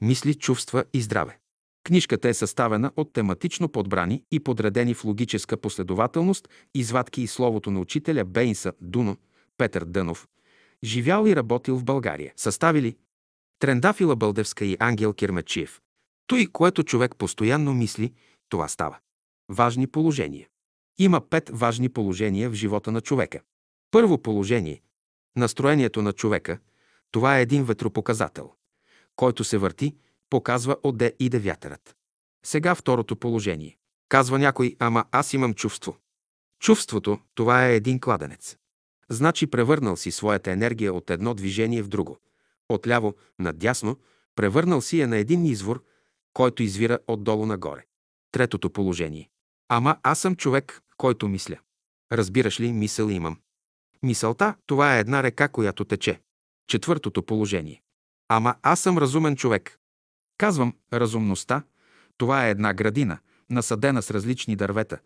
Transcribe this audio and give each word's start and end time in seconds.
Мисли, 0.00 0.34
чувства 0.34 0.84
и 0.92 1.02
здраве. 1.02 1.38
Книжката 1.84 2.28
е 2.28 2.34
съставена 2.34 2.92
от 2.96 3.12
тематично 3.12 3.68
подбрани 3.68 4.22
и 4.30 4.40
подредени 4.40 4.94
в 4.94 5.04
логическа 5.04 5.56
последователност 5.56 6.48
извадки 6.74 7.22
и 7.22 7.26
словото 7.26 7.70
на 7.70 7.80
учителя 7.80 8.24
Бейнса 8.24 8.72
Дуно, 8.80 9.16
Петър 9.58 9.84
Дънов, 9.84 10.28
живял 10.84 11.26
и 11.26 11.36
работил 11.36 11.76
в 11.78 11.84
България. 11.84 12.32
Съставили 12.36 12.96
Трендафила 13.58 14.16
Бълдевска 14.16 14.64
и 14.64 14.76
Ангел 14.80 15.12
Кирмачиев. 15.12 15.80
Той, 16.26 16.46
което 16.46 16.82
човек 16.82 17.16
постоянно 17.16 17.74
мисли, 17.74 18.12
това 18.48 18.68
става. 18.68 18.98
Важни 19.48 19.86
положения. 19.86 20.48
Има 20.98 21.20
пет 21.20 21.50
важни 21.52 21.88
положения 21.88 22.50
в 22.50 22.54
живота 22.54 22.92
на 22.92 23.00
човека. 23.00 23.40
Първо 23.90 24.22
положение– 24.22 24.80
настроението 25.36 26.02
на 26.02 26.12
човека. 26.12 26.58
Това 27.10 27.38
е 27.38 27.42
един 27.42 27.64
ветропоказател, 27.64 28.52
който 29.16 29.44
се 29.44 29.58
върти, 29.58 29.96
показва 30.30 30.76
отде 30.82 31.14
иде 31.18 31.38
вятърът. 31.38 31.96
Сега 32.44 32.74
второто 32.74 33.16
положение. 33.16 33.78
Казва 34.08 34.38
някой, 34.38 34.76
ама 34.78 35.04
аз 35.12 35.32
имам 35.32 35.54
чувство. 35.54 35.96
Чувството– 36.60 37.18
това 37.34 37.66
е 37.66 37.76
един 37.76 38.00
кладенец. 38.00 38.56
Значи 39.10 39.46
превърнал 39.46 39.96
си 39.96 40.10
своята 40.10 40.50
енергия 40.50 40.94
от 40.94 41.10
едно 41.10 41.34
движение 41.34 41.82
в 41.82 41.88
друго. 41.88 42.18
Отляво 42.68 43.14
надясно, 43.38 43.96
превърнал 44.36 44.80
си 44.80 45.00
я 45.00 45.08
на 45.08 45.16
един 45.16 45.44
извор, 45.44 45.84
който 46.32 46.62
извира 46.62 46.98
отдолу 47.06 47.46
нагоре. 47.46 47.84
Третото 48.32 48.70
положение. 48.70 49.30
Ама 49.68 49.96
аз 50.02 50.18
съм 50.18 50.36
човек, 50.36 50.82
който 50.96 51.28
мисля. 51.28 51.58
Разбираш 52.12 52.60
ли, 52.60 52.72
мисъл 52.72 53.08
имам. 53.08 53.38
Мисълта– 54.02 54.54
това 54.66 54.96
е 54.96 55.00
една 55.00 55.22
река, 55.22 55.48
която 55.48 55.84
тече. 55.84 56.20
Четвъртото 56.66 57.22
положение. 57.22 57.82
Ама 58.28 58.54
аз 58.62 58.80
съм 58.80 58.98
разумен 58.98 59.36
човек. 59.36 59.78
Казвам, 60.38 60.74
разумността– 60.92 61.62
това 62.18 62.46
е 62.46 62.50
една 62.50 62.74
градина, 62.74 63.18
насадена 63.50 64.02
с 64.02 64.10
различни 64.10 64.56
дървета. 64.56 64.98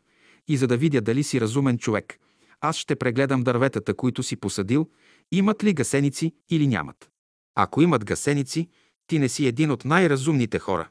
И 0.48 0.56
за 0.56 0.66
да 0.66 0.76
видя 0.76 1.00
дали 1.00 1.22
си 1.22 1.40
разумен 1.40 1.78
човек, 1.78 2.18
аз 2.60 2.76
ще 2.76 2.96
прегледам 2.96 3.42
дърветата, 3.42 3.94
които 3.94 4.22
си 4.22 4.36
посадил, 4.36 4.90
имат 5.32 5.64
ли 5.64 5.74
гасеници 5.74 6.34
или 6.50 6.66
нямат. 6.66 7.10
Ако 7.54 7.82
имат 7.82 8.04
гасеници, 8.04 8.68
ти 9.06 9.18
не 9.18 9.28
си 9.28 9.46
един 9.46 9.70
от 9.70 9.84
най-разумните 9.84 10.58
хора. 10.58 10.88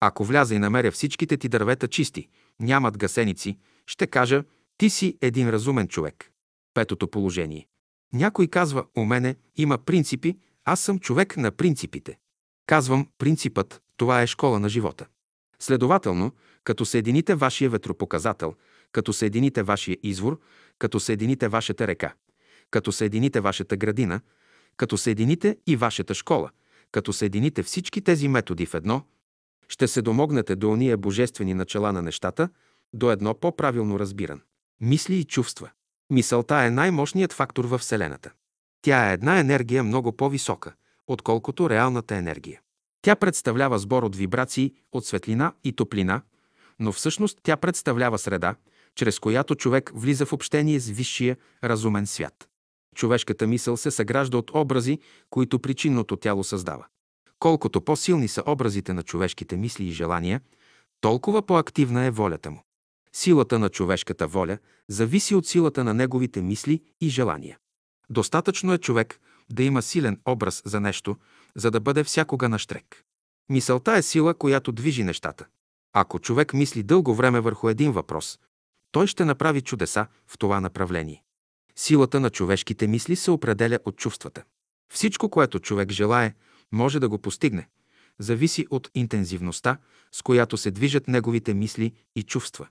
Ако 0.00 0.24
вляза 0.24 0.54
и 0.54 0.58
намеря 0.58 0.90
всичките 0.90 1.36
ти 1.36 1.48
дървета 1.48 1.88
чисти, 1.88 2.28
нямат 2.60 2.98
гасеници, 2.98 3.58
ще 3.86 4.06
кажа, 4.06 4.44
ти 4.76 4.90
си 4.90 5.18
един 5.20 5.50
разумен 5.50 5.88
човек. 5.88 6.32
Петото 6.74 7.08
положение. 7.08 7.66
Някой 8.12 8.46
казва, 8.46 8.84
у 8.96 9.04
мене 9.04 9.36
има 9.56 9.78
принципи, 9.78 10.38
аз 10.64 10.80
съм 10.80 10.98
човек 10.98 11.36
на 11.36 11.50
принципите. 11.50 12.18
Казвам, 12.66 13.08
принципът, 13.18 13.82
това 13.96 14.22
е 14.22 14.26
школа 14.26 14.58
на 14.58 14.68
живота. 14.68 15.06
Следователно, 15.58 16.32
като 16.64 16.84
съедините 16.84 17.34
вашия 17.34 17.70
ветропоказател, 17.70 18.54
като 18.92 19.12
съедините 19.12 19.62
вашия 19.62 19.96
извор, 20.02 20.40
като 20.78 21.00
съедините 21.00 21.48
вашата 21.48 21.86
река, 21.86 22.14
като 22.70 22.92
съедините 22.92 23.40
вашата 23.40 23.76
градина, 23.76 24.20
като 24.76 24.98
съедините 24.98 25.56
и 25.66 25.76
вашата 25.76 26.14
школа, 26.14 26.50
като 26.92 27.12
съедините 27.12 27.62
всички 27.62 28.00
тези 28.00 28.28
методи 28.28 28.66
в 28.66 28.74
едно, 28.74 29.06
ще 29.68 29.88
се 29.88 30.02
домогнете 30.02 30.56
до 30.56 30.70
ония 30.70 30.96
божествени 30.96 31.54
начала 31.54 31.92
на 31.92 32.02
нещата, 32.02 32.48
до 32.92 33.10
едно 33.10 33.34
по-правилно 33.34 33.98
разбиран. 33.98 34.40
Мисли 34.80 35.14
и 35.14 35.24
чувства. 35.24 35.70
Мисълта 36.10 36.56
е 36.56 36.70
най-мощният 36.70 37.32
фактор 37.32 37.64
във 37.64 37.80
Вселената. 37.80 38.32
Тя 38.82 39.10
е 39.10 39.12
една 39.12 39.40
енергия 39.40 39.82
много 39.82 40.12
по-висока, 40.12 40.74
отколкото 41.06 41.70
реалната 41.70 42.16
енергия. 42.16 42.60
Тя 43.02 43.16
представлява 43.16 43.78
сбор 43.78 44.02
от 44.02 44.16
вибрации, 44.16 44.74
от 44.92 45.06
светлина 45.06 45.52
и 45.64 45.72
топлина, 45.72 46.22
но 46.78 46.92
всъщност 46.92 47.38
тя 47.42 47.56
представлява 47.56 48.18
среда, 48.18 48.54
чрез 48.94 49.18
която 49.18 49.54
човек 49.54 49.92
влиза 49.94 50.26
в 50.26 50.32
общение 50.32 50.80
с 50.80 50.88
висшия 50.88 51.36
разумен 51.64 52.06
свят. 52.06 52.48
Човешката 52.94 53.46
мисъл 53.46 53.76
се 53.76 53.90
съгражда 53.90 54.38
от 54.38 54.50
образи, 54.54 54.98
които 55.30 55.58
причинното 55.58 56.16
тяло 56.16 56.44
създава. 56.44 56.86
Колкото 57.38 57.80
по-силни 57.80 58.28
са 58.28 58.42
образите 58.46 58.92
на 58.92 59.02
човешките 59.02 59.56
мисли 59.56 59.84
и 59.84 59.90
желания, 59.90 60.40
толкова 61.00 61.42
по-активна 61.46 62.04
е 62.04 62.10
волята 62.10 62.50
му. 62.50 62.62
Силата 63.12 63.58
на 63.58 63.68
човешката 63.68 64.26
воля 64.26 64.58
зависи 64.88 65.34
от 65.34 65.46
силата 65.46 65.84
на 65.84 65.94
неговите 65.94 66.42
мисли 66.42 66.82
и 67.00 67.08
желания. 67.08 67.58
Достатъчно 68.10 68.72
е 68.72 68.78
човек 68.78 69.20
да 69.50 69.62
има 69.62 69.82
силен 69.82 70.20
образ 70.26 70.62
за 70.64 70.80
нещо, 70.80 71.16
за 71.56 71.70
да 71.70 71.80
бъде 71.80 72.04
всякога 72.04 72.48
на 72.48 72.58
штрек. 72.58 73.04
Мисълта 73.48 73.92
е 73.92 74.02
сила, 74.02 74.34
която 74.34 74.72
движи 74.72 75.04
нещата. 75.04 75.46
Ако 75.92 76.18
човек 76.18 76.54
мисли 76.54 76.82
дълго 76.82 77.14
време 77.14 77.40
върху 77.40 77.68
един 77.68 77.92
въпрос, 77.92 78.38
той 78.90 79.06
ще 79.06 79.24
направи 79.24 79.60
чудеса 79.60 80.06
в 80.26 80.38
това 80.38 80.60
направление. 80.60 81.22
Силата 81.76 82.20
на 82.20 82.30
човешките 82.30 82.86
мисли 82.86 83.16
се 83.16 83.30
определя 83.30 83.78
от 83.84 83.96
чувствата. 83.96 84.42
Всичко, 84.92 85.28
което 85.28 85.58
човек 85.58 85.90
желае, 85.90 86.34
може 86.72 87.00
да 87.00 87.08
го 87.08 87.18
постигне. 87.18 87.68
Зависи 88.18 88.66
от 88.70 88.90
интензивността, 88.94 89.78
с 90.12 90.22
която 90.22 90.56
се 90.56 90.70
движат 90.70 91.08
неговите 91.08 91.54
мисли 91.54 91.92
и 92.16 92.22
чувства. 92.22 92.68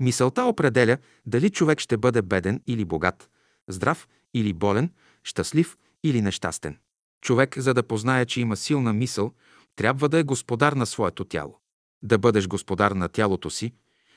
Мисълта 0.00 0.44
определя 0.44 0.98
дали 1.26 1.50
човек 1.50 1.80
ще 1.80 1.96
бъде 1.96 2.22
беден 2.22 2.60
или 2.66 2.84
богат, 2.84 3.30
здрав 3.68 4.08
или 4.34 4.52
болен, 4.52 4.90
щастлив 5.24 5.76
или 6.04 6.22
нещастен. 6.22 6.78
Човек, 7.20 7.58
за 7.58 7.74
да 7.74 7.82
познае, 7.82 8.26
че 8.26 8.40
има 8.40 8.56
силна 8.56 8.92
мисъл, 8.92 9.32
трябва 9.76 10.08
да 10.08 10.18
е 10.18 10.22
господар 10.22 10.72
на 10.72 10.86
своето 10.86 11.24
тяло. 11.24 11.58
Да 12.02 12.18
бъдеш 12.18 12.48
господар 12.48 12.90
на 12.90 13.08
тялото 13.08 13.50
си 13.50 13.72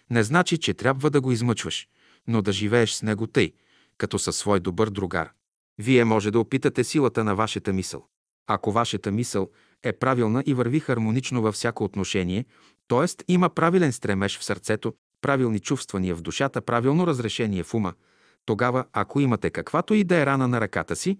не 0.09 0.24
значи, 0.24 0.58
че 0.58 0.74
трябва 0.74 1.09
да 1.09 1.22
го 1.22 1.31
измъчваш, 1.31 1.88
но 2.28 2.42
да 2.42 2.52
живееш 2.52 2.92
с 2.92 3.02
него 3.02 3.28
тъй, 3.28 3.53
като 3.98 4.20
със 4.20 4.38
свой 4.38 4.59
добър 4.59 4.90
другар. 4.90 5.31
Вие 5.78 6.06
може 6.06 6.32
да 6.32 6.40
опитате 6.40 6.84
силата 6.84 7.24
на 7.24 7.36
вашата 7.36 7.74
мисъл. 7.74 8.08
Ако 8.47 8.72
вашата 8.72 9.12
мисъл 9.12 9.50
е 9.84 9.94
правилна 9.94 10.44
и 10.46 10.53
върви 10.53 10.80
хармонично 10.80 11.42
във 11.42 11.56
всяко 11.56 11.84
отношение, 11.84 12.46
т.е. 12.88 13.24
има 13.28 13.50
правилен 13.50 13.94
стремеж 13.94 14.40
в 14.40 14.44
сърцето, 14.44 14.94
правилни 15.22 15.59
чувствания 15.59 16.16
в 16.16 16.22
душата, 16.22 16.62
правилно 16.62 17.08
разрешение 17.08 17.64
в 17.64 17.74
ума, 17.74 17.94
тогава, 18.46 18.86
ако 18.94 19.20
имате 19.20 19.50
каквато 19.50 19.94
и 19.94 20.04
да 20.04 20.18
е 20.18 20.26
рана 20.26 20.48
на 20.48 20.62
ръката 20.62 20.96
си, 20.96 21.18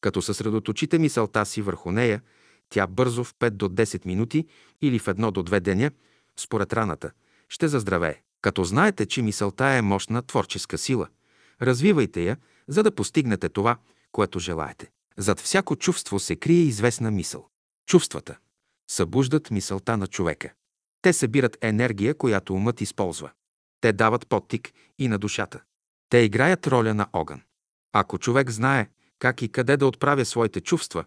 като 0.00 0.22
съсредоточите 0.22 0.98
мисълта 0.98 1.46
си 1.46 1.62
върху 1.62 1.92
нея, 1.92 2.22
тя 2.68 2.86
бързо 2.86 3.24
в 3.24 3.34
5 3.34 3.50
до 3.50 3.68
10 3.68 4.06
минути 4.06 4.46
или 4.82 4.98
в 4.98 5.06
1 5.06 5.30
до 5.30 5.42
2 5.42 5.60
деня, 5.60 5.90
според 6.36 6.72
раната, 6.72 7.10
ще 7.48 7.68
заздравее. 7.68 8.20
Като 8.42 8.64
знаете, 8.64 9.06
че 9.06 9.22
мисълта 9.22 9.64
е 9.66 9.82
мощна 9.82 10.22
творческа 10.22 10.78
сила, 10.78 11.08
развивайте 11.62 12.22
я, 12.22 12.36
за 12.68 12.82
да 12.82 12.94
постигнете 12.94 13.48
това, 13.48 13.76
което 14.12 14.38
желаете. 14.38 14.90
Зад 15.16 15.40
всяко 15.40 15.76
чувство 15.76 16.18
се 16.18 16.36
крие 16.36 16.62
известна 16.62 17.10
мисъл. 17.10 17.48
Чувствата 17.86 18.38
събуждат 18.90 19.50
мисълта 19.50 19.96
на 19.96 20.06
човека. 20.06 20.52
Те 21.02 21.12
събират 21.12 21.58
енергия, 21.60 22.14
която 22.14 22.54
умът 22.54 22.80
използва. 22.80 23.30
Те 23.80 23.92
дават 23.92 24.26
подтик 24.28 24.72
и 24.98 25.08
на 25.08 25.18
душата. 25.18 25.62
Те 26.08 26.18
играят 26.18 26.66
роля 26.66 26.94
на 26.94 27.06
огън. 27.12 27.42
Ако 27.92 28.18
човек 28.18 28.50
знае 28.50 28.88
как 29.18 29.42
и 29.42 29.48
къде 29.48 29.76
да 29.76 29.86
отправя 29.86 30.24
своите 30.24 30.60
чувства, 30.60 31.04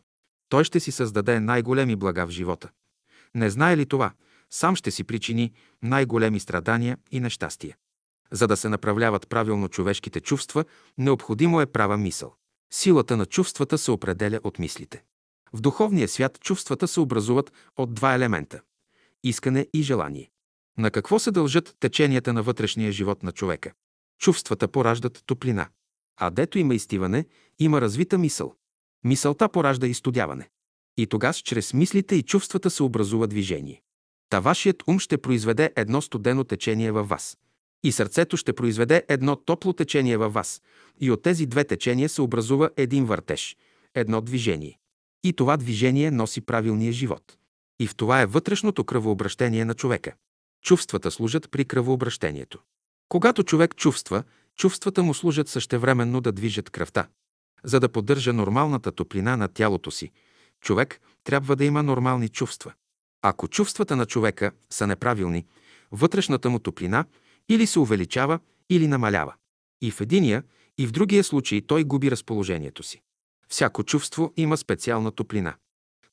той 0.50 0.64
ще 0.64 0.80
си 0.80 0.92
създаде 0.92 1.40
най-големи 1.40 1.96
блага 1.96 2.28
в 2.28 2.30
живота. 2.30 2.70
Не 3.36 3.50
знае 3.50 3.78
ли 3.78 3.86
това, 3.86 4.12
сам 4.50 4.76
ще 4.76 4.92
си 4.92 5.04
причини 5.04 5.54
най-големи 5.84 6.40
страдания 6.40 6.98
и 7.12 7.20
нещастия. 7.20 7.78
За 8.32 8.48
да 8.48 8.58
се 8.58 8.70
направляват 8.70 9.30
правилно 9.30 9.70
човешките 9.70 10.22
чувства, 10.22 10.66
необходимо 10.98 11.62
е 11.62 11.66
права 11.66 11.98
мисъл. 11.98 12.36
Силата 12.74 13.18
на 13.18 13.26
чувствата 13.26 13.78
се 13.78 13.92
определя 13.92 14.40
от 14.44 14.60
мислите. 14.60 15.04
В 15.54 15.62
духовния 15.62 16.08
свят 16.08 16.40
чувствата 16.40 16.88
се 16.88 17.00
образуват 17.00 17.54
от 17.78 17.94
два 17.94 18.14
елемента– 18.14 18.62
искане 19.24 19.68
и 19.74 19.82
желание. 19.82 20.32
На 20.78 20.92
какво 20.92 21.20
се 21.20 21.32
дължат 21.32 21.76
теченията 21.80 22.34
на 22.34 22.44
вътрешния 22.44 22.92
живот 22.92 23.24
на 23.24 23.32
човека? 23.32 23.74
Чувствата 24.20 24.68
пораждат 24.68 25.24
топлина. 25.26 25.68
А 26.18 26.30
дето 26.30 26.60
има 26.60 26.76
изтиване, 26.76 27.26
има 27.60 27.82
развита 27.82 28.18
мисъл. 28.18 28.56
Мисълта 29.04 29.50
поражда 29.50 29.88
изтодяване. 29.88 30.50
И 30.98 31.08
тогас 31.08 31.38
чрез 31.38 31.74
мислите 31.74 32.16
и 32.16 32.24
чувствата 32.24 32.70
се 32.70 32.84
образува 32.84 33.28
движение. 33.28 33.82
Та 34.30 34.40
вашият 34.40 34.84
ум 34.88 35.00
ще 35.00 35.18
произведе 35.18 35.74
едно 35.76 36.02
студено 36.02 36.44
течение 36.44 36.92
във 36.92 37.10
вас. 37.10 37.38
И 37.84 37.92
сърцето 37.92 38.38
ще 38.38 38.54
произведе 38.54 39.04
едно 39.08 39.36
топло 39.36 39.74
течение 39.74 40.18
във 40.18 40.34
вас. 40.34 40.62
И 41.02 41.12
от 41.12 41.22
тези 41.22 41.46
две 41.46 41.64
течения 41.64 42.10
се 42.10 42.22
образува 42.22 42.70
един 42.78 43.06
въртеж, 43.06 43.58
едно 43.96 44.22
движение. 44.22 44.80
И 45.24 45.34
това 45.34 45.58
движение 45.58 46.12
носи 46.12 46.42
правилния 46.42 46.92
живот. 46.92 47.38
И 47.80 47.88
в 47.88 47.96
това 47.96 48.22
е 48.22 48.26
вътрешното 48.26 48.84
кръвообращение 48.84 49.66
на 49.66 49.74
човека. 49.74 50.14
Чувствата 50.64 51.12
служат 51.12 51.52
при 51.52 51.66
кръвообращението. 51.66 52.60
Когато 53.10 53.44
човек 53.44 53.76
чувства, 53.76 54.24
чувствата 54.56 55.04
му 55.04 55.14
служат 55.14 55.50
същевременно 55.50 56.22
да 56.22 56.32
движат 56.32 56.70
кръвта. 56.70 57.08
За 57.64 57.80
да 57.80 57.90
поддържа 57.90 58.34
нормалната 58.34 58.92
топлина 58.92 59.38
на 59.38 59.48
тялото 59.48 59.92
си, 59.92 60.12
човек 60.62 61.02
трябва 61.24 61.56
да 61.56 61.66
има 61.66 61.84
нормални 61.84 62.30
чувства. 62.30 62.74
Ако 63.22 63.48
чувствата 63.48 63.96
на 63.96 64.06
човека 64.06 64.52
са 64.70 64.88
неправилни, 64.88 65.46
вътрешната 65.92 66.50
му 66.50 66.60
топлина 66.60 67.06
или 67.50 67.68
се 67.68 67.80
увеличава, 67.80 68.40
или 68.70 68.88
намалява. 68.88 69.34
И 69.82 69.92
в 69.92 70.02
единия, 70.02 70.44
и 70.78 70.88
в 70.88 70.92
другия 70.92 71.24
случай 71.24 71.62
той 71.62 71.84
губи 71.84 72.12
разположението 72.12 72.84
си. 72.84 73.02
Всяко 73.48 73.84
чувство 73.84 74.34
има 74.38 74.58
специална 74.58 75.12
топлина. 75.12 75.54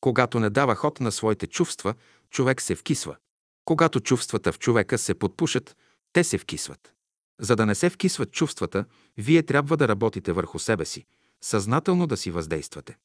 Когато 0.01 0.41
не 0.41 0.51
дава 0.51 0.75
ход 0.75 1.01
на 1.01 1.13
своите 1.13 1.47
чувства, 1.47 1.95
човек 2.31 2.63
се 2.63 2.75
вкисва. 2.75 3.17
Когато 3.65 4.01
чувствата 4.01 4.53
в 4.53 4.59
човека 4.59 4.99
се 4.99 5.15
подпушат, 5.15 5.77
те 6.17 6.25
се 6.25 6.39
вкисват. 6.39 6.95
За 7.41 7.57
да 7.57 7.67
не 7.67 7.75
се 7.75 7.91
вкисват 7.91 8.33
чувствата, 8.33 8.85
вие 9.19 9.43
трябва 9.43 9.77
да 9.77 9.89
работите 9.89 10.33
върху 10.33 10.59
себе 10.59 10.85
си, 10.85 11.05
съзнателно 11.41 12.07
да 12.07 12.17
си 12.17 12.31
въздействате. 12.31 12.97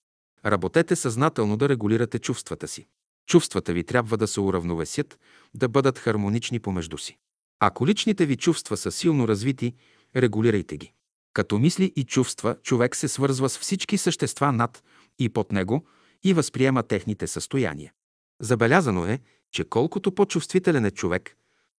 Работете 0.46 0.96
съзнателно 0.96 1.58
да 1.58 1.70
регулирате 1.70 2.20
чувствата 2.20 2.68
си. 2.68 2.88
Чувствата 3.28 3.74
ви 3.74 3.84
трябва 3.84 4.18
да 4.18 4.28
се 4.28 4.40
уравновесят, 4.40 5.20
да 5.54 5.70
бъдат 5.70 6.00
хармонични 6.00 6.60
помежду 6.60 6.98
си. 6.98 7.18
Ако 7.60 7.88
личните 7.88 8.26
ви 8.26 8.36
чувства 8.36 8.78
са 8.78 8.92
силно 8.92 9.28
развити, 9.28 9.74
регулирайте 10.16 10.78
ги. 10.78 10.94
Като 11.34 11.60
мисли 11.60 11.94
и 11.96 12.04
чувства, 12.04 12.56
човек 12.64 12.96
се 12.96 13.08
свързва 13.08 13.50
с 13.50 13.58
всички 13.58 13.98
същества 13.98 14.52
над 14.52 14.84
и 15.20 15.30
под 15.30 15.52
него 15.52 15.88
и 16.24 16.34
възприема 16.34 16.84
техните 16.84 17.28
състояния. 17.28 17.94
Забелязано 18.42 19.06
е, 19.06 19.20
че 19.52 19.64
колкото 19.64 20.12
по-чувствителен 20.12 20.86
е 20.86 20.92
човек, 20.92 21.38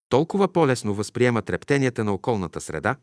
толкова 0.09 0.47
по-лесно 0.47 0.93
възприема 0.93 1.41
трептенията 1.41 2.03
на 2.03 2.13
околната 2.13 2.61
среда, 2.61 2.95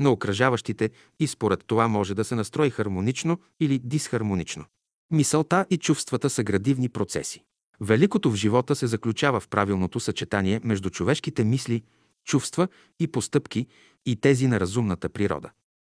на 0.00 0.10
окръжаващите 0.10 0.90
и 1.20 1.26
според 1.26 1.64
това 1.66 1.88
може 1.88 2.14
да 2.14 2.24
се 2.24 2.34
настрои 2.34 2.70
хармонично 2.70 3.40
или 3.60 3.78
дисхармонично. 3.78 4.64
Мисълта 5.10 5.66
и 5.70 5.78
чувствата 5.78 6.30
са 6.30 6.42
градивни 6.42 6.88
процеси. 6.88 7.44
Великото 7.80 8.30
в 8.30 8.34
живота 8.34 8.76
се 8.76 8.86
заключава 8.86 9.40
в 9.40 9.48
правилното 9.48 10.00
съчетание 10.00 10.60
между 10.64 10.90
човешките 10.90 11.44
мисли, 11.44 11.82
чувства 12.24 12.68
и 13.00 13.06
постъпки 13.06 13.66
и 14.06 14.16
тези 14.16 14.46
на 14.46 14.60
разумната 14.60 15.08
природа. 15.08 15.50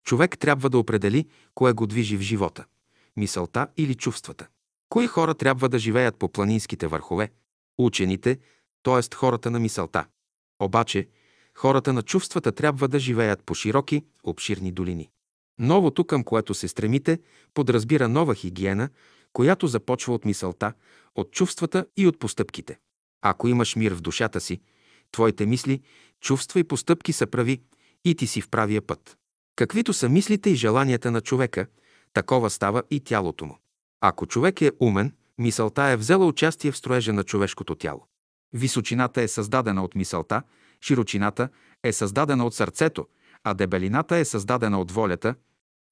Човек 0.06 0.40
трябва 0.40 0.70
да 0.70 0.78
определи 0.78 1.28
кое 1.54 1.74
го 1.74 1.88
движи 1.88 2.18
в 2.18 2.22
живота– 2.22 2.66
мисълта 3.18 3.68
или 3.78 3.96
чувствата. 3.96 4.48
Кои 4.90 5.08
хора 5.08 5.34
трябва 5.34 5.70
да 5.70 5.80
живеят 5.80 6.18
по 6.18 6.30
планинските 6.30 6.88
върхове? 6.88 7.32
Учените, 7.78 8.40
т.е. 8.84 9.16
хората 9.16 9.52
на 9.52 9.60
мисълта. 9.60 10.06
Обаче, 10.64 11.08
хората 11.56 11.94
на 11.94 12.02
чувствата 12.02 12.52
трябва 12.52 12.88
да 12.88 13.00
живеят 13.00 13.44
по 13.44 13.56
широки, 13.56 14.04
обширни 14.24 14.72
долини. 14.72 15.10
Новото, 15.60 16.06
към 16.06 16.24
което 16.24 16.54
се 16.54 16.68
стремите, 16.68 17.20
подразбира 17.54 18.08
нова 18.08 18.36
хигиена, 18.36 18.90
която 19.34 19.68
започва 19.68 20.14
от 20.14 20.26
мисълта, 20.26 20.74
от 21.16 21.32
чувствата 21.32 21.86
и 21.98 22.08
от 22.08 22.20
постъпките. 22.20 22.80
Ако 23.22 23.48
имаш 23.48 23.76
мир 23.76 23.94
в 23.94 24.02
душата 24.02 24.42
си, 24.42 24.62
твоите 25.12 25.46
мисли, 25.46 25.82
чувства 26.22 26.60
и 26.60 26.64
постъпки 26.64 27.14
са 27.14 27.28
прави 27.28 27.62
и 28.06 28.16
ти 28.16 28.28
си 28.28 28.42
в 28.42 28.50
правия 28.50 28.82
път. 28.82 29.18
Каквито 29.56 29.94
са 29.94 30.10
мислите 30.10 30.50
и 30.50 30.56
желанията 30.56 31.12
на 31.12 31.22
човека, 31.22 31.68
такова 32.14 32.50
става 32.50 32.84
и 32.92 33.00
тялото 33.00 33.46
му. 33.46 33.58
Ако 34.02 34.26
човек 34.26 34.62
е 34.62 34.72
умен, 34.80 35.14
мисълта 35.38 35.84
е 35.84 35.98
взела 35.98 36.26
участие 36.26 36.72
в 36.72 36.78
строежа 36.78 37.14
на 37.14 37.24
човешкото 37.24 37.76
тяло. 37.76 38.08
Височината 38.54 39.22
е 39.22 39.28
създадена 39.28 39.84
от 39.84 39.96
мисълта, 39.96 40.42
широчината 40.82 41.50
е 41.84 41.94
създадена 41.94 42.46
от 42.46 42.54
сърцето, 42.54 43.08
а 43.44 43.54
дебелината 43.54 44.18
е 44.18 44.26
създадена 44.26 44.80
от 44.80 44.92
волята. 44.92 45.36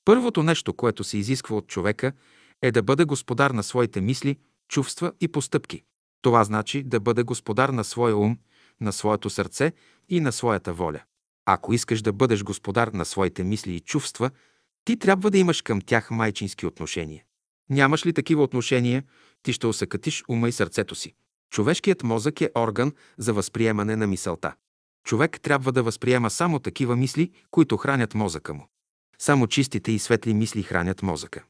Първото 0.05 0.43
нещо, 0.43 0.73
което 0.73 1.03
се 1.03 1.17
изисква 1.17 1.55
от 1.55 1.67
човека, 1.67 2.11
е 2.61 2.71
да 2.71 2.83
бъде 2.83 3.05
господар 3.05 3.51
на 3.51 3.63
своите 3.63 4.01
мисли, 4.01 4.37
чувства 4.67 5.11
и 5.21 5.27
постъпки. 5.27 5.83
Това 6.21 6.43
значи 6.43 6.83
да 6.83 6.99
бъде 6.99 7.23
господар 7.23 7.69
на 7.69 7.83
своя 7.83 8.17
ум, 8.17 8.37
на 8.81 8.93
своето 8.93 9.29
сърце 9.29 9.71
и 10.09 10.19
на 10.19 10.31
своята 10.31 10.73
воля. 10.73 11.01
Ако 11.45 11.73
искаш 11.73 12.01
да 12.01 12.13
бъдеш 12.13 12.43
господар 12.43 12.87
на 12.87 13.05
своите 13.05 13.43
мисли 13.43 13.75
и 13.75 13.79
чувства, 13.79 14.31
ти 14.85 14.97
трябва 14.97 15.31
да 15.31 15.37
имаш 15.37 15.61
към 15.61 15.81
тях 15.81 16.11
майчински 16.11 16.65
отношения. 16.65 17.23
Нямаш 17.69 18.05
ли 18.05 18.13
такива 18.13 18.43
отношения, 18.43 19.03
ти 19.43 19.53
ще 19.53 19.67
осъкатиш 19.67 20.23
ума 20.27 20.49
и 20.49 20.51
сърцето 20.51 20.95
си. 20.95 21.13
Човешкият 21.51 22.03
мозък 22.03 22.41
е 22.41 22.51
орган 22.55 22.93
за 23.17 23.33
възприемане 23.33 23.95
на 23.95 24.07
мисълта. 24.07 24.53
Човек 25.03 25.41
трябва 25.41 25.71
да 25.71 25.83
възприема 25.83 26.29
само 26.29 26.59
такива 26.59 26.95
мисли, 26.95 27.31
които 27.51 27.77
хранят 27.77 28.13
мозъка 28.13 28.53
му. 28.53 28.67
Само 29.19 29.47
чистите 29.47 29.91
и 29.91 29.99
светли 29.99 30.33
мисли 30.33 30.63
хранят 30.63 31.01
мозъка. 31.01 31.43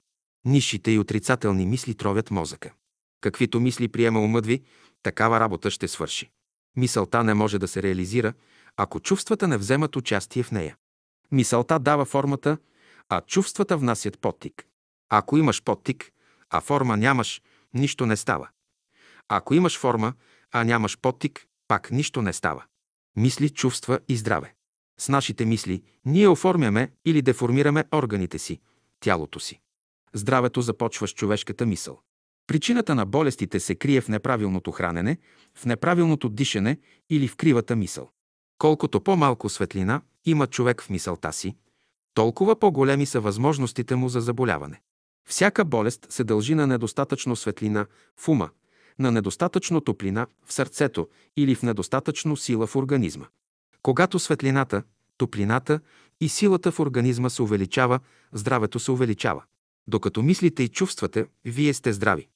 Нишите 0.46 0.92
и 0.92 1.00
отрицателни 1.00 1.66
мисли 1.66 1.96
тровят 1.96 2.32
мозъка. 2.32 2.72
Каквито 3.22 3.60
мисли 3.60 3.88
приема 3.88 4.20
умът 4.20 4.46
ви, 4.46 4.62
такава 5.04 5.40
работа 5.40 5.72
ще 5.72 5.88
свърши. 5.88 6.32
Мисълта 6.78 7.24
не 7.24 7.34
може 7.34 7.60
да 7.60 7.68
се 7.68 7.84
реализира, 7.84 8.34
ако 8.78 9.00
чувствата 9.00 9.48
не 9.48 9.58
вземат 9.58 9.96
участие 9.96 10.44
в 10.44 10.52
нея. 10.52 10.78
Мисълта 11.32 11.80
дава 11.80 12.06
формата, 12.06 12.58
а 13.10 13.22
чувствата 13.22 13.78
внасят 13.78 14.20
подтик. 14.20 14.66
Ако 15.10 15.38
имаш 15.38 15.64
подтик, 15.64 16.12
а 16.50 16.62
форма 16.62 16.98
нямаш, 16.98 17.42
нищо 17.74 18.06
не 18.06 18.18
става. 18.18 18.50
Ако 19.34 19.54
имаш 19.54 19.80
форма, 19.80 20.14
а 20.52 20.64
нямаш 20.64 20.98
подтик, 20.98 21.46
пак 21.68 21.92
нищо 21.92 22.22
не 22.22 22.34
става. 22.34 22.64
Мисли, 23.16 23.50
чувства 23.50 24.00
и 24.08 24.18
здраве. 24.18 24.54
С 25.00 25.10
нашите 25.10 25.46
мисли 25.46 25.84
ние 26.06 26.28
оформяме 26.28 26.92
или 27.06 27.22
деформираме 27.22 27.84
органите 27.94 28.40
си, 28.40 28.60
тялото 29.00 29.40
си. 29.40 29.60
Здравето 30.14 30.62
започва 30.62 31.08
с 31.08 31.14
човешката 31.14 31.66
мисъл. 31.66 32.00
Причината 32.48 32.96
на 32.96 33.06
болестите 33.06 33.60
се 33.60 33.76
крие 33.76 34.02
в 34.02 34.08
неправилното 34.08 34.72
хранене, 34.72 35.18
в 35.56 35.66
неправилното 35.66 36.30
дишане 36.30 36.78
или 37.10 37.28
в 37.28 37.36
кривата 37.36 37.76
мисъл. 37.76 38.10
Колкото 38.58 39.02
по-малко 39.02 39.50
светлина 39.50 40.02
има 40.26 40.48
човек 40.48 40.82
в 40.82 40.90
мисълта 40.90 41.34
си, 41.34 41.56
толкова 42.14 42.60
по-големи 42.60 43.06
са 43.06 43.20
възможностите 43.20 43.96
му 43.96 44.10
за 44.10 44.22
заболяване. 44.22 44.82
Всяка 45.30 45.66
болест 45.66 46.08
се 46.10 46.24
дължи 46.24 46.56
на 46.56 46.68
недостатъчно 46.68 47.36
светлина 47.36 47.86
в 48.18 48.28
ума, 48.28 48.50
на 49.00 49.12
недостатъчно 49.12 49.82
топлина 49.82 50.28
в 50.46 50.54
сърцето 50.54 51.08
или 51.38 51.56
в 51.56 51.64
недостатъчно 51.64 52.38
сила 52.38 52.68
в 52.68 52.76
организма. 52.76 53.26
Когато 53.82 54.20
светлината, 54.20 54.84
топлината 55.18 55.80
и 56.22 56.30
силата 56.30 56.72
в 56.72 56.80
организма 56.80 57.30
се 57.30 57.42
увеличава, 57.42 58.00
здравето 58.34 58.80
се 58.80 58.92
увеличава. 58.92 59.44
Докато 59.88 60.22
мислите 60.22 60.64
и 60.64 60.70
чувствате, 60.70 61.26
вие 61.46 61.74
сте 61.74 61.94
здрави. 61.94 62.28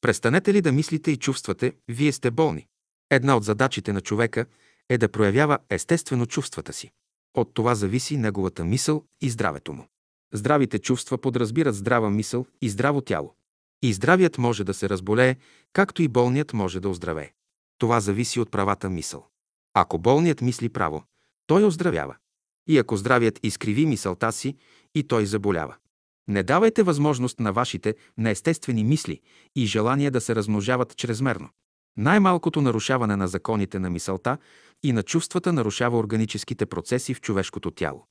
Престанете 0.00 0.54
ли 0.54 0.60
да 0.60 0.72
мислите 0.72 1.10
и 1.10 1.16
чувствате, 1.16 1.72
вие 1.88 2.12
сте 2.12 2.30
болни. 2.30 2.66
Една 3.10 3.36
от 3.36 3.44
задачите 3.44 3.92
на 3.92 4.00
човека 4.00 4.46
е 4.88 4.98
да 4.98 5.08
проявява 5.08 5.58
естествено 5.70 6.26
чувствата 6.26 6.72
си. 6.72 6.90
От 7.34 7.54
това 7.54 7.74
зависи 7.74 8.16
неговата 8.16 8.64
мисъл 8.64 9.04
и 9.20 9.30
здравето 9.30 9.72
му. 9.72 9.86
Здравите 10.32 10.78
чувства 10.78 11.18
подразбират 11.18 11.74
здрава 11.74 12.10
мисъл 12.10 12.46
и 12.62 12.68
здраво 12.68 13.00
тяло. 13.00 13.34
И 13.82 13.92
здравият 13.92 14.38
може 14.38 14.64
да 14.64 14.74
се 14.74 14.88
разболее, 14.88 15.36
както 15.72 16.02
и 16.02 16.08
болният 16.08 16.52
може 16.52 16.80
да 16.80 16.88
оздравее. 16.88 17.32
Това 17.78 18.00
зависи 18.00 18.40
от 18.40 18.50
правата 18.50 18.90
мисъл. 18.90 19.26
Ако 19.74 19.98
болният 19.98 20.40
мисли 20.40 20.68
право, 20.68 21.04
той 21.46 21.64
оздравява. 21.64 22.16
И 22.68 22.78
ако 22.78 22.96
здравият 22.96 23.40
изкриви 23.42 23.86
мисълта 23.86 24.32
си, 24.32 24.56
и 24.94 25.02
той 25.02 25.26
заболява. 25.26 25.76
Не 26.28 26.42
давайте 26.42 26.82
възможност 26.82 27.40
на 27.40 27.52
вашите 27.52 27.94
неестествени 28.18 28.84
мисли 28.84 29.20
и 29.56 29.66
желания 29.66 30.10
да 30.10 30.20
се 30.20 30.34
размножават 30.34 30.96
чрезмерно. 30.96 31.48
Най-малкото 31.96 32.60
нарушаване 32.60 33.16
на 33.16 33.28
законите 33.28 33.78
на 33.78 33.90
мисълта 33.90 34.38
и 34.82 34.92
на 34.92 35.02
чувствата 35.02 35.52
нарушава 35.52 35.98
органическите 35.98 36.66
процеси 36.66 37.14
в 37.14 37.20
човешкото 37.20 37.70
тяло. 37.70 38.06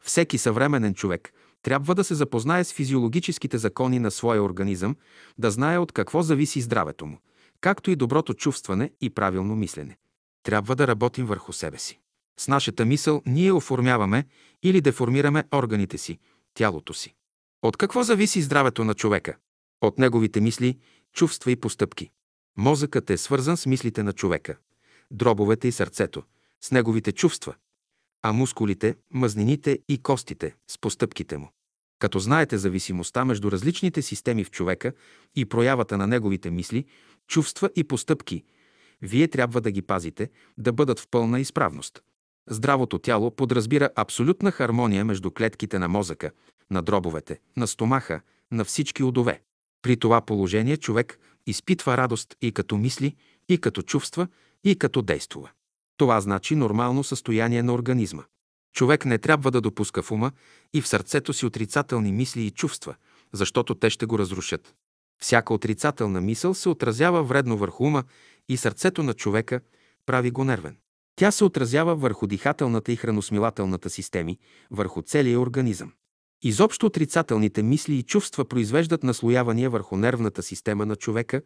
Всеки 0.00 0.38
съвременен 0.38 0.94
човек 0.94 1.32
трябва 1.62 1.94
да 1.94 2.04
се 2.04 2.14
запознае 2.14 2.64
с 2.64 2.72
физиологическите 2.72 3.58
закони 3.58 3.98
на 3.98 4.10
своя 4.10 4.42
организъм, 4.42 4.96
да 5.38 5.50
знае 5.50 5.78
от 5.78 5.92
какво 5.92 6.22
зависи 6.22 6.60
здравето 6.60 7.06
му, 7.06 7.18
както 7.60 7.90
и 7.90 7.96
доброто 7.96 8.34
чувстване 8.34 8.90
и 9.00 9.10
правилно 9.10 9.56
мислене. 9.56 9.96
Трябва 10.42 10.76
да 10.76 10.86
работим 10.86 11.26
върху 11.26 11.52
себе 11.52 11.78
си. 11.78 11.98
С 12.40 12.48
нашата 12.48 12.84
мисъл 12.84 13.22
ние 13.26 13.52
оформяваме 13.52 14.26
или 14.62 14.80
деформираме 14.80 15.44
органите 15.54 15.98
си, 15.98 16.18
тялото 16.54 16.94
си. 16.94 17.14
От 17.62 17.76
какво 17.76 18.02
зависи 18.02 18.42
здравето 18.42 18.84
на 18.84 18.94
човека? 18.94 19.36
От 19.80 19.98
неговите 19.98 20.40
мисли, 20.40 20.78
чувства 21.12 21.50
и 21.50 21.56
постъпки. 21.56 22.10
Мозъкът 22.58 23.10
е 23.10 23.16
свързан 23.16 23.56
с 23.56 23.66
мислите 23.66 24.02
на 24.02 24.12
човека, 24.12 24.56
дробовете 25.10 25.68
и 25.68 25.72
сърцето, 25.72 26.22
с 26.60 26.70
неговите 26.70 27.12
чувства, 27.12 27.54
а 28.22 28.32
мускулите, 28.32 28.94
мазнините 29.10 29.78
и 29.88 29.98
костите 29.98 30.54
с 30.70 30.78
постъпките 30.78 31.38
му. 31.38 31.48
Като 31.98 32.18
знаете 32.18 32.58
зависимостта 32.58 33.24
между 33.24 33.50
различните 33.50 34.02
системи 34.02 34.44
в 34.44 34.50
човека 34.50 34.92
и 35.36 35.44
проявата 35.44 35.98
на 35.98 36.06
неговите 36.06 36.50
мисли, 36.50 36.84
чувства 37.28 37.70
и 37.76 37.84
постъпки, 37.84 38.44
вие 39.02 39.28
трябва 39.28 39.60
да 39.60 39.70
ги 39.70 39.82
пазите, 39.82 40.30
да 40.58 40.72
бъдат 40.72 41.00
в 41.00 41.08
пълна 41.10 41.40
изправност. 41.40 42.02
Здравото 42.50 42.98
тяло 42.98 43.30
подразбира 43.30 43.90
абсолютна 43.96 44.50
хармония 44.50 45.04
между 45.04 45.30
клетките 45.30 45.78
на 45.78 45.88
мозъка, 45.88 46.30
на 46.70 46.82
дробовете, 46.82 47.38
на 47.56 47.66
стомаха, 47.66 48.20
на 48.52 48.64
всички 48.64 49.02
удове. 49.02 49.42
При 49.82 49.96
това 49.96 50.20
положение 50.20 50.76
човек 50.76 51.18
изпитва 51.46 51.96
радост 51.96 52.36
и 52.42 52.52
като 52.52 52.76
мисли, 52.76 53.16
и 53.48 53.58
като 53.58 53.82
чувства, 53.82 54.28
и 54.64 54.78
като 54.78 55.02
действува. 55.02 55.50
Това 56.02 56.20
значи 56.20 56.54
нормално 56.54 57.04
състояние 57.04 57.62
на 57.62 57.74
организма. 57.74 58.22
Човек 58.74 59.04
не 59.04 59.18
трябва 59.18 59.50
да 59.50 59.60
допуска 59.60 60.02
в 60.02 60.12
ума 60.12 60.32
и 60.74 60.80
в 60.80 60.88
сърцето 60.88 61.32
си 61.32 61.46
отрицателни 61.46 62.12
мисли 62.12 62.42
и 62.42 62.50
чувства, 62.50 62.94
защото 63.32 63.74
те 63.74 63.90
ще 63.90 64.06
го 64.06 64.18
разрушат. 64.18 64.74
Всяка 65.20 65.54
отрицателна 65.54 66.20
мисъл 66.20 66.54
се 66.54 66.68
отразява 66.68 67.22
вредно 67.22 67.56
върху 67.56 67.84
ума 67.84 68.04
и 68.48 68.56
сърцето 68.56 69.02
на 69.02 69.14
човека, 69.14 69.60
прави 70.06 70.30
го 70.30 70.44
нервен. 70.44 70.76
Тя 71.16 71.30
се 71.30 71.44
отразява 71.44 71.96
върху 71.96 72.26
дихателната 72.26 72.92
и 72.92 72.96
храносмилателната 72.96 73.90
системи, 73.90 74.38
върху 74.70 75.02
целия 75.02 75.40
организъм. 75.40 75.92
Изобщо 76.42 76.86
отрицателните 76.86 77.62
мисли 77.62 77.94
и 77.94 78.02
чувства 78.02 78.44
произвеждат 78.44 79.02
наслоявания 79.02 79.70
върху 79.70 79.96
нервната 79.96 80.42
система 80.42 80.86
на 80.86 80.96
човека 80.96 81.42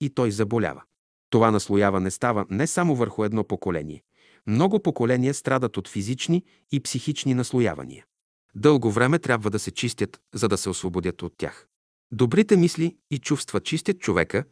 и 0.00 0.10
той 0.10 0.30
заболява. 0.30 0.82
Това 1.30 1.50
наслояване 1.50 2.10
става 2.10 2.46
не 2.50 2.66
само 2.66 2.96
върху 2.96 3.24
едно 3.24 3.44
поколение. 3.44 4.02
Много 4.46 4.82
поколения 4.82 5.34
страдат 5.34 5.76
от 5.76 5.88
физични 5.88 6.44
и 6.72 6.80
психични 6.80 7.34
наслоявания. 7.34 8.04
Дълго 8.54 8.90
време 8.90 9.18
трябва 9.18 9.50
да 9.50 9.58
се 9.58 9.70
чистят, 9.70 10.20
за 10.34 10.48
да 10.48 10.58
се 10.58 10.68
освободят 10.68 11.22
от 11.22 11.34
тях. 11.38 11.66
Добрите 12.12 12.56
мисли 12.56 12.96
и 13.10 13.18
чувства 13.18 13.60
чистят 13.60 13.98
човека, 13.98 14.44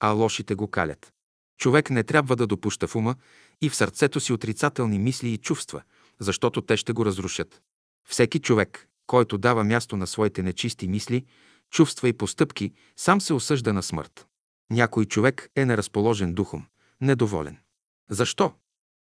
а 0.00 0.10
лошите 0.10 0.54
го 0.54 0.68
калят. 0.68 1.12
Човек 1.58 1.90
не 1.90 2.02
трябва 2.02 2.36
да 2.36 2.46
допуща 2.46 2.86
в 2.86 2.96
ума 2.96 3.14
и 3.60 3.68
в 3.68 3.76
сърцето 3.76 4.20
си 4.20 4.32
отрицателни 4.32 4.98
мисли 4.98 5.28
и 5.28 5.38
чувства, 5.38 5.82
защото 6.20 6.62
те 6.62 6.76
ще 6.76 6.92
го 6.92 7.06
разрушат. 7.06 7.62
Всеки 8.08 8.38
човек, 8.38 8.88
който 9.06 9.38
дава 9.38 9.64
място 9.64 9.96
на 9.96 10.06
своите 10.06 10.42
нечисти 10.42 10.88
мисли, 10.88 11.24
чувства 11.70 12.08
и 12.08 12.12
постъпки, 12.12 12.72
сам 12.96 13.20
се 13.20 13.34
осъжда 13.34 13.72
на 13.72 13.82
смърт. 13.82 14.27
Някой 14.70 15.04
човек 15.04 15.50
е 15.56 15.64
неразположен 15.64 16.34
духом, 16.34 16.66
недоволен. 17.00 17.56
Защо? 18.10 18.52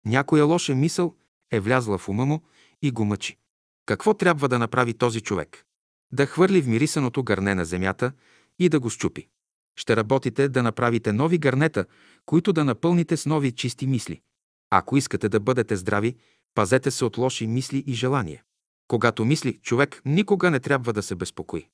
Някоя 0.06 0.46
лоша 0.46 0.76
мисъл 0.76 1.16
е 1.52 1.60
влязла 1.60 1.98
в 1.98 2.10
ума 2.10 2.26
му 2.26 2.42
и 2.82 2.92
го 2.92 3.06
мъчи. 3.06 3.38
Какво 3.86 4.14
трябва 4.14 4.50
да 4.50 4.60
направи 4.60 4.94
този 4.94 5.22
човек? 5.22 5.66
Да 6.12 6.26
хвърли 6.26 6.62
в 6.62 6.68
мирисаното 6.68 7.24
гърне 7.24 7.56
на 7.56 7.66
земята 7.66 8.12
и 8.60 8.70
да 8.70 8.80
го 8.80 8.90
щупи. 8.90 9.28
Ще 9.76 9.96
работите 9.96 10.50
да 10.50 10.64
направите 10.64 11.14
нови 11.14 11.38
гърнета, 11.38 11.86
които 12.26 12.54
да 12.54 12.64
напълните 12.64 13.18
с 13.18 13.26
нови 13.26 13.52
чисти 13.52 13.88
мисли. 13.88 14.22
Ако 14.70 14.98
искате 14.98 15.30
да 15.30 15.40
бъдете 15.40 15.76
здрави, 15.76 16.16
пазете 16.56 16.92
се 16.92 17.06
от 17.06 17.18
лоши 17.18 17.48
мисли 17.48 17.84
и 17.88 17.94
желания. 17.94 18.44
Когато 18.88 19.26
мисли, 19.26 19.60
човек 19.62 20.02
никога 20.06 20.52
не 20.52 20.60
трябва 20.60 20.94
да 20.94 21.04
се 21.04 21.16
безпокои. 21.16 21.68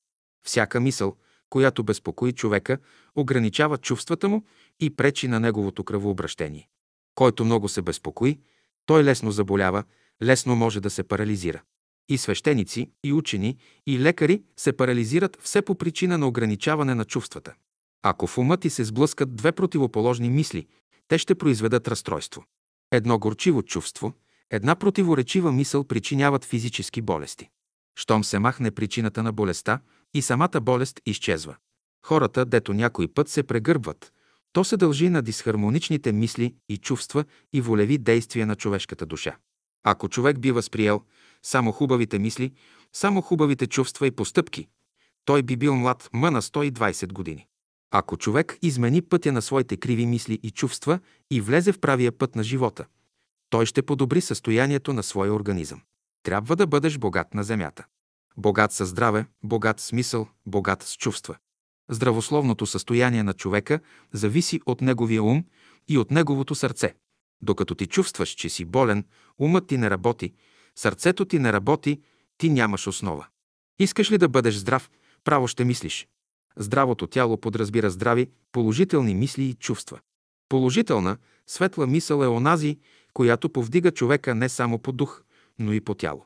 Всяка 0.46 0.80
мисъл, 0.80 1.16
която 1.54 1.84
безпокои 1.84 2.34
човека, 2.34 2.78
ограничава 3.16 3.78
чувствата 3.78 4.30
му 4.30 4.44
и 4.80 4.96
пречи 4.96 5.28
на 5.28 5.40
неговото 5.40 5.84
кръвообращение. 5.84 6.68
Който 7.16 7.46
много 7.46 7.70
се 7.70 7.82
безпокои, 7.82 8.40
той 8.86 9.04
лесно 9.04 9.32
заболява, 9.32 9.84
лесно 10.24 10.56
може 10.56 10.82
да 10.82 10.90
се 10.90 11.04
парализира. 11.04 11.62
И 12.10 12.18
свещеници, 12.18 12.92
и 13.04 13.14
учени, 13.14 13.58
и 13.88 14.00
лекари 14.00 14.44
се 14.58 14.74
парализират 14.74 15.38
все 15.42 15.62
по 15.62 15.76
причина 15.76 16.18
на 16.18 16.28
ограничаване 16.28 16.96
на 16.96 17.06
чувствата. 17.06 17.54
Ако 18.04 18.28
в 18.28 18.38
ума 18.38 18.58
ти 18.58 18.70
се 18.70 18.84
сблъскат 18.84 19.36
две 19.36 19.52
противоположни 19.52 20.30
мисли, 20.30 20.68
те 21.08 21.18
ще 21.18 21.36
произведат 21.36 21.88
разстройство. 21.88 22.44
Едно 22.92 23.20
горчиво 23.20 23.64
чувство, 23.64 24.14
една 24.50 24.76
противоречива 24.76 25.52
мисъл 25.52 25.84
причиняват 25.84 26.46
физически 26.46 27.02
болести. 27.02 27.50
Щом 27.96 28.24
се 28.24 28.40
махне 28.40 28.72
причината 28.72 29.24
на 29.24 29.32
болестта, 29.32 29.80
и 30.14 30.22
самата 30.22 30.62
болест 30.62 31.02
изчезва. 31.06 31.56
Хората, 32.06 32.46
дето 32.46 32.74
някой 32.74 33.08
път 33.08 33.30
се 33.30 33.44
прегърбват, 33.44 34.14
то 34.54 34.64
се 34.64 34.78
дължи 34.78 35.10
на 35.10 35.22
дисхармоничните 35.22 36.12
мисли 36.12 36.56
и 36.70 36.78
чувства 36.78 37.26
и 37.54 37.62
волеви 37.62 37.98
действия 37.98 38.48
на 38.48 38.56
човешката 38.56 39.06
душа. 39.06 39.36
Ако 39.84 40.10
човек 40.10 40.40
би 40.40 40.52
възприел 40.52 41.02
само 41.44 41.72
хубавите 41.72 42.20
мисли, 42.20 42.52
само 42.94 43.22
хубавите 43.22 43.68
чувства 43.68 44.08
и 44.08 44.12
постъпки, 44.12 44.68
той 45.26 45.44
би 45.44 45.58
бил 45.58 45.76
млад 45.76 46.10
м 46.14 46.32
на 46.32 46.42
120 46.42 47.14
години. 47.14 47.48
Ако 47.92 48.18
човек 48.18 48.58
измени 48.62 49.02
пътя 49.02 49.32
на 49.32 49.42
своите 49.42 49.78
криви 49.78 50.06
мисли 50.06 50.40
и 50.44 50.52
чувства 50.52 51.00
и 51.32 51.42
влезе 51.42 51.72
в 51.72 51.80
правия 51.80 52.12
път 52.12 52.36
на 52.36 52.44
живота, 52.44 52.86
той 53.50 53.66
ще 53.66 53.82
подобри 53.82 54.22
състоянието 54.22 54.94
на 54.94 55.04
своя 55.04 55.34
организъм. 55.34 55.82
Трябва 56.24 56.56
да 56.56 56.68
бъдеш 56.68 56.98
богат 56.98 57.34
на 57.34 57.44
земята. 57.44 57.86
Богат 58.38 58.72
със 58.72 58.90
здраве, 58.90 59.26
богат 59.44 59.80
с 59.80 59.92
мисъл, 59.92 60.28
богат 60.46 60.84
с 60.84 60.98
чувства. 60.98 61.38
Здравословното 61.90 62.66
състояние 62.66 63.24
на 63.24 63.34
човека 63.34 63.80
зависи 64.14 64.62
от 64.66 64.82
неговия 64.82 65.24
ум 65.24 65.46
и 65.88 65.98
от 65.98 66.12
неговото 66.12 66.56
сърце. 66.56 66.96
Докато 67.42 67.76
ти 67.76 67.88
чувстваш, 67.88 68.30
че 68.30 68.50
си 68.50 68.66
болен, 68.66 69.06
умът 69.40 69.68
ти 69.68 69.78
не 69.78 69.90
работи, 69.90 70.34
сърцето 70.76 71.26
ти 71.26 71.40
не 71.40 71.54
работи, 71.54 72.02
ти 72.38 72.50
нямаш 72.50 72.88
основа. 72.88 73.28
Искаш 73.80 74.12
ли 74.12 74.18
да 74.18 74.30
бъдеш 74.30 74.56
здрав, 74.56 74.90
право 75.24 75.48
ще 75.48 75.66
мислиш. 75.66 76.08
Здравото 76.58 77.08
тяло 77.08 77.38
подразбира 77.38 77.90
здрави, 77.90 78.30
положителни 78.52 79.16
мисли 79.16 79.44
и 79.44 79.54
чувства. 79.54 80.00
Положителна, 80.50 81.18
светла 81.48 81.88
мисъл 81.88 82.24
е 82.24 82.28
онази, 82.28 82.80
която 83.14 83.50
повдига 83.50 83.92
човека 83.92 84.36
не 84.36 84.50
само 84.50 84.80
по 84.80 84.92
дух, 84.92 85.24
но 85.60 85.74
и 85.74 85.82
по 85.82 85.94
тяло. 85.94 86.26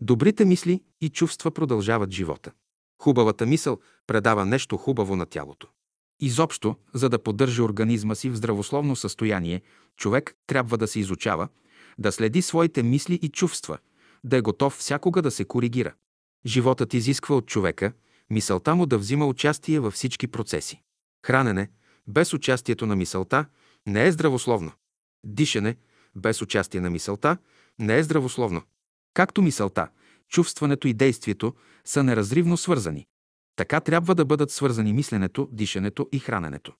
Добрите 0.00 0.44
мисли 0.44 0.82
и 1.00 1.08
чувства 1.08 1.50
продължават 1.50 2.10
живота. 2.10 2.52
Хубавата 3.02 3.46
мисъл 3.46 3.78
предава 4.06 4.46
нещо 4.46 4.76
хубаво 4.76 5.16
на 5.16 5.26
тялото. 5.26 5.68
Изобщо, 6.20 6.76
за 6.94 7.08
да 7.08 7.22
поддържа 7.22 7.62
организма 7.62 8.14
си 8.14 8.30
в 8.30 8.36
здравословно 8.36 8.96
състояние, 8.96 9.62
човек 9.96 10.34
трябва 10.46 10.78
да 10.78 10.86
се 10.86 11.00
изучава, 11.00 11.48
да 11.98 12.12
следи 12.12 12.42
своите 12.42 12.82
мисли 12.82 13.14
и 13.14 13.28
чувства, 13.28 13.78
да 14.24 14.36
е 14.36 14.40
готов 14.40 14.74
всякога 14.74 15.22
да 15.22 15.30
се 15.30 15.44
коригира. 15.44 15.94
Животът 16.46 16.94
изисква 16.94 17.36
от 17.36 17.46
човека 17.46 17.92
мисълта 18.30 18.74
му 18.74 18.86
да 18.86 18.98
взима 18.98 19.26
участие 19.26 19.80
във 19.80 19.94
всички 19.94 20.26
процеси. 20.26 20.82
Хранене 21.26 21.70
без 22.06 22.32
участието 22.32 22.86
на 22.86 22.96
мисълта 22.96 23.46
не 23.86 24.06
е 24.06 24.12
здравословно. 24.12 24.72
Дишане 25.24 25.76
без 26.16 26.42
участие 26.42 26.80
на 26.80 26.90
мисълта 26.90 27.38
не 27.78 27.98
е 27.98 28.02
здравословно. 28.02 28.62
Както 29.18 29.42
мисълта, 29.42 29.88
чувстването 30.28 30.88
и 30.88 30.94
действието 30.94 31.54
са 31.84 32.02
неразривно 32.02 32.56
свързани. 32.56 33.06
Така 33.56 33.80
трябва 33.80 34.14
да 34.14 34.24
бъдат 34.24 34.50
свързани 34.50 34.92
мисленето, 34.92 35.48
дишането 35.52 36.08
и 36.12 36.18
храненето. 36.18 36.72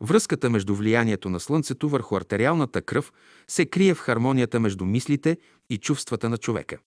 Връзката 0.00 0.50
между 0.50 0.74
влиянието 0.74 1.30
на 1.30 1.40
Слънцето 1.40 1.88
върху 1.88 2.16
артериалната 2.16 2.82
кръв 2.82 3.12
се 3.48 3.66
крие 3.66 3.94
в 3.94 3.98
хармонията 3.98 4.60
между 4.60 4.84
мислите 4.84 5.36
и 5.70 5.78
чувствата 5.78 6.28
на 6.28 6.38
човека. 6.38 6.78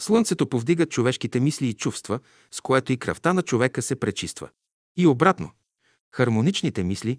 Слънцето 0.00 0.46
повдига 0.46 0.86
човешките 0.86 1.40
мисли 1.40 1.68
и 1.68 1.74
чувства, 1.74 2.20
с 2.50 2.60
което 2.60 2.92
и 2.92 2.96
кръвта 2.96 3.32
на 3.32 3.42
човека 3.42 3.82
се 3.82 3.96
пречиства. 3.96 4.48
И 4.96 5.06
обратно. 5.06 5.50
Хармоничните 6.14 6.84
мисли, 6.84 7.18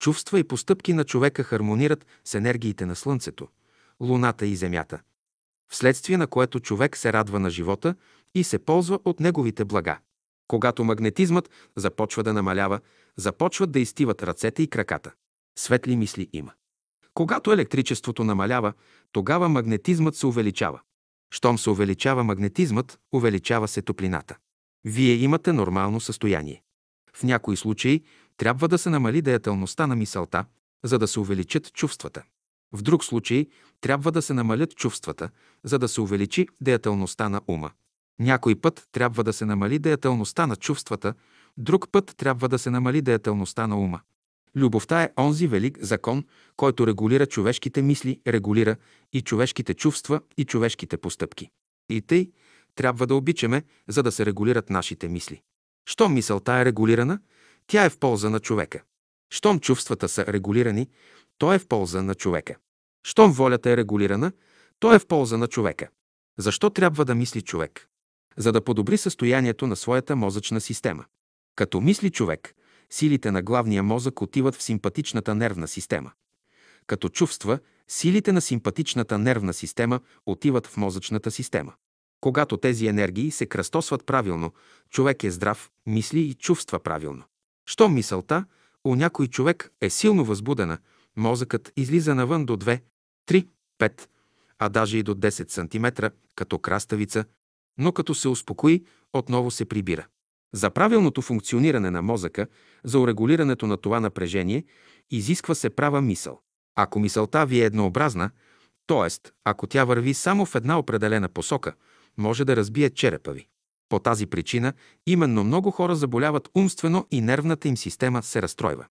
чувства 0.00 0.38
и 0.38 0.44
постъпки 0.44 0.92
на 0.92 1.04
човека 1.04 1.44
хармонират 1.44 2.06
с 2.24 2.34
енергиите 2.34 2.86
на 2.86 2.96
Слънцето, 2.96 3.48
Луната 4.00 4.46
и 4.46 4.56
Земята– 4.56 5.00
вследствие 5.72 6.16
на 6.16 6.26
което 6.26 6.60
човек 6.60 6.96
се 6.96 7.12
радва 7.12 7.40
на 7.40 7.50
живота 7.50 7.94
и 8.34 8.44
се 8.44 8.58
ползва 8.58 8.98
от 9.04 9.20
неговите 9.20 9.64
блага. 9.64 9.98
Когато 10.48 10.84
магнетизмът 10.84 11.50
започва 11.76 12.22
да 12.22 12.32
намалява, 12.32 12.80
започват 13.16 13.72
да 13.72 13.80
изтиват 13.80 14.22
ръцете 14.22 14.62
и 14.62 14.66
краката. 14.66 15.12
Светли 15.58 15.96
мисли 15.96 16.28
има. 16.32 16.52
Когато 17.14 17.52
електричеството 17.52 18.24
намалява, 18.24 18.72
тогава 19.12 19.48
магнетизмът 19.48 20.16
се 20.16 20.26
увеличава. 20.26 20.80
Щом 21.34 21.58
се 21.58 21.70
увеличава 21.70 22.24
магнетизмът, 22.24 22.98
увеличава 23.14 23.68
се 23.68 23.82
топлината. 23.82 24.36
Вие 24.84 25.14
имате 25.14 25.52
нормално 25.52 26.00
състояние. 26.00 26.62
В 27.16 27.22
някои 27.22 27.56
случаи 27.56 28.02
трябва 28.36 28.68
да 28.68 28.78
се 28.78 28.90
намали 28.90 29.22
деятелността 29.22 29.86
на 29.86 29.96
мисълта, 29.96 30.44
за 30.84 30.98
да 30.98 31.08
се 31.08 31.20
увеличат 31.20 31.72
чувствата. 31.72 32.22
В 32.72 32.82
друг 32.82 33.04
случай 33.04 33.46
трябва 33.80 34.12
да 34.12 34.22
се 34.22 34.34
намалят 34.34 34.76
чувствата, 34.76 35.30
за 35.64 35.78
да 35.78 35.88
се 35.88 36.00
увеличи 36.00 36.48
деятелността 36.60 37.28
на 37.28 37.40
ума. 37.46 37.70
Някой 38.18 38.54
път 38.54 38.88
трябва 38.92 39.24
да 39.24 39.32
се 39.32 39.44
намали 39.44 39.78
деятелността 39.78 40.46
на 40.46 40.56
чувствата, 40.56 41.14
друг 41.56 41.88
път 41.92 42.14
трябва 42.16 42.48
да 42.48 42.58
се 42.58 42.70
намали 42.70 43.02
деятелността 43.02 43.66
на 43.66 43.78
ума. 43.78 44.00
Любовта 44.56 45.02
е 45.02 45.10
онзи 45.18 45.46
велик 45.46 45.78
закон, 45.80 46.24
който 46.56 46.86
регулира 46.86 47.26
човешките 47.26 47.82
мисли, 47.82 48.20
регулира 48.26 48.76
и 49.12 49.20
човешките 49.20 49.74
чувства 49.74 50.20
и 50.36 50.44
човешките 50.44 50.96
постъпки. 50.96 51.50
И 51.90 52.00
тъй 52.00 52.30
трябва 52.74 53.06
да 53.06 53.14
обичаме, 53.14 53.62
за 53.88 54.02
да 54.02 54.12
се 54.12 54.26
регулират 54.26 54.70
нашите 54.70 55.08
мисли. 55.08 55.42
Щом 55.86 56.14
мисълта 56.14 56.52
е 56.52 56.64
регулирана, 56.64 57.18
тя 57.66 57.84
е 57.84 57.90
в 57.90 57.98
полза 57.98 58.30
на 58.30 58.40
човека. 58.40 58.82
Щом 59.30 59.60
чувствата 59.60 60.08
са 60.08 60.26
регулирани, 60.26 60.88
то 61.42 61.52
е 61.52 61.58
в 61.58 61.66
полза 61.66 62.02
на 62.02 62.14
човека. 62.14 62.56
Щом 63.04 63.32
волята 63.32 63.70
е 63.70 63.76
регулирана, 63.76 64.32
то 64.78 64.94
е 64.94 64.98
в 64.98 65.06
полза 65.06 65.38
на 65.38 65.46
човека. 65.46 65.88
Защо 66.38 66.70
трябва 66.70 67.04
да 67.04 67.14
мисли 67.14 67.42
човек? 67.42 67.88
За 68.36 68.52
да 68.52 68.64
подобри 68.64 68.98
състоянието 68.98 69.66
на 69.66 69.76
своята 69.76 70.16
мозъчна 70.16 70.60
система. 70.60 71.04
Като 71.56 71.80
мисли 71.80 72.10
човек, 72.10 72.54
силите 72.90 73.30
на 73.30 73.42
главния 73.42 73.82
мозък 73.82 74.22
отиват 74.22 74.54
в 74.54 74.62
симпатичната 74.62 75.34
нервна 75.34 75.68
система. 75.68 76.12
Като 76.86 77.08
чувства, 77.08 77.58
силите 77.88 78.32
на 78.32 78.40
симпатичната 78.40 79.18
нервна 79.18 79.52
система 79.52 80.00
отиват 80.26 80.66
в 80.66 80.76
мозъчната 80.76 81.30
система. 81.30 81.72
Когато 82.20 82.56
тези 82.56 82.86
енергии 82.86 83.30
се 83.30 83.46
кръстосват 83.46 84.06
правилно, 84.06 84.52
човек 84.90 85.24
е 85.24 85.30
здрав, 85.30 85.70
мисли 85.86 86.20
и 86.20 86.34
чувства 86.34 86.80
правилно. 86.80 87.24
Що 87.66 87.88
мисълта 87.88 88.44
у 88.84 88.94
някой 88.94 89.26
човек 89.26 89.72
е 89.80 89.90
силно 89.90 90.24
възбудена, 90.24 90.78
мозъкът 91.16 91.72
излиза 91.76 92.14
навън 92.14 92.46
до 92.46 92.56
2, 92.56 92.80
3, 93.28 93.48
5, 93.80 94.08
а 94.58 94.68
даже 94.68 94.98
и 94.98 95.02
до 95.02 95.14
10 95.14 95.50
см, 95.50 96.06
като 96.34 96.58
краставица, 96.58 97.24
но 97.78 97.92
като 97.92 98.14
се 98.14 98.28
успокои, 98.28 98.84
отново 99.12 99.50
се 99.50 99.64
прибира. 99.64 100.06
За 100.54 100.70
правилното 100.70 101.22
функциониране 101.22 101.90
на 101.90 102.02
мозъка, 102.02 102.46
за 102.84 102.98
урегулирането 102.98 103.66
на 103.66 103.76
това 103.76 104.00
напрежение, 104.00 104.64
изисква 105.10 105.54
се 105.54 105.70
права 105.70 106.02
мисъл. 106.02 106.40
Ако 106.74 107.00
мисълта 107.00 107.46
ви 107.46 107.60
е 107.60 107.64
еднообразна, 107.64 108.30
т.е. 108.86 109.30
ако 109.44 109.66
тя 109.66 109.84
върви 109.84 110.14
само 110.14 110.46
в 110.46 110.54
една 110.54 110.78
определена 110.78 111.28
посока, 111.28 111.74
може 112.18 112.44
да 112.44 112.56
разбие 112.56 112.90
черепа 112.90 113.32
ви. 113.32 113.48
По 113.88 113.98
тази 113.98 114.26
причина 114.26 114.72
именно 115.06 115.44
много 115.44 115.70
хора 115.70 115.96
заболяват 115.96 116.48
умствено 116.54 117.06
и 117.10 117.20
нервната 117.20 117.68
им 117.68 117.76
система 117.76 118.22
се 118.22 118.42
разстройва. 118.42 118.86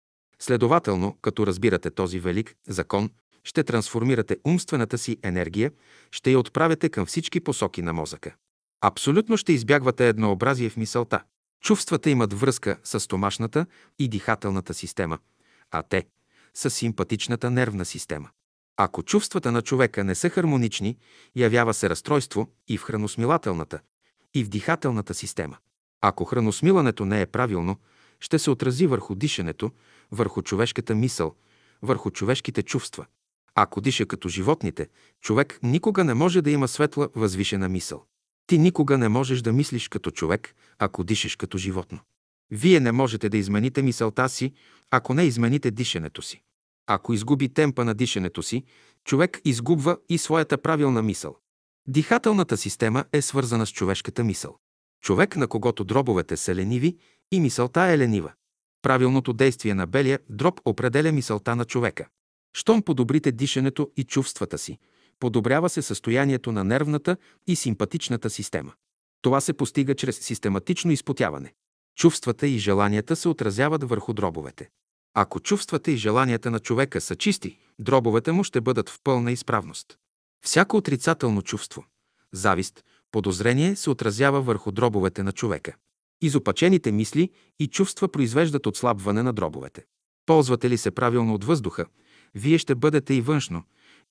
Следователно, 0.42 1.18
като 1.22 1.46
разбирате 1.46 1.90
този 1.90 2.20
велик 2.20 2.54
закон, 2.68 3.10
ще 3.44 3.64
трансформирате 3.64 4.36
умствената 4.46 4.98
си 4.98 5.18
енергия, 5.22 5.72
ще 6.10 6.30
я 6.30 6.38
отправяте 6.38 6.88
към 6.88 7.06
всички 7.06 7.40
посоки 7.40 7.82
на 7.82 7.92
мозъка. 7.92 8.34
Абсолютно 8.80 9.36
ще 9.36 9.52
избягвате 9.52 10.08
еднообразие 10.08 10.70
в 10.70 10.76
мисълта. 10.76 11.22
Чувствата 11.62 12.10
имат 12.10 12.32
връзка 12.32 12.78
с 12.84 13.00
стомашната 13.00 13.66
и 13.98 14.08
дихателната 14.08 14.74
система, 14.74 15.18
а 15.70 15.82
те– 15.82 16.06
с 16.54 16.70
симпатичната 16.70 17.50
нервна 17.50 17.84
система. 17.84 18.30
Ако 18.76 19.02
чувствата 19.02 19.52
на 19.52 19.62
човека 19.62 20.04
не 20.04 20.14
са 20.14 20.28
хармонични, 20.30 20.96
явява 21.36 21.74
се 21.74 21.90
разстройство 21.90 22.48
и 22.68 22.78
в 22.78 22.82
храносмилателната, 22.82 23.80
и 24.34 24.44
в 24.44 24.48
дихателната 24.48 25.14
система. 25.14 25.56
Ако 26.00 26.24
храносмилането 26.24 27.04
не 27.04 27.20
е 27.20 27.26
правилно, 27.26 27.76
ще 28.20 28.38
се 28.38 28.50
отрази 28.50 28.86
върху 28.86 29.14
дишането, 29.14 29.70
върху 30.12 30.42
човешката 30.42 30.94
мисъл, 30.94 31.34
върху 31.82 32.10
човешките 32.10 32.62
чувства. 32.62 33.06
Ако 33.54 33.80
диша 33.80 34.06
като 34.06 34.28
животните, 34.28 34.88
човек 35.20 35.58
никога 35.62 36.04
не 36.04 36.14
може 36.14 36.42
да 36.42 36.50
има 36.50 36.68
светла, 36.68 37.08
възвишена 37.14 37.68
мисъл. 37.68 38.04
Ти 38.46 38.58
никога 38.58 38.98
не 38.98 39.08
можеш 39.08 39.42
да 39.42 39.52
мислиш 39.52 39.88
като 39.88 40.10
човек, 40.10 40.54
ако 40.78 41.04
дишаш 41.04 41.36
като 41.36 41.58
животно. 41.58 41.98
Вие 42.50 42.80
не 42.80 42.92
можете 42.92 43.28
да 43.28 43.36
измените 43.36 43.82
мисълта 43.82 44.28
си, 44.28 44.52
ако 44.90 45.14
не 45.14 45.24
измените 45.24 45.70
дишането 45.70 46.22
си. 46.22 46.42
Ако 46.86 47.12
изгуби 47.12 47.48
темпа 47.48 47.84
на 47.84 47.94
дишането 47.94 48.42
си, 48.42 48.64
човек 49.04 49.40
изгубва 49.44 49.98
и 50.08 50.18
своята 50.18 50.58
правилна 50.58 51.02
мисъл. 51.02 51.36
Дихателната 51.88 52.56
система 52.56 53.04
е 53.12 53.22
свързана 53.22 53.66
с 53.66 53.72
човешката 53.72 54.24
мисъл. 54.24 54.56
Човек, 55.02 55.36
на 55.36 55.48
когото 55.48 55.84
дробовете 55.84 56.36
са 56.36 56.54
лениви 56.54 56.96
и 57.32 57.40
мисълта 57.40 57.80
е 57.82 57.98
ленива. 57.98 58.32
Правилното 58.82 59.32
действие 59.32 59.74
на 59.74 59.86
белия 59.86 60.18
дроб 60.28 60.60
определя 60.64 61.12
мисълта 61.12 61.56
на 61.56 61.64
човека. 61.64 62.08
Щом 62.56 62.82
подобрите 62.82 63.32
дишането 63.32 63.90
и 63.96 64.04
чувствата 64.04 64.58
си, 64.58 64.78
подобрява 65.20 65.68
се 65.68 65.82
състоянието 65.82 66.52
на 66.52 66.64
нервната 66.64 67.16
и 67.46 67.56
симпатичната 67.56 68.30
система. 68.30 68.72
Това 69.22 69.40
се 69.40 69.52
постига 69.52 69.94
чрез 69.94 70.20
систематично 70.20 70.90
изпотяване. 70.90 71.54
Чувствата 71.96 72.46
и 72.46 72.58
желанията 72.58 73.16
се 73.16 73.28
отразяват 73.28 73.84
върху 73.84 74.12
дробовете. 74.12 74.68
Ако 75.14 75.40
чувствата 75.40 75.90
и 75.90 75.96
желанията 75.96 76.50
на 76.50 76.58
човека 76.58 77.00
са 77.00 77.16
чисти, 77.16 77.58
дробовете 77.78 78.32
му 78.32 78.44
ще 78.44 78.60
бъдат 78.60 78.88
в 78.88 78.98
пълна 79.04 79.32
изправност. 79.32 79.98
Всяко 80.44 80.76
отрицателно 80.76 81.42
чувство, 81.42 81.84
завист, 82.32 82.84
подозрение 83.12 83.76
се 83.76 83.90
отразява 83.90 84.42
върху 84.42 84.72
дробовете 84.72 85.22
на 85.22 85.32
човека. 85.32 85.76
Изопачените 86.22 86.92
мисли 86.92 87.30
и 87.58 87.66
чувства 87.66 88.08
произвеждат 88.08 88.66
отслабване 88.66 89.22
на 89.22 89.32
дробовете. 89.32 89.84
Ползвате 90.26 90.70
ли 90.70 90.78
се 90.78 90.90
правилно 90.90 91.34
от 91.34 91.44
въздуха, 91.44 91.86
вие 92.34 92.58
ще 92.58 92.74
бъдете 92.74 93.14
и 93.14 93.20
външно, 93.20 93.62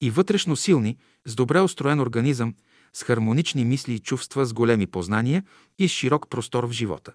и 0.02 0.10
вътрешно 0.10 0.56
силни, 0.56 0.98
с 1.26 1.36
добре 1.36 1.62
устроен 1.62 2.00
организъм, 2.00 2.56
с 2.94 3.04
хармонични 3.04 3.66
мисли 3.66 3.94
и 3.94 4.00
чувства, 4.00 4.46
с 4.46 4.54
големи 4.54 4.88
познания 4.88 5.44
и 5.80 5.88
с 5.88 5.92
широк 5.92 6.30
простор 6.30 6.64
в 6.64 6.72
живота. 6.72 7.14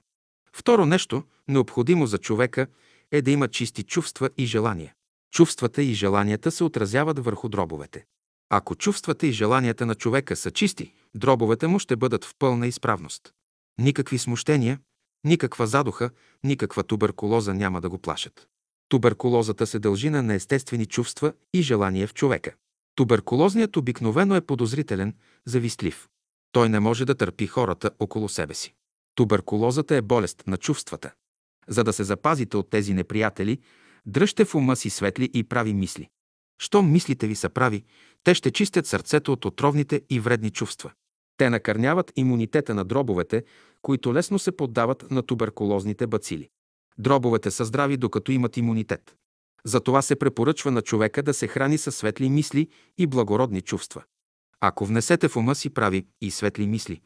Второ 0.53 0.87
нещо, 0.87 1.23
необходимо 1.49 2.07
за 2.07 2.19
човека, 2.19 2.67
е 3.13 3.23
да 3.23 3.31
има 3.31 3.49
чисти 3.49 3.83
чувства 3.83 4.31
и 4.39 4.47
желания. 4.47 4.95
Чувствата 5.33 5.83
и 5.83 5.95
желанията 5.95 6.51
се 6.51 6.65
отразяват 6.65 7.19
върху 7.19 7.49
дробовете. 7.49 8.05
Ако 8.51 8.75
чувствата 8.75 9.27
и 9.27 9.33
желанията 9.33 9.87
на 9.87 9.95
човека 9.95 10.37
са 10.37 10.51
чисти, 10.51 10.93
дробовете 11.15 11.67
му 11.67 11.79
ще 11.79 11.97
бъдат 11.97 12.25
в 12.25 12.35
пълна 12.39 12.67
изправност. 12.67 13.33
Никакви 13.79 14.19
смущения, 14.19 14.81
никаква 15.25 15.67
задуха, 15.67 16.11
никаква 16.45 16.83
туберкулоза 16.83 17.55
няма 17.55 17.81
да 17.81 17.89
го 17.89 17.99
плашат. 17.99 18.49
Туберкулозата 18.89 19.67
се 19.67 19.79
дължи 19.79 20.11
на 20.11 20.23
неестествени 20.23 20.87
чувства 20.87 21.33
и 21.55 21.63
желания 21.63 22.07
в 22.07 22.15
човека. 22.15 22.55
Туберкулозният 22.95 23.77
обикновено 23.77 24.37
е 24.37 24.41
подозрителен, 24.41 25.15
завистлив. 25.47 26.09
Той 26.53 26.69
не 26.69 26.81
може 26.81 27.05
да 27.05 27.15
търпи 27.15 27.47
хората 27.47 27.91
около 27.99 28.29
себе 28.29 28.55
си. 28.55 28.75
Туберкулозата 29.15 29.97
е 29.97 30.03
болест 30.03 30.43
на 30.47 30.57
чувствата. 30.57 31.13
За 31.69 31.85
да 31.85 31.93
се 31.93 32.05
запазите 32.05 32.57
от 32.57 32.71
тези 32.71 32.95
неприятели, 32.95 33.59
дръжте 34.07 34.45
в 34.45 34.55
ума 34.55 34.77
си 34.77 34.91
светли 34.91 35.31
и 35.35 35.45
прави 35.45 35.75
мисли. 35.75 36.09
Щом 36.63 36.93
мислите 36.93 37.27
ви 37.27 37.35
са 37.35 37.49
прави, 37.49 37.85
те 38.25 38.35
ще 38.35 38.51
чистят 38.51 38.87
сърцето 38.87 39.33
от 39.33 39.45
отровните 39.45 40.03
и 40.11 40.21
вредни 40.21 40.51
чувства. 40.51 40.93
Те 41.41 41.51
накърняват 41.51 42.13
имунитета 42.17 42.75
на 42.75 42.85
дробовете, 42.85 43.45
които 43.83 44.15
лесно 44.15 44.39
се 44.39 44.53
поддават 44.53 45.11
на 45.11 45.23
туберкулозните 45.23 46.07
бацили. 46.07 46.49
Дробовете 46.99 47.51
са 47.51 47.65
здрави, 47.65 47.97
докато 47.97 48.33
имат 48.33 48.57
имунитет. 48.57 49.15
Затова 49.65 50.03
се 50.03 50.17
препоръчва 50.17 50.71
на 50.71 50.83
човека 50.83 51.23
да 51.23 51.35
се 51.35 51.49
храни 51.49 51.79
със 51.79 51.97
светли 51.97 52.31
мисли 52.31 52.69
и 52.99 53.07
благородни 53.07 53.61
чувства. 53.61 54.03
Ако 54.61 54.87
внесете 54.87 55.29
в 55.29 55.37
ума 55.37 55.55
си 55.55 55.71
прави 55.71 56.07
и 56.21 56.31
светли 56.31 56.67
мисли, 56.67 57.01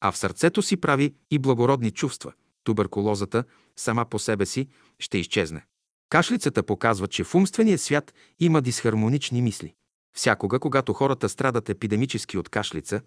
а 0.00 0.12
в 0.12 0.16
сърцето 0.16 0.62
си 0.62 0.76
прави 0.76 1.14
и 1.30 1.38
благородни 1.38 1.90
чувства, 1.90 2.32
туберкулозата 2.64 3.44
сама 3.76 4.04
по 4.04 4.18
себе 4.18 4.46
си 4.46 4.68
ще 4.98 5.18
изчезне. 5.18 5.66
Кашлицата 6.10 6.62
показва, 6.62 7.08
че 7.08 7.24
в 7.24 7.34
умствения 7.34 7.78
свят 7.78 8.14
има 8.40 8.62
дисхармонични 8.62 9.42
мисли. 9.42 9.74
Всякога, 10.16 10.58
когато 10.58 10.92
хората 10.92 11.28
страдат 11.28 11.68
епидемически 11.68 12.38
от 12.38 12.48
кашлица, 12.48 13.00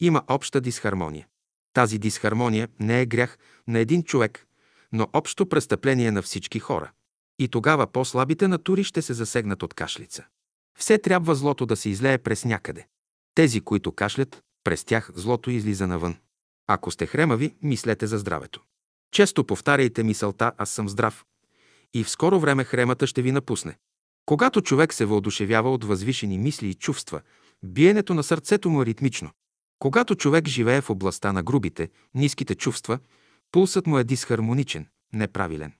има 0.00 0.22
обща 0.28 0.60
дисхармония. 0.60 1.26
Тази 1.72 1.98
дисхармония 1.98 2.68
не 2.80 3.00
е 3.00 3.06
грях 3.06 3.38
на 3.68 3.78
един 3.78 4.02
човек, 4.02 4.46
но 4.92 5.08
общо 5.12 5.48
престъпление 5.48 6.10
на 6.10 6.22
всички 6.22 6.58
хора. 6.58 6.90
И 7.38 7.48
тогава 7.48 7.86
по-слабите 7.86 8.48
натури 8.48 8.84
ще 8.84 9.02
се 9.02 9.14
засегнат 9.14 9.62
от 9.62 9.74
кашлица. 9.74 10.24
Все 10.78 10.98
трябва 10.98 11.34
злото 11.34 11.66
да 11.66 11.76
се 11.76 11.88
излее 11.88 12.18
през 12.18 12.44
някъде. 12.44 12.86
Тези, 13.34 13.60
които 13.60 13.92
кашлят, 13.92 14.42
през 14.64 14.84
тях 14.84 15.10
злото 15.14 15.50
излиза 15.50 15.86
навън. 15.86 16.16
Ако 16.66 16.90
сте 16.90 17.06
хремави, 17.06 17.54
мислете 17.62 18.06
за 18.06 18.18
здравето. 18.18 18.62
Често 19.12 19.44
повтаряйте 19.44 20.02
мисълта 20.02 20.52
«Аз 20.58 20.70
съм 20.70 20.88
здрав» 20.88 21.24
и 21.94 22.04
в 22.04 22.10
скоро 22.10 22.40
време 22.40 22.64
хремата 22.64 23.06
ще 23.06 23.22
ви 23.22 23.32
напусне. 23.32 23.76
Когато 24.26 24.60
човек 24.60 24.94
се 24.94 25.04
въодушевява 25.04 25.72
от 25.72 25.84
възвишени 25.84 26.38
мисли 26.38 26.68
и 26.68 26.74
чувства, 26.74 27.20
биенето 27.62 28.14
на 28.14 28.22
сърцето 28.22 28.70
му 28.70 28.82
е 28.82 28.86
ритмично. 28.86 29.30
Когато 29.80 30.14
човек 30.14 30.48
живее 30.48 30.80
в 30.80 30.90
областта 30.90 31.32
на 31.32 31.42
грубите, 31.42 31.90
ниските 32.14 32.54
чувства, 32.54 32.98
пулсът 33.52 33.86
му 33.86 33.98
е 33.98 34.04
дисхармоничен, 34.04 34.86
неправилен. 35.12 35.72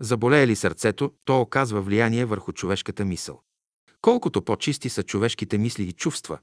Заболее 0.00 0.46
ли 0.46 0.56
сърцето, 0.56 1.12
то 1.24 1.40
оказва 1.40 1.82
влияние 1.82 2.24
върху 2.24 2.52
човешката 2.52 3.04
мисъл. 3.04 3.40
Колкото 4.00 4.42
по-чисти 4.42 4.88
са 4.88 5.02
човешките 5.02 5.58
мисли 5.58 5.82
и 5.82 5.92
чувства, 5.92 6.38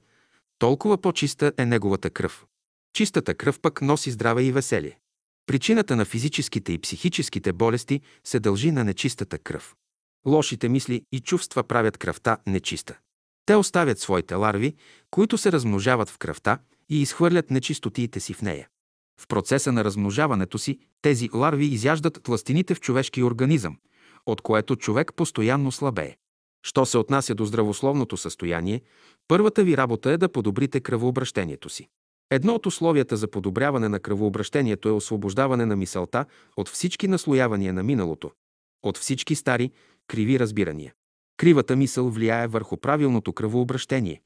толкова 0.58 0.98
по-чиста 0.98 1.52
е 1.58 1.66
неговата 1.66 2.10
кръв. 2.10 2.46
Чистата 2.92 3.34
кръв 3.34 3.60
пък 3.60 3.82
носи 3.82 4.10
здраве 4.10 4.42
и 4.42 4.52
веселие. 4.52 4.98
Причината 5.46 5.96
на 5.96 6.04
физическите 6.04 6.72
и 6.72 6.78
психическите 6.78 7.52
болести 7.52 8.00
се 8.24 8.40
дължи 8.40 8.70
на 8.70 8.84
нечистата 8.84 9.38
кръв. 9.38 9.74
Лошите 10.26 10.68
мисли 10.68 11.02
и 11.12 11.20
чувства 11.20 11.64
правят 11.64 11.98
кръвта 11.98 12.38
нечиста. 12.46 12.98
Те 13.46 13.54
оставят 13.54 13.98
своите 13.98 14.34
ларви, 14.34 14.74
които 15.10 15.38
се 15.38 15.52
размножават 15.52 16.10
в 16.10 16.18
кръвта 16.18 16.58
и 16.88 17.02
изхвърлят 17.02 17.50
нечистотиите 17.50 18.20
си 18.20 18.34
в 18.34 18.42
нея. 18.42 18.68
В 19.20 19.28
процеса 19.28 19.72
на 19.72 19.84
размножаването 19.84 20.58
си 20.58 20.78
тези 21.02 21.28
ларви 21.34 21.64
изяждат 21.64 22.20
тластините 22.22 22.74
в 22.74 22.80
човешкия 22.80 23.26
организъм, 23.26 23.76
от 24.26 24.40
което 24.40 24.76
човек 24.76 25.12
постоянно 25.16 25.72
слабее. 25.72 26.16
Що 26.66 26.86
се 26.86 26.98
отнася 26.98 27.34
до 27.34 27.44
здравословното 27.44 28.16
състояние, 28.16 28.80
първата 29.28 29.64
ви 29.64 29.76
работа 29.76 30.10
е 30.10 30.16
да 30.16 30.28
подобрите 30.28 30.80
кръвообращението 30.80 31.68
си. 31.68 31.88
Едно 32.30 32.54
от 32.54 32.66
условията 32.66 33.16
за 33.16 33.28
подобряване 33.28 33.88
на 33.88 34.00
кръвообращението 34.00 34.88
е 34.88 34.92
освобождаване 34.92 35.66
на 35.66 35.76
мисълта 35.76 36.24
от 36.56 36.68
всички 36.68 37.08
наслоявания 37.08 37.72
на 37.72 37.82
миналото, 37.82 38.30
от 38.82 38.98
всички 38.98 39.34
стари, 39.34 39.70
криви 40.06 40.38
разбирания. 40.38 40.94
Кривата 41.36 41.76
мисъл 41.76 42.10
влияе 42.10 42.46
върху 42.46 42.76
правилното 42.76 43.32
кръвообращение, 43.32 44.20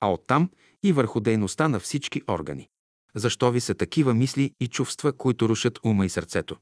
а 0.00 0.12
оттам 0.12 0.50
и 0.82 0.92
върху 0.92 1.20
дейността 1.20 1.68
на 1.68 1.80
всички 1.80 2.22
органи. 2.28 2.68
Защо 3.14 3.50
ви 3.50 3.60
са 3.60 3.74
такива 3.74 4.14
мисли 4.14 4.52
и 4.60 4.68
чувства, 4.68 5.12
които 5.12 5.48
рушат 5.48 5.78
ума 5.84 6.06
и 6.06 6.08
сърцето? 6.08 6.56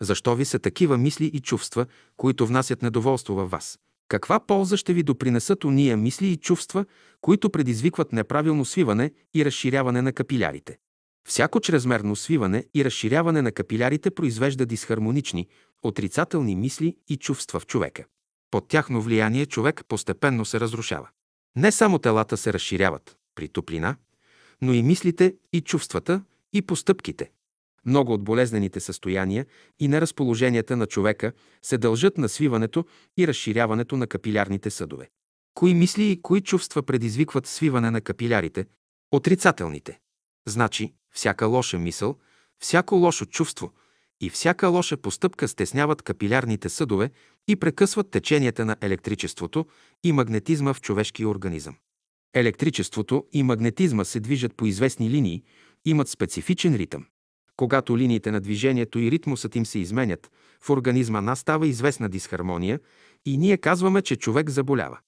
Защо 0.00 0.34
ви 0.34 0.44
са 0.44 0.58
такива 0.58 0.98
мисли 0.98 1.24
и 1.24 1.40
чувства, 1.40 1.86
които 2.16 2.46
внасят 2.46 2.82
недоволство 2.82 3.34
във 3.34 3.50
вас? 3.50 3.78
Каква 4.08 4.40
полза 4.40 4.76
ще 4.76 4.92
ви 4.92 5.02
допринесат 5.02 5.64
уния 5.64 5.96
мисли 5.96 6.26
и 6.26 6.36
чувства, 6.36 6.84
които 7.20 7.50
предизвикват 7.50 8.12
неправилно 8.12 8.64
свиване 8.64 9.12
и 9.34 9.44
разширяване 9.44 10.02
на 10.02 10.12
капилярите? 10.12 10.78
Всяко 11.28 11.60
чрезмерно 11.60 12.16
свиване 12.16 12.64
и 12.74 12.84
разширяване 12.84 13.42
на 13.42 13.52
капилярите 13.52 14.10
произвежда 14.10 14.66
дисхармонични, 14.66 15.48
отрицателни 15.82 16.56
мисли 16.56 16.96
и 17.08 17.16
чувства 17.16 17.60
в 17.60 17.66
човека. 17.66 18.04
Под 18.50 18.68
тяхно 18.68 19.02
влияние 19.02 19.46
човек 19.46 19.82
постепенно 19.88 20.44
се 20.44 20.60
разрушава. 20.60 21.08
Не 21.56 21.72
само 21.72 21.98
телата 21.98 22.36
се 22.36 22.52
разширяват 22.52 23.16
при 23.34 23.48
топлина, 23.48 23.96
но 24.62 24.72
и 24.72 24.82
мислите, 24.82 25.34
и 25.52 25.60
чувствата, 25.60 26.22
и 26.52 26.62
постъпките. 26.62 27.30
Много 27.86 28.12
от 28.12 28.24
болезнените 28.24 28.80
състояния 28.80 29.46
и 29.78 29.88
неразположенията 29.88 30.76
на 30.76 30.86
човека 30.86 31.32
се 31.62 31.78
дължат 31.78 32.18
на 32.18 32.28
свиването 32.28 32.84
и 33.18 33.28
разширяването 33.28 33.96
на 33.96 34.06
капилярните 34.06 34.70
съдове. 34.70 35.08
Кои 35.54 35.74
мисли 35.74 36.10
и 36.10 36.22
кои 36.22 36.40
чувства 36.40 36.82
предизвикват 36.82 37.46
свиване 37.46 37.90
на 37.90 38.00
капилярите? 38.00 38.66
Отрицателните. 39.10 39.98
Значи, 40.48 40.94
всяка 41.12 41.46
лоша 41.46 41.78
мисъл, 41.78 42.16
всяко 42.58 42.94
лошо 42.94 43.26
чувство 43.26 43.72
и 44.20 44.30
всяка 44.30 44.68
лоша 44.68 44.96
постъпка 44.96 45.48
стесняват 45.48 46.02
капилярните 46.02 46.68
съдове 46.68 47.10
и 47.48 47.56
прекъсват 47.56 48.10
теченията 48.10 48.64
на 48.64 48.76
електричеството 48.80 49.66
и 50.04 50.12
магнетизма 50.12 50.74
в 50.74 50.80
човешкия 50.80 51.28
организъм. 51.28 51.76
Електричеството 52.34 53.24
и 53.32 53.42
магнетизма 53.42 54.04
се 54.04 54.20
движат 54.20 54.54
по 54.54 54.66
известни 54.66 55.10
линии, 55.10 55.42
имат 55.84 56.08
специфичен 56.08 56.74
ритъм. 56.74 57.06
Когато 57.56 57.98
линиите 57.98 58.30
на 58.30 58.40
движението 58.40 58.98
и 58.98 59.10
ритмусът 59.10 59.56
им 59.56 59.66
се 59.66 59.78
изменят, 59.78 60.30
в 60.60 60.70
организма 60.70 61.20
настава 61.20 61.66
известна 61.66 62.08
дисхармония 62.08 62.80
и 63.26 63.38
ние 63.38 63.56
казваме, 63.56 64.02
че 64.02 64.16
човек 64.16 64.50
заболява. 64.50 64.98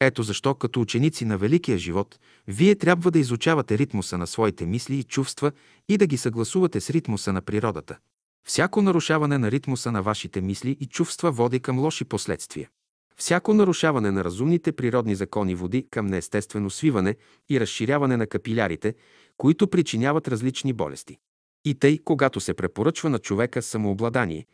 Ето 0.00 0.22
защо, 0.22 0.54
като 0.54 0.80
ученици 0.80 1.24
на 1.24 1.38
великия 1.38 1.78
живот, 1.78 2.18
вие 2.48 2.74
трябва 2.74 3.10
да 3.10 3.18
изучавате 3.18 3.78
ритмуса 3.78 4.18
на 4.18 4.26
своите 4.26 4.66
мисли 4.66 4.98
и 4.98 5.04
чувства 5.04 5.52
и 5.88 5.96
да 5.96 6.06
ги 6.06 6.16
съгласувате 6.16 6.80
с 6.80 6.90
ритмуса 6.90 7.32
на 7.32 7.42
природата. 7.42 7.98
Всяко 8.46 8.82
нарушаване 8.82 9.38
на 9.38 9.50
ритмуса 9.50 9.92
на 9.92 10.02
вашите 10.02 10.40
мисли 10.40 10.76
и 10.80 10.86
чувства 10.86 11.32
води 11.32 11.60
към 11.60 11.78
лоши 11.78 12.04
последствия. 12.04 12.68
Всяко 13.16 13.54
нарушаване 13.54 14.10
на 14.10 14.24
разумните 14.24 14.72
природни 14.72 15.14
закони 15.14 15.54
води 15.54 15.86
към 15.90 16.06
неестествено 16.06 16.70
свиване 16.70 17.16
и 17.50 17.60
разширяване 17.60 18.16
на 18.16 18.26
капилярите, 18.26 18.94
които 19.36 19.68
причиняват 19.68 20.28
различни 20.28 20.72
болести. 20.72 21.18
И 21.64 21.74
тъй, 21.74 21.98
когато 22.04 22.40
се 22.40 22.54
препоръчва 22.54 23.10
на 23.10 23.18
човека 23.18 23.62
самообладание, 23.62 24.46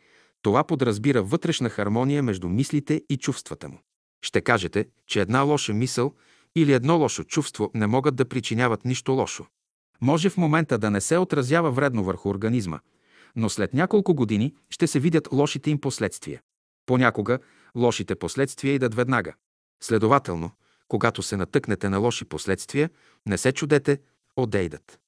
това 0.43 0.65
подразбира 0.65 1.23
вътрешна 1.23 1.69
хармония 1.69 2.23
между 2.23 2.49
мислите 2.49 3.03
и 3.09 3.17
чувствата 3.17 3.69
му. 3.69 3.79
Ще 4.23 4.41
кажете, 4.41 4.87
че 5.07 5.21
една 5.21 5.41
лоша 5.41 5.75
мисъл 5.75 6.15
или 6.57 6.73
едно 6.73 6.99
лошо 6.99 7.25
чувство 7.25 7.71
не 7.75 7.87
могат 7.87 8.17
да 8.17 8.25
причиняват 8.25 8.85
нищо 8.85 9.13
лошо. 9.13 9.47
Може 10.01 10.31
в 10.31 10.37
момента 10.37 10.79
да 10.79 10.91
не 10.91 11.01
се 11.01 11.19
отразява 11.19 11.71
вредно 11.71 12.05
върху 12.05 12.29
организма, 12.29 12.81
но 13.37 13.49
след 13.49 13.75
няколко 13.75 14.15
години 14.15 14.55
ще 14.71 14.87
се 14.87 15.01
видят 15.01 15.29
лошите 15.33 15.71
им 15.71 15.81
последствия. 15.81 16.41
Понякога 16.87 17.39
лошите 17.77 18.15
последствия 18.15 18.75
идат 18.75 18.95
веднага. 18.95 19.35
Следователно, 19.83 20.51
когато 20.89 21.23
се 21.23 21.37
натъкнете 21.37 21.89
на 21.89 21.99
лоши 21.99 22.25
последствия, 22.25 22.91
не 23.27 23.39
се 23.39 23.53
чудете, 23.53 24.01
одейдат. 24.37 24.99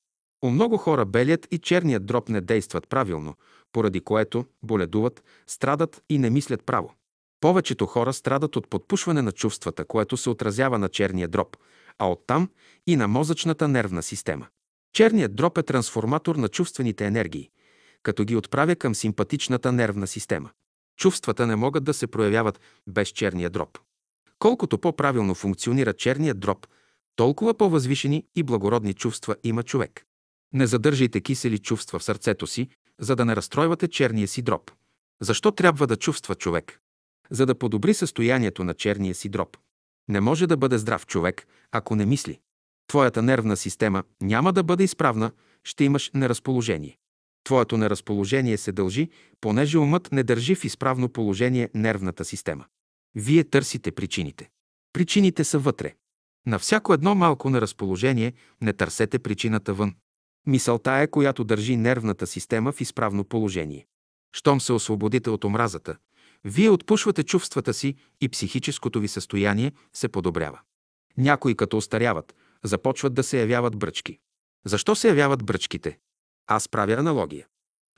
У 0.44 0.50
много 0.50 0.76
хора 0.76 1.04
белият 1.04 1.48
и 1.50 1.58
черният 1.58 2.06
дроб 2.06 2.28
не 2.28 2.40
действат 2.40 2.88
правилно, 2.88 3.34
поради 3.72 4.00
което 4.00 4.44
боледуват, 4.62 5.24
страдат 5.46 6.02
и 6.08 6.18
не 6.18 6.30
мислят 6.30 6.66
право. 6.66 6.94
Повечето 7.40 7.86
хора 7.86 8.12
страдат 8.12 8.56
от 8.56 8.68
подпушване 8.70 9.22
на 9.22 9.32
чувствата, 9.32 9.84
което 9.84 10.16
се 10.16 10.30
отразява 10.30 10.78
на 10.78 10.88
черния 10.88 11.28
дроб, 11.28 11.56
а 11.98 12.10
оттам 12.10 12.50
и 12.86 12.96
на 12.96 13.08
мозъчната 13.08 13.68
нервна 13.68 14.02
система. 14.02 14.46
Черният 14.92 15.34
дроб 15.34 15.58
е 15.58 15.62
трансформатор 15.62 16.36
на 16.36 16.48
чувствените 16.48 17.06
енергии, 17.06 17.50
като 18.02 18.24
ги 18.24 18.36
отправя 18.36 18.76
към 18.76 18.94
симпатичната 18.94 19.72
нервна 19.72 20.06
система. 20.06 20.50
Чувствата 21.00 21.46
не 21.46 21.56
могат 21.56 21.84
да 21.84 21.94
се 21.94 22.06
проявяват 22.06 22.60
без 22.86 23.08
черния 23.08 23.50
дроб. 23.50 23.78
Колкото 24.38 24.78
по-правилно 24.78 25.34
функционира 25.34 25.92
черният 25.92 26.40
дроб, 26.40 26.66
толкова 27.16 27.54
по-възвишени 27.54 28.24
и 28.36 28.42
благородни 28.42 28.94
чувства 28.94 29.36
има 29.44 29.62
човек. 29.62 30.04
Не 30.54 30.66
задържайте 30.66 31.20
кисели 31.20 31.58
чувства 31.58 31.98
в 31.98 32.04
сърцето 32.04 32.46
си, 32.46 32.68
за 32.98 33.16
да 33.16 33.24
не 33.24 33.36
разстройвате 33.36 33.88
черния 33.88 34.28
си 34.28 34.42
дроб. 34.42 34.70
Защо 35.20 35.50
трябва 35.52 35.86
да 35.86 35.96
чувства 35.96 36.34
човек? 36.34 36.80
За 37.30 37.46
да 37.46 37.54
подобри 37.54 37.94
състоянието 37.94 38.64
на 38.64 38.74
черния 38.74 39.14
си 39.14 39.28
дроб. 39.28 39.56
Не 40.08 40.20
може 40.20 40.46
да 40.46 40.56
бъде 40.56 40.78
здрав 40.78 41.06
човек, 41.06 41.46
ако 41.72 41.96
не 41.96 42.06
мисли. 42.06 42.40
Твоята 42.86 43.22
нервна 43.22 43.56
система 43.56 44.02
няма 44.22 44.52
да 44.52 44.62
бъде 44.62 44.84
изправна, 44.84 45.32
ще 45.64 45.84
имаш 45.84 46.10
неразположение. 46.14 46.96
Твоето 47.44 47.76
неразположение 47.76 48.56
се 48.56 48.72
дължи, 48.72 49.08
понеже 49.40 49.78
умът 49.78 50.12
не 50.12 50.22
държи 50.22 50.54
в 50.54 50.64
изправно 50.64 51.08
положение 51.08 51.70
нервната 51.74 52.24
система. 52.24 52.64
Вие 53.14 53.44
търсите 53.44 53.92
причините. 53.92 54.50
Причините 54.92 55.44
са 55.44 55.58
вътре. 55.58 55.94
На 56.46 56.58
всяко 56.58 56.94
едно 56.94 57.14
малко 57.14 57.50
неразположение 57.50 58.32
не 58.60 58.72
търсете 58.72 59.18
причината 59.18 59.74
вън. 59.74 59.94
Мисълта 60.46 60.92
е, 60.92 61.06
която 61.06 61.44
държи 61.44 61.76
нервната 61.76 62.26
система 62.26 62.72
в 62.72 62.80
изправно 62.80 63.24
положение. 63.24 63.86
Щом 64.32 64.60
се 64.60 64.72
освободите 64.72 65.30
от 65.30 65.44
омразата, 65.44 65.96
вие 66.44 66.70
отпушвате 66.70 67.22
чувствата 67.22 67.74
си 67.74 67.94
и 68.20 68.28
психическото 68.28 69.00
ви 69.00 69.08
състояние 69.08 69.72
се 69.92 70.08
подобрява. 70.08 70.60
Някои 71.16 71.54
като 71.54 71.76
остаряват, 71.76 72.34
започват 72.64 73.14
да 73.14 73.22
се 73.22 73.40
явяват 73.40 73.76
бръчки. 73.76 74.18
Защо 74.64 74.94
се 74.94 75.08
явяват 75.08 75.44
бръчките? 75.44 75.98
Аз 76.52 76.68
правя 76.68 76.92
аналогия. 76.92 77.46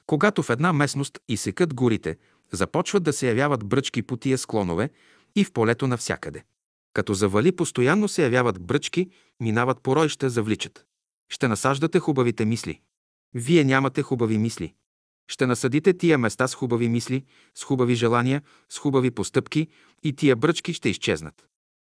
Когато 0.07 0.43
в 0.43 0.51
една 0.51 0.73
местност 0.73 1.19
изсекат 1.29 1.75
горите, 1.75 2.17
започват 2.53 3.03
да 3.03 3.13
се 3.13 3.29
явяват 3.29 3.65
бръчки 3.65 4.03
по 4.03 4.17
тия 4.17 4.39
склонове 4.39 4.91
и 5.37 5.45
в 5.45 5.53
полето 5.53 5.87
навсякъде. 5.87 6.45
Като 6.95 7.15
завали, 7.15 7.57
постоянно 7.57 8.09
се 8.09 8.23
явяват 8.23 8.63
бръчки, 8.63 9.11
минават 9.41 9.81
поройща, 9.83 10.31
завличат. 10.31 10.85
Ще 11.29 11.49
насаждате 11.49 11.99
хубавите 11.99 12.45
мисли. 12.45 12.81
Вие 13.35 13.65
нямате 13.65 14.03
хубави 14.03 14.39
мисли. 14.39 14.75
Ще 15.29 15.47
насадите 15.47 15.99
тия 15.99 16.19
места 16.19 16.49
с 16.49 16.55
хубави 16.55 16.89
мисли, 16.89 17.25
с 17.55 17.65
хубави 17.65 17.95
желания, 17.95 18.43
с 18.69 18.79
хубави 18.79 19.11
постъпки 19.11 19.69
и 20.03 20.13
тия 20.17 20.37
бръчки 20.37 20.73
ще 20.73 20.89
изчезнат. 20.89 21.47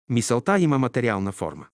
Мисълта 0.10 0.60
има 0.60 0.80
материална 0.80 1.32
форма. 1.32 1.68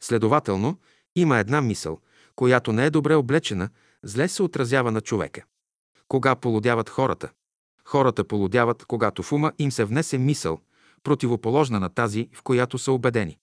Следователно, 0.00 0.78
има 1.16 1.38
една 1.38 1.60
мисъл, 1.60 2.00
която 2.36 2.72
не 2.72 2.86
е 2.86 2.90
добре 2.90 3.14
облечена, 3.14 3.70
зле 4.04 4.28
се 4.28 4.42
отразява 4.42 4.92
на 4.92 5.00
човека. 5.00 5.44
Кога 6.08 6.34
полудяват 6.34 6.88
хората? 6.88 7.30
Хората 7.84 8.24
полудяват, 8.24 8.84
когато 8.84 9.22
в 9.22 9.32
ума 9.32 9.52
им 9.58 9.72
се 9.72 9.84
внесе 9.84 10.18
мисъл, 10.18 10.60
противоположна 11.02 11.80
на 11.80 11.88
тази, 11.88 12.28
в 12.32 12.42
която 12.42 12.78
са 12.78 12.92
убедени. 12.92 13.38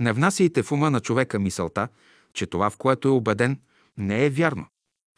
Не 0.00 0.12
внасяйте 0.12 0.62
в 0.62 0.72
ума 0.72 0.90
на 0.90 1.00
човека 1.00 1.38
мисълта, 1.38 1.88
че 2.32 2.46
това, 2.46 2.70
в 2.70 2.76
което 2.76 3.08
е 3.08 3.10
убеден, 3.10 3.60
не 3.98 4.26
е 4.26 4.30
вярно. 4.30 4.66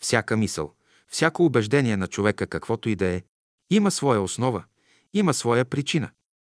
Всяка 0.01 0.37
мисъл, 0.37 0.73
всяко 1.09 1.45
убеждение 1.45 1.97
на 1.97 2.07
човека, 2.07 2.47
каквото 2.47 2.89
и 2.89 2.97
да 2.97 3.07
е, 3.07 3.23
има 3.71 3.91
своя 3.91 4.21
основа, 4.21 4.65
има 5.15 5.35
своя 5.35 5.65
причина. 5.65 6.11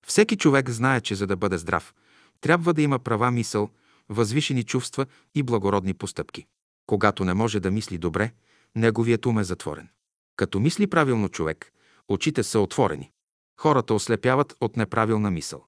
Всеки 0.06 0.38
човек 0.38 0.70
знае, 0.70 1.02
че 1.02 1.16
за 1.16 1.28
да 1.28 1.36
бъде 1.36 1.58
здрав, 1.58 1.94
трябва 2.42 2.74
да 2.74 2.82
има 2.82 3.00
права 3.00 3.32
мисъл, 3.32 3.70
възвишени 4.10 4.64
чувства 4.64 5.06
и 5.36 5.44
благородни 5.44 5.94
постъпки. 5.94 6.46
Когато 6.88 7.26
не 7.26 7.34
може 7.34 7.60
да 7.60 7.72
мисли 7.72 7.98
добре, 7.98 8.32
неговият 8.76 9.26
ум 9.26 9.40
е 9.40 9.44
затворен. 9.44 9.90
Като 10.36 10.60
мисли 10.60 10.88
правилно 10.88 11.30
човек, 11.30 11.74
очите 12.08 12.44
са 12.44 12.60
отворени. 12.60 13.12
Хората 13.60 13.94
ослепяват 13.94 14.56
от 14.62 14.78
неправилна 14.78 15.32
мисъл. 15.32 15.66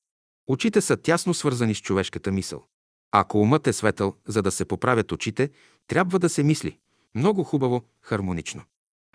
Очите 0.48 0.82
са 0.82 0.98
тясно 0.98 1.34
свързани 1.34 1.76
с 1.76 1.82
човешката 1.82 2.32
мисъл. 2.32 2.66
Ако 3.12 3.42
умът 3.42 3.68
е 3.68 3.74
светъл, 3.74 4.16
за 4.28 4.42
да 4.42 4.52
се 4.52 4.66
поправят 4.66 5.12
очите, 5.12 5.50
трябва 5.88 6.20
да 6.20 6.30
се 6.30 6.44
мисли. 6.44 6.78
Много 7.16 7.44
хубаво, 7.44 7.84
хармонично. 8.02 8.64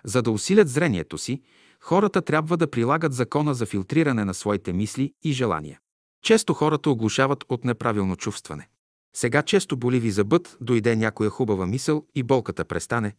За 0.04 0.22
да 0.22 0.30
усилят 0.30 0.68
зрението 0.68 1.18
си, 1.18 1.42
хората 1.80 2.22
трябва 2.22 2.56
да 2.56 2.70
прилагат 2.70 3.12
закона 3.12 3.54
за 3.54 3.66
филтриране 3.66 4.24
на 4.24 4.34
своите 4.34 4.72
мисли 4.72 5.12
и 5.22 5.32
желания. 5.32 5.80
Често 6.22 6.54
хората 6.54 6.90
оглушават 6.90 7.44
от 7.48 7.64
неправилно 7.64 8.16
чувстване. 8.16 8.68
Сега 9.16 9.42
често 9.42 9.76
боли 9.76 10.00
ви 10.00 10.10
зъбът, 10.10 10.56
дойде 10.60 10.96
някоя 10.96 11.30
хубава 11.30 11.66
мисъл 11.66 12.06
и 12.14 12.22
болката 12.22 12.64
престане. 12.64 13.14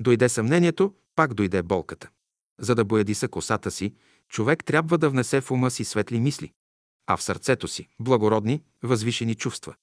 Дойде 0.00 0.28
съмнението, 0.28 0.94
пак 1.16 1.34
дойде 1.34 1.62
болката. 1.62 2.08
За 2.58 2.74
да 2.74 2.84
боядиса 2.84 3.28
косата 3.28 3.70
си, 3.70 3.94
човек 4.28 4.64
трябва 4.64 4.98
да 4.98 5.10
внесе 5.10 5.40
в 5.40 5.50
ума 5.50 5.70
си 5.70 5.84
светли 5.84 6.20
мисли. 6.20 6.52
а 7.06 7.16
в 7.16 7.22
сърцето 7.22 7.68
си 7.68 7.88
благородни, 8.00 8.62
възвишени 8.82 9.34
чувства. 9.34 9.74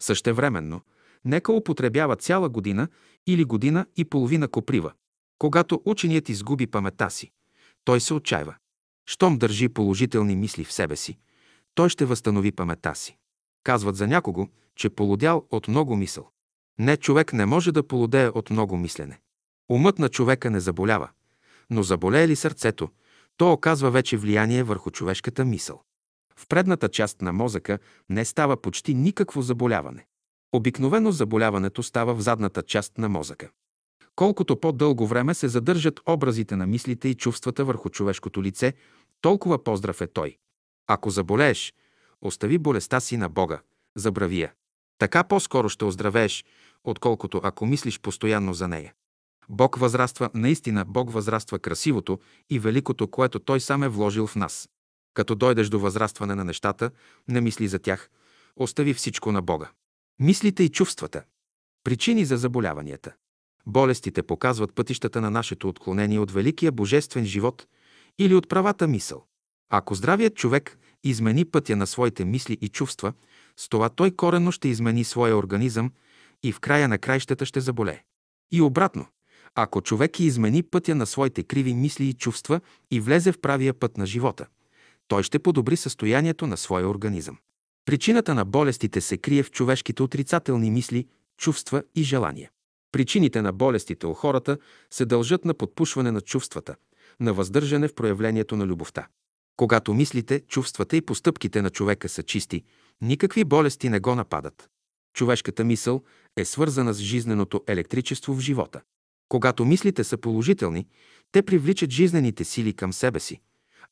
Същевременно, 0.00 0.80
нека 1.24 1.52
употребява 1.52 2.16
цяла 2.16 2.48
година 2.48 2.88
или 3.26 3.44
година 3.44 3.86
и 3.96 4.04
половина 4.04 4.48
коприва. 4.48 4.92
Когато 5.38 5.82
ученият 5.84 6.28
изгуби 6.28 6.66
памета 6.66 7.10
си, 7.10 7.30
той 7.84 8.00
се 8.00 8.14
отчаива. 8.14 8.54
Щом 9.06 9.38
държи 9.38 9.68
положителни 9.68 10.36
мисли 10.36 10.64
в 10.64 10.72
себе 10.72 10.96
си, 10.96 11.18
той 11.74 11.88
ще 11.88 12.04
възстанови 12.04 12.52
памета 12.52 12.94
си. 12.94 13.16
Казват 13.64 13.96
за 13.96 14.06
някого, 14.06 14.48
че 14.78 14.90
полудял 14.90 15.46
от 15.50 15.68
много 15.68 15.96
мисъл. 15.96 16.30
Не, 16.78 16.96
човек 16.96 17.32
не 17.32 17.46
може 17.46 17.72
да 17.72 17.82
полудее 17.82 18.28
от 18.28 18.50
много 18.50 18.76
мислене. 18.76 19.20
Умът 19.70 19.98
на 19.98 20.08
човека 20.08 20.50
не 20.50 20.60
заболява, 20.60 21.08
но 21.70 21.82
заболее 21.82 22.28
ли 22.28 22.36
сърцето, 22.36 22.88
то 23.36 23.52
оказва 23.52 23.90
вече 23.90 24.16
влияние 24.16 24.62
върху 24.62 24.90
човешката 24.90 25.44
мисъл. 25.44 25.82
В 26.36 26.46
предната 26.48 26.88
част 26.88 27.22
на 27.22 27.32
мозъка 27.32 27.78
не 28.08 28.24
става 28.24 28.56
почти 28.56 28.94
никакво 28.94 29.42
заболяване. 29.42 30.06
Обикновено 30.52 31.12
заболяването 31.12 31.82
става 31.82 32.14
в 32.14 32.20
задната 32.20 32.62
част 32.62 32.98
на 32.98 33.08
мозъка. 33.08 33.50
Колкото 34.16 34.60
по-дълго 34.60 35.06
време 35.06 35.34
се 35.34 35.48
задържат 35.48 36.00
образите 36.06 36.56
на 36.56 36.66
мислите 36.66 37.08
и 37.08 37.14
чувствата 37.14 37.64
върху 37.64 37.90
човешкото 37.90 38.42
лице, 38.42 38.74
толкова 39.20 39.64
поздрав 39.64 40.00
е 40.00 40.06
той. 40.06 40.36
Ако 40.86 41.10
заболееш, 41.10 41.74
остави 42.22 42.58
болестта 42.58 43.00
си 43.00 43.16
на 43.16 43.28
Бога, 43.28 43.60
забрави 43.96 44.40
я. 44.40 44.52
Така 44.98 45.24
по-скоро 45.24 45.68
ще 45.68 45.84
оздравееш, 45.84 46.44
отколкото 46.84 47.40
ако 47.44 47.66
мислиш 47.66 48.00
постоянно 48.00 48.54
за 48.54 48.68
нея. 48.68 48.94
Бог 49.48 49.78
възраства, 49.78 50.30
наистина 50.34 50.84
Бог 50.84 51.12
възраства 51.12 51.58
красивото 51.58 52.18
и 52.50 52.58
великото, 52.58 53.08
което 53.08 53.38
Той 53.38 53.60
сам 53.60 53.82
е 53.82 53.88
вложил 53.88 54.26
в 54.26 54.36
нас. 54.36 54.68
Като 55.14 55.34
дойдеш 55.34 55.68
до 55.68 55.80
възрастване 55.80 56.34
на 56.34 56.44
нещата, 56.44 56.90
не 57.28 57.40
мисли 57.40 57.68
за 57.68 57.78
тях, 57.78 58.10
остави 58.56 58.94
всичко 58.94 59.32
на 59.32 59.42
Бога. 59.42 59.70
Мислите 60.20 60.62
и 60.62 60.68
чувствата. 60.68 61.22
Причини 61.84 62.24
за 62.24 62.36
заболяванията. 62.36 63.12
Болестите 63.66 64.22
показват 64.22 64.74
пътищата 64.74 65.20
на 65.20 65.30
нашето 65.30 65.68
отклонение 65.68 66.18
от 66.18 66.30
великия 66.30 66.72
божествен 66.72 67.24
живот 67.24 67.66
или 68.18 68.34
от 68.34 68.48
правата 68.48 68.88
мисъл. 68.88 69.24
Ако 69.70 69.94
здравият 69.94 70.36
човек 70.36 70.78
измени 71.04 71.44
пътя 71.44 71.76
на 71.76 71.86
своите 71.86 72.24
мисли 72.24 72.58
и 72.60 72.68
чувства, 72.68 73.12
с 73.58 73.68
това 73.68 73.88
той 73.88 74.10
коренно 74.10 74.52
ще 74.52 74.68
измени 74.68 75.04
своя 75.04 75.36
организъм 75.36 75.92
и 76.42 76.52
в 76.52 76.60
края 76.60 76.88
на 76.88 76.98
краищата 76.98 77.46
ще 77.46 77.60
заболее. 77.60 78.02
И 78.52 78.60
обратно, 78.60 79.06
ако 79.54 79.80
човек 79.80 80.20
измени 80.20 80.62
пътя 80.62 80.94
на 80.94 81.06
своите 81.06 81.42
криви 81.42 81.74
мисли 81.74 82.04
и 82.04 82.14
чувства 82.14 82.60
и 82.90 83.00
влезе 83.00 83.32
в 83.32 83.40
правия 83.40 83.74
път 83.74 83.96
на 83.96 84.06
живота, 84.06 84.46
той 85.08 85.22
ще 85.22 85.38
подобри 85.38 85.76
състоянието 85.76 86.46
на 86.46 86.56
своя 86.56 86.88
организъм. 86.88 87.38
Причината 87.84 88.34
на 88.34 88.44
болестите 88.44 89.00
се 89.00 89.16
крие 89.16 89.42
в 89.42 89.50
човешките 89.50 90.02
отрицателни 90.02 90.70
мисли, 90.70 91.06
чувства 91.38 91.82
и 91.94 92.02
желания. 92.02 92.50
Причините 92.92 93.42
на 93.42 93.52
болестите 93.52 94.06
у 94.06 94.14
хората 94.14 94.58
се 94.90 95.04
дължат 95.04 95.44
на 95.44 95.54
подпушване 95.54 96.12
на 96.12 96.20
чувствата, 96.20 96.76
на 97.20 97.32
въздържане 97.32 97.88
в 97.88 97.94
проявлението 97.94 98.56
на 98.56 98.66
любовта. 98.66 99.06
Когато 99.56 99.94
мислите, 99.94 100.40
чувствата 100.40 100.96
и 100.96 101.02
постъпките 101.02 101.62
на 101.62 101.70
човека 101.70 102.08
са 102.08 102.22
чисти, 102.22 102.64
никакви 103.00 103.44
болести 103.44 103.88
не 103.88 104.00
го 104.00 104.14
нападат. 104.14 104.68
Човешката 105.14 105.64
мисъл 105.64 106.02
е 106.36 106.44
свързана 106.44 106.94
с 106.94 106.98
жизненото 106.98 107.64
електричество 107.66 108.34
в 108.34 108.40
живота. 108.40 108.80
Когато 109.28 109.64
мислите 109.64 110.04
са 110.04 110.16
положителни, 110.16 110.86
те 111.32 111.42
привличат 111.42 111.90
жизнените 111.90 112.44
сили 112.44 112.72
към 112.72 112.92
себе 112.92 113.20
си, 113.20 113.40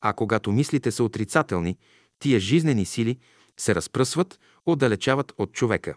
а 0.01 0.13
когато 0.13 0.51
мислите 0.51 0.91
са 0.91 1.03
отрицателни, 1.03 1.77
тия 2.19 2.39
жизнени 2.39 2.85
сили 2.85 3.17
се 3.59 3.75
разпръсват, 3.75 4.39
отдалечават 4.65 5.33
от 5.37 5.53
човека, 5.53 5.95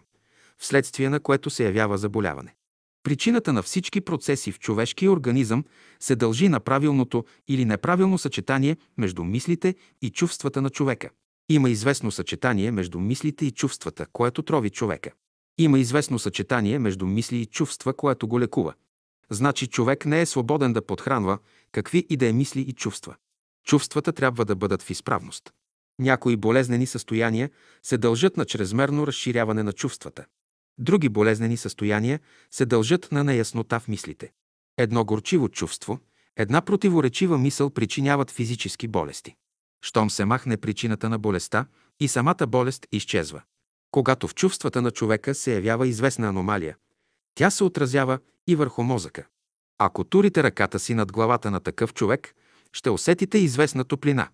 вследствие 0.57 1.09
на 1.09 1.19
което 1.19 1.49
се 1.49 1.65
явява 1.65 1.97
заболяване. 1.97 2.55
Причината 3.03 3.53
на 3.53 3.63
всички 3.63 4.01
процеси 4.01 4.51
в 4.51 4.59
човешкия 4.59 5.11
организъм 5.11 5.63
се 5.99 6.15
дължи 6.15 6.49
на 6.49 6.59
правилното 6.59 7.25
или 7.47 7.65
неправилно 7.65 8.17
съчетание 8.17 8.77
между 8.97 9.23
мислите 9.23 9.75
и 10.01 10.09
чувствата 10.09 10.61
на 10.61 10.69
човека. 10.69 11.09
Има 11.51 11.69
известно 11.69 12.11
съчетание 12.11 12.71
между 12.71 12.99
мислите 12.99 13.45
и 13.45 13.51
чувствата, 13.51 14.05
което 14.13 14.41
трови 14.41 14.69
човека. 14.69 15.11
Има 15.57 15.79
известно 15.79 16.19
съчетание 16.19 16.79
между 16.79 17.05
мисли 17.05 17.37
и 17.37 17.45
чувства, 17.45 17.93
което 17.93 18.27
го 18.27 18.39
лекува. 18.39 18.73
Значи 19.29 19.67
човек 19.67 20.05
не 20.05 20.21
е 20.21 20.25
свободен 20.25 20.73
да 20.73 20.85
подхранва 20.85 21.37
какви 21.71 22.05
и 22.09 22.17
да 22.17 22.27
е 22.27 22.33
мисли 22.33 22.61
и 22.61 22.73
чувства. 22.73 23.15
Чувствата 23.65 24.11
трябва 24.11 24.45
да 24.45 24.55
бъдат 24.55 24.81
в 24.81 24.89
изправност. 24.89 25.51
Някои 25.99 26.37
болезнени 26.37 26.87
състояния 26.87 27.49
се 27.83 27.97
дължат 27.97 28.37
на 28.37 28.45
чрезмерно 28.45 29.07
разширяване 29.07 29.63
на 29.63 29.73
чувствата. 29.73 30.25
Други 30.77 31.09
болезнени 31.09 31.57
състояния 31.57 32.19
се 32.51 32.65
дължат 32.65 33.11
на 33.11 33.23
неяснота 33.23 33.79
в 33.79 33.87
мислите. 33.87 34.31
Едно 34.77 35.05
горчиво 35.05 35.49
чувство, 35.49 35.99
една 36.37 36.61
противоречива 36.61 37.37
мисъл 37.37 37.69
причиняват 37.69 38.31
физически 38.31 38.87
болести. 38.87 39.35
Щом 39.81 40.09
се 40.09 40.25
махне 40.25 40.57
причината 40.57 41.09
на 41.09 41.19
болестта 41.19 41.65
и 41.99 42.07
самата 42.07 42.47
болест 42.47 42.87
изчезва. 42.91 43.41
Когато 43.91 44.27
в 44.27 44.35
чувствата 44.35 44.81
на 44.81 44.91
човека 44.91 45.35
се 45.35 45.53
явява 45.53 45.87
известна 45.87 46.27
аномалия, 46.27 46.77
тя 47.35 47.49
се 47.49 47.63
отразява 47.63 48.19
и 48.47 48.55
върху 48.55 48.83
мозъка. 48.83 49.25
Ако 49.77 50.03
турите 50.03 50.43
ръката 50.43 50.79
си 50.79 50.93
над 50.93 51.11
главата 51.11 51.51
на 51.51 51.59
такъв 51.59 51.93
човек, 51.93 52.35
ще 52.73 52.89
усетите 52.89 53.37
известна 53.37 53.85
топлина. 53.85 54.27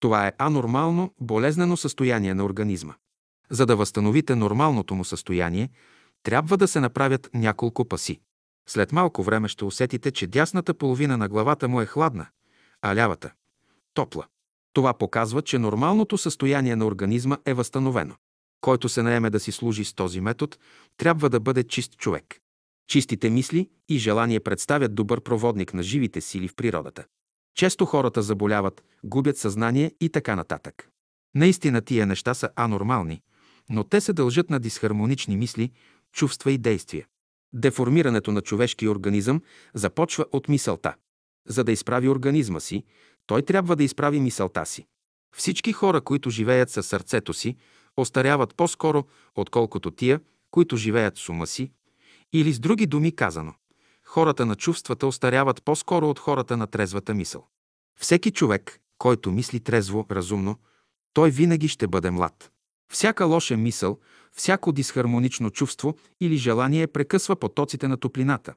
Това 0.00 0.26
е 0.26 0.32
анормално, 0.38 1.14
болезнено 1.20 1.76
състояние 1.76 2.34
на 2.34 2.44
организма. 2.44 2.94
За 3.50 3.66
да 3.66 3.76
възстановите 3.76 4.34
нормалното 4.34 4.94
му 4.94 5.04
състояние, 5.04 5.70
трябва 6.22 6.56
да 6.56 6.68
се 6.68 6.80
направят 6.80 7.30
няколко 7.34 7.84
паси. 7.84 8.20
След 8.68 8.92
малко 8.92 9.22
време 9.22 9.48
ще 9.48 9.64
усетите, 9.64 10.10
че 10.10 10.26
дясната 10.26 10.74
половина 10.74 11.16
на 11.16 11.28
главата 11.28 11.68
му 11.68 11.80
е 11.80 11.86
хладна, 11.86 12.26
а 12.82 12.94
лявата– 12.94 13.32
топла. 13.94 14.26
Това 14.74 14.94
показва, 14.94 15.42
че 15.42 15.58
нормалното 15.58 16.18
състояние 16.18 16.76
на 16.76 16.86
организма 16.86 17.38
е 17.46 17.54
възстановено. 17.54 18.14
Който 18.60 18.88
се 18.88 19.02
наеме 19.02 19.30
да 19.30 19.40
си 19.40 19.52
служи 19.52 19.84
с 19.84 19.94
този 19.94 20.20
метод, 20.20 20.56
трябва 20.96 21.30
да 21.30 21.40
бъде 21.40 21.64
чист 21.64 21.96
човек. 21.96 22.40
Чистите 22.88 23.30
мисли 23.30 23.68
и 23.88 23.98
желания 23.98 24.40
представят 24.40 24.94
добър 24.94 25.20
проводник 25.20 25.74
на 25.74 25.82
живите 25.82 26.20
сили 26.20 26.48
в 26.48 26.54
природата. 26.54 27.04
Често 27.56 27.86
хората 27.86 28.22
заболяват, 28.22 28.84
губят 29.04 29.38
съзнание 29.38 29.92
и 30.00 30.08
така 30.08 30.36
нататък. 30.36 30.88
Наистина 31.34 31.80
тия 31.80 32.06
неща 32.06 32.34
са 32.34 32.48
анормални, 32.56 33.22
но 33.70 33.84
те 33.84 34.00
се 34.00 34.12
дължат 34.12 34.50
на 34.50 34.60
дисхармонични 34.60 35.36
мисли, 35.36 35.70
чувства 36.12 36.52
и 36.52 36.58
действия. 36.58 37.06
Деформирането 37.52 38.32
на 38.32 38.40
човешкия 38.40 38.90
организъм 38.90 39.42
започва 39.74 40.24
от 40.32 40.48
мисълта. 40.48 40.94
За 41.48 41.64
да 41.64 41.72
изправи 41.72 42.08
организма 42.08 42.60
си, 42.60 42.84
той 43.26 43.42
трябва 43.42 43.76
да 43.76 43.84
изправи 43.84 44.20
мисълта 44.20 44.66
си. 44.66 44.86
Всички 45.36 45.72
хора, 45.72 46.00
които 46.00 46.30
живеят 46.30 46.70
със 46.70 46.86
сърцето 46.86 47.34
си, 47.34 47.56
остаряват 47.96 48.54
по-скоро, 48.54 49.04
отколкото 49.34 49.90
тия, 49.90 50.20
които 50.50 50.76
живеят 50.76 51.18
с 51.18 51.28
ума 51.28 51.46
си, 51.46 51.70
или 52.32 52.52
с 52.52 52.60
други 52.60 52.86
думи 52.86 53.16
казано. 53.16 53.54
Хората 54.04 54.46
на 54.46 54.54
чувствата 54.54 55.06
остаряват 55.06 55.62
по-скоро 55.64 56.10
от 56.10 56.18
хората 56.18 56.56
на 56.56 56.66
трезвата 56.66 57.14
мисъл. 57.14 57.46
Всеки 58.00 58.30
човек, 58.30 58.80
който 58.98 59.32
мисли 59.32 59.60
трезво, 59.60 60.06
разумно, 60.10 60.56
той 61.12 61.30
винаги 61.30 61.68
ще 61.68 61.86
бъде 61.86 62.10
млад. 62.10 62.50
Всяка 62.92 63.24
лоша 63.24 63.56
мисъл, 63.56 63.98
всяко 64.32 64.72
дисхармонично 64.72 65.50
чувство 65.50 65.94
или 66.20 66.36
желание 66.36 66.86
прекъсва 66.86 67.36
потоците 67.36 67.88
на 67.88 67.96
топлината, 67.96 68.54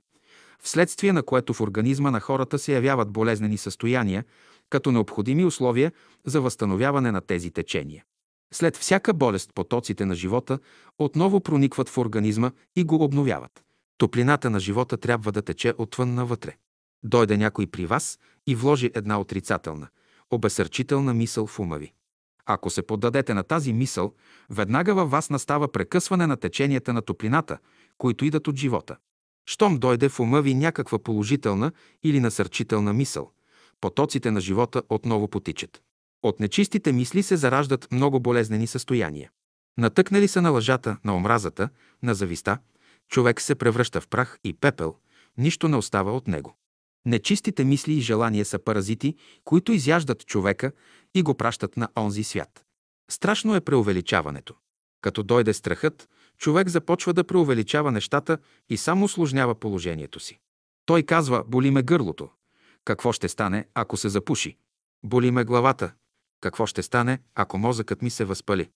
вследствие 0.63 1.13
на 1.13 1.23
което 1.23 1.53
в 1.53 1.61
организма 1.61 2.11
на 2.11 2.19
хората 2.19 2.59
се 2.59 2.73
явяват 2.73 3.11
болезнени 3.11 3.57
състояния, 3.57 4.25
като 4.69 4.91
необходими 4.91 5.45
условия 5.45 5.91
за 6.25 6.41
възстановяване 6.41 7.11
на 7.11 7.21
тези 7.21 7.51
течения. 7.51 8.03
След 8.53 8.77
всяка 8.77 9.13
болест 9.13 9.53
потоците 9.53 10.05
на 10.05 10.15
живота 10.15 10.59
отново 10.99 11.41
проникват 11.41 11.89
в 11.89 11.97
организма 11.97 12.51
и 12.75 12.83
го 12.83 13.03
обновяват. 13.03 13.63
Топлината 13.97 14.49
на 14.49 14.59
живота 14.59 14.97
трябва 14.97 15.31
да 15.31 15.41
тече 15.41 15.73
отвън 15.77 16.13
навътре. 16.13 16.55
Дойде 17.03 17.37
някой 17.37 17.67
при 17.67 17.85
вас 17.85 18.19
и 18.47 18.55
вложи 18.55 18.91
една 18.95 19.19
отрицателна, 19.19 19.87
обесърчителна 20.31 21.13
мисъл 21.13 21.47
в 21.47 21.59
ума 21.59 21.77
ви. 21.77 21.93
Ако 22.45 22.69
се 22.69 22.81
поддадете 22.81 23.33
на 23.33 23.43
тази 23.43 23.73
мисъл, 23.73 24.13
веднага 24.49 24.95
във 24.95 25.11
вас 25.11 25.29
настава 25.29 25.71
прекъсване 25.71 26.27
на 26.27 26.37
теченията 26.37 26.93
на 26.93 27.01
топлината, 27.01 27.57
които 27.97 28.25
идат 28.25 28.47
от 28.47 28.55
живота. 28.55 28.97
Щом 29.45 29.77
дойде 29.77 30.09
в 30.09 30.19
ума 30.19 30.41
ви 30.41 30.53
някаква 30.53 30.99
положителна 30.99 31.71
или 32.03 32.19
насърчителна 32.19 32.93
мисъл, 32.93 33.31
потоците 33.81 34.31
на 34.31 34.41
живота 34.41 34.81
отново 34.89 35.27
потичат. 35.27 35.81
От 36.23 36.39
нечистите 36.39 36.91
мисли 36.91 37.23
се 37.23 37.37
зараждат 37.37 37.87
много 37.91 38.19
болезнени 38.19 38.67
състояния. 38.67 39.31
Натъкнали 39.77 40.27
са 40.27 40.41
на 40.41 40.49
лъжата, 40.49 40.97
на 41.03 41.15
омразата, 41.15 41.69
на 42.03 42.15
зависта, 42.15 42.57
човек 43.09 43.41
се 43.41 43.55
превръща 43.55 44.01
в 44.01 44.07
прах 44.07 44.39
и 44.43 44.53
пепел, 44.53 44.95
нищо 45.37 45.67
не 45.67 45.75
остава 45.75 46.11
от 46.11 46.27
него. 46.27 46.57
Нечистите 47.05 47.63
мисли 47.63 47.93
и 47.93 48.01
желания 48.01 48.45
са 48.45 48.59
паразити, 48.59 49.15
които 49.43 49.71
изяждат 49.71 50.25
човека 50.25 50.71
и 51.15 51.21
го 51.21 51.33
пращат 51.33 51.77
на 51.77 51.89
онзи 51.97 52.23
свят. 52.23 52.65
Страшно 53.11 53.55
е 53.55 53.61
преувеличаването. 53.61 54.55
Като 55.01 55.23
дойде 55.23 55.53
страхът, 55.53 56.09
човек 56.37 56.69
започва 56.69 57.13
да 57.13 57.23
преувеличава 57.23 57.91
нещата 57.91 58.37
и 58.69 58.77
само 58.77 59.05
осложнява 59.05 59.55
положението 59.55 60.19
си. 60.19 60.39
Той 60.85 61.03
казва, 61.03 61.43
боли 61.47 61.71
ме 61.71 61.83
гърлото. 61.83 62.29
Какво 62.87 63.13
ще 63.13 63.29
стане, 63.29 63.65
ако 63.73 63.97
се 63.97 64.09
запуши? 64.09 64.57
Боли 65.03 65.31
ме 65.31 65.43
главата. 65.43 65.93
Какво 66.41 66.65
ще 66.65 66.83
стане, 66.83 67.19
ако 67.35 67.57
мозъкът 67.57 68.01
ми 68.01 68.09
се 68.09 68.25
възпали? 68.25 68.69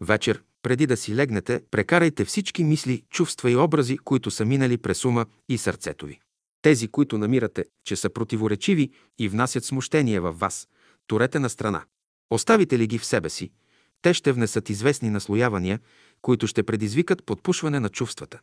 Вечер, 0.00 0.42
преди 0.62 0.86
да 0.86 0.96
си 0.96 1.14
легнете, 1.14 1.62
прекарайте 1.70 2.24
всички 2.24 2.64
мисли, 2.64 3.04
чувства 3.10 3.50
и 3.50 3.56
образи, 3.56 3.98
които 3.98 4.30
са 4.30 4.44
минали 4.44 4.78
през 4.78 5.04
ума 5.04 5.26
и 5.48 5.58
сърцето 5.58 6.06
ви. 6.06 6.20
Тези, 6.62 6.88
които 6.88 7.18
намирате, 7.18 7.64
че 7.84 7.96
са 7.96 8.10
противоречиви 8.10 8.90
и 9.18 9.28
внасят 9.28 9.64
смущение 9.64 10.20
във 10.20 10.38
вас, 10.38 10.68
турете 11.06 11.38
на 11.38 11.50
страна. 11.50 11.84
Оставите 12.30 12.78
ли 12.78 12.86
ги 12.86 12.98
в 12.98 13.06
себе 13.06 13.30
си, 13.30 13.50
те 14.02 14.14
ще 14.14 14.32
внесат 14.32 14.70
известни 14.70 15.10
наслоявания, 15.10 15.80
които 16.22 16.46
ще 16.46 16.62
предизвикат 16.62 17.24
подпушване 17.24 17.80
на 17.80 17.88
чувствата. 17.88 18.40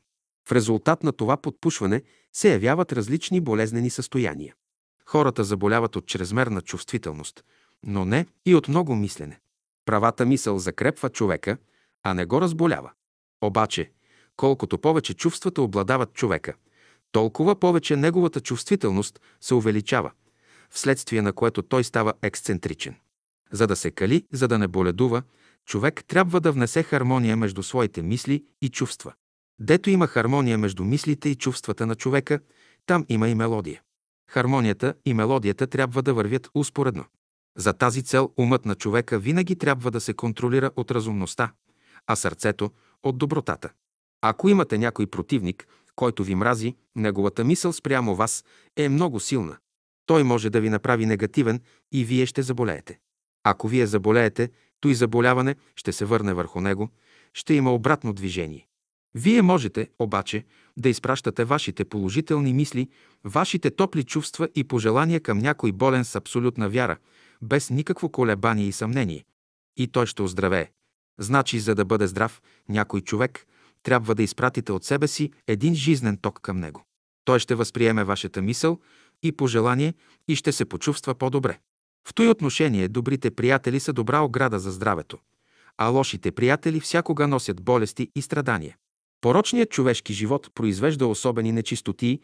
В 0.48 0.52
резултат 0.52 1.04
на 1.04 1.12
това 1.12 1.38
подпушване 1.38 2.02
се 2.34 2.52
явяват 2.52 2.92
различни 2.92 3.42
болезнени 3.42 3.90
състояния. 3.90 4.56
Хората 5.06 5.44
заболяват 5.44 5.96
от 5.96 6.06
чрезмерна 6.06 6.62
чувствителност, 6.62 7.44
но 7.84 8.06
не 8.06 8.26
и 8.46 8.56
от 8.56 8.68
много 8.68 8.96
мислене. 8.96 9.40
Правата 9.86 10.26
мисъл 10.26 10.60
закрепва 10.60 11.10
човека, 11.10 11.58
а 12.04 12.14
не 12.14 12.26
го 12.26 12.42
разболява. 12.42 12.92
Обаче, 13.42 13.92
колкото 14.38 14.78
повече 14.78 15.14
чувствата 15.14 15.62
обладават 15.62 16.14
човека, 16.14 16.54
толкова 17.12 17.60
повече 17.60 17.96
неговата 17.96 18.42
чувствителност 18.42 19.22
се 19.42 19.54
увеличава, 19.54 20.12
вследствие 20.70 21.22
на 21.22 21.34
което 21.34 21.62
той 21.62 21.84
става 21.84 22.14
ексцентричен. 22.22 22.96
За 23.52 23.68
да 23.68 23.76
се 23.76 23.92
кали, 23.92 24.26
за 24.34 24.48
да 24.48 24.58
не 24.58 24.68
боледува, 24.68 25.24
човек 25.66 26.04
трябва 26.08 26.42
да 26.42 26.52
внесе 26.52 26.84
хармония 26.84 27.38
между 27.38 27.64
своите 27.64 28.02
мисли 28.02 28.46
и 28.62 28.70
чувства. 28.70 29.14
Дето 29.60 29.90
има 29.90 30.08
хармония 30.08 30.58
между 30.58 30.84
мислите 30.84 31.30
и 31.30 31.36
чувствата 31.36 31.86
на 31.86 31.96
човека, 31.96 32.40
там 32.86 33.06
има 33.10 33.30
и 33.30 33.36
мелодия. 33.36 33.82
Хармонията 34.30 34.94
и 35.06 35.14
мелодията 35.14 35.68
трябва 35.68 36.02
да 36.02 36.14
вървят 36.14 36.50
успоредно. 36.54 37.06
За 37.58 37.74
тази 37.74 38.04
цел 38.04 38.32
умът 38.38 38.66
на 38.66 38.76
човека 38.76 39.20
винаги 39.20 39.56
трябва 39.56 39.92
да 39.92 40.02
се 40.02 40.14
контролира 40.14 40.72
от 40.76 40.92
разумността, 40.92 41.52
а 42.08 42.16
сърцето– 42.16 42.72
от 43.04 43.18
добротата. 43.18 43.70
Ако 44.22 44.50
имате 44.50 44.78
някой 44.78 45.08
противник, 45.08 45.68
който 45.96 46.24
ви 46.24 46.36
мрази, 46.36 46.76
неговата 46.96 47.44
мисъл 47.44 47.74
спрямо 47.74 48.16
вас 48.16 48.44
е 48.78 48.90
много 48.90 49.20
силна. 49.20 49.58
Той 50.06 50.24
може 50.24 50.50
да 50.50 50.62
ви 50.62 50.70
направи 50.70 51.06
негативен 51.06 51.62
и 51.92 52.06
вие 52.06 52.26
ще 52.26 52.42
заболеете. 52.42 53.00
Ако 53.44 53.68
вие 53.68 53.88
заболеете, 53.88 54.50
то 54.80 54.90
и 54.90 54.96
заболяване 54.96 55.56
ще 55.76 55.92
се 55.92 56.06
върне 56.06 56.34
върху 56.34 56.62
него, 56.62 56.90
ще 57.34 57.54
има 57.54 57.74
обратно 57.74 58.14
движение. 58.14 58.68
Вие 59.16 59.42
можете, 59.42 59.90
обаче, 60.00 60.46
да 60.78 60.90
изпращате 60.90 61.44
вашите 61.46 61.86
положителни 61.86 62.54
мисли, 62.54 62.90
вашите 63.24 63.72
топли 63.72 64.04
чувства 64.04 64.50
и 64.56 64.64
пожелания 64.64 65.20
към 65.20 65.38
някой 65.38 65.72
болен 65.72 66.06
с 66.06 66.16
абсолютна 66.16 66.70
вяра, 66.70 66.98
без 67.42 67.70
никакво 67.70 68.10
колебание 68.10 68.68
и 68.68 68.72
съмнение. 68.72 69.26
И 69.78 69.88
той 69.88 70.06
ще 70.06 70.22
оздравее. 70.22 70.72
Значи, 71.20 71.60
за 71.60 71.76
да 71.76 71.86
бъде 71.86 72.08
здрав 72.08 72.42
някой 72.70 73.02
човек, 73.02 73.46
трябва 73.84 74.16
да 74.16 74.24
изпратите 74.24 74.72
от 74.72 74.84
себе 74.84 75.08
си 75.08 75.32
един 75.48 75.76
жизнен 75.76 76.18
ток 76.18 76.40
към 76.42 76.58
него. 76.60 76.84
Той 77.26 77.40
ще 77.40 77.56
възприеме 77.56 78.04
вашата 78.04 78.42
мисъл 78.42 78.80
и 79.24 79.32
пожелание 79.32 79.94
и 80.28 80.36
ще 80.36 80.52
се 80.52 80.66
почувства 80.66 81.16
по-добре. 81.16 81.60
В 82.08 82.14
този 82.14 82.30
отношение 82.30 82.88
добрите 82.88 83.32
приятели 83.32 83.80
са 83.80 83.94
добра 83.94 84.20
ограда 84.20 84.60
за 84.60 84.72
здравето, 84.72 85.18
а 85.78 85.88
лошите 85.88 86.32
приятели 86.32 86.80
всякога 86.80 87.28
носят 87.28 87.64
болести 87.64 88.12
и 88.16 88.22
страдания. 88.22 88.76
Порочният 89.26 89.70
човешки 89.70 90.14
живот 90.14 90.52
произвежда 90.56 91.08
особени 91.08 91.52
нечистотии, 91.52 92.20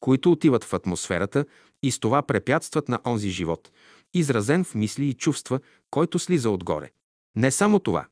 които 0.00 0.32
отиват 0.32 0.64
в 0.64 0.74
атмосферата 0.74 1.44
и 1.82 1.90
с 1.90 1.98
това 1.98 2.22
препятстват 2.22 2.88
на 2.88 3.00
онзи 3.06 3.30
живот, 3.30 3.70
изразен 4.14 4.64
в 4.64 4.74
мисли 4.74 5.08
и 5.08 5.14
чувства, 5.14 5.60
който 5.90 6.18
слиза 6.18 6.50
отгоре. 6.50 6.90
Не 7.36 7.50
само 7.50 7.78
това, 7.78 8.06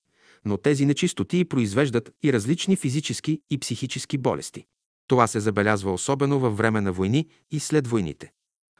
но 0.44 0.56
тези 0.56 0.86
нечистотии 0.86 1.44
произвеждат 1.44 2.10
и 2.22 2.32
различни 2.32 2.76
физически 2.76 3.40
и 3.50 3.58
психически 3.58 4.18
болести. 4.18 4.64
Това 5.06 5.26
се 5.26 5.40
забелязва 5.40 5.92
особено 5.92 6.38
във 6.40 6.56
време 6.56 6.80
на 6.80 6.92
войни 6.92 7.28
и 7.50 7.60
след 7.60 7.86
войните. 7.86 8.32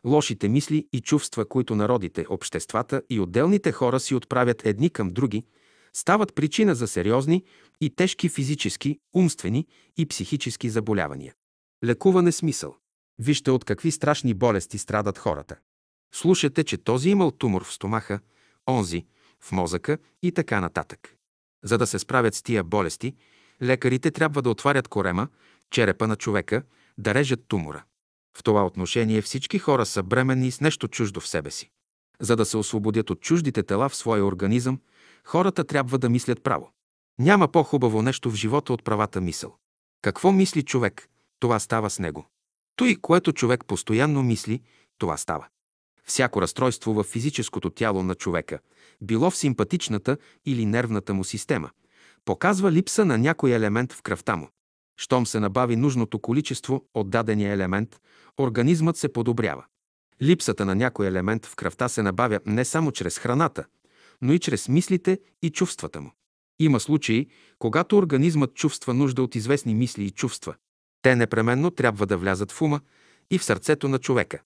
Лошите 0.06 0.48
мисли 0.48 0.88
и 0.92 1.00
чувства, 1.00 1.48
които 1.48 1.74
народите, 1.74 2.26
обществата 2.28 3.02
и 3.10 3.20
отделните 3.20 3.72
хора 3.72 4.00
си 4.00 4.14
отправят 4.14 4.66
едни 4.66 4.90
към 4.90 5.10
други, 5.10 5.44
стават 5.96 6.34
причина 6.34 6.74
за 6.74 6.88
сериозни 6.88 7.44
и 7.80 7.90
тежки 7.90 8.28
физически, 8.28 8.98
умствени 9.14 9.66
и 9.96 10.06
психически 10.06 10.70
заболявания. 10.70 11.34
Лекуване 11.84 12.32
смисъл. 12.32 12.76
Вижте 13.18 13.50
от 13.50 13.64
какви 13.64 13.90
страшни 13.90 14.34
болести 14.34 14.78
страдат 14.78 15.18
хората. 15.18 15.56
Слушате, 16.14 16.64
че 16.64 16.76
този 16.76 17.10
имал 17.10 17.30
тумор 17.30 17.64
в 17.64 17.72
стомаха, 17.72 18.20
онзи, 18.68 19.06
в 19.40 19.52
мозъка 19.52 19.98
и 20.22 20.32
така 20.32 20.60
нататък. 20.60 21.16
За 21.64 21.78
да 21.78 21.86
се 21.86 21.98
справят 21.98 22.34
с 22.34 22.42
тия 22.42 22.64
болести, 22.64 23.14
лекарите 23.62 24.10
трябва 24.10 24.42
да 24.42 24.50
отварят 24.50 24.88
корема, 24.88 25.28
черепа 25.70 26.08
на 26.08 26.16
човека, 26.16 26.62
да 26.98 27.14
режат 27.14 27.44
тумора. 27.48 27.84
В 28.38 28.42
това 28.42 28.66
отношение 28.66 29.22
всички 29.22 29.58
хора 29.58 29.86
са 29.86 30.02
бременни 30.02 30.50
с 30.50 30.60
нещо 30.60 30.88
чуждо 30.88 31.20
в 31.20 31.28
себе 31.28 31.50
си. 31.50 31.70
За 32.20 32.36
да 32.36 32.44
се 32.44 32.56
освободят 32.56 33.10
от 33.10 33.20
чуждите 33.20 33.62
тела 33.62 33.88
в 33.88 33.96
своя 33.96 34.24
организъм, 34.24 34.80
хората 35.24 35.64
трябва 35.64 35.98
да 35.98 36.08
мислят 36.08 36.42
право. 36.42 36.70
Няма 37.18 37.48
по-хубаво 37.48 38.02
нещо 38.02 38.30
в 38.30 38.34
живота 38.34 38.72
от 38.72 38.84
правата 38.84 39.20
мисъл. 39.20 39.56
Какво 40.02 40.32
мисли 40.32 40.62
човек, 40.62 41.08
това 41.40 41.58
става 41.58 41.90
с 41.90 41.98
него. 41.98 42.26
Той, 42.76 42.96
което 43.02 43.32
човек 43.32 43.64
постоянно 43.66 44.22
мисли, 44.22 44.60
това 44.98 45.16
става. 45.16 45.46
Всяко 46.04 46.42
разстройство 46.42 46.94
в 46.94 47.02
физическото 47.02 47.70
тяло 47.70 48.02
на 48.02 48.14
човека, 48.14 48.58
било 49.00 49.30
в 49.30 49.36
симпатичната 49.36 50.16
или 50.46 50.66
нервната 50.66 51.14
му 51.14 51.24
система, 51.24 51.70
показва 52.24 52.72
липса 52.72 53.04
на 53.04 53.18
някой 53.18 53.50
елемент 53.50 53.92
в 53.92 54.02
кръвта 54.02 54.36
му. 54.36 54.48
Щом 54.96 55.26
се 55.26 55.40
набави 55.40 55.76
нужното 55.76 56.18
количество 56.18 56.84
от 56.94 57.10
дадения 57.10 57.52
елемент, 57.52 58.00
организмът 58.40 58.96
се 58.96 59.12
подобрява. 59.12 59.64
Липсата 60.22 60.64
на 60.64 60.74
някой 60.74 61.06
елемент 61.06 61.46
в 61.46 61.56
кръвта 61.56 61.88
се 61.88 62.02
набавя 62.02 62.40
не 62.46 62.64
само 62.64 62.92
чрез 62.92 63.18
храната, 63.18 63.64
но 64.24 64.32
и 64.32 64.38
чрез 64.38 64.68
мислите 64.68 65.18
и 65.42 65.50
чувствата 65.50 66.00
му. 66.00 66.12
Има 66.58 66.80
случаи, 66.80 67.26
когато 67.58 67.96
организмът 67.96 68.54
чувства 68.54 68.94
нужда 68.94 69.22
от 69.22 69.34
известни 69.34 69.74
мисли 69.74 70.04
и 70.04 70.10
чувства. 70.10 70.54
Те 71.02 71.16
непременно 71.16 71.70
трябва 71.70 72.06
да 72.06 72.16
влязат 72.16 72.52
в 72.52 72.62
ума 72.62 72.80
и 73.30 73.38
в 73.38 73.44
сърцето 73.44 73.88
на 73.88 73.98
човека. 73.98 74.42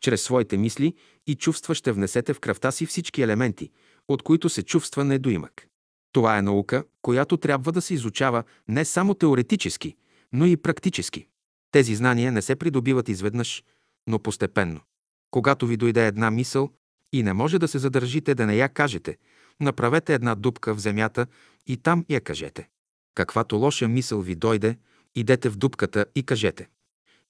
Чрез 0.00 0.22
своите 0.22 0.56
мисли 0.56 0.94
и 1.26 1.34
чувства 1.34 1.74
ще 1.74 1.92
внесете 1.92 2.34
в 2.34 2.40
кръвта 2.40 2.70
си 2.70 2.86
всички 2.86 3.22
елементи, 3.22 3.70
от 4.08 4.22
които 4.22 4.48
се 4.48 4.62
чувства 4.62 5.04
недоимък. 5.04 5.66
Това 6.12 6.38
е 6.38 6.42
наука, 6.42 6.84
която 7.02 7.36
трябва 7.36 7.72
да 7.72 7.82
се 7.82 7.94
изучава 7.94 8.44
не 8.68 8.84
само 8.84 9.14
теоретически, 9.14 9.96
но 10.32 10.46
и 10.46 10.56
практически. 10.56 11.26
Тези 11.70 11.94
знания 11.94 12.32
не 12.32 12.42
се 12.42 12.56
придобиват 12.56 13.08
изведнъж, 13.08 13.64
но 14.06 14.18
постепенно. 14.18 14.80
Когато 15.30 15.66
ви 15.66 15.76
дойде 15.76 16.06
една 16.06 16.30
мисъл 16.30 16.70
и 17.12 17.22
не 17.22 17.32
може 17.32 17.58
да 17.58 17.68
се 17.68 17.78
задържите 17.78 18.34
да 18.34 18.46
не 18.46 18.56
я 18.56 18.68
кажете, 18.68 19.16
направете 19.60 20.14
една 20.14 20.34
дупка 20.34 20.74
в 20.74 20.80
земята 20.80 21.26
и 21.66 21.76
там 21.76 22.04
я 22.08 22.20
кажете. 22.20 22.68
Каквато 23.14 23.56
лоша 23.56 23.88
мисъл 23.88 24.20
ви 24.20 24.34
дойде, 24.34 24.78
идете 25.14 25.48
в 25.48 25.56
дупката 25.56 26.06
и 26.14 26.22
кажете. 26.22 26.68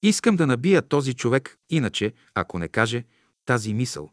Искам 0.02 0.36
да 0.36 0.46
набия 0.46 0.82
този 0.82 1.14
човек, 1.14 1.58
иначе, 1.70 2.12
ако 2.34 2.58
не 2.58 2.68
каже 2.68 3.04
тази 3.44 3.74
мисъл, 3.74 4.10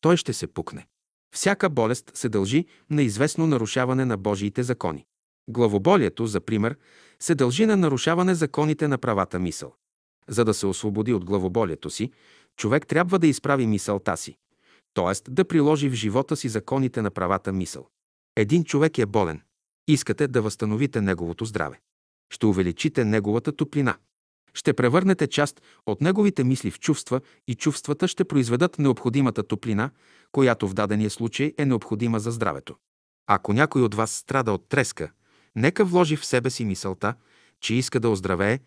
той 0.00 0.16
ще 0.16 0.32
се 0.32 0.46
пукне. 0.46 0.86
Всяка 1.34 1.70
болест 1.70 2.10
се 2.14 2.28
дължи 2.28 2.66
на 2.90 3.02
известно 3.02 3.46
нарушаване 3.46 4.04
на 4.04 4.16
Божиите 4.16 4.62
закони. 4.62 5.06
Главоболието, 5.48 6.26
за 6.26 6.40
пример, 6.40 6.76
се 7.20 7.34
дължи 7.34 7.66
на 7.66 7.76
нарушаване 7.76 8.34
законите 8.34 8.88
на 8.88 8.98
правата 8.98 9.38
мисъл. 9.38 9.74
За 10.28 10.44
да 10.44 10.54
се 10.54 10.66
освободи 10.66 11.12
от 11.12 11.24
главоболието 11.24 11.90
си, 11.90 12.10
човек 12.56 12.86
трябва 12.86 13.18
да 13.18 13.26
изправи 13.26 13.66
мисълта 13.66 14.16
си, 14.16 14.36
т.е. 14.94 15.30
да 15.30 15.44
приложи 15.44 15.88
в 15.88 15.94
живота 15.94 16.36
си 16.36 16.48
законите 16.48 17.02
на 17.02 17.10
правата 17.10 17.52
мисъл. 17.52 17.88
Един 18.36 18.64
човек 18.64 18.98
е 18.98 19.06
болен. 19.06 19.42
Искате 19.88 20.28
да 20.28 20.42
възстановите 20.42 21.00
неговото 21.00 21.44
здраве. 21.44 21.80
Ще 22.32 22.46
увеличите 22.46 23.04
неговата 23.04 23.52
топлина. 23.52 23.96
Ще 24.54 24.72
превърнете 24.72 25.26
част 25.26 25.62
от 25.86 26.00
неговите 26.00 26.44
мисли 26.44 26.70
в 26.70 26.78
чувства 26.78 27.20
и 27.48 27.54
чувствата 27.54 28.08
ще 28.08 28.24
произведат 28.24 28.78
необходимата 28.78 29.42
топлина, 29.42 29.90
която 30.32 30.68
в 30.68 30.74
дадения 30.74 31.10
случай 31.10 31.54
е 31.58 31.66
необходима 31.66 32.20
за 32.20 32.30
здравето. 32.30 32.76
Ако 33.26 33.52
някой 33.52 33.82
от 33.82 33.94
вас 33.94 34.10
страда 34.10 34.52
от 34.52 34.68
треска, 34.68 35.12
нека 35.56 35.84
вложи 35.84 36.16
в 36.16 36.24
себе 36.24 36.50
си 36.50 36.64
мисълта, 36.64 37.14
че 37.60 37.74
иска 37.74 38.00
да 38.00 38.08
оздравее, 38.08 38.58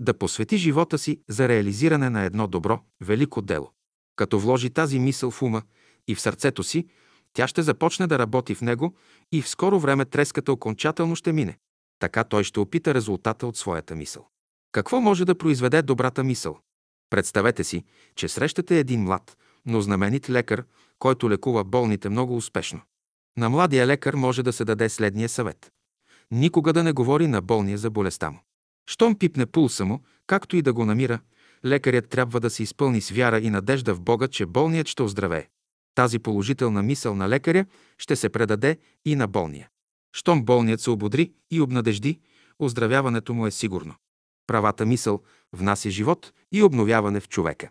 да 0.00 0.18
посвети 0.18 0.56
живота 0.56 0.98
си 0.98 1.20
за 1.28 1.48
реализиране 1.48 2.10
на 2.10 2.22
едно 2.22 2.46
добро, 2.46 2.80
велико 3.00 3.42
дело. 3.42 3.72
Като 4.16 4.38
вложи 4.38 4.70
тази 4.70 4.98
мисъл 4.98 5.30
в 5.30 5.42
ума 5.42 5.62
и 6.08 6.14
в 6.14 6.20
сърцето 6.20 6.62
си, 6.62 6.86
Тя 7.32 7.48
ще 7.48 7.62
започне 7.62 8.06
да 8.06 8.18
работи 8.18 8.54
в 8.54 8.60
него 8.60 8.94
и 9.32 9.42
в 9.42 9.48
скоро 9.48 9.80
време 9.80 10.04
треската 10.04 10.52
окончателно 10.52 11.16
ще 11.16 11.32
мине. 11.32 11.58
Така 11.98 12.24
той 12.24 12.44
ще 12.44 12.60
опита 12.60 12.94
резултата 12.94 13.46
от 13.46 13.56
своята 13.56 13.94
мисъл. 13.94 14.26
Какво 14.72 15.00
може 15.00 15.24
да 15.24 15.38
произведе 15.38 15.82
добрата 15.82 16.24
мисъл? 16.24 16.58
Представете 17.10 17.64
си, 17.64 17.84
че 18.16 18.28
срещате 18.28 18.78
един 18.78 19.02
млад, 19.02 19.36
но 19.66 19.80
знаменит 19.80 20.30
лекар, 20.30 20.64
който 20.98 21.30
лекува 21.30 21.64
болните 21.64 22.08
много 22.08 22.36
успешно. 22.36 22.80
На 23.38 23.48
младия 23.48 23.86
лекар 23.86 24.14
може 24.14 24.42
да 24.42 24.52
се 24.52 24.64
даде 24.64 24.88
следния 24.88 25.28
съвет. 25.28 25.72
Никога 26.30 26.72
да 26.72 26.82
не 26.82 26.92
говори 26.92 27.26
на 27.26 27.40
болния 27.40 27.78
за 27.78 27.90
болестта 27.90 28.30
му. 28.30 28.38
Щом 28.90 29.18
пипне 29.18 29.46
пулса 29.46 29.84
му, 29.84 30.00
както 30.26 30.56
и 30.56 30.62
да 30.62 30.72
го 30.72 30.84
намира, 30.84 31.20
лекарят 31.64 32.08
трябва 32.08 32.40
да 32.40 32.50
се 32.50 32.62
изпълни 32.62 33.00
с 33.00 33.10
вяра 33.10 33.40
и 33.40 33.50
надежда 33.50 33.94
в 33.94 34.00
Бога, 34.00 34.28
че 34.28 34.46
болният 34.46 34.88
ще 34.88 35.02
оздравее. 35.02 35.48
Тази 35.94 36.18
положителна 36.18 36.82
мисъл 36.82 37.14
на 37.14 37.28
лекаря 37.28 37.66
ще 37.98 38.16
се 38.16 38.28
предаде 38.28 38.78
и 39.04 39.16
на 39.16 39.28
болния. 39.28 39.68
Щом 40.12 40.44
болният 40.44 40.80
се 40.80 40.90
ободри 40.90 41.32
и 41.50 41.60
обнадежди, 41.60 42.20
оздравяването 42.58 43.34
му 43.34 43.46
е 43.46 43.50
сигурно. 43.50 43.94
Правата 44.46 44.86
мисъл 44.86 45.22
внася 45.52 45.90
живот 45.90 46.32
и 46.52 46.62
обновяване 46.62 47.20
в 47.20 47.28
човека. 47.28 47.70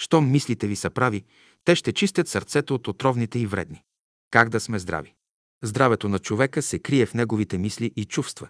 Щом 0.00 0.30
мислите 0.30 0.66
ви 0.66 0.76
са 0.76 0.90
прави, 0.90 1.24
те 1.64 1.74
ще 1.74 1.92
чистят 1.92 2.28
сърцето 2.28 2.74
от 2.74 2.88
отровните 2.88 3.38
и 3.38 3.46
вредни. 3.46 3.82
Как 4.30 4.48
да 4.48 4.60
сме 4.60 4.78
здрави? 4.78 5.14
Здравето 5.62 6.08
на 6.08 6.18
човека 6.18 6.62
се 6.62 6.78
крие 6.78 7.06
в 7.06 7.14
неговите 7.14 7.58
мисли 7.58 7.92
и 7.96 8.04
чувства. 8.04 8.48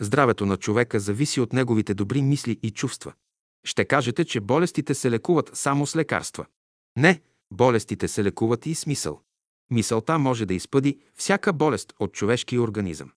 Здравето 0.00 0.46
на 0.46 0.56
човека 0.56 1.00
зависи 1.00 1.40
от 1.40 1.52
неговите 1.52 1.94
добри 1.94 2.22
мисли 2.22 2.58
и 2.62 2.70
чувства. 2.70 3.12
Ще 3.68 3.84
кажете, 3.84 4.24
че 4.24 4.40
болестите 4.40 4.94
се 4.94 5.10
лекуват 5.10 5.50
само 5.54 5.86
с 5.86 5.96
лекарства. 5.96 6.46
Не, 6.96 7.20
болестите 7.50 8.08
се 8.08 8.24
лекуват 8.24 8.66
и 8.66 8.74
с 8.74 8.86
мисъл. 8.86 9.20
Мисълта 9.70 10.18
може 10.18 10.46
да 10.46 10.54
изпъди 10.54 10.98
всяка 11.14 11.52
болест 11.52 11.92
от 11.98 12.12
човешкия 12.12 12.62
организъм. 12.62 13.10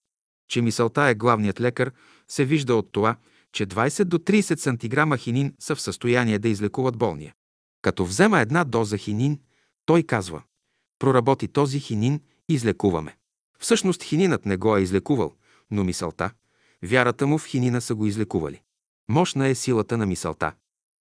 Че 0.49 0.61
мисълта 0.61 1.01
е 1.03 1.15
главният 1.15 1.61
лекар, 1.61 1.91
се 2.27 2.45
вижда 2.45 2.75
от 2.75 2.91
това, 2.91 3.15
че 3.53 3.67
20 3.67 4.03
до 4.03 4.17
30 4.17 4.59
сантиграма 4.59 5.17
хинин 5.17 5.53
са 5.59 5.75
в 5.75 5.81
състояние 5.81 6.39
да 6.39 6.49
излекуват 6.49 6.97
болния. 6.97 7.33
Като 7.81 8.05
взема 8.05 8.39
една 8.39 8.63
доза 8.63 8.97
хинин, 8.97 9.39
той 9.85 10.03
казва 10.03 10.43
«Проработи 10.99 11.47
този 11.47 11.79
хинин, 11.79 12.21
излекуваме». 12.49 13.17
Всъщност 13.59 14.03
хининът 14.03 14.45
не 14.45 14.57
го 14.57 14.77
е 14.77 14.81
излекувал, 14.81 15.33
но 15.71 15.83
мисълта, 15.83 16.31
вярата 16.83 17.27
му 17.27 17.37
в 17.37 17.45
хинина 17.45 17.81
са 17.81 17.95
го 17.95 18.05
излекували. 18.05 18.61
Мощна 19.11 19.47
е 19.47 19.55
силата 19.55 19.97
на 19.97 20.05
мисълта. 20.05 20.53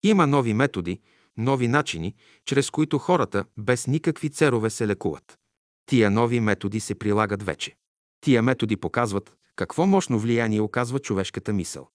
Има 0.03 0.27
нови 0.27 0.55
методи, 0.55 1.01
нови 1.37 1.69
начини, 1.69 2.15
чрез 2.45 2.71
които 2.71 2.99
хората 2.99 3.45
без 3.59 3.87
никакви 3.87 4.31
церове 4.31 4.71
се 4.71 4.87
лекуват. 4.87 5.39
Тия 5.87 6.11
нови 6.11 6.41
методи 6.41 6.81
се 6.81 6.95
прилагат 6.95 7.43
вече. 7.43 7.77
Тия 8.21 8.43
методи 8.43 8.77
показват 8.77 9.37
какво 9.57 9.87
мощно 9.87 10.19
влияние 10.19 10.61
оказва 10.61 10.99
човешката 10.99 11.53
мисъл. 11.53 11.89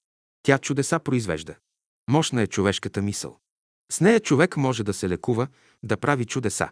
Тя 0.43 0.57
чудеса 0.57 0.99
произвежда. 0.99 1.55
Мощна 2.09 2.41
е 2.41 2.47
човешката 2.47 3.01
мисъл. 3.01 3.37
С 3.91 4.01
нея 4.01 4.19
човек 4.19 4.57
може 4.57 4.83
да 4.83 4.93
се 4.93 5.09
лекува, 5.09 5.47
да 5.83 5.97
прави 5.97 6.25
чудеса. 6.25 6.69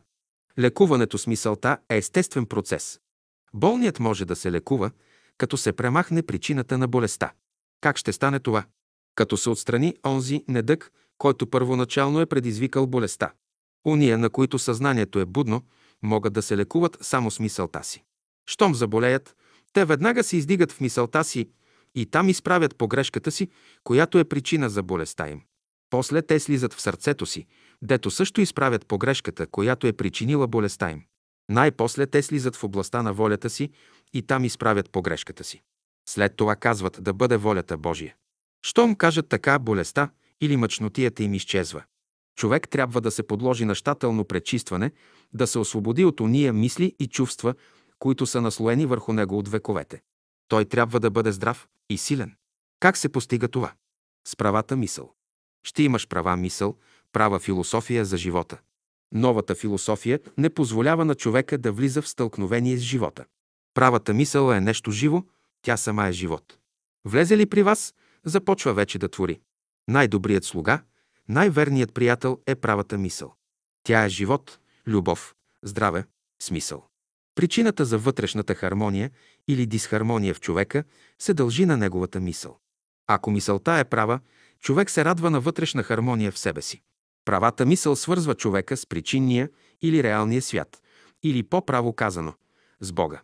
Лекуването 0.60 1.18
с 1.18 1.28
мисълта 1.28 1.78
е 1.89 1.98
естествен 1.98 2.46
процес. 2.46 3.00
Болният 3.54 4.00
може 4.00 4.26
да 4.26 4.36
се 4.36 4.52
лекува, 4.52 4.91
като 5.38 5.58
се 5.58 5.74
премахне 5.74 6.24
причината 6.24 6.78
на 6.78 6.88
болестта. 6.88 7.34
Как 7.82 7.98
ще 7.98 8.14
стане 8.14 8.39
това? 8.39 8.66
Като 9.16 9.38
се 9.38 9.49
отстрани 9.49 9.95
онзи 10.05 10.43
недък, 10.47 10.91
който 11.18 11.47
първоначално 11.47 12.22
е 12.22 12.26
предизвикал 12.26 12.88
болестта. 12.88 13.34
Уния, 13.86 14.18
на 14.18 14.30
които 14.30 14.59
съзнанието 14.59 15.20
е 15.20 15.26
будно, 15.26 15.61
могат 16.03 16.34
да 16.34 16.41
се 16.41 16.57
лекуват 16.57 16.97
само 17.01 17.32
с 17.32 17.39
мисълта 17.39 17.84
си. 17.84 18.03
Щом 18.49 18.76
заболеят, 18.76 19.36
те 19.74 19.86
веднага 19.86 20.24
се 20.24 20.38
издигат 20.38 20.72
в 20.72 20.82
мисълта 20.82 21.24
си 21.24 21.49
и 21.95 22.05
там 22.05 22.30
изправят 22.30 22.76
погрешката 22.76 23.32
си, 23.32 23.47
която 23.84 24.20
е 24.20 24.24
причина 24.24 24.70
за 24.70 24.84
болестта 24.84 25.30
им. 25.30 25.41
После 25.89 26.22
те 26.22 26.39
слизат 26.39 26.74
в 26.74 26.82
сърцето 26.82 27.26
си, 27.26 27.45
дето 27.82 28.11
също 28.11 28.41
изправят 28.41 28.86
погрешката, 28.86 29.47
която 29.47 29.88
е 29.88 29.93
причинила 29.93 30.47
болестта 30.47 30.91
им. 30.91 31.01
Най-после 31.49 32.07
те 32.07 32.22
слизат 32.22 32.55
в 32.55 32.64
областта 32.64 33.01
на 33.03 33.14
волята 33.14 33.49
си 33.49 33.70
и 34.14 34.22
там 34.22 34.45
изправят 34.45 34.89
погрешката 34.91 35.43
си. 35.43 35.61
След 36.09 36.36
това 36.36 36.55
казват 36.55 36.97
да 37.01 37.14
бъде 37.14 37.38
волята 37.38 37.78
Божия. 37.78 38.16
Щом 38.66 38.95
кажат 38.95 39.30
така, 39.30 39.59
болестта 39.59 40.09
или 40.41 40.57
мъчнотията 40.57 41.24
им 41.24 41.34
изчезва. 41.34 41.84
Човек 42.36 42.70
трябва 42.70 43.01
да 43.01 43.11
се 43.11 43.24
подложи 43.24 43.66
на 43.66 43.76
щателно 43.76 44.26
пречистване, 44.26 44.91
да 45.34 45.47
се 45.47 45.59
освободи 45.59 46.05
от 46.05 46.20
уния 46.20 46.53
мисли 46.53 46.95
и 46.99 47.07
чувства, 47.07 47.55
които 47.99 48.26
са 48.26 48.41
наслоени 48.41 48.86
върху 48.86 49.14
него 49.14 49.38
от 49.38 49.47
вековете. 49.47 50.01
Той 50.47 50.66
трябва 50.66 50.99
да 50.99 51.09
бъде 51.09 51.32
здрав 51.32 51.68
и 51.89 51.97
силен. 51.97 52.36
Как 52.80 52.97
се 52.97 53.09
постига 53.09 53.47
това? 53.47 53.74
С 54.28 54.36
правата 54.36 54.76
мисъл. 54.76 55.14
Ще 55.64 55.84
имаш 55.84 56.07
права 56.07 56.38
мисъл, 56.38 56.78
права 57.11 57.39
философия 57.39 58.05
за 58.05 58.18
живота. 58.18 58.57
Новата 59.14 59.55
философия 59.55 60.20
не 60.38 60.49
позволява 60.49 61.05
на 61.05 61.16
човека 61.16 61.57
да 61.57 61.72
влиза 61.72 62.01
в 62.01 62.07
стълкновение 62.07 62.78
с 62.78 62.82
живота. 62.82 63.26
Правата 63.74 64.14
мисъл 64.14 64.51
е 64.51 64.61
нещо 64.61 64.91
живо, 64.91 65.24
тя 65.61 65.78
сама 65.78 66.07
е 66.07 66.11
живот. 66.11 66.57
Влезе 67.05 67.38
ли 67.38 67.45
при 67.45 67.64
вас, 67.64 67.93
започва 68.26 68.74
вече 68.74 68.99
да 68.99 69.09
твори. 69.09 69.39
Най-добрият 69.88 70.43
слуга, 70.43 70.84
най-верният 71.30 71.93
приятел 71.93 72.39
е 72.47 72.55
правата 72.55 72.97
мисъл. 72.97 73.34
Тя 73.84 74.05
е 74.05 74.09
живот, 74.09 74.59
любов, 74.88 75.36
здраве, 75.63 76.05
смисъл. 76.41 76.88
Причината 77.36 77.86
за 77.86 77.97
вътрешната 77.97 78.55
хармония 78.55 79.11
или 79.47 79.65
дисхармония 79.65 80.34
в 80.34 80.39
човека 80.39 80.84
се 81.19 81.34
дължи 81.34 81.65
на 81.65 81.78
неговата 81.78 82.19
мисъл. 82.19 82.59
Ако 83.07 83.32
мисълта 83.32 83.71
е 83.74 83.84
права, 83.84 84.19
човек 84.59 84.89
се 84.89 85.05
радва 85.05 85.30
на 85.30 85.39
вътрешна 85.39 85.84
хармония 85.84 86.32
в 86.32 86.39
себе 86.39 86.61
си. 86.61 86.82
Правата 87.26 87.65
мисъл 87.65 87.95
свързва 87.95 88.36
човека 88.36 88.78
с 88.78 88.86
причинния 88.86 89.49
или 89.82 90.03
реалния 90.03 90.41
свят, 90.41 90.82
или 91.24 91.43
по-право 91.43 91.93
казано, 91.93 92.34
с 92.80 92.91
Бога. 92.91 93.21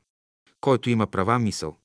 Който 0.62 0.90
има 0.90 1.08
права 1.08 1.40
мисъл, 1.40 1.78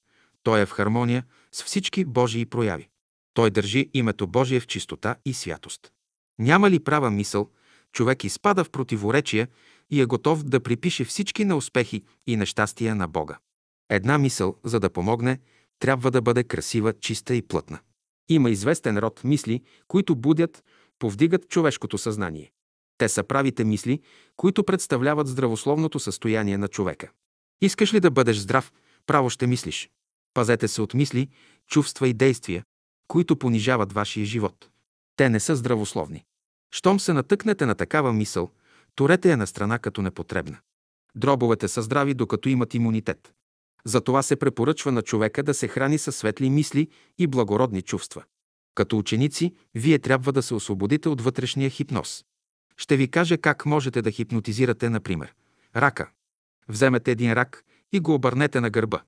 той 0.43 0.61
е 0.61 0.67
в 0.67 0.71
хармония 0.71 1.25
с 1.53 1.65
всички 1.65 2.05
Божии 2.05 2.47
прояви. 2.47 2.89
Той 3.35 3.51
държи 3.51 3.91
името 3.95 4.27
Божие 4.27 4.61
в 4.61 4.67
чистота 4.67 5.17
и 5.25 5.35
святост. 5.35 5.93
Няма 6.39 6.71
ли 6.71 6.85
права 6.85 7.11
мисъл, 7.11 7.51
човек 7.93 8.25
изпада 8.25 8.65
в 8.65 8.71
противоречия 8.71 9.49
и 9.91 10.01
е 10.01 10.07
готов 10.07 10.43
да 10.43 10.61
припише 10.61 11.05
всички 11.05 11.45
неуспехи 11.45 12.03
и 12.27 12.37
нещастия 12.37 12.95
на 12.95 13.09
Бога. 13.09 13.39
Една 13.91 14.19
мисъл, 14.19 14.57
за 14.65 14.81
да 14.81 14.91
помогне, 14.91 15.39
трябва 15.79 16.11
да 16.11 16.23
бъде 16.23 16.45
красива, 16.45 16.93
чиста 16.93 17.35
и 17.35 17.43
плътна. 17.43 17.79
Има 18.29 18.51
известен 18.51 18.99
род 18.99 19.25
мисли, 19.25 19.63
които 19.89 20.17
будят, 20.17 20.65
повдигат 20.99 21.49
човешкото 21.49 21.99
съзнание. 21.99 22.53
Те 22.99 23.09
са 23.09 23.25
правите 23.25 23.65
мисли, 23.65 24.01
които 24.37 24.65
представляват 24.65 25.29
здравословното 25.29 25.99
състояние 25.99 26.59
на 26.59 26.69
човека. 26.69 27.11
Искаш 27.61 27.95
ли 27.95 28.01
да 28.01 28.11
бъдеш 28.11 28.37
здрав, 28.37 28.73
право 29.07 29.31
ще 29.31 29.47
мислиш. 29.47 29.91
Пазете 30.35 30.69
се 30.69 30.83
от 30.83 30.95
мисли, 30.95 31.29
чувства 31.67 32.09
и 32.09 32.15
действия, 32.15 32.65
които 33.09 33.37
понижават 33.37 33.93
вашия 33.93 34.27
живот. 34.27 34.69
Те 35.17 35.29
не 35.29 35.41
са 35.41 35.57
здравословни. 35.57 36.25
Щом 36.75 37.01
се 37.01 37.13
натъкнете 37.13 37.67
на 37.67 37.75
такава 37.75 38.13
мисъл, 38.13 38.51
турете 38.95 39.31
я 39.31 39.37
на 39.37 39.47
страна 39.47 39.79
като 39.79 40.03
непотребна. 40.03 40.59
Дробовете 41.15 41.69
са 41.69 41.83
здрави, 41.83 42.15
докато 42.15 42.49
имат 42.49 42.75
имунитет. 42.75 43.33
Затова 43.85 44.23
се 44.23 44.37
препоръчва 44.37 44.93
на 44.93 45.03
човека 45.03 45.43
да 45.43 45.55
се 45.55 45.69
храни 45.69 45.99
със 45.99 46.17
светли 46.17 46.51
мисли 46.51 46.89
и 47.19 47.27
благородни 47.27 47.83
чувства. 47.83 48.25
Като 48.75 48.99
ученици, 48.99 49.55
вие 49.75 49.99
трябва 49.99 50.33
да 50.33 50.43
се 50.43 50.55
освободите 50.55 51.09
от 51.09 51.21
вътрешния 51.21 51.71
хипноз. 51.71 52.25
Ще 52.77 52.97
ви 52.97 53.09
кажа 53.09 53.39
как 53.39 53.67
можете 53.67 54.03
да 54.03 54.11
хипнотизирате, 54.11 54.91
например. 54.91 55.35
Рака. 55.77 56.11
Вземете 56.69 57.11
един 57.11 57.33
рак 57.33 57.65
и 57.93 58.01
го 58.01 58.15
обърнете 58.15 58.61
на 58.61 58.71
гърба. 58.71 59.03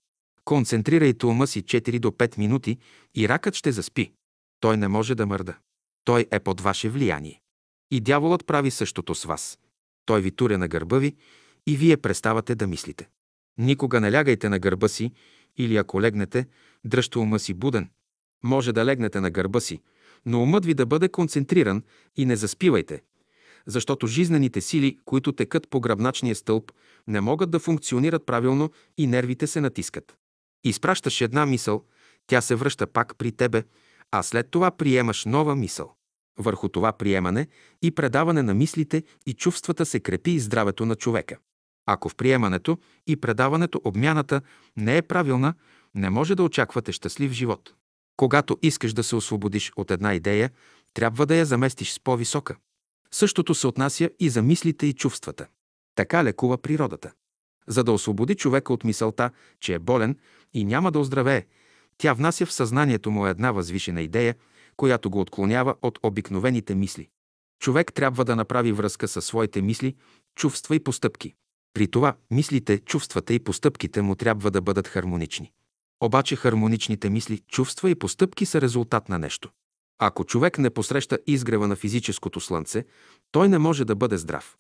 Концентрирайте 0.47 1.27
ума 1.27 1.47
си 1.47 1.63
4 1.63 1.99
до 1.99 2.11
5 2.11 2.39
минути 2.39 2.79
и 3.15 3.29
ракът 3.29 3.55
ще 3.55 3.73
заспи. 3.73 4.13
Той 4.61 4.77
не 4.77 4.89
може 4.89 5.15
да 5.15 5.27
мърда. 5.27 5.59
Той 6.05 6.27
е 6.31 6.41
под 6.41 6.61
ваше 6.61 6.89
влияние. 6.89 7.41
И 7.91 8.01
дяволът 8.01 8.47
прави 8.47 8.71
същото 8.71 9.15
с 9.15 9.25
вас. 9.25 9.59
Той 10.05 10.21
ви 10.21 10.31
туря 10.31 10.59
на 10.59 10.69
гърба 10.69 10.99
ви 10.99 11.17
и 11.67 11.77
вие 11.77 11.97
преставате 11.97 12.55
да 12.55 12.67
мислите. 12.67 13.09
Никога 13.59 14.01
не 14.01 14.13
лягайте 14.13 14.49
на 14.49 14.59
гърба 14.59 14.89
си 14.89 15.13
или 15.57 15.77
ако 15.77 16.01
легнете, 16.01 16.47
дръжте 16.85 17.19
ума 17.19 17.39
си 17.39 17.55
буден. 17.55 17.91
Може 18.45 18.73
да 18.73 18.85
легнете 18.85 19.21
на 19.21 19.31
гърба 19.31 19.61
си, 19.61 19.81
но 20.27 20.43
умът 20.43 20.65
ви 20.65 20.75
да 20.75 20.87
бъде 20.87 21.09
концентриран 21.09 21.83
и 22.17 22.27
не 22.27 22.37
заспивайте, 22.37 23.03
защото 23.67 24.07
жизнените 24.07 24.61
сили, 24.61 24.99
които 25.05 25.33
текат 25.33 25.71
по 25.71 25.81
гръбначния 25.81 26.35
стълб, 26.35 26.73
не 27.07 27.21
могат 27.21 27.51
да 27.51 27.59
функционират 27.59 28.27
правилно 28.27 28.71
и 28.99 29.07
нервите 29.07 29.47
се 29.47 29.61
натискат. 29.61 30.17
Изпращаш 30.69 31.21
една 31.21 31.47
мисъл, 31.47 31.85
тя 32.27 32.41
се 32.41 32.55
връща 32.55 32.87
пак 32.87 33.17
при 33.17 33.33
тебе, 33.33 33.63
а 34.11 34.23
след 34.23 34.51
това 34.51 34.71
приемаш 34.71 35.25
нова 35.25 35.57
мисъл. 35.57 35.95
Върху 36.39 36.69
това 36.69 36.93
приемане 36.93 37.47
и 37.83 37.91
предаване 37.91 38.43
на 38.43 38.55
мислите 38.55 39.03
и 39.27 39.33
чувствата 39.33 39.87
се 39.87 40.01
крепи 40.01 40.31
и 40.31 40.41
здравето 40.41 40.87
на 40.87 40.97
човека. 40.97 41.39
Ако 41.87 42.09
в 42.09 42.15
приемането 42.15 42.79
и 43.07 43.17
предаването 43.17 43.81
обмяната 43.85 44.41
не 44.77 44.97
е 44.97 45.03
правилна, 45.03 45.55
не 45.95 46.11
може 46.11 46.35
да 46.35 46.43
очаквате 46.43 46.93
щастлив 46.93 47.33
живот. 47.33 47.75
Когато 48.17 48.59
искаш 48.63 48.93
да 48.93 49.03
се 49.03 49.17
освободиш 49.17 49.73
от 49.77 49.91
една 49.91 50.15
идея, 50.15 50.51
трябва 50.95 51.27
да 51.27 51.37
я 51.37 51.45
заместиш 51.45 51.93
с 51.93 52.01
по-висока. 52.01 52.57
Същото 53.11 53.55
се 53.55 53.67
отнася 53.67 54.11
и 54.21 54.29
за 54.29 54.43
мислите 54.43 54.87
и 54.87 54.93
чувствата. 54.93 55.47
Така 55.95 56.25
лекува 56.25 56.59
природата. 56.59 57.13
За 57.69 57.85
да 57.85 57.93
освободи 57.93 58.35
човека 58.35 58.73
от 58.73 58.85
мисълта, 58.85 59.31
че 59.61 59.75
е 59.75 59.79
болен 59.79 60.17
и 60.55 60.65
няма 60.65 60.93
да 60.93 60.99
оздравее, 60.99 61.47
тя 61.99 62.13
внася 62.13 62.47
в 62.47 62.53
съзнанието 62.53 63.11
му 63.11 63.27
една 63.27 63.53
възвишена 63.53 64.03
идея, 64.03 64.35
която 64.77 65.11
го 65.11 65.21
отклонява 65.21 65.75
от 65.83 65.99
обикновените 66.03 66.75
мисли. 66.75 67.09
Човек 67.61 67.93
трябва 67.93 68.25
да 68.25 68.37
направи 68.37 68.73
връзка 68.73 69.09
със 69.09 69.25
своите 69.25 69.63
мисли, 69.63 69.95
чувства 70.37 70.77
и 70.77 70.81
постъпки. 70.81 71.35
При 71.75 71.89
това 71.89 72.17
мислите, 72.31 72.79
чувствата 72.79 73.35
и 73.35 73.39
постъпките 73.39 74.03
му 74.03 74.15
трябва 74.15 74.51
да 74.51 74.61
бъдат 74.61 74.89
хармонични. 74.89 75.53
Обаче 76.01 76.37
хармоничните 76.37 77.11
мисли, 77.11 77.39
чувства 77.39 77.91
и 77.91 77.95
постъпки 77.95 78.47
са 78.47 78.61
резултат 78.61 79.09
на 79.09 79.19
нещо. 79.19 79.51
Ако 79.99 80.25
човек 80.25 80.59
не 80.59 80.71
посреща 80.71 81.19
изгрева 81.27 81.69
на 81.69 81.77
физическото 81.77 82.41
слънце, 82.41 82.85
той 83.33 83.49
не 83.49 83.59
може 83.59 83.85
да 83.85 83.95
бъде 83.95 84.17
здрав. 84.17 84.57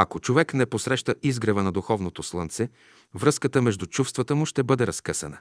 Ако 0.00 0.20
човек 0.20 0.54
не 0.54 0.66
посреща 0.66 1.14
изгрева 1.22 1.62
на 1.62 1.72
духовното 1.72 2.22
слънце, 2.22 2.68
връзката 3.14 3.62
между 3.62 3.86
чувствата 3.86 4.34
му 4.34 4.46
ще 4.46 4.62
бъде 4.62 4.86
разкъсана. 4.86 5.38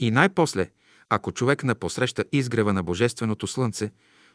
И 0.00 0.10
най-после, 0.10 0.70
ако 1.08 1.32
човек 1.32 1.64
не 1.64 1.74
посреща 1.74 2.24
изгрева 2.32 2.72
на 2.72 2.82
божественото 2.82 3.46
слънце, 3.46 3.90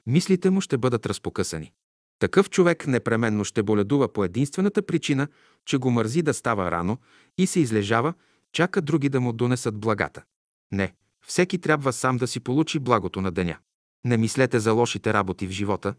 мислите 0.07 0.49
му 0.49 0.61
ще 0.61 0.77
бъдат 0.77 1.05
разпокъсани. 1.05 1.71
Такъв 2.19 2.49
човек 2.49 2.87
непременно 2.87 3.45
ще 3.45 3.63
боледува 3.63 4.13
по 4.13 4.23
единствената 4.23 4.81
причина, 4.81 5.27
че 5.65 5.77
го 5.77 5.91
мързи 5.91 6.21
да 6.21 6.33
става 6.33 6.71
рано 6.71 6.97
и 7.37 7.47
се 7.47 7.59
излежава, 7.59 8.13
чака 8.53 8.81
други 8.81 9.09
да 9.09 9.21
му 9.21 9.33
донесат 9.33 9.79
благата. 9.79 10.23
Не, 10.71 10.93
всеки 11.25 11.57
трябва 11.57 11.93
сам 11.93 12.17
да 12.17 12.27
си 12.27 12.39
получи 12.39 12.79
благото 12.79 13.21
на 13.21 13.31
деня. 13.31 13.57
Не 14.05 14.17
мислете 14.17 14.59
за 14.59 14.71
лошите 14.71 15.13
работи 15.13 15.47
в 15.47 15.51
живота. 15.51 15.95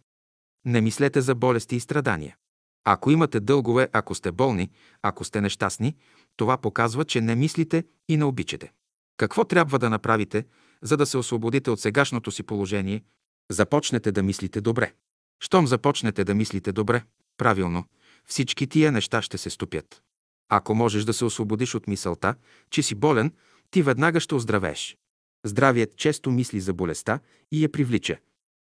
Не 0.65 0.81
мислете 0.81 1.21
за 1.21 1.35
болести 1.35 1.77
и 1.77 1.81
страдания. 1.81 2.37
Ако 2.85 3.11
имате 3.11 3.41
дългове, 3.41 3.89
ако 3.93 4.15
сте 4.15 4.33
болни, 4.33 4.71
ако 5.03 5.25
сте 5.25 5.41
нещастни, 5.41 5.97
това 6.37 6.57
показва, 6.57 7.05
че 7.05 7.21
не 7.21 7.35
мислите 7.35 7.85
и 8.09 8.17
не 8.17 8.25
обичате. 8.25 8.73
Какво 9.17 9.45
трябва 9.45 9.79
да 9.79 9.91
направите, 9.91 10.45
за 10.83 10.97
да 10.97 11.07
се 11.07 11.19
освободите 11.19 11.71
от 11.71 11.81
сегашното 11.81 12.31
си 12.31 12.43
положение? 12.43 13.03
Започнете 13.51 14.13
да 14.13 14.23
мислите 14.23 14.61
добре. 14.61 14.93
Щом 15.41 15.67
започнете 15.67 16.25
да 16.25 16.35
мислите 16.35 16.73
добре, 16.73 17.03
правилно, 17.37 17.85
всички 18.27 18.67
тия 18.67 18.93
неща 18.93 19.23
ще 19.23 19.39
се 19.39 19.51
стопят. 19.51 20.03
Ако 20.49 20.75
можеш 20.75 21.05
да 21.05 21.13
се 21.13 21.25
освободиш 21.25 21.75
от 21.75 21.87
мисълта, 21.87 22.35
че 22.71 22.83
си 22.83 22.95
болен, 22.95 23.33
ти 23.71 23.83
веднага 23.83 24.21
ще 24.21 24.35
оздравееш. 24.35 24.97
Здравият 25.45 25.97
често 25.97 26.31
мисли 26.31 26.61
за 26.61 26.73
болестта 26.73 27.21
и 27.53 27.63
я 27.63 27.73
привлича. 27.73 28.17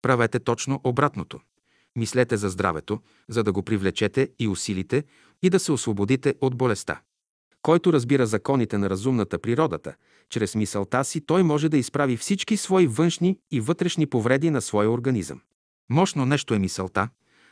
Правете 0.02 0.40
точно 0.40 0.80
обратното. 0.84 1.40
Мислете 1.96 2.36
за 2.36 2.48
здравето, 2.48 3.00
за 3.28 3.42
да 3.42 3.52
го 3.52 3.62
привлечете 3.62 4.28
и 4.38 4.48
усилите 4.48 5.04
и 5.42 5.50
да 5.50 5.58
се 5.58 5.72
освободите 5.72 6.34
от 6.40 6.56
болестта. 6.56 7.00
Който 7.62 7.92
разбира 7.92 8.26
законите 8.26 8.78
на 8.78 8.90
разумната 8.90 9.38
природата, 9.38 9.94
чрез 10.30 10.54
мисълта 10.54 11.04
си 11.04 11.20
той 11.20 11.42
може 11.42 11.68
да 11.68 11.76
изправи 11.76 12.16
всички 12.16 12.56
свои 12.56 12.86
външни 12.86 13.38
и 13.50 13.60
вътрешни 13.60 14.06
повреди 14.06 14.50
на 14.50 14.60
своя 14.60 14.90
организъм. 14.90 15.40
Мощно 15.90 16.26
нещо 16.26 16.54
е 16.54 16.58
мисълта, 16.58 17.08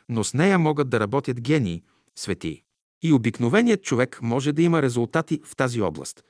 но 0.09 0.25
с 0.25 0.35
нея 0.35 0.59
могат 0.59 0.91
да 0.91 1.01
работят 1.01 1.41
гении, 1.41 1.83
светии. 2.17 2.63
И 3.03 3.13
обикновеният 3.13 3.83
човек 3.83 4.19
може 4.23 4.53
да 4.53 4.63
има 4.63 4.83
резултати 4.83 5.41
в 5.45 5.57
тази 5.57 5.81
област, 5.81 6.25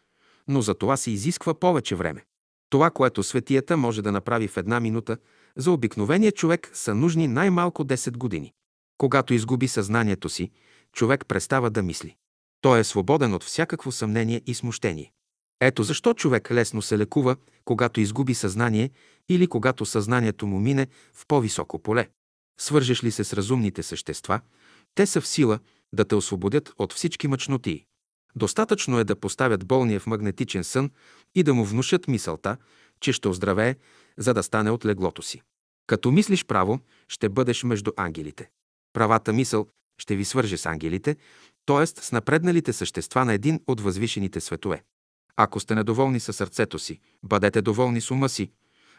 но 0.49 0.63
за 0.63 0.75
това 0.75 0.97
се 0.97 1.11
изисква 1.11 1.55
повече 1.55 1.95
време. 1.95 2.25
Това, 2.71 2.91
което 2.91 3.23
светията 3.23 3.77
може 3.77 4.03
да 4.03 4.13
направи 4.13 4.49
в 4.49 4.57
една 4.57 4.81
минута, 4.81 5.17
за 5.57 5.73
обикновения 5.73 6.33
човек 6.33 6.71
са 6.75 6.95
нужни 6.95 7.29
най-малко 7.29 7.85
10 7.85 8.17
години. 8.17 8.53
Когато 8.99 9.35
изгуби 9.35 9.69
съзнанието 9.69 10.29
си, 10.29 10.51
човек 10.93 11.27
престава 11.29 11.71
да 11.71 11.83
мисли. 11.83 12.17
Той 12.61 12.81
е 12.81 12.85
свободен 12.85 13.35
от 13.35 13.45
всякакво 13.45 13.93
съмнение 13.93 14.43
и 14.47 14.55
смущение. 14.55 15.13
Ето 15.61 15.83
защо 15.83 16.15
човек 16.15 16.51
лесно 16.51 16.83
се 16.83 16.99
лекува, 16.99 17.37
когато 17.65 18.01
изгуби 18.01 18.35
съзнание 18.35 18.91
или 19.29 19.47
когато 19.47 19.87
съзнанието 19.87 20.47
му 20.47 20.61
мине 20.61 20.87
в 21.15 21.27
по-високо 21.27 21.79
поле. 21.79 22.09
Свържеш 22.61 23.05
ли 23.05 23.11
се 23.11 23.25
с 23.25 23.33
разумните 23.33 23.83
същества, 23.83 24.41
те 24.95 25.07
са 25.07 25.21
в 25.21 25.27
сила 25.27 25.59
да 25.93 26.05
те 26.05 26.15
освободят 26.15 26.73
от 26.79 26.93
всички 26.93 27.29
мъчноти. 27.29 27.85
Достатъчно 28.37 28.99
е 28.99 29.05
да 29.05 29.17
поставят 29.17 29.67
болния 29.67 30.01
в 30.01 30.07
магнетичен 30.07 30.65
сън 30.65 30.91
и 31.35 31.43
да 31.43 31.55
му 31.55 31.65
внушат 31.65 32.09
мисълта, 32.09 32.57
че 33.01 33.13
ще 33.13 33.29
оздравее, 33.29 33.77
за 34.19 34.35
да 34.35 34.43
стане 34.43 34.71
от 34.71 34.85
леглото 34.85 35.23
си. 35.23 35.43
Като 35.87 36.11
мислиш 36.11 36.45
право, 36.45 36.81
ще 37.09 37.29
бъдеш 37.29 37.65
между 37.65 37.93
ангелите. 37.97 38.51
Правата 38.93 39.33
мисъл 39.33 39.67
ще 39.99 40.17
ви 40.17 40.25
свърже 40.25 40.57
с 40.57 40.67
ангелите, 40.67 41.17
т.е. 41.67 41.87
с 41.87 42.13
напредналите 42.13 42.73
същества 42.73 43.25
на 43.25 43.33
един 43.33 43.61
от 43.67 43.81
възвишените 43.81 44.41
светове. 44.41 44.83
Ако 45.37 45.61
сте 45.61 45.75
недоволни 45.75 46.21
със 46.21 46.37
сърцето 46.37 46.79
си, 46.79 47.01
бъдете 47.23 47.63
доволни 47.63 48.01
с 48.01 48.11
ума 48.11 48.29
си. 48.29 48.51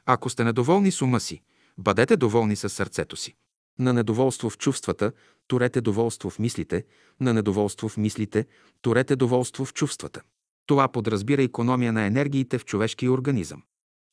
Ако 0.05 0.29
сте 0.29 0.43
недоволни 0.43 0.91
с 0.91 1.01
ума 1.01 1.19
си, 1.19 1.41
бъдете 1.77 2.17
доволни 2.17 2.55
със 2.55 2.73
сърцето 2.73 3.15
си. 3.15 3.35
На 3.79 3.93
недоволство 3.93 4.49
в 4.49 4.57
чувствата, 4.57 5.11
турете 5.47 5.81
доволство 5.81 6.29
в 6.29 6.39
мислите, 6.39 6.85
на 7.19 7.33
недоволство 7.33 7.89
в 7.89 7.97
мислите, 7.97 8.45
турете 8.81 9.15
доволство 9.15 9.65
в 9.65 9.73
чувствата. 9.73 10.21
Това 10.65 10.87
подразбира 10.87 11.43
економия 11.43 11.93
на 11.93 12.05
енергиите 12.05 12.57
в 12.57 12.65
човешкия 12.65 13.11
организъм. 13.11 13.63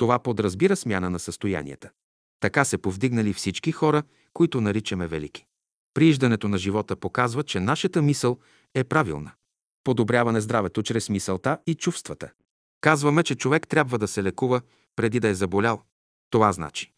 Това 0.01 0.19
подразбира 0.19 0.77
смяна 0.77 1.11
на 1.11 1.19
състоянията. 1.19 1.91
Така 2.41 2.65
се 2.65 2.79
повдигнали 2.79 3.33
всички 3.33 3.73
хора, 3.73 4.03
които 4.33 4.61
наричаме 4.61 5.07
велики. 5.07 5.47
Прииждането 5.95 6.49
на 6.49 6.59
живота 6.59 6.97
показва, 6.97 7.43
че 7.43 7.61
нашата 7.61 8.03
мисъл 8.03 8.39
е 8.75 8.85
правилна. 8.85 9.33
Подобряване 9.85 10.41
здравето 10.41 10.83
чрез 10.83 11.09
мисълта 11.09 11.59
и 11.67 11.75
чувствата. 11.75 12.31
Казваме, 12.81 13.23
че 13.23 13.35
човек 13.35 13.69
трябва 13.69 13.99
да 13.99 14.09
се 14.09 14.23
лекува 14.23 14.61
преди 14.97 15.21
да 15.21 15.29
е 15.29 15.35
заболял. 15.35 15.83
Това 16.31 16.53
значи. 16.53 16.93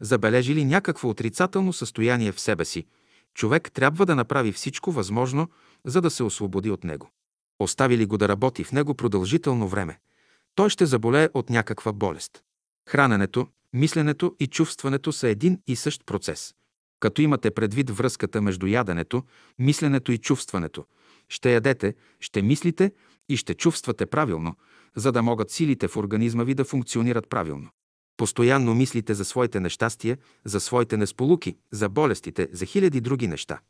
Забележи 0.00 0.54
ли 0.54 0.64
някакво 0.64 1.08
отрицателно 1.08 1.72
състояние 1.72 2.32
в 2.32 2.40
себе 2.40 2.64
си, 2.64 2.86
човек 3.34 3.72
трябва 3.72 4.06
да 4.06 4.16
направи 4.16 4.52
всичко 4.52 4.92
възможно, 4.92 5.48
за 5.84 6.00
да 6.00 6.10
се 6.10 6.22
освободи 6.22 6.70
от 6.70 6.84
него. 6.84 7.10
Остави 7.58 7.98
ли 7.98 8.06
го 8.06 8.18
да 8.18 8.28
работи 8.28 8.64
в 8.64 8.72
него 8.72 8.94
продължително 8.94 9.68
време, 9.68 9.98
той 10.54 10.70
ще 10.70 10.86
заболее 10.86 11.28
от 11.34 11.50
някаква 11.50 11.92
болест. 11.92 12.42
Храненето, 12.88 13.46
мисленето 13.72 14.36
и 14.40 14.46
чувстването 14.46 15.12
са 15.12 15.28
един 15.28 15.60
и 15.66 15.76
същ 15.76 16.06
процес. 16.06 16.54
Като 17.00 17.22
имате 17.22 17.50
предвид 17.50 17.90
връзката 17.90 18.42
между 18.42 18.66
яденето, 18.66 19.22
мисленето 19.58 20.12
и 20.12 20.18
чувстването, 20.18 20.84
ще 21.28 21.54
ядете, 21.54 21.94
ще 22.20 22.42
мислите 22.42 22.92
и 23.28 23.36
ще 23.36 23.54
чувствате 23.54 24.06
правилно, 24.06 24.54
за 24.96 25.12
да 25.12 25.22
могат 25.22 25.50
силите 25.50 25.88
в 25.88 25.96
организма 25.96 26.44
ви 26.44 26.54
да 26.54 26.64
функционират 26.64 27.28
правилно. 27.28 27.70
Постоянно 28.16 28.74
мислите 28.74 29.14
за 29.14 29.24
своите 29.24 29.60
нещастия, 29.60 30.18
за 30.44 30.60
своите 30.60 30.96
несполуки, 30.96 31.56
за 31.72 31.88
болестите, 31.88 32.48
за 32.52 32.66
хиляди 32.66 33.00
други 33.00 33.28
неща. 33.28 33.60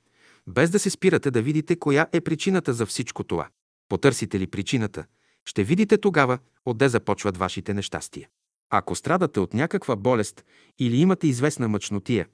Без 0.47 0.71
да 0.71 0.79
се 0.79 0.91
спирате 0.91 1.31
да 1.31 1.43
видите 1.43 1.77
коя 1.77 2.07
е 2.13 2.21
причината 2.21 2.73
за 2.73 2.87
всичко 2.87 3.25
това. 3.25 3.49
Потърсите 3.89 4.41
ли 4.41 4.47
причината, 4.47 5.05
ще 5.45 5.65
видите 5.65 5.99
тогава, 5.99 6.39
отде 6.65 6.89
започват 6.89 7.37
вашите 7.37 7.75
нещастия. 7.75 8.29
Ако 8.71 8.95
страдате 8.95 9.41
от 9.41 9.55
някаква 9.55 9.97
болест 9.97 10.45
или 10.79 10.97
имате 10.97 11.27
известна 11.27 11.69
мъчнотия, 11.69 12.27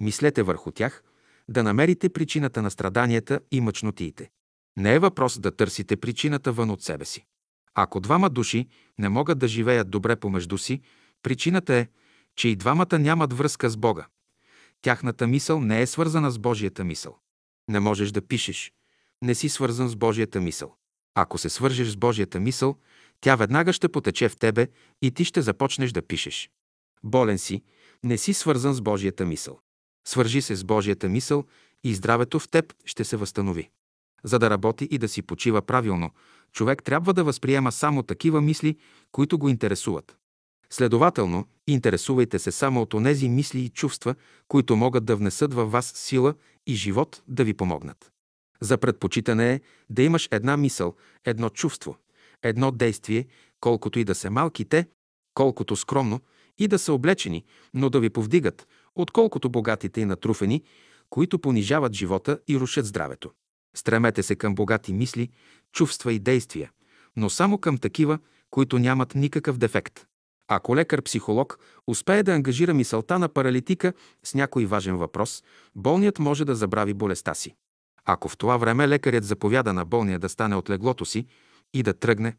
мислете 0.00 0.42
върху 0.42 0.70
тях, 0.70 1.02
да 1.48 1.62
намерите 1.62 2.08
причината 2.08 2.62
на 2.62 2.70
страданията 2.70 3.40
и 3.50 3.60
мъчнотиите. 3.60 4.30
Не 4.76 4.94
е 4.94 4.98
въпрос 4.98 5.38
да 5.38 5.56
търсите 5.56 5.96
причината 5.96 6.52
вън 6.52 6.70
от 6.70 6.82
себе 6.82 7.04
си. 7.04 7.24
Ако 7.74 8.00
двама 8.00 8.30
души 8.30 8.68
не 8.98 9.08
могат 9.08 9.38
да 9.38 9.48
живеят 9.48 9.90
добре 9.90 10.16
помежду 10.16 10.58
си, 10.58 10.80
причината 11.22 11.74
е, 11.74 11.88
че 12.36 12.48
и 12.48 12.56
двамата 12.56 12.98
нямат 12.98 13.32
връзка 13.32 13.70
с 13.70 13.76
Бога. 13.76 14.06
Тяхната 14.82 15.26
мисъл 15.26 15.60
не 15.60 15.82
е 15.82 15.86
свързана 15.86 16.30
с 16.30 16.38
Божията 16.38 16.84
мисъл. 16.84 17.18
Не 17.68 17.80
можеш 17.80 18.10
да 18.10 18.22
пишеш. 18.22 18.72
Не 19.22 19.34
си 19.34 19.48
свързан 19.48 19.88
с 19.88 19.96
Божията 19.96 20.40
мисъл. 20.40 20.76
Ако 21.18 21.38
се 21.38 21.48
свържеш 21.48 21.88
с 21.88 21.96
Божията 21.96 22.40
мисъл, 22.40 22.76
тя 23.20 23.36
веднага 23.36 23.72
ще 23.72 23.88
потече 23.88 24.28
в 24.28 24.36
тебе 24.36 24.68
и 25.02 25.10
ти 25.10 25.24
ще 25.24 25.42
започнеш 25.42 25.92
да 25.92 26.02
пишеш. 26.02 26.50
Болен 27.04 27.38
си, 27.38 27.62
не 28.04 28.18
си 28.18 28.34
свързан 28.34 28.74
с 28.74 28.80
Божията 28.80 29.26
мисъл. 29.26 29.58
Свържи 30.06 30.42
се 30.42 30.56
с 30.56 30.64
Божията 30.64 31.08
мисъл 31.08 31.44
и 31.84 31.94
здравето 31.94 32.38
в 32.38 32.48
теб 32.48 32.74
ще 32.84 33.04
се 33.04 33.16
възстанови. 33.16 33.70
За 34.24 34.38
да 34.38 34.50
работи 34.50 34.88
и 34.90 34.98
да 34.98 35.08
си 35.08 35.22
почива 35.22 35.62
правилно, 35.62 36.10
човек 36.52 36.82
трябва 36.82 37.14
да 37.14 37.24
възприема 37.24 37.72
само 37.72 38.02
такива 38.02 38.40
мисли, 38.40 38.76
които 39.12 39.38
го 39.38 39.48
интересуват. 39.48 40.16
Следователно, 40.70 41.46
интересувайте 41.66 42.38
се 42.38 42.52
само 42.52 42.82
от 42.82 42.94
онези 42.94 43.28
мисли 43.28 43.60
и 43.60 43.68
чувства, 43.68 44.14
които 44.48 44.76
могат 44.76 45.04
да 45.04 45.16
внесат 45.16 45.54
във 45.54 45.72
вас 45.72 45.92
сила 45.94 46.34
и 46.66 46.74
живот 46.74 47.22
да 47.28 47.44
ви 47.44 47.54
помогнат. 47.54 48.12
За 48.60 48.78
предпочитане 48.78 49.54
е 49.54 49.60
да 49.90 50.02
имаш 50.02 50.28
една 50.30 50.56
мисъл, 50.56 50.94
едно 51.24 51.48
чувство, 51.48 51.96
едно 52.42 52.70
действие, 52.70 53.26
колкото 53.60 53.98
и 53.98 54.04
да 54.04 54.14
са 54.14 54.30
малки 54.30 54.64
те, 54.64 54.86
колкото 55.34 55.76
скромно 55.76 56.20
и 56.58 56.68
да 56.68 56.78
са 56.78 56.92
облечени, 56.92 57.44
но 57.74 57.90
да 57.90 58.00
ви 58.00 58.10
повдигат, 58.10 58.66
отколкото 58.94 59.50
богатите 59.50 60.00
и 60.00 60.04
натруфени, 60.04 60.62
които 61.10 61.38
понижават 61.38 61.92
живота 61.92 62.38
и 62.48 62.56
рушат 62.56 62.86
здравето. 62.86 63.30
Стремете 63.76 64.22
се 64.22 64.36
към 64.36 64.54
богати 64.54 64.92
мисли, 64.92 65.30
чувства 65.72 66.12
и 66.12 66.18
действия, 66.18 66.70
но 67.16 67.30
само 67.30 67.58
към 67.58 67.78
такива, 67.78 68.18
които 68.50 68.78
нямат 68.78 69.14
никакъв 69.14 69.58
дефект. 69.58 70.06
Ако 70.48 70.76
лекар-психолог 70.76 71.58
успее 71.86 72.22
да 72.22 72.34
ангажира 72.34 72.74
мисълта 72.74 73.18
на 73.18 73.28
паралитика 73.28 73.92
с 74.24 74.34
някой 74.34 74.66
важен 74.66 74.96
въпрос, 74.96 75.44
болният 75.74 76.18
може 76.18 76.44
да 76.44 76.54
забрави 76.54 76.94
болестта 76.94 77.34
си. 77.34 77.54
Ако 78.06 78.28
в 78.28 78.36
това 78.36 78.56
време 78.56 78.88
лекарят 78.88 79.24
заповяда 79.24 79.72
на 79.72 79.84
болния 79.84 80.18
да 80.18 80.28
стане 80.28 80.56
от 80.56 80.70
леглото 80.70 81.04
си 81.04 81.26
и 81.74 81.82
да 81.82 81.94
тръгне, 81.94 82.36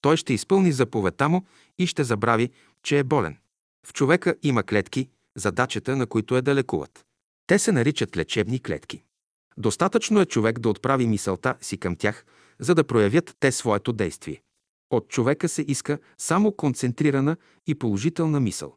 той 0.00 0.16
ще 0.16 0.34
изпълни 0.34 0.72
заповедта 0.72 1.28
му 1.28 1.46
и 1.78 1.86
ще 1.86 2.04
забрави, 2.04 2.50
че 2.82 2.98
е 2.98 3.04
болен. 3.04 3.38
В 3.86 3.92
човека 3.92 4.34
има 4.42 4.62
клетки, 4.62 5.08
задачата 5.36 5.96
на 5.96 6.06
които 6.06 6.36
е 6.36 6.42
да 6.42 6.54
лекуват. 6.54 7.04
Те 7.46 7.58
се 7.58 7.72
наричат 7.72 8.16
лечебни 8.16 8.62
клетки. 8.62 9.02
Достатъчно 9.56 10.20
е 10.20 10.26
човек 10.26 10.58
да 10.58 10.68
отправи 10.68 11.06
мисълта 11.06 11.54
си 11.60 11.78
към 11.78 11.96
тях, 11.96 12.24
за 12.58 12.74
да 12.74 12.84
проявят 12.84 13.36
те 13.40 13.52
своето 13.52 13.92
действие. 13.92 14.42
От 14.90 15.08
човека 15.08 15.48
се 15.48 15.64
иска 15.68 15.98
само 16.18 16.52
концентрирана 16.52 17.36
и 17.66 17.74
положителна 17.74 18.40
мисъл. 18.40 18.76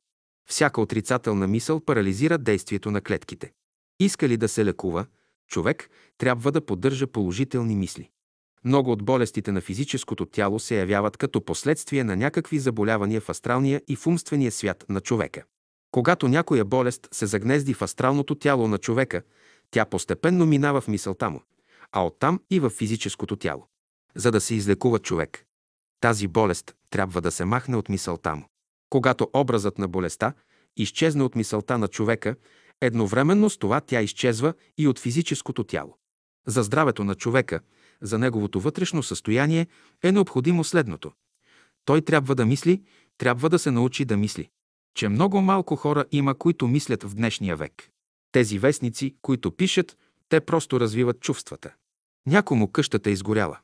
Всяка 0.49 0.81
отрицателна 0.81 1.47
мисъл 1.47 1.79
парализира 1.79 2.37
действието 2.37 2.91
на 2.91 3.01
клетките. 3.01 3.51
Иска 3.99 4.29
ли 4.29 4.37
да 4.37 4.47
се 4.47 4.65
лекува, 4.65 5.05
човек 5.49 5.89
трябва 6.17 6.51
да 6.51 6.65
поддържа 6.65 7.07
положителни 7.07 7.75
мисли. 7.75 8.09
Много 8.63 8.91
от 8.91 9.03
болестите 9.03 9.51
на 9.51 9.61
физическото 9.61 10.25
тяло 10.25 10.59
се 10.59 10.79
явяват 10.79 11.17
като 11.17 11.45
последствие 11.45 12.03
на 12.03 12.15
някакви 12.15 12.59
заболявания 12.59 13.21
в 13.21 13.29
астралния 13.29 13.81
и 13.87 13.95
в 13.95 14.07
умствения 14.07 14.51
свят 14.51 14.85
на 14.89 15.01
човека. 15.01 15.43
Когато 15.91 16.27
някоя 16.27 16.65
болест 16.65 17.07
се 17.11 17.25
загнезди 17.25 17.73
в 17.73 17.81
астралното 17.81 18.35
тяло 18.35 18.67
на 18.67 18.77
човека, 18.77 19.21
тя 19.71 19.85
постепенно 19.85 20.45
минава 20.45 20.81
в 20.81 20.87
мисълта 20.87 21.29
му, 21.29 21.41
а 21.91 22.05
оттам 22.05 22.39
и 22.49 22.59
в 22.59 22.69
физическото 22.69 23.35
тяло. 23.35 23.67
За 24.15 24.31
да 24.31 24.41
се 24.41 24.55
излекува 24.55 24.99
човек, 24.99 25.45
тази 25.99 26.27
болест 26.27 26.75
трябва 26.89 27.21
да 27.21 27.31
се 27.31 27.45
махне 27.45 27.77
от 27.77 27.89
мисълта 27.89 28.35
му. 28.35 28.45
Когато 28.89 29.29
образът 29.33 29.77
на 29.77 29.87
болестта 29.87 30.33
изчезне 30.77 31.23
от 31.23 31.35
мисълта 31.35 31.77
на 31.77 31.87
човека, 31.87 32.35
едновременно 32.81 33.49
с 33.49 33.57
това 33.57 33.81
тя 33.81 34.01
изчезва 34.01 34.53
и 34.77 34.87
от 34.87 34.99
физическото 34.99 35.63
тяло. 35.63 35.97
За 36.47 36.63
здравето 36.63 37.03
на 37.03 37.15
човека, 37.15 37.59
за 38.01 38.19
неговото 38.19 38.59
вътрешно 38.59 39.03
състояние 39.03 39.67
е 40.03 40.11
необходимо 40.11 40.63
следното. 40.63 41.11
Той 41.85 42.01
трябва 42.01 42.35
да 42.35 42.45
мисли, 42.45 42.83
трябва 43.17 43.49
да 43.49 43.59
се 43.59 43.71
научи 43.71 44.05
да 44.05 44.17
мисли. 44.17 44.49
Че 44.95 45.09
много 45.09 45.41
малко 45.41 45.75
хора 45.75 46.05
има, 46.11 46.35
които 46.35 46.67
мислят 46.67 47.03
в 47.03 47.15
днешния 47.15 47.55
век. 47.55 47.89
Тези 48.31 48.59
вестници, 48.59 49.15
които 49.21 49.51
пишат, 49.51 49.97
те 50.29 50.39
просто 50.39 50.79
развиват 50.79 51.19
чувствата. 51.19 51.73
Някому 52.27 52.67
къщата 52.67 53.09
е 53.09 53.13
изгоряла. 53.13 53.57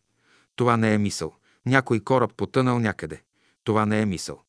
Това 0.56 0.78
не 0.78 0.94
е 0.94 0.98
мисъл. 0.98 1.36
Някой 1.66 2.00
кораб 2.00 2.32
потънал 2.38 2.80
някъде. 2.80 3.22
Това 3.64 3.86
не 3.86 4.02
е 4.02 4.06
мисъл. 4.06 4.42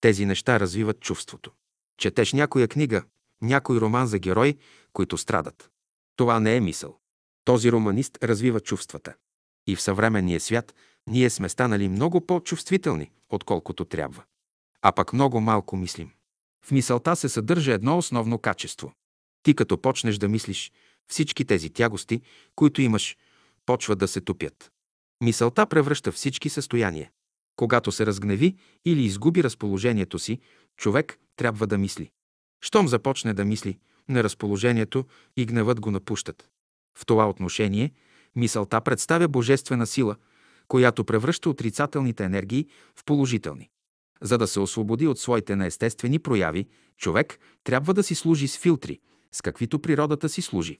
Тези 0.00 0.26
неща 0.26 0.60
развиват 0.60 1.00
чувството. 1.00 1.50
Четеш 1.98 2.32
някоя 2.32 2.68
книга, 2.68 3.02
някой 3.46 3.80
роман 3.80 4.06
за 4.06 4.18
герои, 4.18 4.58
които 4.92 5.18
страдат. 5.18 5.70
Това 6.16 6.40
не 6.40 6.56
е 6.56 6.60
мисъл. 6.60 6.98
Този 7.44 7.72
романист 7.72 8.18
развива 8.22 8.60
чувствата. 8.60 9.14
И 9.66 9.76
в 9.76 9.82
съвременния 9.82 10.40
свят 10.40 10.74
ние 11.06 11.30
сме 11.30 11.48
станали 11.48 11.88
много 11.88 12.26
по-чувствителни, 12.26 13.10
отколкото 13.28 13.84
трябва. 13.84 14.22
А 14.82 14.92
пък 14.92 15.12
много 15.12 15.40
малко 15.40 15.76
мислим. 15.76 16.10
В 16.66 16.70
мисълта 16.70 17.16
се 17.16 17.28
съдържа 17.28 17.72
едно 17.72 17.98
основно 17.98 18.38
качество. 18.38 18.92
Ти 19.42 19.54
като 19.54 19.78
почнеш 19.78 20.18
да 20.18 20.28
мислиш, 20.28 20.72
всички 21.08 21.44
тези 21.44 21.70
тягости, 21.70 22.22
които 22.54 22.82
имаш, 22.82 23.16
почват 23.66 23.98
да 23.98 24.08
се 24.08 24.20
топят. 24.20 24.70
Мисълта 25.20 25.66
превръща 25.66 26.12
всички 26.12 26.48
състояния. 26.48 27.10
Когато 27.56 27.92
се 27.92 28.06
разгневи 28.06 28.56
или 28.84 29.04
изгуби 29.04 29.44
разположението 29.44 30.18
си, 30.18 30.40
човек 30.76 31.18
трябва 31.36 31.66
да 31.66 31.78
мисли. 31.78 32.10
Щом 32.64 32.88
започне 32.88 33.34
да 33.34 33.44
мисли, 33.44 33.78
неразположението 34.08 35.04
и 35.36 35.46
гневът 35.46 35.80
го 35.80 35.90
напущат. 35.90 36.48
В 36.98 37.06
това 37.06 37.28
отношение 37.28 37.92
мисълта 38.36 38.80
представя 38.80 39.28
божествена 39.28 39.86
сила, 39.86 40.16
която 40.68 41.04
превръща 41.04 41.50
отрицателните 41.50 42.24
енергии 42.24 42.66
в 42.96 43.04
положителни. 43.04 43.70
За 44.22 44.38
да 44.38 44.46
се 44.46 44.60
освободи 44.60 45.06
от 45.06 45.18
своите 45.18 45.56
неестествени 45.56 46.18
прояви, 46.18 46.66
човек 46.98 47.38
трябва 47.64 47.94
да 47.94 48.02
си 48.02 48.14
служи 48.14 48.48
с 48.48 48.58
филтри, 48.58 49.00
с 49.32 49.42
каквито 49.42 49.78
природата 49.78 50.28
си 50.28 50.42
служи, 50.42 50.78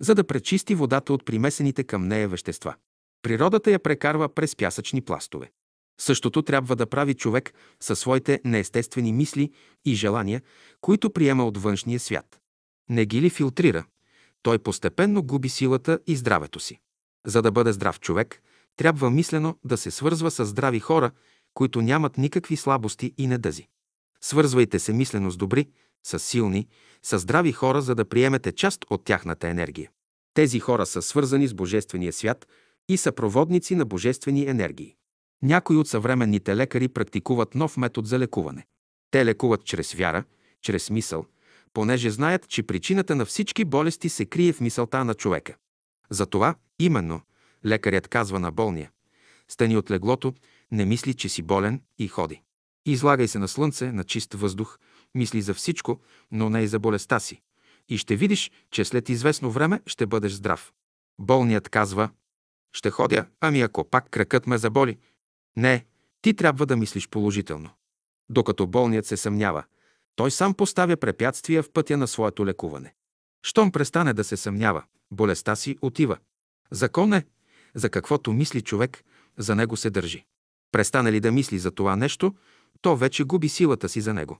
за 0.00 0.14
да 0.14 0.24
пречисти 0.24 0.74
водата 0.74 1.12
от 1.12 1.24
примесените 1.24 1.84
към 1.84 2.08
нея 2.08 2.28
вещества. 2.28 2.74
Природата 3.22 3.70
я 3.70 3.78
прекарва 3.78 4.28
през 4.28 4.56
пясъчни 4.56 5.02
пластове. 5.02 5.50
Същото 6.00 6.42
трябва 6.42 6.76
да 6.76 6.86
прави 6.86 7.14
човек 7.14 7.54
със 7.80 7.98
своите 7.98 8.40
неестествени 8.44 9.12
мисли 9.12 9.52
и 9.84 9.94
желания, 9.94 10.42
които 10.80 11.12
приема 11.12 11.44
от 11.44 11.58
външния 11.58 12.00
свят. 12.00 12.40
Не 12.90 13.06
ги 13.06 13.20
ли 13.20 13.30
филтрира, 13.30 13.84
той 14.42 14.58
постепенно 14.58 15.22
губи 15.22 15.48
силата 15.48 15.98
и 16.06 16.16
здравето 16.16 16.60
си. 16.60 16.78
За 17.26 17.42
да 17.42 17.52
бъде 17.52 17.72
здрав 17.72 18.00
човек, 18.00 18.42
трябва 18.76 19.10
мислено 19.10 19.58
да 19.64 19.76
се 19.76 19.90
свързва 19.90 20.30
с 20.30 20.44
здрави 20.44 20.80
хора, 20.80 21.10
които 21.54 21.82
нямат 21.82 22.18
никакви 22.18 22.56
слабости 22.56 23.14
и 23.18 23.26
недъзи. 23.26 23.68
Свързвайте 24.20 24.78
се 24.78 24.92
мислено 24.92 25.30
с 25.30 25.36
добри, 25.36 25.68
с 26.06 26.18
силни, 26.18 26.68
с 27.02 27.18
здрави 27.18 27.52
хора, 27.52 27.82
за 27.82 27.94
да 27.94 28.04
приемете 28.04 28.52
част 28.52 28.84
от 28.90 29.04
тяхната 29.04 29.48
енергия. 29.48 29.90
Тези 30.34 30.60
хора 30.60 30.86
са 30.86 31.02
свързани 31.02 31.48
с 31.48 31.54
Божествения 31.54 32.12
свят 32.12 32.46
и 32.88 32.96
са 32.96 33.12
проводници 33.12 33.74
на 33.74 33.84
божествени 33.84 34.46
енергии. 34.46 34.96
Някои 35.42 35.76
от 35.76 35.88
съвременните 35.88 36.56
лекари 36.56 36.88
практикуват 36.88 37.54
нов 37.54 37.76
метод 37.76 38.08
за 38.08 38.18
лекуване. 38.18 38.66
Те 39.10 39.24
лекуват 39.24 39.64
чрез 39.64 39.92
вяра, 39.92 40.24
чрез 40.62 40.90
мисъл, 40.90 41.26
понеже 41.72 42.10
знаят, 42.10 42.48
че 42.48 42.62
причината 42.62 43.16
на 43.16 43.24
всички 43.24 43.64
болести 43.64 44.08
се 44.08 44.26
крие 44.26 44.52
в 44.52 44.60
мисълта 44.60 45.04
на 45.04 45.14
човека. 45.14 45.56
Затова, 46.10 46.54
именно, 46.78 47.20
лекарят 47.64 48.08
казва 48.08 48.40
на 48.40 48.52
болния– 48.52 48.90
стани 49.48 49.76
от 49.76 49.90
леглото, 49.90 50.34
не 50.72 50.84
мисли, 50.84 51.14
че 51.14 51.28
си 51.28 51.42
болен 51.42 51.82
и 51.98 52.08
ходи. 52.08 52.42
Излагай 52.86 53.28
се 53.28 53.38
на 53.38 53.48
слънце, 53.48 53.92
на 53.92 54.04
чист 54.04 54.34
въздух, 54.34 54.78
мисли 55.14 55.42
за 55.42 55.54
всичко, 55.54 56.00
но 56.30 56.50
не 56.50 56.62
и 56.62 56.66
за 56.66 56.78
болестта 56.78 57.20
си. 57.20 57.42
И 57.88 57.98
ще 57.98 58.16
видиш, 58.16 58.50
че 58.70 58.84
след 58.84 59.08
известно 59.08 59.50
време 59.50 59.80
ще 59.86 60.06
бъдеш 60.06 60.32
здрав. 60.32 60.72
Болният 61.18 61.68
казва, 61.68 62.10
ще 62.72 62.90
ходя, 62.90 63.26
ами 63.40 63.60
ако 63.60 63.84
пак 63.84 64.10
кракът 64.10 64.46
ме 64.46 64.58
заболи. 64.58 64.98
Не, 65.56 65.84
ти 66.22 66.34
трябва 66.34 66.66
да 66.66 66.76
мислиш 66.76 67.08
положително. 67.08 67.70
Докато 68.28 68.66
болният 68.66 69.06
се 69.06 69.16
съмнява, 69.16 69.64
той 70.16 70.30
сам 70.30 70.54
поставя 70.54 70.96
препятствия 70.96 71.62
в 71.62 71.70
пътя 71.70 71.96
на 71.96 72.06
своето 72.06 72.46
лекуване. 72.46 72.94
Щом 73.42 73.72
престане 73.72 74.12
да 74.12 74.24
се 74.24 74.36
съмнява, 74.36 74.84
болестта 75.10 75.56
си 75.56 75.78
отива. 75.82 76.18
Закон 76.70 77.12
е, 77.12 77.26
за 77.74 77.90
каквото 77.90 78.32
мисли 78.32 78.62
човек, 78.62 79.04
за 79.38 79.54
него 79.54 79.76
се 79.76 79.90
държи. 79.90 80.24
Престане 80.72 81.12
ли 81.12 81.20
да 81.20 81.32
мисли 81.32 81.58
за 81.58 81.70
това 81.70 81.96
нещо, 81.96 82.34
то 82.80 82.96
вече 82.96 83.24
губи 83.24 83.48
силата 83.48 83.88
си 83.88 84.00
за 84.00 84.14
него. 84.14 84.38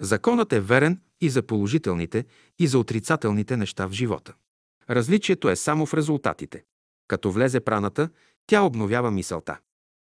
Законът 0.00 0.52
е 0.52 0.60
верен 0.60 1.00
и 1.20 1.30
за 1.30 1.42
положителните, 1.42 2.24
и 2.58 2.66
за 2.66 2.78
отрицателните 2.78 3.56
неща 3.56 3.86
в 3.86 3.92
живота. 3.92 4.34
Различието 4.90 5.48
е 5.48 5.56
само 5.56 5.86
в 5.86 5.94
резултатите. 5.94 6.64
Като 7.08 7.30
влезе 7.30 7.60
праната, 7.60 8.08
тя 8.46 8.62
обновява 8.62 9.10
мисълта. 9.10 9.58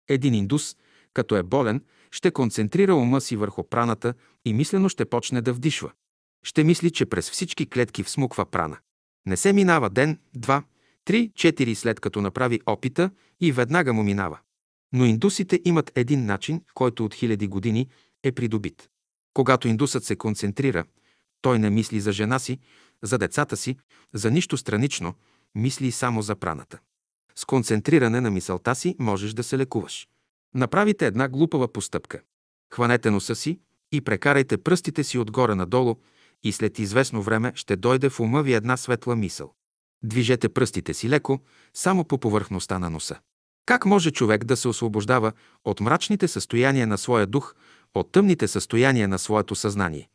Един 0.09 0.34
индус, 0.34 0.76
като 1.14 1.36
е 1.36 1.42
болен, 1.42 1.84
ще 2.11 2.30
концентрира 2.30 2.94
ума 2.94 3.20
си 3.20 3.36
върху 3.36 3.62
праната 3.68 4.14
и 4.44 4.53
мислено 4.53 4.88
ще 4.88 5.05
почне 5.05 5.40
да 5.40 5.53
вдишва. 5.53 5.92
Ще 6.44 6.64
мисли, 6.64 6.90
че 6.90 7.07
през 7.07 7.30
всички 7.30 7.66
клетки 7.66 8.03
всмуква 8.03 8.46
прана. 8.46 8.78
Не 9.26 9.36
се 9.36 9.53
минава 9.53 9.90
ден, 9.90 10.18
два, 10.34 10.64
три, 11.05 11.30
четири 11.34 11.74
след 11.74 12.00
като 12.00 12.20
направи 12.20 12.61
опита 12.66 13.11
и 13.40 13.53
веднага 13.53 13.92
му 13.92 14.03
минава. 14.03 14.38
Но 14.92 15.05
индусите 15.05 15.61
имат 15.64 15.92
един 15.94 16.26
начин, 16.26 16.62
който 16.74 17.05
от 17.05 17.14
хиляди 17.14 17.46
години 17.46 17.88
е 18.22 18.32
придобит. 18.32 18.88
Когато 19.34 19.68
индусът 19.68 20.05
се 20.05 20.16
концентрира, 20.16 20.84
той 21.42 21.59
не 21.59 21.70
мисли 21.70 22.00
за 22.00 22.12
жена 22.12 22.38
си, 22.38 22.59
за 23.03 23.18
децата 23.18 23.57
си, 23.57 23.76
за 24.14 24.30
нищо 24.30 24.57
странично, 24.57 25.14
мисли 25.55 25.92
само 25.92 26.22
за 26.22 26.36
праната. 26.36 26.78
С 27.37 27.45
концентриране 27.45 28.20
на 28.20 28.30
мисълта 28.30 28.74
си 28.74 28.97
можеш 28.99 29.33
да 29.33 29.43
се 29.43 29.59
лекуваш. 29.59 30.09
Направите 30.55 31.07
една 31.07 31.28
глупава 31.28 31.72
постъпка. 31.72 32.20
Хванете 32.74 33.11
носа 33.11 33.35
си 33.35 33.61
и 33.93 34.01
прекарайте 34.01 34.57
пръстите 34.57 35.05
си 35.05 35.18
отгоре 35.18 35.55
надолу 35.55 35.97
и 36.43 36.53
след 36.53 36.78
известно 36.78 37.22
време 37.22 37.53
ще 37.55 37.76
дойде 37.76 38.09
в 38.09 38.20
ума 38.20 38.43
ви 38.43 38.55
една 38.55 38.76
светла 38.76 39.16
мисъл. 39.16 39.55
Движете 40.05 40.49
пръстите 40.49 40.95
си 40.95 41.09
леко, 41.09 41.41
само 41.74 42.05
по 42.05 42.18
повърхността 42.18 42.78
на 42.78 42.91
носа. 42.91 43.18
Как 43.66 43.87
може 43.87 44.11
човек 44.11 44.45
да 44.45 44.57
се 44.57 44.68
освобождава 44.68 45.33
от 45.64 45.80
мрачните 45.80 46.28
състояния 46.28 46.87
на 46.87 46.99
своя 46.99 47.26
дух, 47.26 47.55
от 47.95 48.12
тъмните 48.12 48.49
състояния 48.49 49.09
на 49.09 49.18
своето 49.18 49.55
съзнание? 49.55 50.09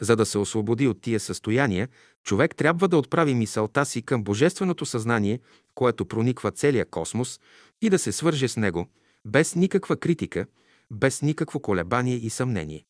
За 0.00 0.16
да 0.16 0.26
се 0.26 0.38
освободи 0.38 0.88
от 0.88 1.00
тия 1.00 1.20
състояния, 1.20 1.88
човек 2.24 2.56
трябва 2.56 2.88
да 2.88 2.96
отправи 2.96 3.34
мисълта 3.34 3.84
си 3.84 4.02
към 4.02 4.24
Божественото 4.24 4.86
съзнание, 4.86 5.40
което 5.74 6.06
прониква 6.06 6.50
целия 6.50 6.84
космос 6.84 7.40
и 7.82 7.90
да 7.90 7.98
се 7.98 8.12
свърже 8.12 8.48
с 8.48 8.56
него, 8.56 8.86
без 9.24 9.54
никаква 9.54 9.96
критика, 9.96 10.46
без 10.90 11.22
никакво 11.22 11.60
колебание 11.60 12.16
и 12.16 12.30
съмнение. 12.30 12.84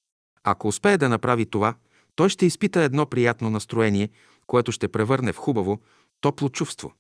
Ако 0.45 0.69
успее 0.69 0.99
да 0.99 1.09
направи 1.09 1.47
това, 1.47 1.75
той 2.15 2.29
ще 2.29 2.47
изпита 2.47 2.83
едно 2.83 3.07
приятно 3.07 3.51
настроение, 3.51 4.09
което 4.47 4.73
ще 4.73 4.89
превърне 4.89 5.33
в 5.33 5.37
хубаво, 5.37 5.81
топло 6.21 6.49
чувство. 6.49 6.95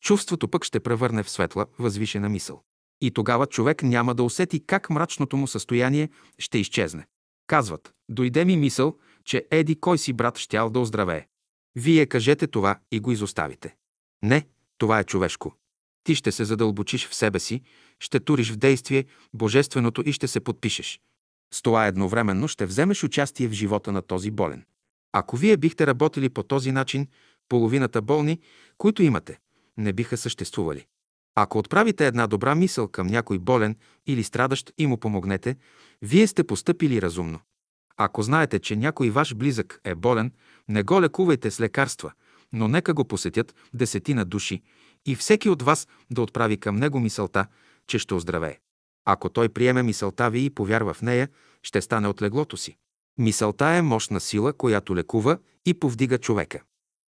Чувството 0.00 0.48
пък 0.48 0.64
ще 0.64 0.80
превърне 0.80 1.22
в 1.22 1.30
светла, 1.30 1.66
възвишена 1.78 2.28
мисъл. 2.28 2.62
И 3.00 3.10
тогава 3.10 3.46
човек 3.46 3.82
няма 3.82 4.14
да 4.14 4.22
усети 4.22 4.66
как 4.66 4.90
мрачното 4.90 5.36
му 5.36 5.46
състояние 5.46 6.08
ще 6.38 6.58
изчезне. 6.58 7.06
Казват, 7.46 7.94
дойде 8.08 8.44
ми 8.44 8.56
мисъл, 8.56 8.96
че 9.30 9.46
еди 9.50 9.80
кой 9.80 9.98
си 9.98 10.12
брат 10.12 10.38
щял 10.38 10.70
да 10.70 10.80
оздравее. 10.80 11.26
Вие 11.76 12.06
кажете 12.06 12.46
това 12.46 12.78
и 12.90 13.00
го 13.00 13.12
изоставите. 13.12 13.74
Не, 14.22 14.46
това 14.78 14.98
е 14.98 15.04
човешко. 15.04 15.54
Ти 16.04 16.14
ще 16.14 16.32
се 16.32 16.44
задълбочиш 16.44 17.08
в 17.08 17.14
себе 17.14 17.38
си, 17.38 17.62
ще 18.00 18.20
туриш 18.20 18.52
в 18.52 18.56
действие 18.56 19.04
Божественото 19.34 20.02
и 20.06 20.12
ще 20.12 20.28
се 20.28 20.40
подпишеш. 20.40 21.00
С 21.54 21.62
това 21.62 21.86
едновременно 21.86 22.48
ще 22.48 22.66
вземеш 22.66 23.04
участие 23.04 23.48
в 23.48 23.52
живота 23.52 23.92
на 23.92 24.02
този 24.02 24.30
болен. 24.30 24.64
Ако 25.12 25.36
вие 25.36 25.56
бихте 25.56 25.86
работили 25.86 26.28
по 26.28 26.42
този 26.42 26.72
начин, 26.72 27.08
половината 27.48 28.02
болни, 28.02 28.40
които 28.78 29.02
имате, 29.02 29.38
не 29.76 29.92
биха 29.92 30.16
съществували. 30.16 30.86
Ако 31.34 31.58
отправите 31.58 32.06
една 32.06 32.26
добра 32.26 32.54
мисъл 32.54 32.88
към 32.88 33.06
някой 33.06 33.38
болен 33.38 33.76
или 34.06 34.22
страдащ 34.22 34.72
и 34.78 34.86
му 34.86 34.96
помогнете, 34.96 35.56
вие 36.02 36.26
сте 36.26 36.44
постъпили 36.44 37.02
разумно. 37.02 37.40
Ако 38.02 38.22
знаете, 38.22 38.58
че 38.58 38.76
някой 38.76 39.10
ваш 39.10 39.34
близък 39.34 39.80
е 39.84 39.94
болен, 39.94 40.32
не 40.68 40.82
го 40.82 41.02
лекувайте 41.02 41.50
с 41.50 41.60
лекарства, 41.60 42.12
но 42.52 42.68
нека 42.68 42.94
го 42.94 43.04
посетят 43.04 43.54
десетина 43.74 44.24
души 44.24 44.62
и 45.06 45.16
всеки 45.16 45.48
от 45.48 45.62
вас 45.62 45.88
да 46.10 46.22
отправи 46.22 46.56
към 46.56 46.76
него 46.76 47.00
мисълта, 47.00 47.46
че 47.86 47.98
ще 47.98 48.14
оздравее. 48.14 48.58
Ако 49.04 49.28
той 49.28 49.48
приеме 49.48 49.82
мисълта 49.82 50.30
ви 50.30 50.44
и 50.44 50.50
повярва 50.50 50.94
в 50.94 51.02
нея, 51.02 51.28
ще 51.62 51.80
стане 51.80 52.08
от 52.08 52.22
леглото 52.22 52.56
си. 52.56 52.76
Мисълта 53.18 53.66
е 53.66 53.82
мощна 53.82 54.20
сила, 54.20 54.52
която 54.52 54.96
лекува 54.96 55.38
и 55.66 55.74
повдига 55.74 56.18
човека. 56.18 56.62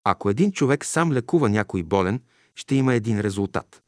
Ако 0.05 0.31
един 0.31 0.53
човек 0.53 0.85
сам 0.85 1.13
лекува 1.13 1.49
някой 1.49 1.83
болен, 1.83 2.23
ще 2.57 2.75
има 2.75 2.95
един 2.95 3.21
резултат. 3.21 3.83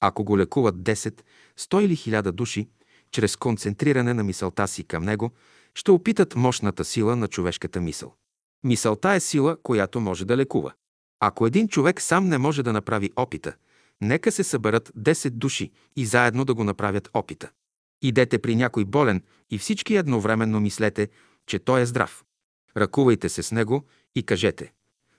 Ако 0.00 0.24
го 0.24 0.38
лекуват 0.38 0.76
10, 0.76 1.20
100 1.58 1.80
или 1.80 1.96
1000 1.96 2.30
души, 2.30 2.68
чрез 3.10 3.36
концентриране 3.36 4.14
на 4.14 4.24
мисълта 4.24 4.68
си 4.68 4.84
към 4.84 5.04
него, 5.04 5.30
ще 5.76 5.90
опитат 5.90 6.36
мощната 6.36 6.84
сила 6.84 7.16
на 7.16 7.28
човешката 7.28 7.80
мисъл. 7.80 8.14
Мисълта 8.64 9.12
е 9.12 9.20
сила, 9.20 9.56
която 9.62 10.00
може 10.00 10.24
да 10.24 10.36
лекува. 10.36 10.72
Ако 11.20 11.46
един 11.46 11.68
човек 11.68 12.00
сам 12.00 12.28
не 12.28 12.38
може 12.38 12.62
да 12.62 12.72
направи 12.72 13.10
опита, 13.16 13.54
нека 14.00 14.32
се 14.32 14.44
съберат 14.44 14.92
10 14.98 15.30
души 15.30 15.72
и 15.96 16.06
заедно 16.06 16.44
да 16.44 16.54
го 16.54 16.64
направят 16.64 17.10
опита. 17.14 17.50
Идете 18.02 18.38
при 18.38 18.56
някой 18.56 18.84
болен 18.84 19.22
и 19.50 19.58
всички 19.58 19.96
едновременно 19.96 20.60
мислете, 20.60 21.08
че 21.46 21.58
той 21.58 21.80
е 21.80 21.86
здрав. 21.86 22.24
Ръкувайте 22.76 23.28
се 23.28 23.42
с 23.42 23.52
него 23.52 23.84
и 24.14 24.22
кажете 24.22 24.72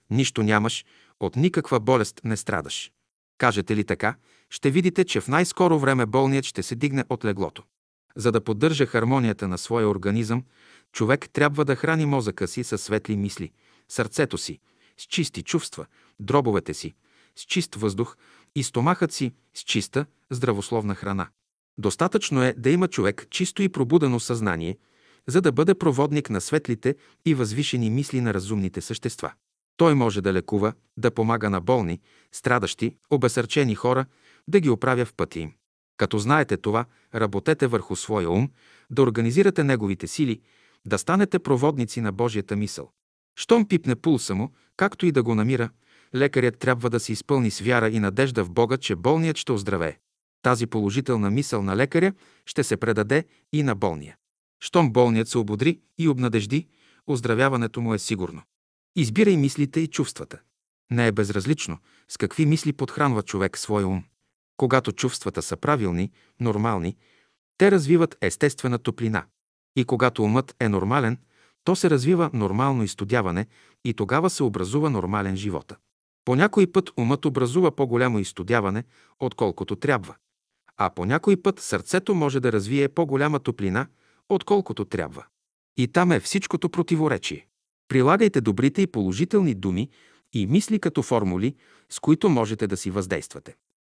«Нищо 0.10 0.44
нямаш, 0.44 0.86
от 1.20 1.36
никаква 1.36 1.80
болест 1.80 2.22
не 2.24 2.38
страдаш». 2.38 2.92
Кажете 3.38 3.76
ли 3.76 3.84
така, 3.84 4.16
ще 4.50 4.72
видите, 4.72 5.04
че 5.06 5.22
в 5.22 5.28
най-скоро 5.28 5.80
време 5.80 6.06
болният 6.06 6.46
ще 6.46 6.64
се 6.64 6.76
дигне 6.76 7.04
от 7.10 7.26
леглото. 7.26 7.64
За 8.18 8.32
да 8.32 8.42
поддържа 8.42 8.86
хармонията 8.86 9.48
на 9.48 9.58
своя 9.58 9.90
организъм, 9.90 10.44
човек 10.92 11.30
трябва 11.34 11.66
да 11.66 11.76
храни 11.76 12.06
мозъка 12.06 12.48
си 12.48 12.64
със 12.64 12.82
светли 12.82 13.18
мисли, 13.18 13.52
сърцето 13.90 14.38
си, 14.38 14.60
с 14.98 15.04
чисти 15.04 15.44
чувства, 15.44 15.86
дробовете 16.20 16.74
си, 16.74 16.94
с 17.36 17.42
чист 17.42 17.76
въздух 17.76 18.18
и 18.56 18.64
стомахът 18.64 19.12
си 19.12 19.32
с 19.54 19.62
чиста, 19.62 20.06
здравословна 20.30 20.96
храна. 20.96 21.28
Достатъчно 21.78 22.44
е 22.44 22.54
да 22.58 22.70
има 22.70 22.88
човек 22.88 23.28
чисто 23.30 23.62
и 23.62 23.70
пробудено 23.70 24.20
съзнание, 24.20 24.78
за 25.28 25.42
да 25.42 25.52
бъде 25.52 25.76
проводник 25.76 26.30
на 26.30 26.42
светлите 26.42 26.96
и 27.26 27.34
възвишени 27.34 27.90
мисли 27.90 28.22
на 28.22 28.34
разумните 28.34 28.82
същества. 28.82 29.34
Той 29.78 29.96
може 29.96 30.22
да 30.22 30.34
лекува, 30.34 30.74
да 30.98 31.12
помага 31.12 31.50
на 31.50 31.62
болни, 31.62 32.00
страдащи, 32.32 32.96
обесърчени 33.10 33.76
хора, 33.76 34.06
да 34.48 34.60
ги 34.60 34.70
оправя 34.70 35.06
в 35.06 35.14
пътя 35.14 35.40
им. 35.40 35.54
Като 35.98 36.20
знаете 36.20 36.58
това, 36.58 36.86
работете 37.16 37.68
върху 37.68 37.96
своя 37.96 38.30
ум, 38.30 38.50
да 38.90 39.02
организирате 39.02 39.64
неговите 39.64 40.08
сили, 40.08 40.42
да 40.86 40.98
станете 40.98 41.40
проводници 41.40 42.02
на 42.02 42.12
Божията 42.12 42.56
мисъл. 42.56 42.92
Щом 43.36 43.68
пипне 43.68 43.96
пулса 43.96 44.36
му, 44.36 44.54
както 44.78 45.06
и 45.06 45.12
да 45.12 45.24
го 45.24 45.36
намира, 45.36 45.70
лекарят 46.16 46.60
трябва 46.60 46.90
да 46.90 47.00
се 47.00 47.12
изпълни 47.12 47.52
с 47.52 47.60
вяра 47.60 47.90
и 47.90 48.00
надежда 48.00 48.44
в 48.44 48.52
Бога, 48.52 48.78
че 48.78 48.96
болният 48.96 49.38
ще 49.38 49.52
оздравее. 49.52 49.98
Тази 50.42 50.68
положителна 50.68 51.30
мисъл 51.30 51.64
на 51.64 51.76
лекаря 51.76 52.14
ще 52.46 52.64
се 52.64 52.78
предаде 52.78 53.26
и 53.54 53.64
на 53.64 53.76
болния. 53.76 54.18
Щом 54.60 54.92
болният 54.92 55.28
се 55.28 55.38
ободри 55.38 55.80
и 55.98 56.08
обнадежди, 56.08 56.68
оздравяването 57.08 57.82
му 57.82 57.94
е 57.94 58.00
сигурно. 58.00 58.42
Избирай 58.96 59.38
мислите 59.38 59.80
и 59.80 59.88
чувствата. 59.88 60.40
Не 60.92 61.08
е 61.08 61.12
безразлично 61.12 61.78
с 62.08 62.18
какви 62.18 62.46
мисли 62.46 62.74
подхранва 62.74 63.24
човек 63.24 63.58
своя 63.58 63.88
ум. 63.88 64.04
Когато 64.58 64.92
чувствата 64.92 65.42
са 65.42 65.58
правилни, 65.58 66.12
нормални, 66.40 66.98
те 67.58 67.72
развиват 67.72 68.18
естествена 68.22 68.78
топлина. 68.78 69.26
И 69.76 69.86
когато 69.86 70.24
умът 70.24 70.56
е 70.60 70.70
нормален, 70.70 71.18
то 71.64 71.76
се 71.76 71.90
развива 71.90 72.30
нормално 72.34 72.84
изтодяване 72.84 73.46
и 73.86 73.94
тогава 73.94 74.30
се 74.30 74.44
образува 74.44 74.90
нормален 74.90 75.36
живота. 75.36 75.76
По 76.26 76.36
някой 76.36 76.72
път 76.72 76.90
умът 76.98 77.26
образува 77.26 77.72
по-голямо 77.72 78.20
изтодяване, 78.20 78.84
отколкото 79.20 79.76
трябва. 79.76 80.16
А 80.78 80.90
по 80.90 81.06
някой 81.06 81.42
път 81.42 81.60
сърцето 81.60 82.16
може 82.16 82.40
да 82.40 82.52
развие 82.52 82.90
по-голяма 82.90 83.40
топлина, 83.40 83.88
отколкото 84.30 84.86
трябва. 84.86 85.26
И 85.78 85.88
там 85.88 86.12
е 86.12 86.20
всичкото 86.20 86.70
противоречие. 86.70 87.48
Прилагайте 87.88 88.42
добрите 88.42 88.82
и 88.82 88.88
положителни 88.88 89.54
думи 89.54 89.90
и 90.34 90.48
мисли 90.48 90.80
като 90.80 91.04
формули, 91.04 91.56
с 91.90 92.00
които 92.00 92.30
можете 92.30 92.68
да 92.68 92.78
си 92.78 92.92
въздействате. 92.92 93.56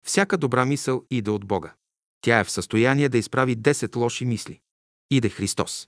Всяка 0.08 0.38
добра 0.38 0.66
мисъл 0.66 1.06
иде 1.12 1.32
от 1.32 1.46
Бога. 1.46 1.74
Тя 2.22 2.40
е 2.40 2.44
в 2.44 2.52
състояние 2.52 3.10
да 3.10 3.18
изправи 3.18 3.58
10 3.58 3.96
лоши 3.96 4.26
мисли. 4.26 4.60
Иде 5.12 5.30
Христос. 5.30 5.88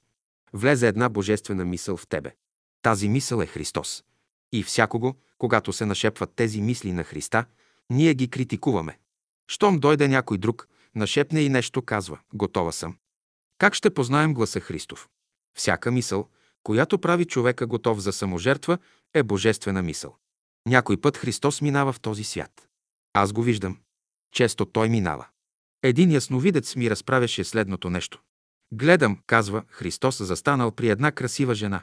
Влезе 0.54 0.88
една 0.88 1.10
божествена 1.10 1.66
мисъл 1.66 1.98
в 1.98 2.08
тебе. 2.08 2.36
Тази 2.82 3.10
мисъл 3.10 3.42
е 3.42 3.46
Христос. 3.46 4.04
И 4.52 4.64
всякого, 4.64 5.16
когато 5.38 5.74
се 5.74 5.86
нашепват 5.86 6.34
тези 6.36 6.62
мисли 6.62 6.92
на 6.92 7.04
Христа, 7.04 7.46
ние 7.90 8.14
ги 8.14 8.30
критикуваме. 8.30 9.00
Щом 9.48 9.80
дойде 9.80 10.08
някой 10.08 10.38
друг, 10.38 10.68
нашепне 10.96 11.42
и 11.42 11.50
нещо 11.50 11.82
казва 11.82 12.20
«Готова 12.34 12.72
съм». 12.72 12.98
Как 13.58 13.74
ще 13.74 13.94
познаем 13.94 14.34
гласа 14.34 14.60
Христов? 14.60 15.10
Всяка 15.58 15.92
мисъл, 15.92 16.30
която 16.64 17.00
прави 17.00 17.26
човека 17.26 17.68
готов 17.68 18.00
за 18.00 18.14
саможертва, 18.14 18.78
е 19.14 19.24
божествена 19.24 19.82
мисъл. 19.82 20.16
Някой 20.68 21.02
път 21.02 21.18
Христос 21.18 21.62
минава 21.62 21.94
в 21.94 22.00
този 22.00 22.24
свят. 22.24 22.68
Аз 23.14 23.34
го 23.34 23.44
виждам. 23.44 23.78
Често 24.32 24.66
той 24.66 24.90
минава. 24.90 25.28
Един 25.84 26.12
ясновидец 26.12 26.76
ми 26.76 26.90
разправяше 26.90 27.44
следното 27.44 27.90
нещо. 27.90 28.22
Гледам, 28.72 29.18
казва 29.28 29.64
Христос, 29.68 30.24
застанал 30.24 30.72
при 30.72 30.90
една 30.90 31.12
красива 31.12 31.56
жена. 31.56 31.82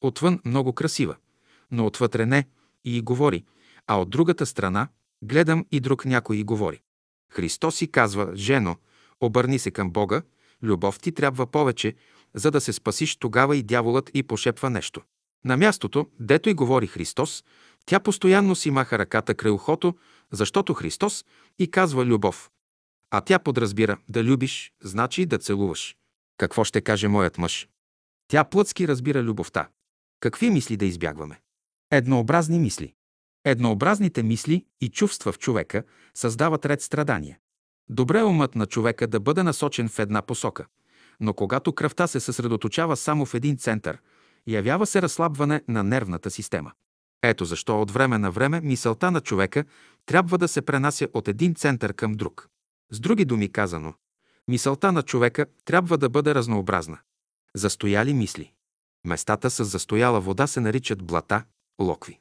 Отвън 0.00 0.40
много 0.44 0.72
красива, 0.72 1.16
но 1.70 1.86
отвътре 1.86 2.26
не, 2.26 2.48
и 2.84 3.00
говори, 3.00 3.44
а 3.86 4.00
от 4.00 4.10
другата 4.10 4.46
страна 4.46 4.88
гледам 5.22 5.66
и 5.72 5.80
друг 5.80 6.04
някой 6.04 6.36
и 6.36 6.44
говори. 6.44 6.80
Христос 7.30 7.76
си 7.76 7.90
казва, 7.90 8.32
жено, 8.34 8.76
обърни 9.20 9.58
се 9.58 9.70
към 9.70 9.90
Бога, 9.90 10.22
любов 10.62 10.98
ти 10.98 11.12
трябва 11.12 11.46
повече, 11.46 11.94
за 12.34 12.50
да 12.50 12.60
се 12.60 12.72
спасиш 12.72 13.16
тогава 13.16 13.56
и 13.56 13.62
дяволът 13.62 14.10
и 14.14 14.22
пошепва 14.22 14.70
нещо. 14.70 15.00
На 15.44 15.56
мястото, 15.56 16.06
дето 16.20 16.48
и 16.48 16.54
говори 16.54 16.86
Христос, 16.86 17.44
тя 17.86 18.00
постоянно 18.00 18.54
си 18.54 18.70
маха 18.70 18.98
ръката 18.98 19.34
край 19.34 19.52
ухото, 19.52 19.94
защото 20.32 20.74
Христос 20.74 21.24
и 21.58 21.70
казва 21.70 22.04
любов. 22.04 22.50
А 23.10 23.20
тя 23.20 23.38
подразбира 23.38 23.98
да 24.08 24.24
любиш, 24.24 24.72
значи 24.82 25.26
да 25.26 25.38
целуваш. 25.38 25.96
Какво 26.38 26.64
ще 26.64 26.80
каже 26.80 27.08
моят 27.08 27.38
мъж? 27.38 27.68
Тя 28.28 28.44
плътски 28.44 28.88
разбира 28.88 29.22
любовта. 29.22 29.68
Какви 30.20 30.50
мисли 30.50 30.76
да 30.76 30.84
избягваме? 30.84 31.40
Еднообразни 31.90 32.58
мисли. 32.58 32.94
Еднообразните 33.44 34.22
мисли 34.22 34.64
и 34.80 34.88
чувства 34.88 35.32
в 35.32 35.38
човека 35.38 35.82
създават 36.14 36.66
ред 36.66 36.82
страдания. 36.82 37.38
Добре 37.88 38.18
е 38.18 38.24
умът 38.24 38.54
на 38.54 38.66
човека 38.66 39.06
да 39.06 39.20
бъде 39.20 39.42
насочен 39.42 39.88
в 39.88 39.98
една 39.98 40.22
посока, 40.22 40.66
но 41.20 41.34
когато 41.34 41.72
кръвта 41.72 42.06
се 42.06 42.20
съсредоточава 42.20 42.96
само 42.96 43.26
в 43.26 43.34
един 43.34 43.56
център, 43.56 43.98
явява 44.46 44.86
се 44.86 45.02
разслабване 45.02 45.62
на 45.68 45.84
нервната 45.84 46.30
система. 46.30 46.72
Ето 47.22 47.44
защо 47.44 47.82
от 47.82 47.90
време 47.90 48.18
на 48.18 48.30
време 48.30 48.60
мисълта 48.60 49.10
на 49.10 49.20
човека 49.20 49.64
трябва 50.06 50.38
да 50.38 50.48
се 50.48 50.62
пренася 50.62 51.08
от 51.14 51.28
един 51.28 51.54
център 51.54 51.94
към 51.94 52.12
друг. 52.12 52.48
С 52.90 53.00
други 53.00 53.24
думи 53.24 53.52
казано, 53.52 53.94
мисълта 54.48 54.92
на 54.92 55.02
човека 55.02 55.46
трябва 55.64 55.98
да 55.98 56.08
бъде 56.08 56.34
разнообразна. 56.34 56.98
Застояли 57.54 58.14
мисли. 58.14 58.52
Местата 59.06 59.50
с 59.50 59.64
застояла 59.64 60.20
вода 60.20 60.46
се 60.46 60.60
наричат 60.60 61.02
блата, 61.02 61.44
локви. 61.80 62.20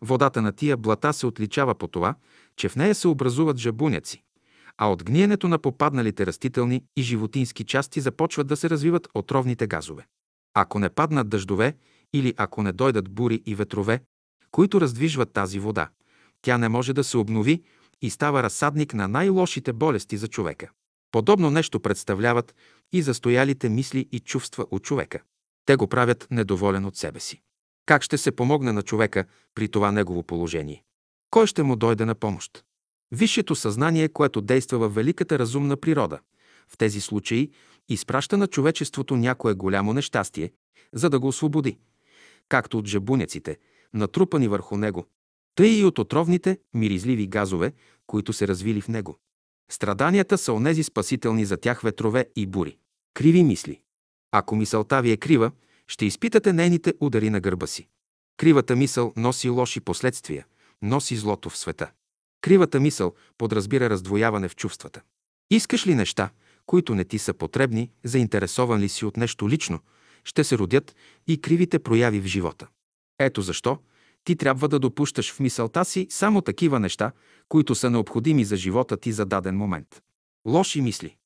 Водата 0.00 0.42
на 0.42 0.52
тия 0.52 0.76
блата 0.76 1.12
се 1.12 1.26
отличава 1.26 1.74
по 1.74 1.88
това, 1.88 2.14
че 2.56 2.68
в 2.68 2.76
нея 2.76 2.94
се 2.94 3.08
образуват 3.08 3.56
жабуняци, 3.56 4.22
а 4.78 4.90
от 4.90 5.04
гниенето 5.04 5.48
на 5.48 5.58
попадналите 5.58 6.26
растителни 6.26 6.84
и 6.96 7.02
животински 7.02 7.64
части 7.64 8.00
започват 8.00 8.46
да 8.46 8.56
се 8.56 8.70
развиват 8.70 9.08
отровните 9.14 9.66
газове. 9.66 10.06
Ако 10.54 10.78
не 10.78 10.88
паднат 10.88 11.28
дъждове 11.28 11.76
или 12.12 12.34
ако 12.36 12.62
не 12.62 12.72
дойдат 12.72 13.10
бури 13.10 13.42
и 13.46 13.54
ветрове, 13.54 14.00
които 14.50 14.80
раздвижват 14.80 15.32
тази 15.32 15.58
вода, 15.58 15.88
тя 16.42 16.58
не 16.58 16.68
може 16.68 16.92
да 16.92 17.04
се 17.04 17.16
обнови 17.16 17.62
и 18.02 18.10
става 18.10 18.42
разсадник 18.42 18.94
на 18.94 19.08
най-лошите 19.08 19.72
болести 19.72 20.16
за 20.16 20.28
човека. 20.28 20.70
Подобно 21.12 21.50
нещо 21.50 21.80
представляват 21.80 22.54
и 22.92 23.02
застоялите 23.02 23.68
мисли 23.68 24.08
и 24.12 24.20
чувства 24.20 24.66
от 24.70 24.82
човека. 24.82 25.22
Те 25.66 25.76
го 25.76 25.86
правят 25.86 26.26
недоволен 26.30 26.84
от 26.84 26.96
себе 26.96 27.20
си. 27.20 27.40
Как 27.86 28.02
ще 28.02 28.18
се 28.18 28.32
помогне 28.32 28.72
на 28.72 28.82
човека 28.82 29.24
при 29.54 29.68
това 29.68 29.92
негово 29.92 30.22
положение? 30.22 30.84
Кой 31.30 31.46
ще 31.46 31.62
му 31.62 31.76
дойде 31.76 32.04
на 32.04 32.14
помощ? 32.14 32.64
Висшето 33.12 33.54
съзнание, 33.54 34.08
което 34.08 34.40
действа 34.40 34.78
във 34.78 34.94
великата 34.94 35.38
разумна 35.38 35.76
природа, 35.76 36.18
в 36.68 36.76
тези 36.78 37.00
случаи 37.00 37.50
изпраща 37.88 38.36
на 38.36 38.46
човечеството 38.46 39.16
някое 39.16 39.54
голямо 39.54 39.92
нещастие, 39.92 40.52
за 40.92 41.10
да 41.10 41.20
го 41.20 41.28
освободи. 41.28 41.78
Както 42.48 42.78
от 42.78 42.86
жабуняците, 42.86 43.58
натрупани 43.94 44.48
върху 44.48 44.76
него, 44.76 45.06
тъй 45.54 45.80
и 45.80 45.84
от 45.84 45.98
отровните, 45.98 46.58
миризливи 46.74 47.26
газове, 47.26 47.72
които 48.06 48.32
се 48.32 48.48
развили 48.48 48.80
в 48.80 48.88
него. 48.88 49.18
Страданията 49.70 50.38
са 50.38 50.52
онези 50.52 50.82
спасителни 50.82 51.44
за 51.44 51.56
тях 51.56 51.80
ветрове 51.80 52.26
и 52.36 52.46
бури. 52.46 52.76
Криви 53.14 53.44
мисли. 53.44 53.80
Ако 54.32 54.56
мисълта 54.56 55.02
ви 55.02 55.10
е 55.10 55.16
крива, 55.16 55.50
ще 55.88 56.06
изпитате 56.06 56.52
нейните 56.52 56.94
удари 57.00 57.30
на 57.30 57.40
гърба 57.40 57.66
си. 57.66 57.88
Кривата 58.36 58.76
мисъл 58.76 59.12
носи 59.16 59.48
лоши 59.48 59.80
последствия, 59.80 60.46
носи 60.82 61.16
злото 61.16 61.50
в 61.50 61.56
света. 61.56 61.90
Кривата 62.40 62.80
мисъл 62.80 63.14
подразбира 63.38 63.90
раздвояване 63.90 64.48
в 64.48 64.56
чувствата. 64.56 65.00
Искаш 65.50 65.86
ли 65.86 65.94
неща, 65.94 66.30
които 66.66 66.94
не 66.94 67.04
ти 67.04 67.18
са 67.18 67.34
потребни, 67.34 67.90
заинтересован 68.04 68.80
ли 68.80 68.88
си 68.88 69.04
от 69.04 69.16
нещо 69.16 69.48
лично, 69.48 69.80
ще 70.24 70.44
се 70.44 70.58
родят 70.58 70.96
и 71.26 71.40
кривите 71.40 71.78
прояви 71.78 72.20
в 72.20 72.26
живота. 72.26 72.66
Ето 73.18 73.42
защо 73.42 73.78
ти 74.30 74.36
трябва 74.36 74.68
да 74.68 74.78
допущаш 74.78 75.32
в 75.32 75.40
мисълта 75.40 75.84
си 75.84 76.06
само 76.10 76.40
такива 76.40 76.80
неща, 76.80 77.12
които 77.48 77.74
са 77.74 77.90
необходими 77.90 78.44
за 78.44 78.56
живота 78.56 78.96
ти 78.96 79.12
за 79.12 79.26
даден 79.26 79.56
момент. 79.56 80.02
Лоши 80.46 80.80
мисли. 80.80 81.16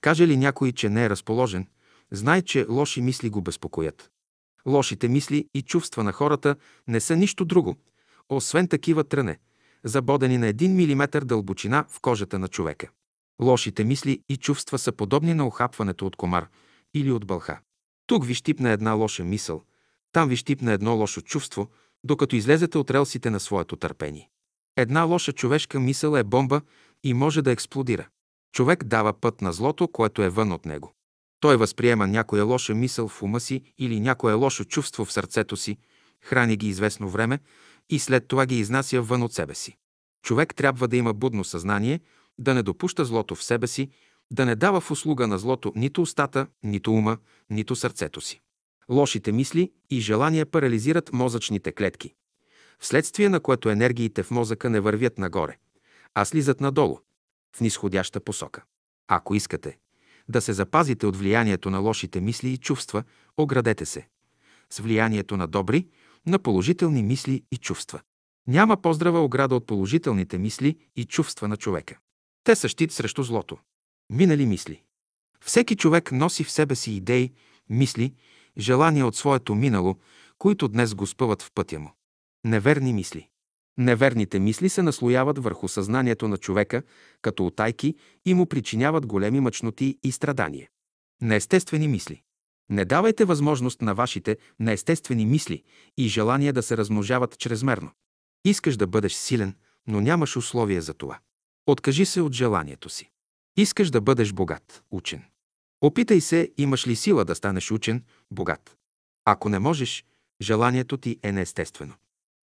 Каже 0.00 0.26
ли 0.26 0.36
някой, 0.36 0.72
че 0.72 0.88
не 0.88 1.04
е 1.04 1.10
разположен, 1.10 1.66
знай, 2.10 2.42
че 2.42 2.66
лоши 2.68 3.00
мисли 3.00 3.30
го 3.30 3.42
безпокоят. 3.42 4.10
Лошите 4.66 5.08
мисли 5.08 5.48
и 5.54 5.62
чувства 5.62 6.04
на 6.04 6.12
хората 6.12 6.56
не 6.88 7.00
са 7.00 7.16
нищо 7.16 7.44
друго, 7.44 7.76
освен 8.28 8.68
такива 8.68 9.04
тръне, 9.04 9.38
забодени 9.84 10.38
на 10.38 10.46
един 10.46 10.76
милиметър 10.76 11.24
дълбочина 11.24 11.84
в 11.88 12.00
кожата 12.00 12.38
на 12.38 12.48
човека. 12.48 12.88
Лошите 13.42 13.84
мисли 13.84 14.20
и 14.28 14.36
чувства 14.36 14.78
са 14.78 14.92
подобни 14.92 15.34
на 15.34 15.46
охапването 15.46 16.06
от 16.06 16.16
комар 16.16 16.48
или 16.94 17.10
от 17.10 17.26
бълха. 17.26 17.60
Тук 18.06 18.26
ви 18.26 18.34
щипна 18.34 18.70
една 18.70 18.92
лоша 18.92 19.24
мисъл, 19.24 19.62
там 20.12 20.28
ви 20.28 20.36
щипна 20.36 20.72
едно 20.72 20.96
лошо 20.96 21.20
чувство, 21.20 21.68
докато 22.04 22.36
излезете 22.36 22.78
от 22.78 22.90
релсите 22.90 23.30
на 23.30 23.40
своето 23.40 23.76
търпение. 23.76 24.28
Една 24.76 25.02
лоша 25.02 25.32
човешка 25.32 25.80
мисъл 25.80 26.16
е 26.16 26.24
бомба 26.24 26.60
и 27.04 27.14
може 27.14 27.42
да 27.42 27.52
експлодира. 27.52 28.08
Човек 28.52 28.84
дава 28.84 29.12
път 29.12 29.42
на 29.42 29.52
злото, 29.52 29.88
което 29.88 30.22
е 30.22 30.28
вън 30.28 30.52
от 30.52 30.66
него. 30.66 30.94
Той 31.40 31.56
възприема 31.56 32.06
някоя 32.06 32.44
лоша 32.44 32.74
мисъл 32.74 33.08
в 33.08 33.22
ума 33.22 33.40
си 33.40 33.62
или 33.78 34.00
някое 34.00 34.32
лошо 34.32 34.64
чувство 34.64 35.04
в 35.04 35.12
сърцето 35.12 35.56
си, 35.56 35.78
храни 36.22 36.56
ги 36.56 36.68
известно 36.68 37.08
време 37.08 37.38
и 37.90 37.98
след 37.98 38.28
това 38.28 38.46
ги 38.46 38.58
изнася 38.58 39.02
вън 39.02 39.22
от 39.22 39.32
себе 39.32 39.54
си. 39.54 39.76
Човек 40.22 40.54
трябва 40.54 40.88
да 40.88 40.96
има 40.96 41.14
будно 41.14 41.44
съзнание, 41.44 42.00
да 42.38 42.54
не 42.54 42.62
допуща 42.62 43.04
злото 43.04 43.34
в 43.34 43.44
себе 43.44 43.66
си, 43.66 43.88
да 44.30 44.46
не 44.46 44.56
дава 44.56 44.80
в 44.80 44.90
услуга 44.90 45.26
на 45.26 45.38
злото 45.38 45.72
нито 45.76 46.02
устата, 46.02 46.46
нито 46.62 46.92
ума, 46.92 47.18
нито 47.50 47.76
сърцето 47.76 48.20
си. 48.20 48.40
Лошите 48.90 49.32
мисли 49.32 49.72
и 49.90 50.00
желания 50.00 50.46
парализират 50.46 51.12
мозъчните 51.12 51.72
клетки, 51.72 52.14
вследствие 52.78 53.28
на 53.28 53.40
което 53.40 53.70
енергиите 53.70 54.22
в 54.22 54.30
мозъка 54.30 54.70
не 54.70 54.80
вървят 54.80 55.18
нагоре, 55.18 55.56
а 56.14 56.24
слизат 56.24 56.60
надолу, 56.60 56.98
в 57.56 57.60
нисходяща 57.60 58.20
посока. 58.20 58.62
Ако 59.08 59.34
искате 59.34 59.78
да 60.28 60.40
се 60.40 60.52
запазите 60.52 61.06
от 61.06 61.16
влиянието 61.16 61.70
на 61.70 61.78
лошите 61.78 62.20
мисли 62.20 62.48
и 62.48 62.58
чувства, 62.58 63.04
оградете 63.36 63.86
се 63.86 64.08
с 64.70 64.78
влиянието 64.78 65.36
на 65.36 65.48
добри, 65.48 65.88
на 66.26 66.38
положителни 66.38 67.02
мисли 67.02 67.44
и 67.52 67.56
чувства. 67.56 68.00
Няма 68.46 68.76
поздрава 68.76 69.24
ограда 69.24 69.54
от 69.54 69.66
положителните 69.66 70.38
мисли 70.38 70.78
и 70.96 71.04
чувства 71.04 71.48
на 71.48 71.56
човека. 71.56 71.98
Те 72.44 72.56
са 72.56 72.68
щит 72.68 72.92
срещу 72.92 73.22
злото. 73.22 73.58
Минали 74.10 74.46
мисли. 74.46 74.82
Всеки 75.40 75.76
човек 75.76 76.12
носи 76.12 76.44
в 76.44 76.50
себе 76.50 76.74
си 76.74 76.92
идеи, 76.92 77.32
мисли, 77.68 78.14
желания 78.58 79.06
от 79.06 79.16
своето 79.16 79.54
минало, 79.54 79.96
които 80.38 80.68
днес 80.68 80.94
го 80.94 81.06
спъват 81.06 81.42
в 81.42 81.50
пътя 81.54 81.78
му. 81.78 81.92
Неверни 82.44 82.92
мисли. 82.92 83.28
Неверните 83.78 84.38
мисли 84.38 84.68
се 84.68 84.82
наслояват 84.82 85.38
върху 85.38 85.68
съзнанието 85.68 86.28
на 86.28 86.36
човека 86.36 86.82
като 87.22 87.46
отайки 87.46 87.94
и 88.24 88.34
му 88.34 88.46
причиняват 88.46 89.06
големи 89.06 89.40
мъчноти 89.40 89.98
и 90.02 90.12
страдания. 90.12 90.68
Неестествени 91.22 91.88
мисли. 91.88 92.22
Не 92.70 92.84
давайте 92.84 93.24
възможност 93.24 93.82
на 93.82 93.94
вашите 93.94 94.36
неестествени 94.60 95.26
мисли 95.26 95.62
и 95.98 96.08
желания 96.08 96.52
да 96.52 96.62
се 96.62 96.76
размножават 96.76 97.38
чрезмерно. 97.38 97.90
Искаш 98.44 98.76
да 98.76 98.86
бъдеш 98.86 99.12
силен, 99.12 99.54
но 99.86 100.00
нямаш 100.00 100.36
условия 100.36 100.82
за 100.82 100.94
това. 100.94 101.18
Откажи 101.66 102.04
се 102.04 102.20
от 102.20 102.32
желанието 102.32 102.88
си. 102.88 103.10
Искаш 103.56 103.90
да 103.90 104.00
бъдеш 104.00 104.32
богат, 104.32 104.82
учен. 104.90 105.24
Опитай 105.84 106.20
се, 106.20 106.50
имаш 106.58 106.86
ли 106.86 106.96
сила 106.96 107.24
да 107.24 107.34
станеш 107.34 107.70
учен, 107.70 108.02
богат. 108.30 108.76
Ако 109.24 109.48
не 109.48 109.58
можеш, 109.58 110.04
желанието 110.42 110.96
ти 110.96 111.18
е 111.22 111.32
неестествено. 111.32 111.94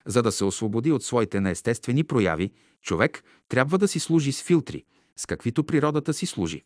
За 0.07 0.23
да 0.23 0.33
се 0.33 0.45
освободи 0.45 0.93
от 0.93 1.05
своите 1.05 1.41
неестествени 1.41 2.05
прояви, 2.05 2.53
човек 2.83 3.25
трябва 3.49 3.79
да 3.79 3.89
си 3.89 4.01
служи 4.01 4.33
с 4.33 4.43
филтри, 4.43 4.85
с 5.17 5.27
каквито 5.27 5.65
природата 5.65 6.15
си 6.15 6.27
служи. 6.27 6.63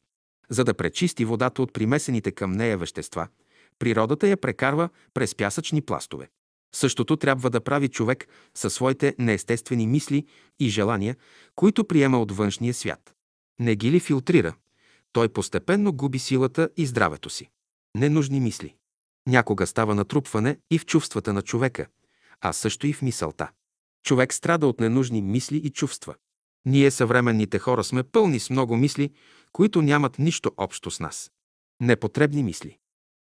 За 0.50 0.64
да 0.64 0.74
пречисти 0.74 1.24
водата 1.24 1.62
от 1.62 1.72
примесените 1.72 2.32
към 2.32 2.52
нея 2.52 2.78
вещества, 2.78 3.28
природата 3.78 4.28
я 4.28 4.36
прекарва 4.36 4.88
през 5.14 5.34
пясъчни 5.34 5.82
пластове. 5.82 6.28
Същото 6.74 7.16
трябва 7.16 7.50
да 7.50 7.60
прави 7.60 7.88
човек 7.88 8.28
със 8.54 8.74
своите 8.74 9.14
неестествени 9.18 9.86
мисли 9.86 10.26
и 10.60 10.68
желания, 10.68 11.16
които 11.54 11.84
приема 11.84 12.20
от 12.20 12.32
външния 12.32 12.74
свят. 12.74 13.14
Не 13.60 13.76
ги 13.76 13.90
ли 13.90 14.00
филтрира, 14.00 14.54
той 15.14 15.28
постепенно 15.28 15.92
губи 15.92 16.18
силата 16.18 16.68
и 16.76 16.86
здравето 16.86 17.30
си. 17.30 17.50
Ненужни 17.96 18.40
мисли. 18.40 18.74
Някога 19.26 19.66
става 19.66 19.94
натрупване 19.94 20.58
и 20.70 20.78
в 20.78 20.86
чувствата 20.86 21.32
на 21.32 21.42
човека, 21.42 21.86
а 22.40 22.52
също 22.52 22.86
и 22.86 22.92
в 22.92 23.02
мисълта. 23.02 23.50
Човек 24.04 24.34
страда 24.34 24.66
от 24.66 24.80
ненужни 24.80 25.22
мисли 25.22 25.56
и 25.56 25.70
чувства. 25.70 26.14
Ние, 26.66 26.90
съвременните 26.90 27.58
хора, 27.58 27.84
сме 27.84 28.02
пълни 28.02 28.40
с 28.40 28.50
много 28.50 28.76
мисли, 28.76 29.12
които 29.52 29.82
нямат 29.82 30.18
нищо 30.18 30.52
общо 30.56 30.90
с 30.90 31.00
нас. 31.00 31.30
Непотребни 31.80 32.42
мисли. 32.42 32.78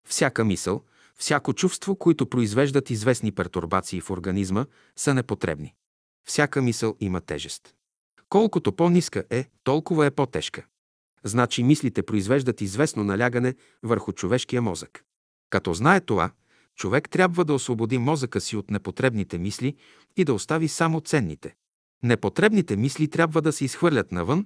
Всяка 0.08 0.46
мисъл, 0.46 0.84
всяко 1.16 1.54
чувство, 1.54 1.96
които 1.96 2.30
произвеждат 2.30 2.89
известни 2.89 3.32
пертурбации 3.32 4.02
в 4.02 4.10
организма, 4.10 4.66
са 4.96 5.14
непотребни. 5.14 5.74
Всяка 6.28 6.62
мисъл 6.62 6.96
има 7.00 7.22
тежест. 7.22 7.74
Колкото 8.30 8.76
по-ниска 8.76 9.24
е, 9.30 9.46
толкова 9.64 10.06
е 10.06 10.12
по-тежка. 10.12 10.66
Значи 11.24 11.63
мислите 11.63 12.03
произвеждат 12.03 12.61
известно 12.61 13.03
налягане 13.03 13.55
върху 13.84 14.11
човешкия 14.11 14.61
мозък. 14.61 15.03
Като 15.49 15.74
знае 15.74 16.01
това, 16.01 16.32
човек 16.76 17.09
трябва 17.09 17.45
да 17.45 17.53
освободи 17.53 17.97
мозъка 17.97 18.41
си 18.41 18.57
от 18.57 18.71
непотребните 18.71 19.38
мисли 19.38 19.76
и 20.17 20.24
да 20.24 20.34
остави 20.34 20.67
само 20.67 21.01
ценните. 21.01 21.55
Непотребните 22.03 22.76
мисли 22.76 23.07
трябва 23.07 23.41
да 23.41 23.51
се 23.51 23.65
изхвърлят 23.65 24.11
навън, 24.11 24.45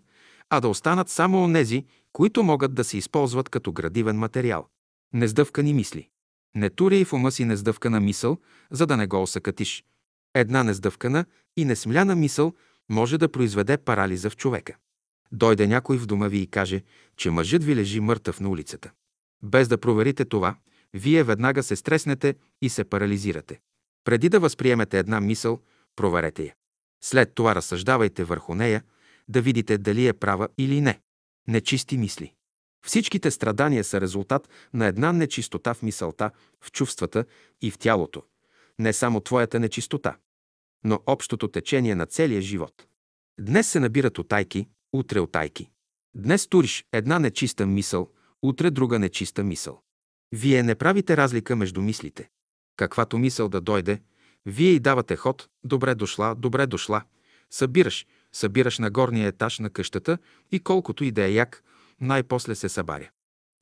а 0.49 0.59
да 0.59 0.67
останат 0.67 1.09
само 1.09 1.43
онези, 1.43 1.85
които 2.13 2.43
могат 2.43 2.73
да 2.73 2.83
се 2.83 2.97
използват 2.97 3.49
като 3.49 3.71
градивен 3.71 4.17
материал. 4.17 4.67
Нездъвкани 5.13 5.73
мисли. 5.73 6.09
Не 6.55 6.69
туряй 6.69 7.05
в 7.05 7.13
ума 7.13 7.31
си 7.31 7.45
нездъвкана 7.45 7.99
мисъл, 7.99 8.37
за 8.71 8.85
да 8.85 8.97
не 8.97 9.07
го 9.07 9.21
осъкатиш. 9.21 9.83
Една 10.33 10.63
нездъвкана 10.63 11.25
и 11.57 11.65
несмляна 11.65 12.15
мисъл 12.15 12.53
може 12.89 13.17
да 13.17 13.31
произведе 13.31 13.77
парализа 13.77 14.29
в 14.29 14.37
човека. 14.37 14.75
Дойде 15.31 15.67
някой 15.67 15.97
в 15.97 16.05
дома 16.05 16.27
ви 16.27 16.39
и 16.39 16.47
каже, 16.47 16.83
че 17.17 17.29
мъжът 17.29 17.63
ви 17.63 17.75
лежи 17.75 17.99
мъртъв 17.99 18.39
на 18.39 18.49
улицата. 18.49 18.91
Без 19.43 19.67
да 19.67 19.77
проверите 19.77 20.25
това, 20.25 20.55
вие 20.93 21.23
веднага 21.23 21.63
се 21.63 21.75
стреснете 21.75 22.35
и 22.61 22.69
се 22.69 22.83
парализирате. 22.83 23.59
Преди 24.03 24.29
да 24.29 24.39
възприемете 24.39 24.99
една 24.99 25.21
мисъл, 25.21 25.59
Проверете 25.97 26.43
я. 26.43 26.55
След 27.03 27.35
това 27.35 27.55
разсъждавайте 27.55 28.23
върху 28.23 28.55
нея, 28.55 28.83
да 29.27 29.41
видите 29.41 29.77
дали 29.77 30.07
е 30.07 30.13
права 30.13 30.47
или 30.57 30.81
не. 30.81 30.99
Нечисти 31.47 31.97
мисли. 31.97 32.33
Всичките 32.85 33.31
страдания 33.31 33.83
са 33.83 34.01
резултат 34.01 34.49
на 34.73 34.85
една 34.85 35.13
нечистота 35.13 35.73
в 35.73 35.81
мисълта, 35.81 36.31
в 36.61 36.71
чувствата 36.71 37.25
и 37.61 37.71
в 37.71 37.77
тялото. 37.77 38.23
Не 38.79 38.93
само 38.93 39.19
твоята 39.19 39.59
нечистота, 39.59 40.17
но 40.83 40.99
общото 41.05 41.47
течение 41.47 41.95
на 41.95 42.05
целия 42.05 42.41
живот. 42.41 42.87
Днес 43.39 43.67
се 43.67 43.79
набират 43.79 44.19
отайки, 44.19 44.67
утре 44.93 45.19
отайки. 45.19 45.69
Днес 46.15 46.47
туриш 46.47 46.85
една 46.93 47.19
нечиста 47.19 47.65
мисъл, 47.65 48.09
утре 48.41 48.69
друга 48.69 48.99
нечиста 48.99 49.43
мисъл. 49.43 49.81
Вие 50.31 50.63
не 50.63 50.75
правите 50.75 51.17
разлика 51.17 51.55
между 51.55 51.81
мислите. 51.81 52.29
Каквато 52.75 53.17
мисъл 53.17 53.49
да 53.49 53.61
дойде, 53.61 54.01
вие 54.45 54.71
й 54.71 54.79
давате 54.79 55.15
ход, 55.15 55.49
добре 55.63 55.95
дошла, 55.95 56.35
добре 56.35 56.67
дошла. 56.67 57.03
Събираш, 57.51 58.05
събираш 58.33 58.79
на 58.79 58.89
горния 58.89 59.27
етаж 59.27 59.59
на 59.59 59.69
къщата 59.69 60.17
и 60.51 60.59
колкото 60.59 61.03
и 61.03 61.11
да 61.11 61.23
е 61.23 61.31
як, 61.31 61.63
най-после 62.01 62.55
се 62.55 62.69
събаря. 62.69 63.09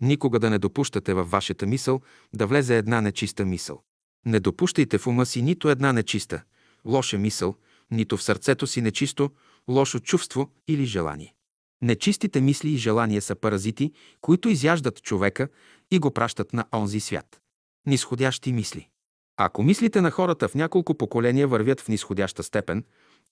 Никога 0.02 0.40
да 0.40 0.50
не 0.50 0.60
допущате 0.60 1.14
във 1.14 1.32
вашата 1.32 1.66
мисъл 1.66 2.02
да 2.34 2.48
влезе 2.48 2.78
една 2.78 3.02
нечиста 3.02 3.46
мисъл. 3.46 3.84
Не 4.26 4.40
допущайте 4.40 4.98
в 4.98 5.08
ума 5.08 5.26
си 5.26 5.42
нито 5.42 5.70
една 5.70 5.94
нечиста, 5.94 6.44
лоша 6.86 7.18
мисъл, 7.18 7.56
нито 7.92 8.18
в 8.18 8.24
сърцето 8.24 8.68
си 8.68 8.82
нечисто, 8.82 9.32
лошо 9.70 10.00
чувство 10.00 10.52
или 10.68 10.86
желание. 10.86 11.34
Нечистите 11.82 12.42
мисли 12.42 12.70
и 12.70 12.78
желания 12.78 13.22
са 13.22 13.36
паразити, 13.36 13.92
които 14.22 14.50
изяждат 14.50 15.02
човека 15.02 15.50
и 15.92 16.00
го 16.00 16.12
пращат 16.12 16.54
на 16.54 16.66
онзи 16.74 17.00
свят. 17.00 17.42
Нисходящи 17.88 18.54
мисли. 18.54 18.90
Ако 19.38 19.64
мислите 19.64 20.02
на 20.02 20.12
хората 20.12 20.48
в 20.48 20.56
няколко 20.56 20.96
поколения 20.96 21.48
вървят 21.48 21.82
в 21.82 21.88
нисходяща 21.88 22.44
степен, 22.44 22.84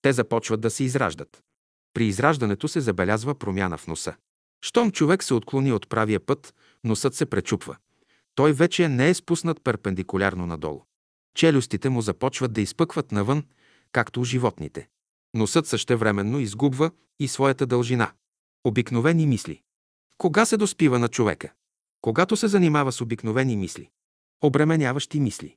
те 0.02 0.12
започват 0.12 0.60
да 0.60 0.70
се 0.70 0.84
израждат. 0.84 1.42
При 1.94 2.06
израждането 2.06 2.68
се 2.68 2.80
забелязва 2.80 3.34
промяна 3.34 3.78
в 3.78 3.86
носа. 3.86 4.14
Щом 4.64 4.90
човек 4.90 5.24
се 5.24 5.34
отклони 5.34 5.72
от 5.72 5.88
правия 5.88 6.20
път, 6.20 6.54
носът 6.84 7.14
се 7.14 7.26
пречупва. 7.26 7.76
Той 8.34 8.52
вече 8.52 8.88
не 8.88 9.08
е 9.08 9.14
спуснат 9.14 9.64
перпендикулярно 9.64 10.46
надолу. 10.46 10.82
Челюстите 11.34 11.88
му 11.88 12.00
започват 12.00 12.52
да 12.52 12.60
изпъкват 12.60 13.12
навън, 13.12 13.44
както 13.92 14.20
у 14.20 14.24
животните. 14.24 14.88
Носът 15.34 15.66
същевременно 15.66 16.40
изгубва 16.40 16.90
и 17.20 17.28
своята 17.28 17.66
дължина. 17.66 18.12
Обикновени 18.64 19.26
мисли. 19.26 19.60
Кога 20.18 20.44
се 20.44 20.56
доспива 20.56 20.98
на 20.98 21.08
човека? 21.08 21.52
Когато 22.00 22.36
се 22.36 22.48
занимава 22.48 22.92
с 22.92 23.00
обикновени 23.00 23.56
мисли. 23.56 23.88
Обременяващи 24.42 25.20
мисли. 25.20 25.56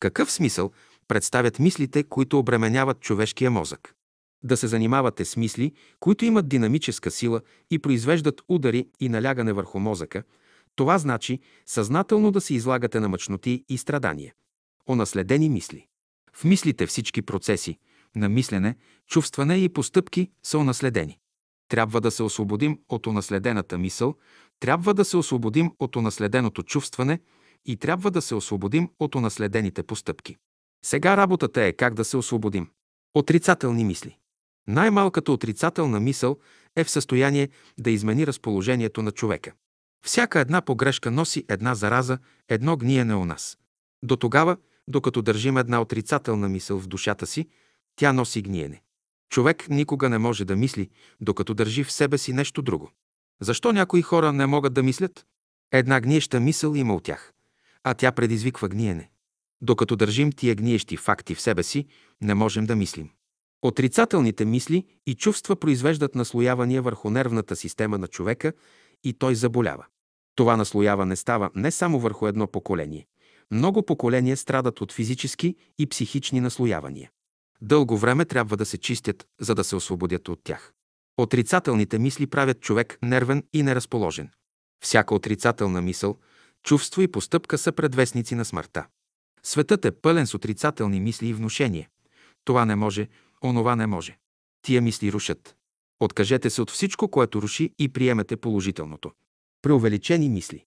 Какъв 0.00 0.32
смисъл 0.32 0.72
представят 1.08 1.58
мислите, 1.58 2.02
които 2.02 2.38
обременяват 2.38 3.00
човешкия 3.00 3.50
мозък? 3.50 3.94
Да 4.42 4.56
се 4.56 4.66
занимавате 4.66 5.24
с 5.24 5.36
мисли, 5.36 5.72
които 6.00 6.24
имат 6.24 6.48
динамическа 6.48 7.10
сила 7.10 7.40
и 7.70 7.78
произвеждат 7.78 8.42
удари 8.48 8.88
и 9.00 9.08
налягане 9.08 9.52
върху 9.52 9.78
мозъка, 9.78 10.22
това 10.76 10.98
значи 10.98 11.40
съзнателно 11.66 12.30
да 12.30 12.40
се 12.40 12.54
излагате 12.54 13.00
на 13.00 13.08
мъчноти 13.08 13.64
и 13.68 13.78
страдания. 13.78 14.34
Онаследени 14.86 15.48
мисли. 15.48 15.86
В 16.32 16.44
мислите 16.44 16.86
всички 16.86 17.22
процеси 17.22 17.78
на 18.16 18.28
мислене, 18.28 18.76
чувстване 19.06 19.56
и 19.56 19.68
постъпки 19.68 20.30
са 20.42 20.58
унаследени. 20.58 21.18
Трябва 21.68 22.00
да 22.00 22.10
се 22.10 22.22
освободим 22.22 22.78
от 22.88 23.06
унаследената 23.06 23.78
мисъл, 23.78 24.14
трябва 24.60 24.94
да 24.94 25.04
се 25.04 25.16
освободим 25.16 25.72
от 25.78 25.96
унаследеното 25.96 26.62
чувстване 26.62 27.20
и 27.66 27.76
трябва 27.76 28.10
да 28.10 28.22
се 28.22 28.34
освободим 28.34 28.90
от 29.00 29.14
унаследените 29.14 29.82
постъпки. 29.82 30.36
Сега 30.84 31.16
работата 31.16 31.62
е 31.62 31.72
как 31.72 31.94
да 31.94 32.04
се 32.04 32.16
освободим. 32.16 32.70
Отрицателни 33.14 33.84
мисли. 33.84 34.18
Най-малката 34.68 35.32
отрицателна 35.32 36.00
мисъл 36.00 36.38
е 36.76 36.84
в 36.84 36.90
състояние 36.90 37.48
да 37.78 37.90
измени 37.90 38.26
разположението 38.26 39.02
на 39.02 39.10
човека. 39.10 39.52
Всяка 40.04 40.40
една 40.40 40.60
погрешка 40.62 41.10
носи 41.10 41.44
една 41.48 41.74
зараза, 41.74 42.18
едно 42.48 42.76
гниене 42.76 43.14
у 43.14 43.24
нас. 43.24 43.58
До 44.02 44.16
тогава, 44.16 44.56
докато 44.88 45.22
държим 45.22 45.58
една 45.58 45.80
отрицателна 45.80 46.48
мисъл 46.48 46.78
в 46.78 46.86
душата 46.86 47.26
си, 47.26 47.48
тя 47.98 48.12
носи 48.12 48.42
гниене. 48.42 48.82
Човек 49.30 49.68
никога 49.68 50.08
не 50.08 50.18
може 50.18 50.44
да 50.44 50.56
мисли, 50.56 50.90
докато 51.20 51.54
държи 51.54 51.84
в 51.84 51.92
себе 51.92 52.18
си 52.18 52.32
нещо 52.32 52.62
друго. 52.62 52.90
Защо 53.40 53.72
някои 53.72 54.02
хора 54.02 54.32
не 54.32 54.46
могат 54.46 54.74
да 54.74 54.82
мислят? 54.82 55.26
Една 55.72 56.00
гниеща 56.00 56.40
мисъл 56.40 56.74
има 56.74 56.94
от 56.94 57.04
тях, 57.04 57.32
а 57.84 57.94
тя 57.94 58.12
предизвиква 58.12 58.68
гниене. 58.68 59.10
Докато 59.60 59.96
държим 59.96 60.32
тия 60.32 60.54
гниещи 60.54 60.96
факти 60.96 61.34
в 61.34 61.40
себе 61.40 61.62
си, 61.62 61.86
не 62.20 62.34
можем 62.34 62.66
да 62.66 62.76
мислим. 62.76 63.10
Отрицателните 63.62 64.44
мисли 64.44 64.86
и 65.06 65.14
чувства 65.14 65.56
произвеждат 65.56 66.14
наслоявания 66.14 66.82
върху 66.82 67.10
нервната 67.10 67.56
система 67.56 67.98
на 67.98 68.08
човека 68.08 68.52
и 69.04 69.12
той 69.12 69.34
заболява. 69.34 69.86
Това 70.34 70.56
наслояване 70.56 71.16
става 71.16 71.50
не 71.54 71.70
само 71.70 72.00
върху 72.00 72.26
едно 72.26 72.46
поколение. 72.46 73.06
Много 73.50 73.82
поколения 73.82 74.36
страдат 74.36 74.80
от 74.80 74.92
физически 74.92 75.56
и 75.78 75.86
психични 75.86 76.40
наслоявания. 76.40 77.10
Дълго 77.60 77.98
време 77.98 78.24
трябва 78.24 78.56
да 78.56 78.66
се 78.66 78.78
чистят, 78.78 79.26
за 79.40 79.54
да 79.54 79.64
се 79.64 79.76
освободят 79.76 80.28
от 80.28 80.40
тях. 80.44 80.72
Отрицателните 81.16 81.98
мисли 81.98 82.26
правят 82.26 82.60
човек 82.60 82.98
нервен 83.02 83.44
и 83.52 83.62
неразположен. 83.62 84.30
Всяка 84.84 85.14
отрицателна 85.14 85.82
мисъл, 85.82 86.18
чувство 86.62 87.02
и 87.02 87.08
постъпка 87.08 87.58
са 87.58 87.72
предвестници 87.72 88.34
на 88.34 88.44
смъртта. 88.44 88.86
Светът 89.42 89.84
е 89.84 89.90
пълен 89.90 90.26
с 90.26 90.34
отрицателни 90.34 91.00
мисли 91.00 91.28
и 91.28 91.34
внушения. 91.34 91.88
Това 92.44 92.64
не 92.64 92.76
може, 92.76 93.08
онова 93.44 93.76
не 93.76 93.86
може. 93.86 94.18
Тия 94.62 94.82
мисли 94.82 95.12
рушат. 95.12 95.56
Откажете 96.00 96.50
се 96.50 96.62
от 96.62 96.70
всичко, 96.70 97.08
което 97.08 97.42
руши 97.42 97.74
и 97.78 97.88
приемете 97.88 98.36
положителното. 98.36 99.12
Преувеличени 99.62 100.28
мисли. 100.28 100.64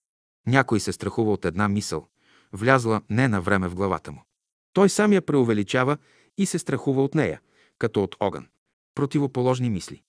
Някой 0.48 0.80
се 0.80 0.92
страхува 0.92 1.32
от 1.32 1.46
една 1.46 1.68
мисъл, 1.68 2.08
влязла 2.54 3.02
не 3.10 3.28
на 3.28 3.42
време 3.42 3.68
в 3.68 3.76
главата 3.76 4.12
му. 4.12 4.24
Той 4.74 4.90
сам 4.90 5.14
я 5.14 5.22
преувеличава 5.22 5.98
и 6.38 6.46
се 6.46 6.60
страхува 6.60 7.04
от 7.04 7.16
нея, 7.16 7.42
като 7.80 8.04
от 8.04 8.16
огън. 8.20 8.48
Противоположни 8.96 9.70
мисли. 9.70 10.02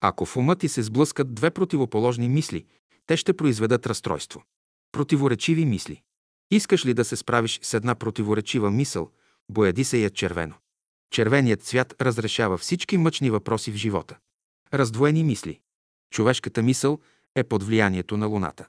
Ако 0.00 0.26
в 0.26 0.36
ума 0.36 0.56
ти 0.56 0.68
се 0.68 0.82
сблъскат 0.82 1.34
две 1.34 1.50
противоположни 1.50 2.28
мисли, 2.28 2.66
те 3.06 3.16
ще 3.16 3.32
произведат 3.32 3.86
разстройство. 3.86 4.42
Противоречиви 4.92 5.64
мисли. 5.64 6.02
Искаш 6.50 6.86
ли 6.86 6.94
да 6.94 7.04
се 7.04 7.16
справиш 7.16 7.60
с 7.62 7.74
една 7.74 7.94
противоречива 7.94 8.70
мисъл, 8.70 9.10
бояди 9.48 9.84
се 9.84 9.98
я 9.98 10.10
червено. 10.10 10.54
Червеният 11.10 11.62
цвят 11.62 12.02
разрешава 12.02 12.58
всички 12.58 12.96
мъчни 12.96 13.30
въпроси 13.30 13.72
в 13.72 13.74
живота. 13.74 14.18
Раздвоени 14.74 15.24
мисли. 15.24 15.60
Човешката 16.10 16.62
мисъл 16.62 16.98
е 17.34 17.44
под 17.44 17.62
влиянието 17.62 18.16
на 18.16 18.26
Луната. 18.26 18.66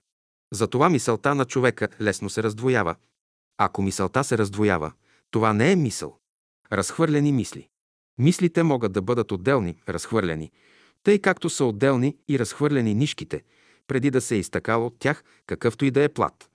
Затова 0.53 0.89
мисълта 0.89 1.35
на 1.35 1.45
човека 1.45 1.87
лесно 2.01 2.29
се 2.29 2.43
раздвоява. 2.43 2.95
Ако 3.57 3.81
мисълта 3.81 4.23
се 4.23 4.37
раздвоява, 4.37 4.91
това 5.31 5.53
не 5.53 5.71
е 5.71 5.75
мисъл. 5.75 6.17
Разхвърлени 6.73 7.31
мисли. 7.31 7.67
Мислите 8.17 8.63
могат 8.63 8.91
да 8.91 9.01
бъдат 9.01 9.31
отделни, 9.31 9.75
разхвърлени, 9.89 10.51
тъй 11.03 11.19
както 11.19 11.49
са 11.49 11.65
отделни 11.65 12.17
и 12.27 12.39
разхвърлени 12.39 12.93
нишките, 12.93 13.43
преди 13.87 14.11
да 14.11 14.21
се 14.21 14.35
е 14.35 14.39
изтъкал 14.39 14.85
от 14.85 14.99
тях 14.99 15.23
какъвто 15.45 15.85
и 15.85 15.91
да 15.91 16.03
е 16.03 16.09
плат. 16.09 16.49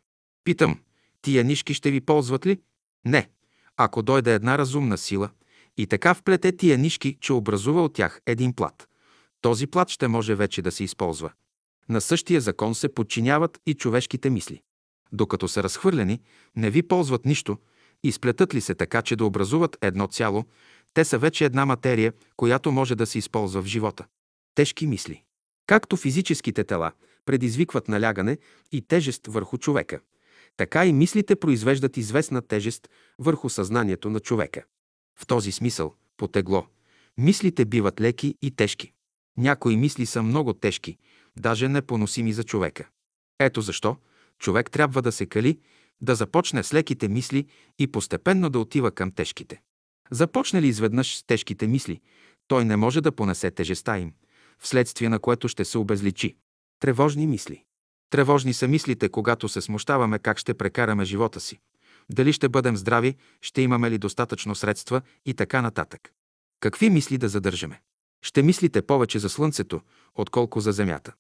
Питам, 0.44 0.80
тия 1.22 1.44
нишки 1.44 1.74
ще 1.74 1.90
ви 1.90 2.00
ползват 2.00 2.46
ли? 2.46 2.60
Не. 3.04 3.28
Ако 3.76 4.02
дойде 4.02 4.34
една 4.34 4.58
разумна 4.58 4.98
сила 4.98 5.30
и 5.76 5.86
така 5.86 6.14
вплете 6.14 6.56
тия 6.56 6.78
нишки, 6.78 7.16
че 7.20 7.32
образува 7.32 7.82
от 7.82 7.94
тях 7.94 8.20
един 8.26 8.52
плат, 8.52 8.88
този 9.40 9.66
плат 9.66 9.88
ще 9.88 10.08
може 10.08 10.34
вече 10.34 10.62
да 10.62 10.72
се 10.72 10.84
използва. 10.84 11.32
На 11.88 12.00
същия 12.00 12.40
закон 12.40 12.74
се 12.74 12.94
подчиняват 12.94 13.60
и 13.66 13.74
човешките 13.74 14.30
мисли. 14.30 14.60
Докато 15.12 15.48
са 15.48 15.62
разхвърлени, 15.62 16.20
не 16.56 16.70
ви 16.70 16.82
ползват 16.82 17.24
нищо, 17.24 17.58
изплетат 18.02 18.54
ли 18.54 18.60
се 18.60 18.74
така, 18.74 19.02
че 19.02 19.16
да 19.16 19.24
образуват 19.24 19.76
едно 19.80 20.06
цяло, 20.06 20.44
те 20.94 21.04
са 21.04 21.18
вече 21.18 21.44
една 21.44 21.66
материя, 21.66 22.12
която 22.36 22.72
може 22.72 22.94
да 22.94 23.06
се 23.06 23.18
използва 23.18 23.62
в 23.62 23.66
живота. 23.66 24.04
Тежки 24.54 24.86
мисли. 24.86 25.22
Както 25.66 25.96
физическите 25.96 26.64
тела 26.64 26.92
предизвикват 27.24 27.88
налягане 27.88 28.38
и 28.72 28.82
тежест 28.82 29.26
върху 29.26 29.58
човека, 29.58 30.00
така 30.56 30.86
и 30.86 30.92
мислите 30.92 31.36
произвеждат 31.36 31.96
известна 31.96 32.42
тежест 32.42 32.88
върху 33.18 33.48
съзнанието 33.48 34.10
на 34.10 34.20
човека. 34.20 34.64
В 35.18 35.26
този 35.26 35.52
смисъл, 35.52 35.94
по 36.16 36.28
тегло, 36.28 36.66
мислите 37.18 37.64
биват 37.64 38.00
леки 38.00 38.34
и 38.42 38.50
тежки. 38.50 38.92
Някои 39.36 39.76
мисли 39.76 40.06
са 40.06 40.22
много 40.22 40.54
тежки, 40.54 40.98
даже 41.38 41.68
непоносими 41.68 42.32
за 42.32 42.44
човека. 42.44 42.88
Ето 43.38 43.60
защо 43.60 43.96
човек 44.38 44.70
трябва 44.70 45.02
да 45.02 45.12
се 45.12 45.26
кали, 45.26 45.58
да 46.00 46.14
започне 46.14 46.62
с 46.62 46.74
леките 46.74 47.08
мисли 47.08 47.46
и 47.78 47.86
постепенно 47.86 48.50
да 48.50 48.58
отива 48.58 48.90
към 48.90 49.10
тежките. 49.10 49.60
Започне 50.10 50.62
ли 50.62 50.68
изведнъж 50.68 51.16
с 51.16 51.24
тежките 51.24 51.66
мисли, 51.66 52.00
той 52.48 52.64
не 52.64 52.76
може 52.76 53.00
да 53.00 53.12
понесе 53.12 53.50
тежеста 53.50 53.98
им, 53.98 54.12
вследствие 54.58 55.08
на 55.08 55.18
което 55.18 55.48
ще 55.48 55.64
се 55.64 55.78
обезличи. 55.78 56.36
Тревожни 56.80 57.26
мисли. 57.26 57.64
Тревожни 58.10 58.54
са 58.54 58.68
мислите, 58.68 59.08
когато 59.08 59.48
се 59.48 59.60
смущаваме 59.60 60.18
как 60.18 60.38
ще 60.38 60.54
прекараме 60.54 61.04
живота 61.04 61.40
си. 61.40 61.58
Дали 62.10 62.32
ще 62.32 62.48
бъдем 62.48 62.76
здрави, 62.76 63.16
ще 63.42 63.62
имаме 63.62 63.90
ли 63.90 63.98
достатъчно 63.98 64.54
средства 64.54 65.02
и 65.26 65.34
така 65.34 65.62
нататък. 65.62 66.12
Какви 66.60 66.90
мисли 66.90 67.18
да 67.18 67.28
задържаме? 67.28 67.80
Ще 68.22 68.42
мислите 68.42 68.82
повече 68.82 69.18
за 69.18 69.28
Слънцето, 69.28 69.80
отколко 70.14 70.60
за 70.60 70.72
Земята. 70.72 71.12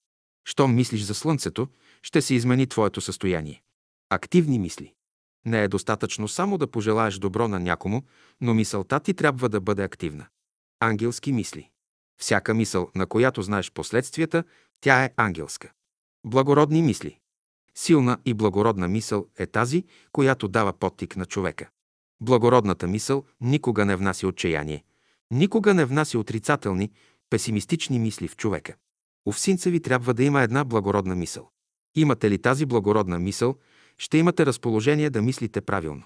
Щом 0.44 0.74
мислиш 0.74 1.02
за 1.02 1.14
Слънцето, 1.14 1.68
ще 2.02 2.22
се 2.22 2.34
измени 2.34 2.66
твоето 2.66 3.00
състояние. 3.00 3.62
Активни 4.10 4.58
мисли. 4.58 4.94
Не 5.46 5.62
е 5.62 5.68
достатъчно 5.68 6.28
само 6.28 6.58
да 6.58 6.70
пожелаеш 6.70 7.18
добро 7.18 7.48
на 7.48 7.60
някому, 7.60 8.02
но 8.40 8.54
мисълта 8.54 9.00
ти 9.00 9.14
трябва 9.14 9.48
да 9.48 9.60
бъде 9.60 9.82
активна. 9.82 10.26
Ангелски 10.80 11.32
мисли. 11.32 11.70
Всяка 12.20 12.54
мисъл, 12.54 12.90
на 12.94 13.06
която 13.06 13.42
знаеш 13.42 13.72
последствията, 13.72 14.44
тя 14.80 15.04
е 15.04 15.12
ангелска. 15.16 15.72
Благородни 16.24 16.82
мисли. 16.82 17.18
Силна 17.74 18.18
и 18.24 18.34
благородна 18.34 18.88
мисъл 18.88 19.26
е 19.38 19.46
тази, 19.46 19.84
която 20.12 20.48
дава 20.48 20.72
подтик 20.72 21.16
на 21.16 21.26
човека. 21.26 21.68
Благородната 22.20 22.86
мисъл 22.86 23.24
никога 23.40 23.84
не 23.84 23.96
внася 23.96 24.28
отчаяние, 24.28 24.84
никога 25.30 25.74
не 25.74 25.84
внася 25.84 26.18
отрицателни, 26.18 26.90
песимистични 27.30 27.98
мисли 27.98 28.28
в 28.28 28.36
човека. 28.36 28.76
У 29.26 29.32
ви 29.66 29.80
трябва 29.80 30.14
да 30.14 30.24
има 30.24 30.42
една 30.42 30.64
благородна 30.64 31.14
мисъл. 31.14 31.50
Имате 31.94 32.30
ли 32.30 32.38
тази 32.38 32.66
благородна 32.66 33.18
мисъл, 33.18 33.56
ще 33.98 34.18
имате 34.18 34.46
разположение 34.46 35.10
да 35.10 35.22
мислите 35.22 35.60
правилно. 35.60 36.02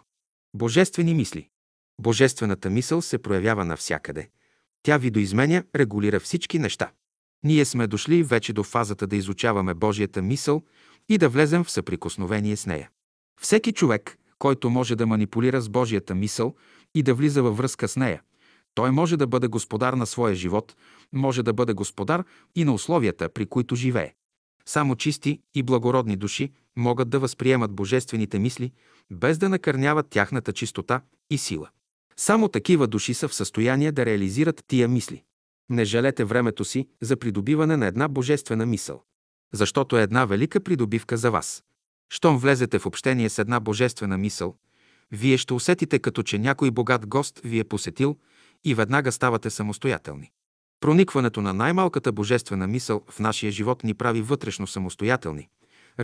Божествени 0.55 1.14
мисли. 1.14 1.49
Божествената 2.01 2.70
мисъл 2.70 3.03
се 3.03 3.18
проявява 3.18 3.64
навсякъде. 3.64 4.28
Тя 4.82 4.99
видоизменя, 4.99 5.64
регулира 5.76 6.20
всички 6.20 6.59
неща. 6.59 6.91
Ние 7.45 7.64
сме 7.64 7.86
дошли 7.86 8.22
вече 8.22 8.53
до 8.53 8.62
фазата 8.62 9.07
да 9.07 9.16
изучаваме 9.16 9.74
Божията 9.74 10.22
мисъл 10.22 10.62
и 11.09 11.18
да 11.18 11.28
влезем 11.28 11.64
в 11.64 11.70
съприкосновение 11.70 12.57
с 12.57 12.66
нея. 12.66 12.91
Всеки 13.41 13.72
човек, 13.72 14.18
който 14.38 14.70
може 14.70 14.97
да 14.97 15.07
манипулира 15.07 15.61
с 15.61 15.68
Божията 15.68 16.14
мисъл 16.14 16.55
и 16.95 17.03
да 17.03 17.14
влиза 17.14 17.43
във 17.43 17.57
връзка 17.57 17.88
с 17.88 17.97
нея, 17.97 18.22
той 18.74 18.91
може 18.91 19.16
да 19.16 19.26
бъде 19.26 19.49
господар 19.49 19.93
на 19.93 20.07
своя 20.07 20.34
живот, 20.34 20.76
може 21.12 21.43
да 21.43 21.53
бъде 21.53 21.72
господар 21.72 22.24
и 22.55 22.64
на 22.64 22.72
условията, 22.72 23.28
при 23.28 23.47
които 23.47 23.76
живее. 23.76 24.14
Само 24.66 24.97
чисти 24.97 25.41
и 25.55 25.62
благородни 25.62 26.16
души 26.16 26.53
могат 26.76 27.10
да 27.10 27.18
възприемат 27.18 27.72
божествените 27.72 28.38
мисли, 28.38 28.72
без 29.10 29.38
да 29.38 29.48
накърняват 29.48 30.08
тяхната 30.10 30.52
чистота 30.52 31.02
и 31.30 31.38
сила. 31.38 31.68
Само 32.16 32.48
такива 32.48 32.86
души 32.86 33.14
са 33.14 33.28
в 33.28 33.34
състояние 33.34 33.92
да 33.92 34.06
реализират 34.06 34.64
тия 34.66 34.88
мисли. 34.88 35.22
Не 35.70 35.84
жалете 35.84 36.24
времето 36.24 36.64
си 36.64 36.88
за 37.00 37.16
придобиване 37.16 37.76
на 37.76 37.86
една 37.86 38.08
божествена 38.08 38.66
мисъл, 38.66 39.02
защото 39.52 39.98
е 39.98 40.02
една 40.02 40.24
велика 40.24 40.60
придобивка 40.60 41.16
за 41.16 41.30
вас. 41.30 41.64
Щом 42.12 42.38
влезете 42.38 42.78
в 42.78 42.86
общение 42.86 43.28
с 43.28 43.38
една 43.38 43.60
божествена 43.60 44.18
мисъл, 44.18 44.56
вие 45.12 45.38
ще 45.38 45.54
усетите 45.54 45.98
като 45.98 46.22
че 46.22 46.38
някой 46.38 46.70
богат 46.70 47.06
гост 47.06 47.40
ви 47.44 47.58
е 47.58 47.64
посетил 47.64 48.16
и 48.64 48.74
веднага 48.74 49.12
ставате 49.12 49.50
самостоятелни. 49.50 50.30
Проникването 50.80 51.42
на 51.42 51.54
най-малката 51.54 52.12
божествена 52.12 52.66
мисъл 52.66 53.02
в 53.10 53.20
нашия 53.20 53.52
живот 53.52 53.84
ни 53.84 53.94
прави 53.94 54.22
вътрешно 54.22 54.66
самостоятелни, 54.66 55.48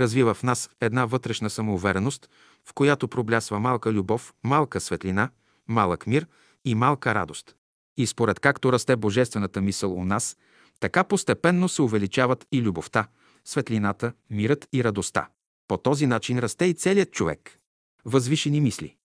развива 0.01 0.34
в 0.34 0.42
нас 0.42 0.70
една 0.80 1.05
вътрешна 1.05 1.51
самоувереност, 1.51 2.30
в 2.64 2.72
която 2.74 3.09
проблясва 3.09 3.61
малка 3.61 3.92
любов, 3.92 4.34
малка 4.44 4.80
светлина, 4.80 5.30
малък 5.68 6.07
мир 6.07 6.26
и 6.64 6.74
малка 6.74 7.14
радост. 7.14 7.57
И 7.97 8.07
според 8.07 8.40
както 8.40 8.72
расте 8.72 8.97
божествената 8.97 9.61
мисъл 9.61 9.94
у 9.94 10.05
нас, 10.05 10.36
така 10.80 11.05
постепенно 11.05 11.68
се 11.68 11.82
увеличават 11.82 12.47
и 12.53 12.62
любовта, 12.62 13.09
светлината, 13.44 14.12
мирът 14.30 14.68
и 14.72 14.84
радостта. 14.84 15.28
По 15.68 15.76
този 15.76 16.07
начин 16.07 16.38
расте 16.38 16.64
и 16.64 16.74
целият 16.74 17.12
човек. 17.12 17.59
Възвишени 18.05 18.61
мисли. 18.61 18.97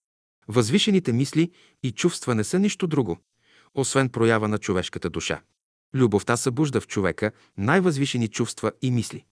Възвишените 0.48 1.14
мисли 1.14 1.52
и 1.84 1.92
чувства 1.92 2.36
не 2.36 2.44
са 2.44 2.60
нищо 2.60 2.88
друго, 2.88 3.18
освен 3.74 4.10
проява 4.10 4.48
на 4.48 4.58
човешката 4.58 5.10
душа. 5.10 5.42
Любовта 5.94 6.38
събужда 6.38 6.82
в 6.82 6.88
човека 6.88 7.32
най-възвишени 7.58 8.28
чувства 8.28 8.72
и 8.82 8.92
мисли. 8.92 9.26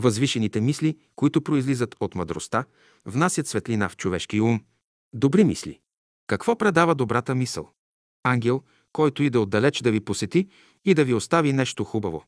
Възвишените 0.00 0.60
мисли, 0.60 0.96
които 1.16 1.42
произлизат 1.42 1.96
от 2.00 2.14
мъдростта, 2.14 2.64
внасят 3.04 3.46
светлина 3.46 3.88
в 3.88 3.96
човешки 3.96 4.40
ум. 4.40 4.60
Добри 5.12 5.44
мисли. 5.44 5.80
Какво 6.26 6.56
предава 6.56 6.94
добрата 6.94 7.34
мисъл? 7.34 7.70
Ангел, 8.24 8.62
който 8.92 9.22
иде 9.22 9.38
отдалеч 9.38 9.82
да 9.82 9.90
ви 9.90 10.00
посети 10.00 10.48
и 10.84 10.94
да 10.94 11.04
ви 11.04 11.14
остави 11.14 11.52
нещо 11.52 11.84
хубаво. 11.84 12.24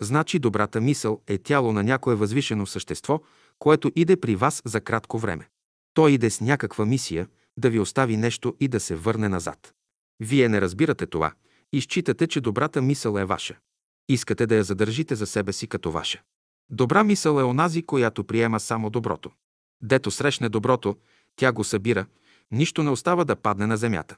Значи 0.00 0.38
добрата 0.38 0.80
мисъл 0.80 1.20
е 1.26 1.38
тяло 1.38 1.72
на 1.72 1.82
някое 1.82 2.14
възвишено 2.14 2.66
същество, 2.66 3.20
което 3.58 3.92
иде 3.96 4.16
при 4.16 4.36
вас 4.36 4.62
за 4.64 4.80
кратко 4.80 5.18
време. 5.18 5.48
Той 5.94 6.12
иде 6.12 6.30
с 6.30 6.40
някаква 6.40 6.84
мисия 6.84 7.28
да 7.56 7.70
ви 7.70 7.78
остави 7.78 8.16
нещо 8.16 8.56
и 8.60 8.68
да 8.68 8.80
се 8.80 8.96
върне 8.96 9.28
назад. 9.28 9.74
Вие 10.20 10.48
не 10.48 10.60
разбирате 10.60 11.06
това 11.06 11.32
и 11.72 11.80
считате, 11.80 12.26
че 12.26 12.40
добрата 12.40 12.82
мисъл 12.82 13.16
е 13.16 13.24
ваша. 13.24 13.56
Искате 14.08 14.46
да 14.46 14.54
я 14.54 14.64
задържите 14.64 15.14
за 15.14 15.26
себе 15.26 15.52
си 15.52 15.66
като 15.66 15.90
ваша. 15.90 16.22
Добра 16.70 17.04
мисъл 17.04 17.40
е 17.40 17.44
онази, 17.44 17.82
която 17.82 18.24
приема 18.24 18.60
само 18.60 18.90
доброто. 18.90 19.30
Дето 19.82 20.10
срещне 20.10 20.48
доброто, 20.48 20.96
тя 21.36 21.52
го 21.52 21.64
събира, 21.64 22.06
нищо 22.50 22.82
не 22.82 22.90
остава 22.90 23.24
да 23.24 23.36
падне 23.36 23.66
на 23.66 23.76
земята. 23.76 24.16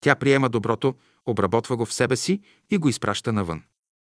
Тя 0.00 0.14
приема 0.14 0.48
доброто, 0.48 0.94
обработва 1.26 1.76
го 1.76 1.86
в 1.86 1.94
себе 1.94 2.16
си 2.16 2.40
и 2.70 2.78
го 2.78 2.88
изпраща 2.88 3.32
навън. 3.32 3.62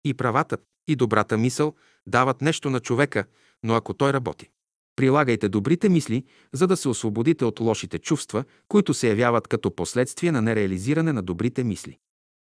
И 0.06 0.14
правата, 0.14 0.58
и 0.88 0.96
добрата 0.96 1.38
мисъл 1.38 1.74
дават 2.08 2.41
нещо 2.41 2.70
на 2.70 2.80
човека, 2.80 3.26
но 3.64 3.76
ако 3.76 3.93
той 3.93 4.14
работи. 4.14 4.50
Прилагайте 4.96 5.50
добрите 5.50 5.89
мисли, 5.89 6.24
за 6.54 6.68
да 6.68 6.78
се 6.78 6.89
освободите 6.89 7.46
от 7.46 7.60
лошите 7.60 8.00
чувства, 8.00 8.43
които 8.68 8.93
се 8.93 9.10
явяват 9.10 9.48
като 9.48 9.76
последствие 9.76 10.32
на 10.32 10.41
нереализиране 10.41 11.14
на 11.14 11.22
добрите 11.22 11.64
мисли. 11.64 11.98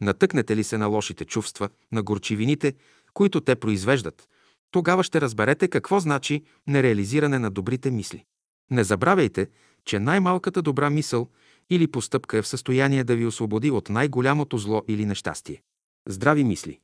Натъкнете 0.00 0.56
ли 0.56 0.64
се 0.64 0.78
на 0.78 0.86
лошите 0.86 1.24
чувства, 1.24 1.68
на 1.92 2.02
горчивините, 2.02 2.74
които 3.14 3.40
те 3.40 3.56
произвеждат, 3.56 4.28
тогава 4.70 5.04
ще 5.04 5.20
разберете 5.20 5.68
какво 5.68 6.00
значи 6.00 6.42
нереализиране 6.66 7.38
на 7.38 7.50
добрите 7.50 7.90
мисли. 7.90 8.24
Не 8.70 8.84
забравяйте, 8.84 9.48
че 9.84 9.98
най-малката 9.98 10.62
добра 10.62 10.90
мисъл 10.90 11.28
или 11.70 11.86
постъпка 11.86 12.38
е 12.38 12.42
в 12.42 12.48
състояние 12.48 13.04
да 13.04 13.16
ви 13.16 13.26
освободи 13.26 13.70
от 13.70 13.88
най-голямото 13.88 14.58
зло 14.58 14.82
или 14.88 15.06
нещастие. 15.06 15.62
Здрави 16.08 16.44
мисли. 16.44 16.80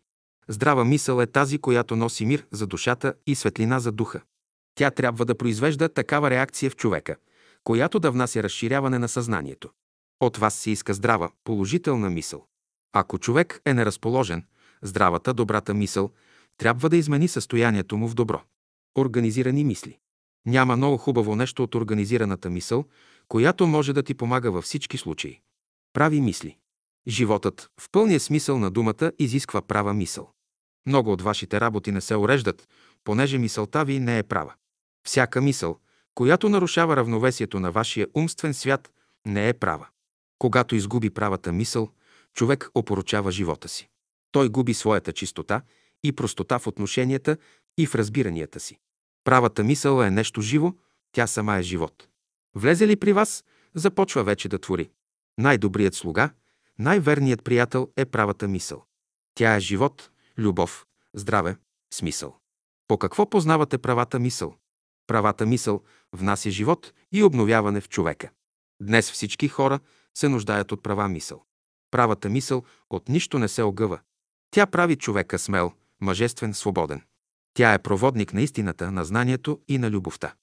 Здрава 0.49 0.85
мисъл 0.85 1.20
е 1.20 1.26
тази, 1.26 1.59
която 1.59 1.97
носи 1.97 2.26
мир 2.26 2.47
за 2.51 2.66
душата 2.66 3.14
и 3.26 3.35
светлина 3.35 3.80
за 3.80 3.93
духа. 3.93 4.20
Тя 4.74 4.91
трябва 4.91 5.24
да 5.24 5.35
произвежда 5.35 5.89
такава 5.89 6.30
реакция 6.30 6.70
в 6.70 6.76
човека, 6.76 7.16
която 7.64 7.99
да 7.99 8.11
внася 8.11 8.43
разширяване 8.43 8.99
на 8.99 9.09
съзнанието. 9.09 9.70
От 10.20 10.37
вас 10.37 10.55
се 10.55 10.70
иска 10.70 10.95
здрава, 10.95 11.30
положителна 11.45 12.11
мисъл. 12.11 12.47
Ако 12.93 13.18
човек 13.18 13.61
е 13.64 13.75
неразположен, 13.75 14.45
здравата, 14.83 15.34
добрата 15.34 15.75
мисъл 15.75 16.11
трябва 16.57 16.89
да 16.89 16.97
измени 16.97 17.29
състоянието 17.29 17.97
му 17.97 18.09
в 18.09 18.14
добро. 18.14 18.43
Организирани 18.99 19.64
мисли. 19.64 19.99
Няма 20.47 20.76
много 20.76 20.97
хубаво 20.97 21.37
нещо 21.37 21.63
от 21.63 21.75
организираната 21.75 22.51
мисъл, 22.51 22.85
която 23.29 23.67
може 23.67 23.93
да 23.93 24.03
ти 24.03 24.14
помага 24.14 24.51
във 24.51 24.64
всички 24.64 24.99
случаи. 24.99 25.41
Прави 25.93 26.21
мисли. 26.21 26.57
Животът, 27.09 27.71
в 27.81 27.91
пълния 27.93 28.21
смисъл 28.21 28.59
на 28.59 28.71
думата, 28.71 29.13
изисква 29.18 29.63
права 29.63 29.95
мисъл. 29.95 30.31
Много 30.87 31.13
от 31.13 31.22
вашите 31.22 31.61
работи 31.61 31.93
не 31.93 32.01
се 32.01 32.17
уреждат, 32.17 32.68
понеже 33.05 33.39
мисълта 33.39 33.85
ви 33.85 33.99
не 33.99 34.18
е 34.18 34.22
права. 34.22 34.55
Всяка 35.07 35.41
мисъл, 35.41 35.79
която 36.14 36.49
нарушава 36.49 36.97
равновесието 36.97 37.61
на 37.61 37.71
вашия 37.71 38.07
умствен 38.14 38.55
свят, 38.55 38.93
не 39.26 39.49
е 39.49 39.53
права. 39.53 39.87
Когато 40.39 40.75
изгуби 40.75 41.11
правата 41.11 41.53
мисъл, 41.53 41.91
човек 42.35 42.71
опоручава 42.75 43.33
живота 43.33 43.68
си. 43.68 43.89
Той 44.33 44.49
губи 44.49 44.75
своята 44.75 45.13
чистота 45.13 45.63
и 46.05 46.13
простота 46.13 46.59
в 46.59 46.67
отношенията 46.67 47.37
и 47.79 47.87
в 47.87 47.95
разбиранията 47.95 48.61
си. 48.61 48.79
Правата 49.25 49.64
мисъл 49.64 50.03
е 50.03 50.11
нещо 50.11 50.41
живо, 50.41 50.72
тя 51.13 51.26
сама 51.26 51.57
е 51.57 51.63
живот. 51.63 52.09
Влезе 52.55 52.89
ли 52.89 52.97
при 52.97 53.13
вас, 53.13 53.45
започва 53.75 54.25
вече 54.25 54.49
да 54.49 54.59
твори. 54.59 54.91
Най-добрият 55.39 55.95
слуга, 55.95 56.31
най-верният 56.79 57.45
приятел 57.45 57.89
е 57.97 58.05
правата 58.05 58.49
мисъл. 58.49 58.85
Тя 59.35 59.57
е 59.57 59.61
живот, 59.61 60.11
любов, 60.39 60.87
здраве, 61.14 61.57
смисъл. 61.95 62.37
По 62.89 62.99
какво 62.99 63.31
познавате 63.31 63.79
правата 63.79 64.18
мисъл? 64.18 64.57
Правата 65.07 65.47
мисъл 65.47 65.83
внася 66.13 66.51
живот 66.51 66.93
и 67.13 67.22
обновяване 67.22 67.81
в 67.81 67.89
човека. 67.89 68.31
Днес 68.83 69.11
всички 69.11 69.49
хора 69.49 69.81
се 70.14 70.29
нуждаят 70.29 70.72
от 70.72 70.83
права 70.83 71.09
мисъл. 71.09 71.45
Правата 71.91 72.29
мисъл 72.29 72.64
от 72.91 73.09
нищо 73.09 73.39
не 73.39 73.49
се 73.49 73.63
огъва. 73.63 74.01
Тя 74.51 74.67
прави 74.67 74.97
човека 74.97 75.39
смел, 75.39 75.72
мъжествен, 76.00 76.54
свободен. 76.54 77.03
Тя 77.54 77.75
е 77.75 77.83
проводник 77.83 78.34
на 78.34 78.42
истината, 78.42 78.91
на 78.91 79.04
знанието 79.04 79.61
и 79.68 79.79
на 79.79 79.91
любовта. 79.91 80.34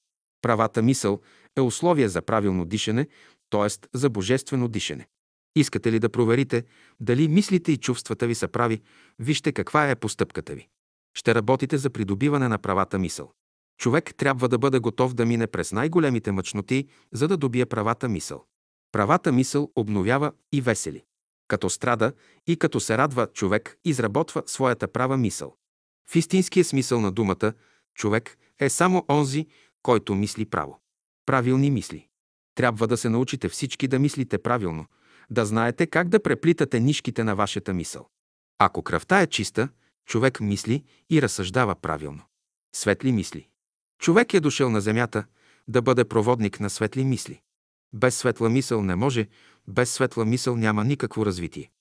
Правата 0.42 0.82
мисъл 0.82 1.22
е 1.58 1.62
условие 1.62 2.08
за 2.08 2.22
правилно 2.22 2.66
дишане, 2.66 3.08
т.е. 3.50 3.98
за 3.98 4.10
божествено 4.10 4.68
дишане. 4.68 5.08
Искате 5.56 5.92
ли 5.92 6.00
да 6.00 6.10
проверите 6.10 6.64
дали 7.00 7.28
мислите 7.28 7.72
и 7.72 7.78
чувствата 7.78 8.28
ви 8.28 8.36
са 8.36 8.48
прави, 8.48 8.82
вижте 9.20 9.52
каква 9.52 9.90
е 9.90 9.96
постъпката 9.96 10.56
ви. 10.56 10.68
Ще 11.14 11.36
работите 11.36 11.78
за 11.78 11.90
придобиване 11.90 12.48
на 12.48 12.58
правата 12.58 13.00
мисъл. 13.00 13.32
Човек 13.80 14.16
трябва 14.16 14.50
да 14.50 14.58
бъде 14.58 14.80
готов 14.80 15.14
да 15.14 15.26
мине 15.26 15.48
през 15.48 15.72
най-големите 15.72 16.32
мъчноти, 16.32 16.88
за 17.14 17.28
да 17.28 17.38
добие 17.38 17.66
правата 17.66 18.10
мисъл. 18.10 18.46
Правата 18.92 19.32
мисъл 19.32 19.72
обновява 19.76 20.32
и 20.52 20.62
весели. 20.62 21.04
Като 21.52 21.70
страда 21.70 22.14
и 22.48 22.56
като 22.58 22.80
се 22.80 22.98
радва, 22.98 23.28
човек 23.28 23.78
изработва 23.86 24.44
своята 24.46 24.88
права 24.88 25.18
мисъл. 25.18 25.56
В 26.10 26.16
истинския 26.16 26.64
смисъл 26.66 27.02
на 27.02 27.12
думата, 27.12 27.54
човек 27.96 28.38
е 28.60 28.70
само 28.70 29.06
онзи, 29.10 29.48
който 29.84 30.16
мисли 30.16 30.46
право. 30.46 30.80
Правилни 31.26 31.72
мисли. 31.72 32.08
Трябва 32.56 32.88
да 32.88 32.98
се 32.98 33.10
научите 33.10 33.50
всички 33.50 33.88
да 33.88 34.00
мислите 34.00 34.38
правилно, 34.38 34.86
да 35.30 35.46
знаете 35.46 35.88
как 35.88 36.10
да 36.10 36.24
преплитате 36.24 36.80
нишките 36.80 37.24
на 37.24 37.36
вашата 37.36 37.74
мисъл. 37.74 38.08
Ако 38.60 38.84
кръвта 38.84 39.22
е 39.22 39.28
чиста, 39.28 39.70
човек 40.06 40.40
мисли 40.40 40.84
и 41.10 41.22
разсъждава 41.22 41.76
правилно. 41.76 42.24
Светли 42.76 43.12
мисли. 43.12 43.48
Човек 44.02 44.34
е 44.34 44.40
дошъл 44.40 44.70
на 44.70 44.82
земята 44.82 45.26
да 45.68 45.82
бъде 45.82 46.06
проводник 46.06 46.60
на 46.60 46.70
светли 46.70 47.06
мисли. 47.06 47.42
Без 47.94 48.16
светла 48.16 48.50
мисъл 48.50 48.84
не 48.84 48.96
може, 48.96 49.28
без 49.68 49.92
светла 49.92 50.26
мисъл 50.26 50.56
няма 50.56 50.84
никакво 50.84 51.26
развитие. 51.26 51.72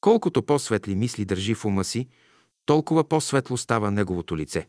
Колкото 0.00 0.42
по-светли 0.42 0.94
мисли 0.94 1.24
държи 1.24 1.54
в 1.54 1.64
ума 1.64 1.84
си, 1.84 2.08
толкова 2.66 3.08
по-светло 3.08 3.56
става 3.56 3.90
неговото 3.90 4.36
лице. 4.36 4.68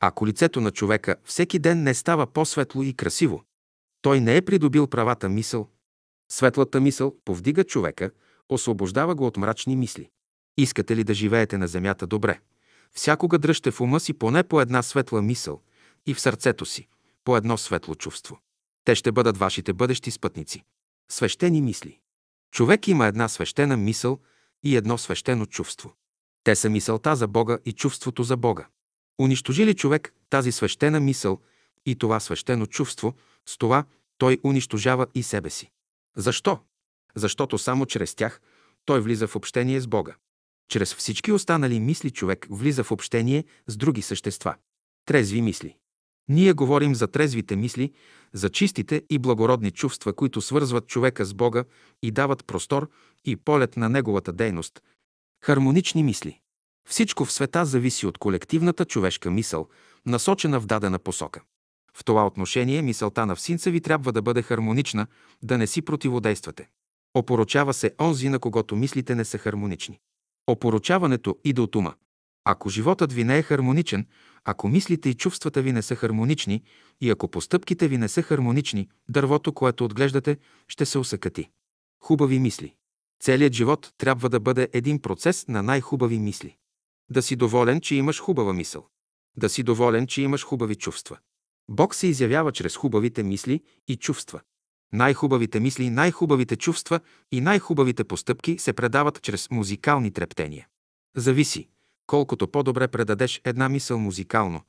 Ако 0.00 0.26
лицето 0.26 0.60
на 0.60 0.70
човека 0.70 1.16
всеки 1.24 1.58
ден 1.58 1.82
не 1.82 1.94
става 1.94 2.26
по-светло 2.26 2.82
и 2.82 2.94
красиво, 2.94 3.44
той 4.02 4.20
не 4.20 4.36
е 4.36 4.42
придобил 4.42 4.86
правата 4.86 5.28
мисъл. 5.28 5.68
Светлата 6.32 6.80
мисъл 6.80 7.16
повдига 7.24 7.64
човека, 7.64 8.10
освобождава 8.48 9.14
го 9.14 9.26
от 9.26 9.36
мрачни 9.36 9.76
мисли. 9.76 10.10
Искате 10.56 10.96
ли 10.96 11.04
да 11.04 11.14
живеете 11.14 11.58
на 11.58 11.68
земята 11.68 12.06
добре? 12.06 12.40
Всякога 12.92 13.38
дръжте 13.38 13.70
в 13.70 13.80
ума 13.80 14.00
си 14.00 14.12
поне 14.12 14.42
по 14.42 14.60
една 14.60 14.82
светла 14.82 15.22
мисъл 15.22 15.62
и 16.06 16.14
в 16.14 16.20
сърцето 16.20 16.66
си 16.66 16.88
по 17.24 17.36
едно 17.36 17.56
светло 17.56 17.94
чувство. 17.94 18.38
Те 18.84 18.94
ще 18.94 19.12
бъдат 19.12 19.36
вашите 19.36 19.72
бъдещи 19.72 20.10
спътници. 20.10 20.64
Свещени 21.10 21.62
мисли. 21.62 21.98
Човек 22.52 22.88
има 22.88 23.06
една 23.06 23.28
свещена 23.28 23.76
мисъл 23.76 24.20
и 24.62 24.76
едно 24.76 24.98
свещено 24.98 25.46
чувство. 25.46 25.94
Те 26.44 26.56
са 26.56 26.70
мисълта 26.70 27.16
за 27.16 27.28
Бога 27.28 27.58
и 27.64 27.72
чувството 27.72 28.22
за 28.22 28.36
Бога. 28.36 28.66
Унищожи 29.20 29.66
ли 29.66 29.74
човек 29.74 30.14
тази 30.30 30.52
свещена 30.52 31.00
мисъл 31.00 31.40
и 31.86 31.96
това 31.96 32.20
свещено 32.20 32.66
чувство, 32.66 33.14
с 33.46 33.58
това 33.58 33.84
той 34.18 34.38
унищожава 34.44 35.06
и 35.14 35.22
себе 35.22 35.50
си. 35.50 35.70
Защо? 36.16 36.58
Защото 37.14 37.58
само 37.58 37.86
чрез 37.86 38.14
тях 38.14 38.40
той 38.84 39.00
влиза 39.00 39.26
в 39.26 39.36
общение 39.36 39.80
с 39.80 39.86
Бога. 39.86 40.14
Чрез 40.68 40.94
всички 40.94 41.32
останали 41.32 41.80
мисли 41.80 42.10
човек 42.10 42.46
влиза 42.50 42.84
в 42.84 42.92
общение 42.92 43.44
с 43.66 43.76
други 43.76 44.02
същества. 44.02 44.54
Трезви 45.06 45.42
мисли. 45.42 45.76
Ние 46.28 46.52
говорим 46.52 46.94
за 46.94 47.06
трезвите 47.06 47.56
мисли, 47.56 47.92
за 48.32 48.48
чистите 48.48 49.02
и 49.10 49.18
благородни 49.18 49.70
чувства, 49.70 50.12
които 50.12 50.40
свързват 50.40 50.86
човека 50.86 51.24
с 51.24 51.34
Бога 51.34 51.64
и 52.02 52.10
дават 52.10 52.46
простор 52.46 52.90
и 53.24 53.36
полет 53.36 53.76
на 53.76 53.88
неговата 53.88 54.32
дейност. 54.32 54.82
Хармонични 55.44 56.02
мисли. 56.02 56.40
Всичко 56.88 57.24
в 57.24 57.32
света 57.32 57.64
зависи 57.64 58.06
от 58.06 58.18
колективната 58.18 58.84
човешка 58.84 59.30
мисъл, 59.30 59.68
насочена 60.06 60.60
в 60.60 60.66
дадена 60.66 60.98
посока. 60.98 61.40
В 61.94 62.04
това 62.04 62.26
отношение 62.26 62.82
мисълта 62.82 63.26
на 63.26 63.36
всинца 63.36 63.70
ви 63.70 63.80
трябва 63.80 64.12
да 64.12 64.22
бъде 64.22 64.42
хармонична, 64.42 65.06
да 65.42 65.58
не 65.58 65.66
си 65.66 65.82
противодействате. 65.82 66.68
Опоручава 67.14 67.74
се 67.74 67.94
онзи, 68.00 68.28
на 68.28 68.38
когото 68.38 68.76
мислите 68.76 69.14
не 69.14 69.24
са 69.24 69.38
хармонични. 69.38 70.00
Опоручаването 70.46 71.38
иде 71.44 71.60
от 71.60 71.76
ума. 71.76 71.94
Ако 72.44 72.68
животът 72.68 73.12
ви 73.12 73.24
не 73.24 73.38
е 73.38 73.42
хармоничен, 73.42 74.06
ако 74.44 74.68
мислите 74.68 75.08
и 75.08 75.14
чувствата 75.14 75.62
ви 75.62 75.72
не 75.72 75.82
са 75.82 75.96
хармонични 75.96 76.62
и 77.00 77.10
ако 77.10 77.28
постъпките 77.28 77.88
ви 77.88 77.98
не 77.98 78.08
са 78.08 78.22
хармонични, 78.22 78.88
дървото, 79.08 79.52
което 79.52 79.84
отглеждате, 79.84 80.36
ще 80.68 80.86
се 80.86 80.98
усъкати. 80.98 81.48
Хубави 82.00 82.38
мисли. 82.38 82.74
Целият 83.20 83.52
живот 83.52 83.92
трябва 83.98 84.28
да 84.28 84.40
бъде 84.40 84.68
един 84.72 85.02
процес 85.02 85.48
на 85.48 85.62
най-хубави 85.62 86.18
мисли. 86.18 86.56
Да 87.10 87.22
си 87.22 87.36
доволен, 87.36 87.80
че 87.80 87.94
имаш 87.94 88.20
хубава 88.20 88.52
мисъл. 88.52 88.86
Да 89.36 89.48
си 89.48 89.62
доволен, 89.62 90.06
че 90.06 90.22
имаш 90.22 90.44
хубави 90.44 90.74
чувства. 90.74 91.18
Бог 91.68 91.94
се 91.94 92.06
изявява 92.06 92.52
чрез 92.52 92.76
хубавите 92.76 93.22
мисли 93.22 93.60
и 93.88 93.96
чувства. 93.96 94.40
Най-хубавите 94.92 95.60
мисли, 95.60 95.90
най-хубавите 95.90 96.56
чувства 96.56 97.00
и 97.32 97.40
най-хубавите 97.40 98.04
постъпки 98.04 98.58
се 98.58 98.72
предават 98.72 99.22
чрез 99.22 99.50
музикални 99.50 100.10
трептения. 100.10 100.66
Зависи, 101.16 101.68
колкото 102.06 102.48
по-добре 102.48 102.88
предадеш 102.88 103.40
една 103.44 103.68
мисъл 103.68 103.98
музикално, 103.98 104.60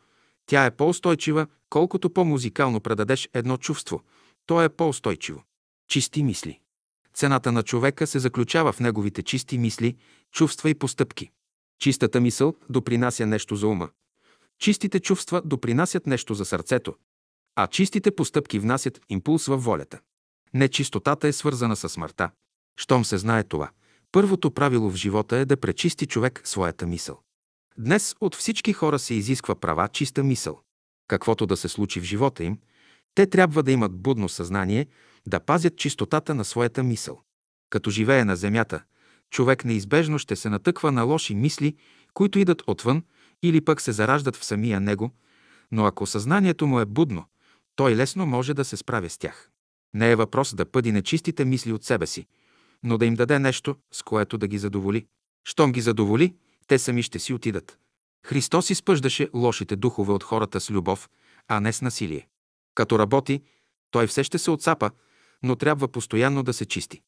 тя 0.46 0.66
е 0.66 0.72
по-устойчива, 0.72 1.48
колкото 1.70 2.10
по-музикално 2.10 2.80
предадеш 2.80 3.30
едно 3.34 3.58
чувство, 3.58 4.02
то 4.46 4.62
е 4.62 4.70
по-устойчиво. 4.70 5.44
Чисти 5.88 6.24
мисли. 6.24 6.60
Цената 7.14 7.52
на 7.52 7.64
човека 7.64 8.08
се 8.08 8.20
заключава 8.20 8.72
в 8.72 8.80
неговите 8.80 9.24
чисти 9.24 9.58
мисли, 9.58 9.96
чувства 10.32 10.70
и 10.70 10.76
постъпки. 10.76 11.30
Чистата 11.80 12.22
мисъл 12.22 12.56
допринася 12.70 13.26
нещо 13.26 13.56
за 13.56 13.68
ума. 13.68 13.90
Чистите 14.60 15.00
чувства 15.00 15.42
допринасят 15.46 16.08
нещо 16.08 16.34
за 16.34 16.46
сърцето, 16.46 16.96
а 17.56 17.68
чистите 17.68 18.16
постъпки 18.16 18.60
внасят 18.60 19.02
импулс 19.10 19.46
във 19.46 19.64
волята. 19.64 20.00
Нечистотата 20.54 21.28
е 21.28 21.34
свързана 21.34 21.76
с 21.76 21.90
смъртта. 21.90 22.30
Щом 22.78 23.06
се 23.06 23.18
знае 23.18 23.44
това, 23.44 23.70
първото 24.14 24.52
правило 24.52 24.90
в 24.90 24.96
живота 24.96 25.38
е 25.38 25.46
да 25.46 25.58
пречисти 25.58 26.06
човек 26.06 26.42
своята 26.44 26.88
мисъл. 26.88 27.20
Днес 27.78 28.16
от 28.22 28.36
всички 28.36 28.74
хора 28.74 29.00
се 29.00 29.14
изисква 29.14 29.56
права 29.56 29.88
чиста 29.88 30.24
мисъл. 30.24 30.62
Каквото 31.08 31.46
да 31.46 31.58
се 31.58 31.70
случи 31.70 32.00
в 32.00 32.04
живота 32.04 32.44
им, 32.44 32.58
те 33.16 33.26
трябва 33.26 33.64
да 33.64 33.72
имат 33.72 33.96
будно 33.96 34.30
съзнание, 34.30 34.88
да 35.28 35.40
пазят 35.40 35.78
чистотата 35.78 36.36
на 36.36 36.46
своята 36.46 36.84
мисъл. 36.84 37.22
Като 37.70 37.90
живее 37.90 38.26
на 38.26 38.36
земята, 38.36 38.84
човек 39.30 39.66
неизбежно 39.66 40.20
ще 40.20 40.36
се 40.36 40.50
натъква 40.50 40.92
на 40.92 41.04
лоши 41.04 41.36
мисли, 41.36 41.76
които 42.14 42.40
идат 42.40 42.64
отвън 42.68 43.04
или 43.44 43.62
пък 43.62 43.82
се 43.82 43.92
зараждат 43.92 44.36
в 44.36 44.46
самия 44.46 44.80
него, 44.80 45.12
но 45.72 45.86
ако 45.86 46.06
съзнанието 46.06 46.68
му 46.68 46.80
е 46.80 46.86
будно, 46.86 47.26
той 47.76 47.96
лесно 47.96 48.26
може 48.26 48.54
да 48.54 48.66
се 48.66 48.78
справя 48.78 49.10
с 49.10 49.18
тях. 49.18 49.50
Не 49.94 50.12
е 50.12 50.16
въпрос 50.16 50.56
да 50.56 50.66
пъди 50.66 50.92
нечистите 50.92 51.46
мисли 51.46 51.74
от 51.74 51.84
себе 51.84 52.08
си, 52.08 52.28
но 52.84 52.98
да 52.98 53.06
им 53.06 53.16
даде 53.16 53.40
нещо, 53.40 53.76
с 53.92 54.04
което 54.04 54.38
да 54.38 54.48
ги 54.48 54.58
задоволи. 54.58 55.06
Щом 55.44 55.72
ги 55.72 55.82
задоволи, 55.82 56.36
те 56.68 56.80
сами 56.80 57.04
ще 57.04 57.20
си 57.20 57.34
отидат. 57.34 57.78
Христос 58.26 58.70
изпъждаше 58.70 59.30
лошите 59.34 59.76
духове 59.76 60.14
от 60.14 60.24
хората 60.24 60.60
с 60.60 60.72
любов, 60.72 61.10
а 61.48 61.60
не 61.60 61.74
с 61.74 61.82
насилие. 61.82 62.28
Като 62.76 63.00
работи, 63.00 63.42
той 63.92 64.08
все 64.08 64.24
ще 64.24 64.38
се 64.38 64.52
отцапа, 64.52 64.92
но 65.44 65.56
трябва 65.56 65.88
постоянно 65.88 66.44
да 66.44 66.54
се 66.54 66.66
чисти. 66.66 67.02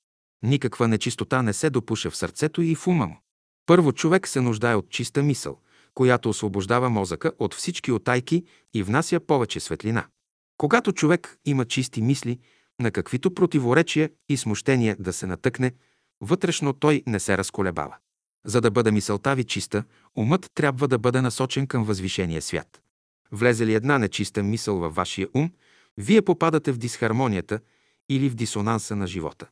Никаква 0.43 0.87
нечистота 0.87 1.41
не 1.41 1.53
се 1.53 1.69
допуша 1.69 2.11
в 2.11 2.17
сърцето 2.17 2.61
и 2.61 2.75
в 2.75 2.87
ума 2.87 3.07
му. 3.07 3.19
Първо 3.65 3.91
човек 3.91 4.27
се 4.27 4.41
нуждае 4.41 4.75
от 4.75 4.89
чиста 4.89 5.23
мисъл, 5.23 5.59
която 5.93 6.29
освобождава 6.29 6.89
мозъка 6.89 7.31
от 7.39 7.53
всички 7.53 7.91
отайки 7.91 8.43
и 8.73 8.83
внася 8.83 9.19
повече 9.19 9.59
светлина. 9.59 10.07
Когато 10.57 10.91
човек 10.91 11.37
има 11.45 11.65
чисти 11.65 12.01
мисли, 12.01 12.39
на 12.79 12.91
каквито 12.91 13.33
противоречия 13.33 14.09
и 14.29 14.37
смущения 14.37 14.95
да 14.99 15.13
се 15.13 15.27
натъкне, 15.27 15.71
вътрешно 16.21 16.73
той 16.73 17.03
не 17.07 17.19
се 17.19 17.37
разколебава. 17.37 17.95
За 18.45 18.61
да 18.61 18.71
бъде 18.71 18.91
мисълта 18.91 19.35
ви 19.35 19.43
чиста, 19.43 19.83
умът 20.15 20.51
трябва 20.55 20.87
да 20.87 20.97
бъде 20.97 21.21
насочен 21.21 21.67
към 21.67 21.83
възвишения 21.83 22.41
свят. 22.41 22.81
Влезе 23.31 23.65
ли 23.65 23.73
една 23.73 23.97
нечиста 23.97 24.43
мисъл 24.43 24.77
във 24.77 24.95
вашия 24.95 25.27
ум, 25.33 25.51
вие 25.97 26.21
попадате 26.21 26.71
в 26.71 26.77
дисхармонията 26.77 27.59
или 28.09 28.29
в 28.29 28.35
дисонанса 28.35 28.95
на 28.95 29.07
живота. 29.07 29.47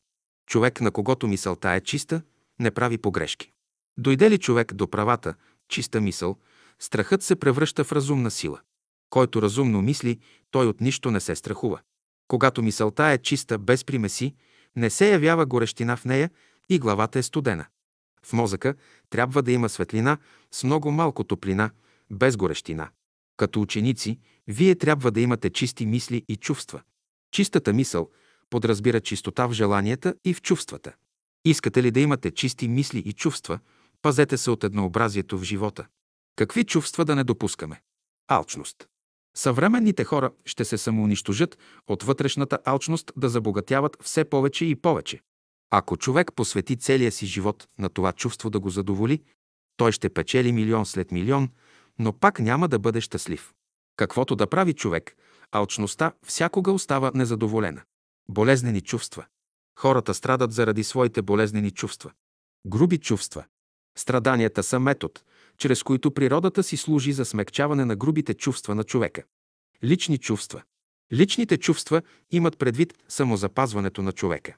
Човек, 0.48 0.82
на 0.82 0.92
когото 0.92 1.28
мисълта 1.28 1.70
е 1.70 1.82
чиста, 1.82 2.22
не 2.60 2.72
прави 2.72 2.98
погрешки. 2.98 3.52
Дойде 3.98 4.32
ли 4.32 4.38
човек 4.38 4.74
до 4.74 4.88
правата, 4.88 5.34
чиста 5.68 6.02
мисъл, 6.02 6.38
страхът 6.80 7.24
се 7.24 7.36
превръща 7.36 7.84
в 7.84 7.92
разумна 7.92 8.32
сила. 8.32 8.62
Който 9.10 9.42
разумно 9.42 9.82
мисли, 9.82 10.20
той 10.52 10.68
от 10.68 10.82
нищо 10.82 11.12
не 11.12 11.20
се 11.20 11.36
страхува. 11.36 11.80
Когато 12.28 12.62
мисълта 12.62 13.06
е 13.06 13.18
чиста, 13.18 13.58
без 13.58 13.86
примеси, 13.86 14.36
не 14.76 14.90
се 14.90 15.12
явява 15.12 15.46
горещина 15.46 15.98
в 15.98 16.06
нея 16.06 16.30
и 16.70 16.80
главата 16.80 17.20
е 17.20 17.24
студена. 17.24 17.66
В 18.26 18.34
мозъка 18.34 18.76
трябва 19.10 19.42
да 19.42 19.52
има 19.52 19.70
светлина 19.70 20.18
с 20.52 20.64
много 20.64 20.92
малко 20.92 21.24
топлина, 21.24 21.70
без 22.12 22.38
горещина. 22.38 22.90
Като 23.38 23.62
ученици, 23.62 24.20
вие 24.48 24.76
трябва 24.76 25.12
да 25.12 25.22
имате 25.22 25.50
чисти 25.50 25.86
мисли 25.86 26.26
и 26.28 26.36
чувства. 26.36 26.82
Чистата 27.32 27.74
мисъл 27.74 28.10
подразбира 28.50 29.02
чистота 29.02 29.48
в 29.48 29.54
желанията 29.54 30.16
и 30.26 30.34
в 30.34 30.42
чувствата. 30.42 30.94
Искате 31.46 31.84
ли 31.84 31.92
да 31.92 32.00
имате 32.00 32.32
чисти 32.32 32.68
мисли 32.68 33.00
и 33.00 33.14
чувства, 33.14 33.60
пазете 34.02 34.38
се 34.38 34.52
от 34.52 34.64
еднообразието 34.64 35.38
в 35.38 35.44
живота. 35.44 35.88
Какви 36.36 36.64
чувства 36.64 37.06
да 37.06 37.16
не 37.16 37.24
допускаме? 37.24 37.82
Алчност. 38.28 38.88
Съвременните 39.38 40.04
хора 40.04 40.32
ще 40.46 40.66
се 40.66 40.78
самоунищожат 40.78 41.58
от 41.88 42.04
вътрешната 42.04 42.60
алчност 42.66 43.12
да 43.18 43.30
забогатяват 43.30 43.98
все 44.02 44.26
повече 44.26 44.66
и 44.66 44.76
повече. 44.76 45.20
Ако 45.72 45.98
човек 45.98 46.32
посвети 46.36 46.78
целия 46.78 47.12
си 47.12 47.26
живот 47.26 47.68
на 47.80 47.90
това 47.90 48.12
чувство 48.12 48.50
да 48.50 48.60
го 48.60 48.70
задоволи, 48.70 49.24
той 49.78 49.92
ще 49.92 50.10
печели 50.10 50.52
милион 50.52 50.86
след 50.86 51.12
милион, 51.12 51.50
но 52.00 52.14
пак 52.14 52.40
няма 52.40 52.68
да 52.68 52.80
бъде 52.80 53.02
щастлив. 53.02 53.54
Каквото 53.96 54.36
да 54.36 54.48
прави 54.48 54.74
човек, 54.74 55.16
алчността 55.52 56.14
всякога 56.26 56.72
остава 56.72 57.12
незадоволена. 57.16 57.82
Болезнени 58.30 58.82
чувства. 58.82 59.26
Хората 59.80 60.14
страдат 60.14 60.52
заради 60.52 60.84
своите 60.84 61.22
болезнени 61.22 61.72
чувства. 61.72 62.12
Груби 62.68 62.98
чувства. 62.98 63.44
Страданията 63.98 64.64
са 64.64 64.80
метод, 64.80 65.14
чрез 65.58 65.84
които 65.84 66.12
природата 66.12 66.64
си 66.64 66.78
служи 66.78 67.14
за 67.14 67.26
смягчаване 67.26 67.86
на 67.86 67.96
грубите 67.96 68.34
чувства 68.34 68.76
на 68.76 68.84
човека. 68.84 69.24
Лични 69.84 70.18
чувства. 70.18 70.64
Личните 71.14 71.58
чувства 71.58 72.02
имат 72.32 72.58
предвид 72.58 72.94
самозапазването 73.08 74.02
на 74.02 74.12
човека. 74.12 74.56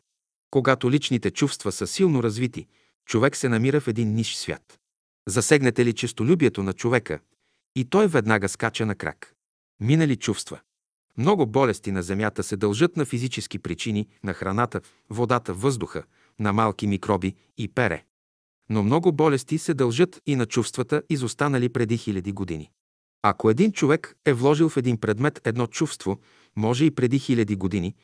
Когато 0.51 0.91
личните 0.91 1.31
чувства 1.31 1.71
са 1.71 1.87
силно 1.87 2.23
развити, 2.23 2.67
човек 3.05 3.35
се 3.35 3.49
намира 3.49 3.79
в 3.81 3.87
един 3.87 4.13
ниш 4.13 4.35
свят. 4.35 4.79
Засегнете 5.27 5.85
ли 5.85 5.93
честолюбието 5.93 6.63
на 6.63 6.73
човека, 6.73 7.19
и 7.75 7.85
той 7.85 8.07
веднага 8.07 8.49
скача 8.49 8.85
на 8.85 8.95
крак. 8.95 9.33
Минали 9.79 10.15
чувства. 10.15 10.59
Много 11.17 11.45
болести 11.45 11.91
на 11.91 12.03
Земята 12.03 12.43
се 12.43 12.57
дължат 12.57 12.97
на 12.97 13.05
физически 13.05 13.59
причини, 13.59 14.07
на 14.23 14.33
храната, 14.33 14.81
водата, 15.09 15.53
въздуха, 15.53 16.03
на 16.39 16.53
малки 16.53 16.87
микроби 16.87 17.35
и 17.57 17.67
пере. 17.67 18.05
Но 18.69 18.83
много 18.83 19.11
болести 19.11 19.57
се 19.57 19.73
дължат 19.73 20.21
и 20.25 20.35
на 20.35 20.45
чувствата, 20.45 21.01
изостанали 21.09 21.69
преди 21.69 21.97
хиляди 21.97 22.31
години. 22.31 22.71
Ако 23.21 23.49
един 23.49 23.71
човек 23.71 24.15
е 24.25 24.33
вложил 24.33 24.69
в 24.69 24.77
един 24.77 24.97
предмет 24.97 25.41
едно 25.43 25.67
чувство, 25.67 26.19
може 26.55 26.85
и 26.85 26.91
преди 26.91 27.19
хиляди 27.19 27.55
години, 27.55 27.95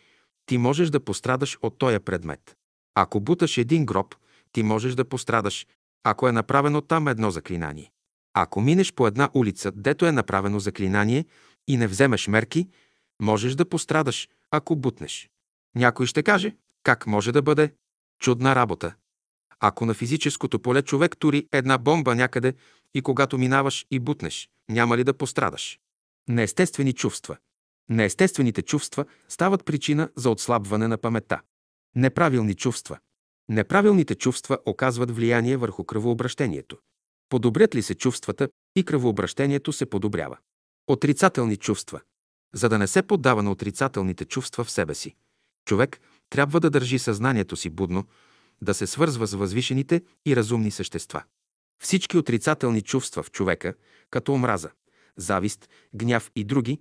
ти 0.46 0.58
можеш 0.58 0.90
да 0.90 1.00
пострадаш 1.00 1.58
от 1.62 1.78
този 1.78 2.00
предмет. 2.00 2.56
Ако 2.96 3.20
буташ 3.20 3.58
един 3.58 3.86
гроб, 3.86 4.16
ти 4.52 4.64
можеш 4.64 4.96
да 4.96 5.06
пострадаш, 5.06 5.68
ако 6.04 6.28
е 6.28 6.32
направено 6.32 6.82
там 6.82 7.08
едно 7.08 7.32
заклинание. 7.32 7.92
Ако 8.34 8.62
минеш 8.62 8.94
по 8.94 9.08
една 9.08 9.30
улица, 9.34 9.72
дето 9.76 10.06
е 10.06 10.12
направено 10.12 10.60
заклинание 10.60 11.26
и 11.68 11.78
не 11.78 11.88
вземеш 11.88 12.28
мерки, 12.28 12.68
можеш 13.22 13.56
да 13.56 13.70
пострадаш, 13.70 14.30
ако 14.52 14.76
бутнеш. 14.76 15.30
Някой 15.76 16.06
ще 16.06 16.24
каже, 16.24 16.56
как 16.84 17.08
може 17.08 17.32
да 17.32 17.42
бъде? 17.42 17.74
Чудна 18.20 18.56
работа. 18.56 18.94
Ако 19.64 19.86
на 19.86 19.94
физическото 19.94 20.60
поле 20.60 20.82
човек 20.82 21.18
тури 21.18 21.48
една 21.52 21.78
бомба 21.78 22.16
някъде 22.16 22.54
и 22.94 23.02
когато 23.02 23.38
минаваш 23.38 23.86
и 23.92 24.00
бутнеш, 24.00 24.50
няма 24.70 24.98
ли 24.98 25.04
да 25.04 25.14
пострадаш? 25.14 25.80
Неестествени 26.30 26.94
чувства. 26.94 27.38
Неестествените 27.90 28.62
чувства 28.62 29.06
стават 29.30 29.66
причина 29.66 30.10
за 30.16 30.30
отслабване 30.30 30.88
на 30.88 30.98
паметта. 30.98 31.42
Неправилни 31.96 32.56
чувства. 32.56 33.00
Неправилните 33.50 34.16
чувства 34.16 34.58
оказват 34.66 35.12
влияние 35.12 35.58
върху 35.58 35.84
кръвообращението. 35.84 36.78
Подобрят 37.30 37.76
ли 37.76 37.82
се 37.82 37.96
чувствата 37.96 38.50
и 38.76 38.84
кръвообращението 38.84 39.74
се 39.74 39.86
подобрява. 39.86 40.38
Отрицателни 40.88 41.58
чувства. 41.58 42.02
За 42.54 42.70
да 42.70 42.78
не 42.78 42.88
се 42.88 43.02
поддава 43.02 43.44
на 43.44 43.52
отрицателните 43.52 44.26
чувства 44.26 44.64
в 44.64 44.72
себе 44.72 44.96
си, 44.96 45.16
човек 45.66 46.00
трябва 46.30 46.60
да 46.60 46.70
държи 46.70 47.00
съзнанието 47.00 47.56
си 47.56 47.70
будно, 47.70 48.06
да 48.64 48.74
се 48.74 48.88
свързва 48.88 49.28
с 49.28 49.34
възвишените 49.34 50.02
и 50.26 50.36
разумни 50.36 50.72
същества. 50.72 51.24
Всички 51.84 52.18
отрицателни 52.18 52.82
чувства 52.82 53.24
в 53.24 53.32
човека, 53.32 53.74
като 54.10 54.34
омраза, 54.34 54.70
завист, 55.18 55.70
гняв 55.96 56.32
и 56.36 56.44
други, 56.44 56.80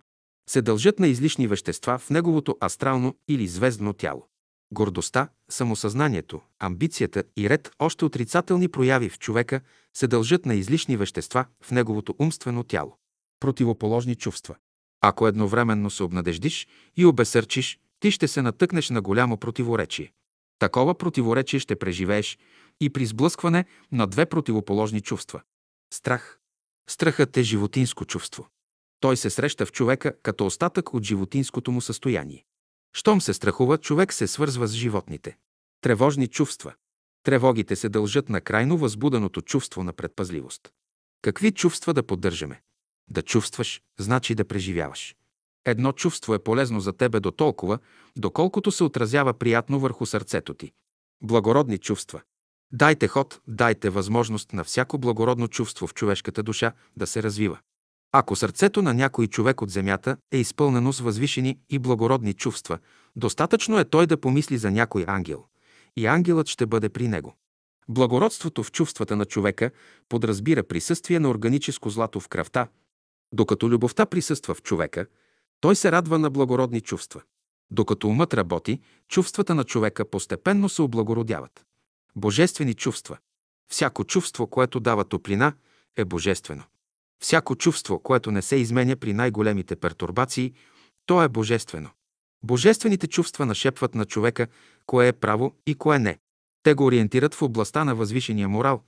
се 0.51 0.63
дължат 0.63 0.99
на 0.99 1.09
излишни 1.09 1.47
вещества 1.47 1.99
в 1.99 2.11
неговото 2.11 2.57
астрално 2.65 3.17
или 3.29 3.47
звездно 3.47 3.93
тяло. 3.93 4.27
Гордостта, 4.73 5.29
самосъзнанието, 5.49 6.41
амбицията 6.59 7.25
и 7.37 7.51
ред 7.51 7.71
още 7.79 8.05
отрицателни 8.05 8.69
прояви 8.69 9.09
в 9.09 9.19
човека 9.19 9.61
се 9.97 10.07
дължат 10.07 10.47
на 10.47 10.55
излишни 10.55 10.97
вещества 10.97 11.45
в 11.63 11.71
неговото 11.71 12.15
умствено 12.19 12.65
тяло. 12.65 12.97
Противоположни 13.41 14.15
чувства. 14.15 14.57
Ако 15.01 15.29
едновременно 15.29 15.91
се 15.91 16.03
обнадеждиш 16.03 16.69
и 16.97 17.07
обесърчиш, 17.07 17.79
ти 18.01 18.11
ще 18.11 18.29
се 18.29 18.43
натъкнеш 18.43 18.91
на 18.91 19.01
голямо 19.01 19.37
противоречие. 19.37 20.13
Такова 20.61 20.95
противоречие 20.95 21.61
ще 21.61 21.77
преживееш 21.77 22.39
и 22.81 22.91
при 22.91 23.07
сблъскване 23.07 23.65
на 23.93 24.07
две 24.07 24.27
противоположни 24.27 25.01
чувства. 25.01 25.43
Страх. 25.95 26.39
Страхът 26.91 27.37
е 27.37 27.43
животинско 27.43 28.05
чувство. 28.05 28.49
Той 29.01 29.17
се 29.17 29.31
среща 29.31 29.67
в 29.67 29.73
човека 29.73 30.13
като 30.23 30.47
остатък 30.47 30.95
от 30.95 31.03
животинското 31.03 31.73
му 31.73 31.81
състояние. 31.81 32.45
Щом 32.93 33.21
се 33.21 33.35
страхува, 33.35 33.79
човек 33.79 34.13
се 34.13 34.27
свързва 34.27 34.69
с 34.69 34.73
животните. 34.73 35.37
Тревожни 35.81 36.27
чувства. 36.27 36.75
Тревогите 37.23 37.77
се 37.77 37.89
дължат 37.89 38.29
на 38.29 38.41
крайно 38.41 38.79
възбуденото 38.79 39.43
чувство 39.43 39.83
на 39.83 39.93
предпазливост. 39.93 40.73
Какви 41.23 41.53
чувства 41.53 41.95
да 41.95 42.03
поддържаме? 42.03 42.63
Да 43.11 43.23
чувстваш, 43.23 43.83
значи 43.99 44.35
да 44.35 44.45
преживяваш. 44.45 45.17
Едно 45.65 45.93
чувство 45.93 46.35
е 46.35 46.39
полезно 46.39 46.81
за 46.81 46.93
тебе 46.93 47.21
до 47.21 47.31
толкова, 47.31 47.79
доколкото 48.17 48.73
се 48.73 48.85
отразява 48.85 49.35
приятно 49.35 49.81
върху 49.81 50.07
сърцето 50.07 50.55
ти. 50.55 50.73
Благородни 51.23 51.79
чувства. 51.79 52.21
Дайте 52.73 53.09
ход, 53.09 53.41
дайте 53.47 53.91
възможност 53.91 54.53
на 54.53 54.65
всяко 54.65 54.99
благородно 54.99 55.49
чувство 55.49 55.87
в 55.87 55.95
човешката 55.95 56.43
душа 56.43 56.73
да 56.97 57.07
се 57.07 57.23
развива. 57.23 57.59
Ако 58.13 58.37
сърцето 58.37 58.83
на 58.83 58.95
някой 58.95 59.27
човек 59.27 59.63
от 59.63 59.71
земята 59.71 60.17
е 60.33 60.39
изпълнено 60.39 60.93
с 60.93 61.01
възвишени 61.01 61.59
и 61.71 61.79
благородни 61.79 62.35
чувства, 62.35 62.79
достатъчно 63.17 63.79
е 63.79 63.85
той 63.85 64.07
да 64.07 64.21
помисли 64.21 64.59
за 64.59 64.71
някой 64.71 65.05
ангел, 65.07 65.45
и 65.97 66.07
ангелът 66.07 66.49
ще 66.49 66.67
бъде 66.67 66.89
при 66.89 67.09
него. 67.09 67.37
Благородството 67.89 68.63
в 68.63 68.73
чувствата 68.73 69.17
на 69.17 69.25
човека 69.25 69.71
подразбира 70.09 70.63
присъствие 70.63 71.21
на 71.21 71.31
органическо 71.31 71.91
злато 71.91 72.21
в 72.21 72.29
кръвта, 72.29 72.69
докато 73.33 73.71
любовта 73.71 74.07
присъства 74.07 74.55
в 74.55 74.63
човека, 74.63 75.07
той 75.61 75.77
се 75.77 75.93
радва 75.93 76.19
на 76.19 76.31
благородни 76.31 76.81
чувства. 76.81 77.23
Докато 77.71 78.09
умът 78.09 78.35
работи, 78.35 78.81
чувствата 79.09 79.55
на 79.55 79.65
човека 79.65 80.11
постепенно 80.11 80.69
се 80.69 80.83
облагородяват. 80.83 81.65
Божествени 82.17 82.75
чувства. 82.75 83.19
Всяко 83.73 84.05
чувство, 84.05 84.47
което 84.47 84.81
дава 84.81 85.05
топлина, 85.05 85.53
е 85.97 86.05
божествено. 86.05 86.63
Всяко 87.23 87.57
чувство, 87.57 87.99
което 87.99 88.31
не 88.31 88.43
се 88.43 88.57
изменя 88.57 88.97
при 88.97 89.13
най-големите 89.13 89.77
пертурбации, 89.77 90.53
то 91.07 91.23
е 91.23 91.29
божествено. 91.29 91.91
Божествените 92.43 93.07
чувства 93.07 93.47
нашепват 93.47 93.95
на 93.95 94.05
човека 94.05 94.47
кое 94.87 95.09
е 95.09 95.13
право 95.13 95.55
и 95.67 95.75
кое 95.75 95.99
не. 95.99 96.19
Те 96.63 96.75
го 96.75 96.85
ориентират 96.85 97.35
в 97.35 97.43
областта 97.43 97.85
на 97.85 97.95
възвишения 97.95 98.49
морал, 98.49 98.83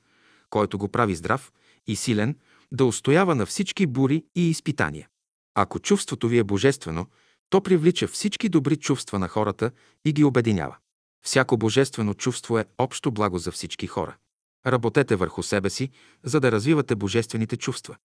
който 0.50 0.78
го 0.78 0.88
прави 0.88 1.14
здрав 1.14 1.52
и 1.86 1.96
силен 1.96 2.36
да 2.72 2.84
устоява 2.84 3.34
на 3.34 3.46
всички 3.46 3.86
бури 3.86 4.24
и 4.34 4.50
изпитания. 4.50 5.08
Ако 5.54 5.78
чувството 5.78 6.28
ви 6.28 6.38
е 6.38 6.44
божествено, 6.44 7.06
то 7.50 7.60
привлича 7.60 8.08
всички 8.08 8.48
добри 8.48 8.76
чувства 8.76 9.18
на 9.18 9.28
хората 9.28 9.70
и 10.04 10.12
ги 10.12 10.24
обединява. 10.24 10.76
Всяко 11.24 11.56
божествено 11.56 12.14
чувство 12.14 12.58
е 12.58 12.64
общо 12.78 13.12
благо 13.12 13.38
за 13.38 13.52
всички 13.52 13.86
хора. 13.86 14.16
Работете 14.66 15.16
върху 15.16 15.42
себе 15.42 15.70
си, 15.70 15.90
за 16.22 16.40
да 16.40 16.52
развивате 16.52 16.94
божествените 16.94 17.56
чувства. 17.56 17.96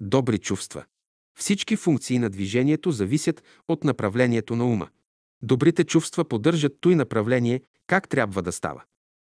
Добри 0.00 0.38
чувства. 0.38 0.84
Всички 1.38 1.76
функции 1.76 2.18
на 2.18 2.30
движението 2.30 2.90
зависят 2.90 3.42
от 3.68 3.84
направлението 3.84 4.56
на 4.56 4.64
ума. 4.64 4.88
Добрите 5.42 5.84
чувства 5.84 6.24
поддържат 6.24 6.72
той 6.80 6.94
направление, 6.94 7.60
как 7.86 8.08
трябва 8.08 8.42
да 8.42 8.52
става. 8.52 8.82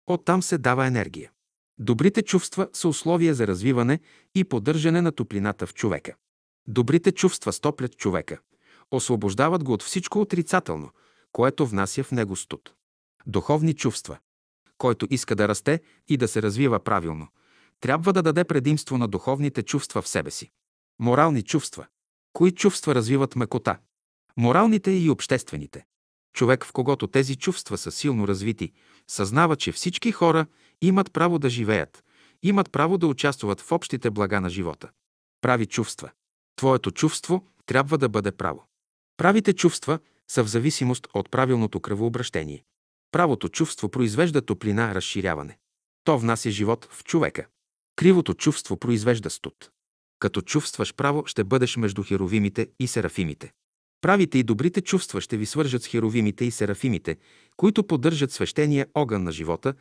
Оттам 0.07 0.43
се 0.43 0.57
дава 0.57 0.87
енергия. 0.87 1.31
Добрите 1.77 2.21
чувства 2.21 2.69
са 2.73 2.87
условия 2.87 3.33
за 3.33 3.47
развиване 3.47 3.99
и 4.35 4.43
поддържане 4.43 5.01
на 5.01 5.11
топлината 5.11 5.67
в 5.67 5.73
човека. 5.73 6.15
Добрите 6.67 7.11
чувства 7.11 7.53
стоплят 7.53 7.97
човека. 7.97 8.39
Освобождават 8.91 9.63
го 9.63 9.73
от 9.73 9.83
всичко 9.83 10.21
отрицателно, 10.21 10.89
което 11.31 11.67
внася 11.67 12.03
в 12.03 12.11
него 12.11 12.35
студ. 12.35 12.73
Духовни 13.25 13.73
чувства. 13.73 14.17
Който 14.77 15.07
иска 15.09 15.35
да 15.35 15.47
расте 15.47 15.81
и 16.07 16.17
да 16.17 16.27
се 16.27 16.41
развива 16.41 16.79
правилно, 16.79 17.27
трябва 17.79 18.13
да 18.13 18.21
даде 18.21 18.43
предимство 18.43 18.97
на 18.97 19.07
духовните 19.07 19.63
чувства 19.63 20.01
в 20.01 20.07
себе 20.07 20.31
си. 20.31 20.51
Морални 20.99 21.43
чувства. 21.43 21.87
Кои 22.33 22.51
чувства 22.51 22.95
развиват 22.95 23.35
мекота? 23.35 23.77
Моралните 24.37 24.91
и 24.91 25.09
обществените. 25.09 25.85
Човек, 26.33 26.65
в 26.65 26.71
когото 26.71 27.07
тези 27.07 27.35
чувства 27.35 27.77
са 27.77 27.91
силно 27.91 28.27
развити, 28.27 28.71
съзнава, 29.07 29.55
че 29.55 29.71
всички 29.71 30.11
хора 30.11 30.45
имат 30.81 31.13
право 31.13 31.39
да 31.39 31.49
живеят, 31.49 32.03
имат 32.43 32.71
право 32.71 32.97
да 32.97 33.07
участват 33.07 33.61
в 33.61 33.71
общите 33.71 34.09
блага 34.09 34.41
на 34.41 34.49
живота. 34.49 34.89
Прави 35.41 35.65
чувства. 35.65 36.11
Твоето 36.59 36.91
чувство 36.91 37.47
трябва 37.65 37.97
да 37.97 38.09
бъде 38.09 38.31
право. 38.31 38.65
Правите 39.17 39.53
чувства 39.53 39.99
са 40.31 40.43
в 40.43 40.47
зависимост 40.47 41.07
от 41.13 41.31
правилното 41.31 41.79
кръвообращение. 41.79 42.63
Правото 43.11 43.49
чувство 43.49 43.89
произвежда 43.89 44.41
топлина, 44.41 44.95
разширяване. 44.95 45.57
То 46.03 46.17
внася 46.17 46.51
живот 46.51 46.87
в 46.91 47.03
човека. 47.03 47.45
Кривото 47.95 48.33
чувство 48.33 48.77
произвежда 48.77 49.29
студ. 49.29 49.69
Като 50.19 50.41
чувстваш 50.41 50.93
право, 50.93 51.25
ще 51.25 51.43
бъдеш 51.43 51.77
между 51.77 52.03
херовимите 52.03 52.67
и 52.79 52.87
серафимите. 52.87 53.51
Правите 54.01 54.37
и 54.37 54.43
добрите 54.43 54.81
чувства 54.81 55.21
ще 55.21 55.37
ви 55.37 55.45
свържат 55.45 55.83
с 55.83 55.87
херовимите 55.87 56.45
и 56.45 56.51
серафимите, 56.51 57.17
които 57.57 57.87
поддържат 57.87 58.31
свещения 58.31 58.87
огън 58.93 59.23
на 59.23 59.31
живота, 59.31 59.73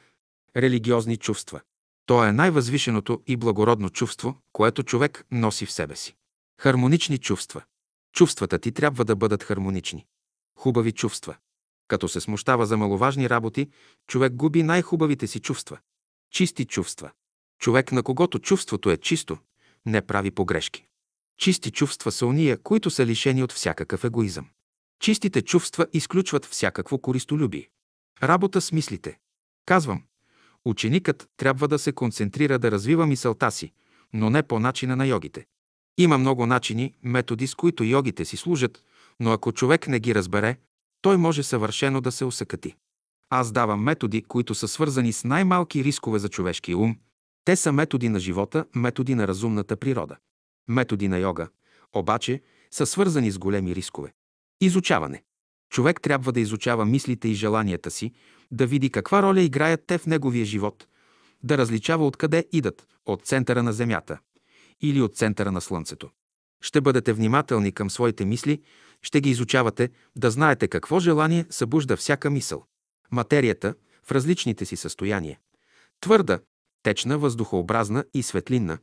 религиозни 0.57 1.17
чувства. 1.17 1.61
То 2.07 2.25
е 2.25 2.33
най-възвишеното 2.33 3.23
и 3.27 3.37
благородно 3.37 3.91
чувство, 3.91 4.37
което 4.53 4.83
човек 4.83 5.27
носи 5.31 5.67
в 5.67 5.73
себе 5.73 5.97
си. 5.97 6.18
Хармонични 6.61 7.19
чувства. 7.19 7.63
Чувствата 8.13 8.59
ти 8.59 8.73
трябва 8.73 9.05
да 9.05 9.17
бъдат 9.17 9.43
хармонични. 9.43 10.07
Хубави 10.57 10.93
чувства. 10.93 11.37
Като 11.89 12.09
се 12.09 12.21
смущава 12.21 12.67
за 12.67 12.77
маловажни 12.77 13.31
работи, 13.31 13.71
човек 14.07 14.33
губи 14.33 14.63
най-хубавите 14.63 15.27
си 15.27 15.41
чувства. 15.41 15.79
Чисти 16.31 16.65
чувства. 16.65 17.11
Човек, 17.59 17.93
на 17.93 18.03
когото 18.03 18.39
чувството 18.39 18.91
е 18.91 18.97
чисто, 18.97 19.39
не 19.87 20.07
прави 20.07 20.31
погрешки. 20.31 20.87
Чисти 21.37 21.71
чувства 21.71 22.13
са 22.13 22.27
уния, 22.27 22.63
които 22.63 22.91
са 22.91 23.07
лишени 23.07 23.43
от 23.43 23.53
всякакъв 23.53 24.05
егоизъм. 24.05 24.47
Чистите 25.01 25.43
чувства 25.43 25.87
изключват 25.93 26.45
всякакво 26.45 26.99
користолюбие. 26.99 27.71
Работа 28.23 28.61
с 28.61 28.73
мислите. 28.73 29.19
Казвам, 29.67 30.03
ученикът 30.65 31.29
трябва 31.37 31.69
да 31.69 31.79
се 31.79 31.93
концентрира 31.93 32.59
да 32.59 32.71
развива 32.71 33.07
мисълта 33.07 33.51
си, 33.51 33.73
но 34.13 34.31
не 34.31 34.43
по 34.43 34.61
начина 34.61 34.97
на 34.97 35.07
йогите. 35.07 35.47
Има 35.99 36.19
много 36.19 36.47
начини, 36.47 36.95
методи, 37.03 37.47
с 37.47 37.55
които 37.55 37.85
йогите 37.85 38.25
си 38.25 38.37
служат, 38.37 38.85
но 39.21 39.33
ако 39.33 39.53
човек 39.53 39.89
не 39.89 40.01
ги 40.01 40.15
разбере, 40.15 40.57
той 41.03 41.17
може 41.17 41.43
съвършено 41.43 42.01
да 42.01 42.13
се 42.13 42.25
усъкати. 42.25 42.75
Аз 43.31 43.53
давам 43.53 43.83
методи, 43.83 44.23
които 44.23 44.55
са 44.55 44.69
свързани 44.69 45.13
с 45.13 45.25
най-малки 45.25 45.85
рискове 45.85 46.19
за 46.19 46.29
човешкия 46.29 46.79
ум. 46.79 46.97
Те 47.45 47.57
са 47.57 47.73
методи 47.73 48.09
на 48.09 48.21
живота, 48.21 48.65
методи 48.75 49.15
на 49.15 49.29
разумната 49.29 49.77
природа. 49.77 50.17
Методи 50.69 51.09
на 51.09 51.19
йога, 51.19 51.49
обаче, 51.93 52.43
са 52.71 52.87
свързани 52.87 53.31
с 53.31 53.39
големи 53.39 53.75
рискове. 53.75 54.13
Изучаване. 54.61 55.23
Човек 55.71 56.01
трябва 56.01 56.33
да 56.33 56.41
изучава 56.41 56.85
мислите 56.85 57.29
и 57.29 57.35
желанията 57.35 57.91
си, 57.91 58.13
да 58.51 58.67
види 58.67 58.91
каква 58.91 59.23
роля 59.23 59.41
играят 59.41 59.85
те 59.87 59.99
в 59.99 60.07
неговия 60.07 60.45
живот, 60.45 60.87
да 61.43 61.59
различава 61.59 62.07
откъде 62.07 62.45
идат– 62.53 62.87
от 63.07 63.23
центъра 63.23 63.63
на 63.63 63.73
Земята 63.73 64.19
или 64.81 65.01
от 65.01 65.17
центъра 65.17 65.53
на 65.53 65.61
Слънцето. 65.61 66.11
Ще 66.61 66.81
бъдете 66.81 67.13
внимателни 67.13 67.73
към 67.73 67.91
своите 67.91 68.25
мисли, 68.25 68.63
ще 69.03 69.21
ги 69.21 69.31
изучавате, 69.31 69.91
да 70.17 70.31
знаете 70.31 70.69
какво 70.69 71.01
желание 71.01 71.47
събужда 71.51 71.97
всяка 71.97 72.31
мисъл. 72.31 72.65
Материята 73.11 73.75
в 74.03 74.13
различните 74.13 74.65
си 74.65 74.77
състояния. 74.77 75.39
Твърда, 76.01 76.39
течна, 76.83 77.19
въздухообразна 77.19 78.05
и 78.15 78.23
светлинна, 78.23 78.79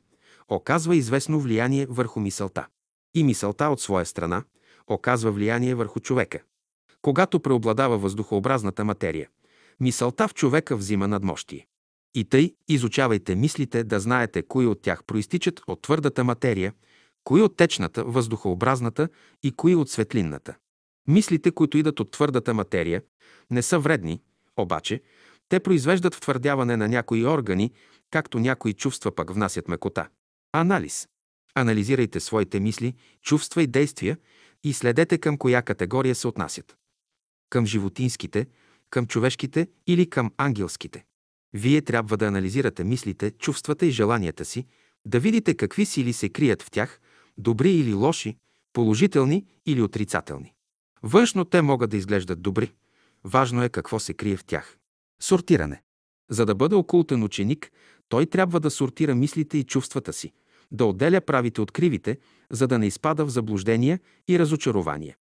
оказва 0.50 0.96
известно 0.96 1.40
влияние 1.40 1.86
върху 1.86 2.20
мисълта. 2.20 2.68
И 3.14 3.24
мисълта 3.24 3.66
от 3.66 3.82
своя 3.82 4.06
страна 4.06 4.44
оказва 4.88 5.32
влияние 5.32 5.76
върху 5.76 6.00
човека. 6.00 6.40
Когато 7.02 7.40
преобладава 7.40 7.98
въздухообразната 7.98 8.86
материя, 8.86 9.30
мисълта 9.80 10.28
в 10.28 10.34
човека 10.34 10.76
взима 10.76 11.08
надмощие. 11.08 11.68
И 12.16 12.26
тъй 12.26 12.56
изучавайте 12.68 13.36
мислите 13.36 13.84
да 13.84 14.00
знаете 14.00 14.42
кои 14.42 14.68
от 14.68 14.82
тях 14.82 15.04
проистичат 15.04 15.62
от 15.68 15.82
твърдата 15.82 16.24
материя, 16.24 16.74
кои 17.24 17.42
от 17.42 17.58
течната, 17.58 18.04
въздухообразната 18.04 19.10
и 19.44 19.52
кои 19.52 19.76
от 19.76 19.90
светлинната. 19.90 20.56
Мислите, 21.08 21.52
които 21.52 21.78
идат 21.78 22.00
от 22.00 22.12
твърдата 22.12 22.54
материя, 22.54 23.02
не 23.52 23.62
са 23.62 23.80
вредни, 23.80 24.22
обаче 24.58 25.02
те 25.50 25.60
произвеждат 25.60 26.16
втвърдяване 26.16 26.78
на 26.78 26.88
някои 26.88 27.26
органи, 27.26 27.72
както 28.12 28.40
някои 28.40 28.74
чувства 28.74 29.16
пък 29.16 29.34
внасят 29.34 29.68
мекота. 29.68 30.08
Анализ. 30.54 31.08
Анализирайте 31.56 32.20
своите 32.20 32.60
мисли, 32.60 32.94
чувства 33.22 33.64
и 33.64 33.68
действия 33.68 34.18
и 34.64 34.74
следете 34.74 35.18
към 35.18 35.38
коя 35.38 35.62
категория 35.62 36.16
се 36.16 36.28
отнасят. 36.28 36.78
Към 37.50 37.66
животинските, 37.66 38.48
към 38.90 39.08
човешките 39.08 39.68
или 39.88 40.10
към 40.10 40.32
ангелските. 40.38 41.06
Вие 41.54 41.82
трябва 41.82 42.18
да 42.18 42.28
анализирате 42.28 42.84
мислите, 42.84 43.32
чувствата 43.32 43.86
и 43.86 43.92
желанията 43.92 44.46
си, 44.46 44.66
да 45.06 45.20
видите 45.20 45.54
какви 45.54 45.86
сили 45.86 46.14
се 46.14 46.30
крият 46.30 46.62
в 46.62 46.72
тях, 46.72 47.02
добри 47.38 47.72
или 47.72 47.94
лоши, 47.94 48.38
положителни 48.74 49.46
или 49.66 49.82
отрицателни. 49.82 50.54
Външно 51.04 51.46
те 51.46 51.62
могат 51.62 51.90
да 51.90 51.98
изглеждат 51.98 52.42
добри. 52.42 52.74
Важно 53.24 53.64
е 53.64 53.70
какво 53.70 54.00
се 54.00 54.14
крие 54.14 54.38
в 54.38 54.46
тях. 54.46 54.78
Сортиране. 55.22 55.82
За 56.30 56.46
да 56.46 56.56
бъде 56.56 56.76
окултен 56.76 57.24
ученик, 57.24 57.72
той 58.10 58.26
трябва 58.26 58.60
да 58.60 58.72
сортира 58.72 59.16
мислите 59.16 59.58
и 59.58 59.64
чувствата 59.64 60.14
си, 60.14 60.34
да 60.72 60.86
отделя 60.86 61.22
правите 61.22 61.62
от 61.62 61.72
кривите, 61.72 62.18
за 62.52 62.68
да 62.68 62.80
не 62.80 62.88
изпада 62.88 63.26
в 63.26 63.30
заблуждения 63.30 64.00
и 64.28 64.40
разочарования. 64.40 65.16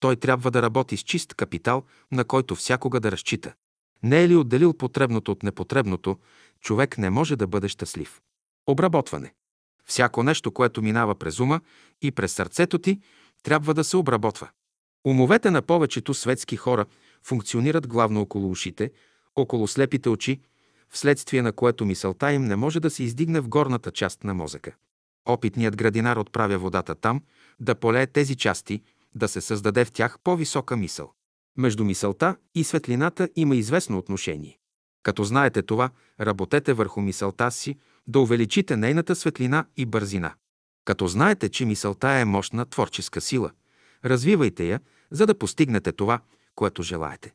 Той 0.00 0.16
трябва 0.16 0.50
да 0.50 0.62
работи 0.62 0.96
с 0.96 1.00
чист 1.00 1.34
капитал, 1.34 1.84
на 2.12 2.24
който 2.24 2.54
всякога 2.54 3.00
да 3.00 3.12
разчита. 3.12 3.54
Не 4.02 4.22
е 4.22 4.28
ли 4.28 4.36
отделил 4.36 4.74
потребното 4.74 5.32
от 5.32 5.42
непотребното, 5.42 6.18
човек 6.60 6.98
не 6.98 7.10
може 7.10 7.36
да 7.36 7.46
бъде 7.46 7.68
щастлив. 7.68 8.20
Обработване. 8.66 9.34
Всяко 9.84 10.22
нещо, 10.22 10.52
което 10.52 10.82
минава 10.82 11.14
през 11.14 11.40
ума 11.40 11.60
и 12.02 12.10
през 12.10 12.32
сърцето 12.32 12.78
ти, 12.78 13.00
трябва 13.42 13.74
да 13.74 13.84
се 13.84 13.96
обработва. 13.96 14.48
Умовете 15.06 15.50
на 15.50 15.62
повечето 15.62 16.14
светски 16.14 16.56
хора 16.56 16.86
функционират 17.22 17.88
главно 17.88 18.20
около 18.20 18.50
ушите, 18.50 18.90
около 19.36 19.68
слепите 19.68 20.08
очи, 20.08 20.40
вследствие 20.90 21.42
на 21.42 21.52
което 21.52 21.86
мисълта 21.86 22.32
им 22.32 22.44
не 22.44 22.56
може 22.56 22.80
да 22.80 22.90
се 22.90 23.02
издигне 23.02 23.40
в 23.40 23.48
горната 23.48 23.90
част 23.90 24.24
на 24.24 24.34
мозъка. 24.34 24.74
Опитният 25.28 25.76
градинар 25.76 26.16
отправя 26.16 26.58
водата 26.58 26.94
там, 26.94 27.22
да 27.60 27.74
полее 27.74 28.06
тези 28.06 28.36
части, 28.36 28.82
да 29.14 29.28
се 29.28 29.40
създаде 29.40 29.84
в 29.84 29.92
тях 29.92 30.18
по-висока 30.24 30.76
мисъл. 30.76 31.12
Между 31.56 31.84
мисълта 31.84 32.36
и 32.54 32.64
светлината 32.64 33.28
има 33.36 33.56
известно 33.56 33.98
отношение. 33.98 34.58
Като 35.02 35.24
знаете 35.24 35.62
това, 35.62 35.90
работете 36.20 36.72
върху 36.72 37.00
мисълта 37.00 37.50
си, 37.50 37.78
да 38.06 38.20
увеличите 38.20 38.76
нейната 38.76 39.14
светлина 39.16 39.66
и 39.76 39.86
бързина. 39.86 40.34
Като 40.84 41.06
знаете, 41.06 41.48
че 41.48 41.64
мисълта 41.64 42.08
е 42.08 42.24
мощна 42.24 42.66
творческа 42.66 43.20
сила, 43.20 43.50
развивайте 44.04 44.64
я, 44.64 44.80
за 45.10 45.26
да 45.26 45.38
постигнете 45.38 45.92
това, 45.92 46.20
което 46.54 46.82
желаете. 46.82 47.32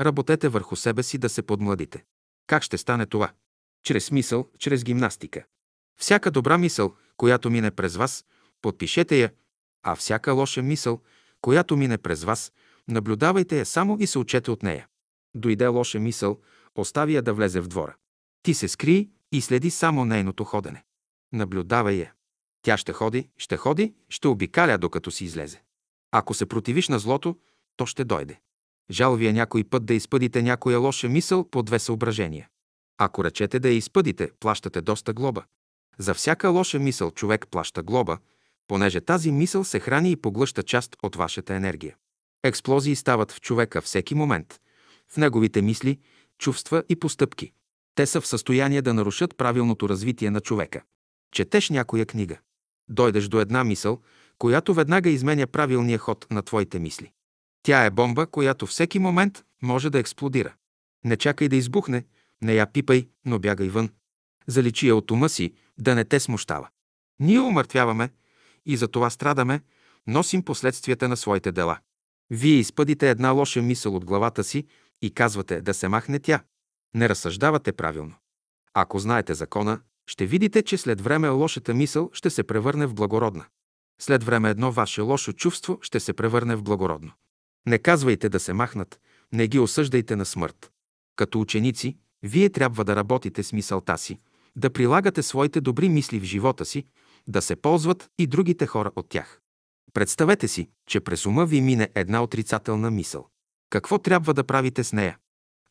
Работете 0.00 0.48
върху 0.48 0.76
себе 0.76 1.02
си 1.02 1.18
да 1.18 1.28
се 1.28 1.42
подмладите. 1.42 2.04
Как 2.46 2.62
ще 2.62 2.78
стане 2.78 3.06
това? 3.06 3.30
Чрез 3.84 4.10
мисъл, 4.10 4.48
чрез 4.58 4.84
гимнастика. 4.84 5.44
Всяка 6.00 6.30
добра 6.30 6.58
мисъл, 6.58 6.94
която 7.16 7.50
мине 7.50 7.70
през 7.70 7.96
вас, 7.96 8.24
подпишете 8.62 9.16
я, 9.20 9.30
а 9.82 9.96
всяка 9.96 10.32
лоша 10.32 10.62
мисъл, 10.62 11.00
която 11.40 11.76
мине 11.76 11.98
през 11.98 12.24
вас, 12.24 12.52
наблюдавайте 12.88 13.58
я 13.58 13.66
само 13.66 13.96
и 14.00 14.06
се 14.06 14.18
учете 14.18 14.50
от 14.50 14.62
нея. 14.62 14.88
Дойде 15.34 15.66
лоша 15.66 15.98
мисъл, 15.98 16.40
остави 16.74 17.14
я 17.14 17.22
да 17.22 17.34
влезе 17.34 17.60
в 17.60 17.68
двора. 17.68 17.94
Ти 18.42 18.54
се 18.54 18.68
скри 18.68 19.08
и 19.32 19.40
следи 19.40 19.70
само 19.70 20.04
нейното 20.04 20.44
ходене. 20.44 20.84
Наблюдавай 21.32 21.94
я. 21.94 22.12
Тя 22.62 22.76
ще 22.76 22.92
ходи, 22.92 23.28
ще 23.38 23.56
ходи, 23.56 23.94
ще 24.08 24.28
обикаля, 24.28 24.78
докато 24.78 25.10
си 25.10 25.24
излезе. 25.24 25.62
Ако 26.12 26.34
се 26.34 26.46
противиш 26.46 26.88
на 26.88 26.98
злото, 26.98 27.36
то 27.76 27.86
ще 27.86 28.04
дойде. 28.04 28.40
Жал 28.90 29.16
ви 29.16 29.26
е 29.26 29.32
някой 29.32 29.64
път 29.64 29.86
да 29.86 29.94
изпъдите 29.94 30.42
някоя 30.42 30.78
лоша 30.78 31.08
мисъл 31.08 31.50
по 31.50 31.62
две 31.62 31.78
съображения. 31.78 32.48
Ако 32.98 33.24
речете 33.24 33.58
да 33.58 33.68
я 33.68 33.74
изпъдите, 33.74 34.30
плащате 34.40 34.80
доста 34.80 35.12
глоба. 35.12 35.44
За 35.98 36.14
всяка 36.14 36.48
лоша 36.48 36.78
мисъл 36.78 37.10
човек 37.10 37.46
плаща 37.50 37.82
глоба, 37.82 38.18
понеже 38.68 39.00
тази 39.00 39.32
мисъл 39.32 39.64
се 39.64 39.80
храни 39.80 40.10
и 40.10 40.16
поглъща 40.16 40.62
част 40.62 40.96
от 41.02 41.16
вашата 41.16 41.54
енергия. 41.54 41.96
Експлозии 42.42 42.96
стават 42.96 43.32
в 43.32 43.40
човека 43.40 43.80
всеки 43.80 44.14
момент, 44.14 44.60
в 45.08 45.16
неговите 45.16 45.62
мисли, 45.62 45.98
чувства 46.38 46.84
и 46.88 46.96
постъпки. 46.96 47.52
Те 47.94 48.06
са 48.06 48.20
в 48.20 48.26
състояние 48.26 48.82
да 48.82 48.94
нарушат 48.94 49.36
правилното 49.36 49.88
развитие 49.88 50.30
на 50.30 50.40
човека. 50.40 50.82
Четеш 51.32 51.70
някоя 51.70 52.06
книга. 52.06 52.38
Дойдеш 52.88 53.28
до 53.28 53.40
една 53.40 53.64
мисъл, 53.64 54.00
която 54.38 54.74
веднага 54.74 55.10
изменя 55.10 55.46
правилния 55.46 55.98
ход 55.98 56.26
на 56.30 56.42
твоите 56.42 56.78
мисли. 56.78 57.12
Тя 57.62 57.84
е 57.84 57.90
бомба, 57.90 58.26
която 58.26 58.66
всеки 58.66 58.98
момент 58.98 59.44
може 59.62 59.90
да 59.90 59.98
експлодира. 59.98 60.54
Не 61.04 61.16
чакай 61.16 61.48
да 61.48 61.56
избухне, 61.56 62.04
не 62.42 62.54
я 62.54 62.66
пипай, 62.66 63.08
но 63.24 63.38
бягай 63.38 63.68
вън. 63.68 63.90
Заличи 64.46 64.88
я 64.88 64.96
от 64.96 65.10
ума 65.10 65.28
си, 65.28 65.54
да 65.78 65.94
не 65.94 66.04
те 66.04 66.20
смущава. 66.20 66.68
Ние 67.20 67.40
умъртвяваме 67.40 68.10
и 68.66 68.76
за 68.76 68.88
това 68.88 69.10
страдаме, 69.10 69.60
носим 70.06 70.44
последствията 70.44 71.08
на 71.08 71.16
своите 71.16 71.52
дела. 71.52 71.78
Вие 72.34 72.54
изпъдите 72.54 73.10
една 73.10 73.30
лоша 73.30 73.62
мисъл 73.62 73.96
от 73.96 74.04
главата 74.04 74.44
си 74.44 74.66
и 75.02 75.10
казвате 75.10 75.60
да 75.60 75.74
се 75.74 75.88
махне 75.88 76.18
тя. 76.18 76.42
Не 76.94 77.08
разсъждавате 77.08 77.72
правилно. 77.72 78.14
Ако 78.74 78.98
знаете 78.98 79.34
закона, 79.34 79.80
ще 80.06 80.26
видите, 80.26 80.62
че 80.62 80.78
след 80.78 81.00
време 81.00 81.28
лошата 81.28 81.74
мисъл 81.74 82.10
ще 82.12 82.30
се 82.30 82.42
превърне 82.42 82.86
в 82.86 82.94
благородна. 82.94 83.44
След 84.00 84.24
време 84.24 84.50
едно 84.50 84.72
ваше 84.72 85.00
лошо 85.00 85.32
чувство 85.32 85.78
ще 85.82 86.00
се 86.00 86.12
превърне 86.12 86.56
в 86.56 86.62
благородно. 86.62 87.12
Не 87.66 87.78
казвайте 87.78 88.28
да 88.28 88.40
се 88.40 88.52
махнат, 88.52 89.00
не 89.32 89.48
ги 89.48 89.58
осъждайте 89.58 90.16
на 90.16 90.24
смърт. 90.24 90.70
Като 91.16 91.40
ученици, 91.40 91.96
вие 92.22 92.50
трябва 92.50 92.84
да 92.84 92.96
работите 92.96 93.42
с 93.42 93.52
мисълта 93.52 93.98
си, 93.98 94.18
да 94.56 94.70
прилагате 94.70 95.22
своите 95.22 95.60
добри 95.60 95.88
мисли 95.88 96.20
в 96.20 96.24
живота 96.24 96.64
си, 96.64 96.86
да 97.28 97.42
се 97.42 97.56
ползват 97.56 98.10
и 98.18 98.26
другите 98.26 98.66
хора 98.66 98.90
от 98.96 99.08
тях. 99.08 99.41
Представете 99.94 100.48
си, 100.48 100.68
че 100.86 101.00
през 101.00 101.26
ума 101.26 101.46
ви 101.46 101.60
мине 101.60 101.88
една 101.94 102.22
отрицателна 102.22 102.90
мисъл. 102.90 103.28
Какво 103.70 103.98
трябва 103.98 104.34
да 104.34 104.44
правите 104.44 104.84
с 104.84 104.92
нея? 104.92 105.18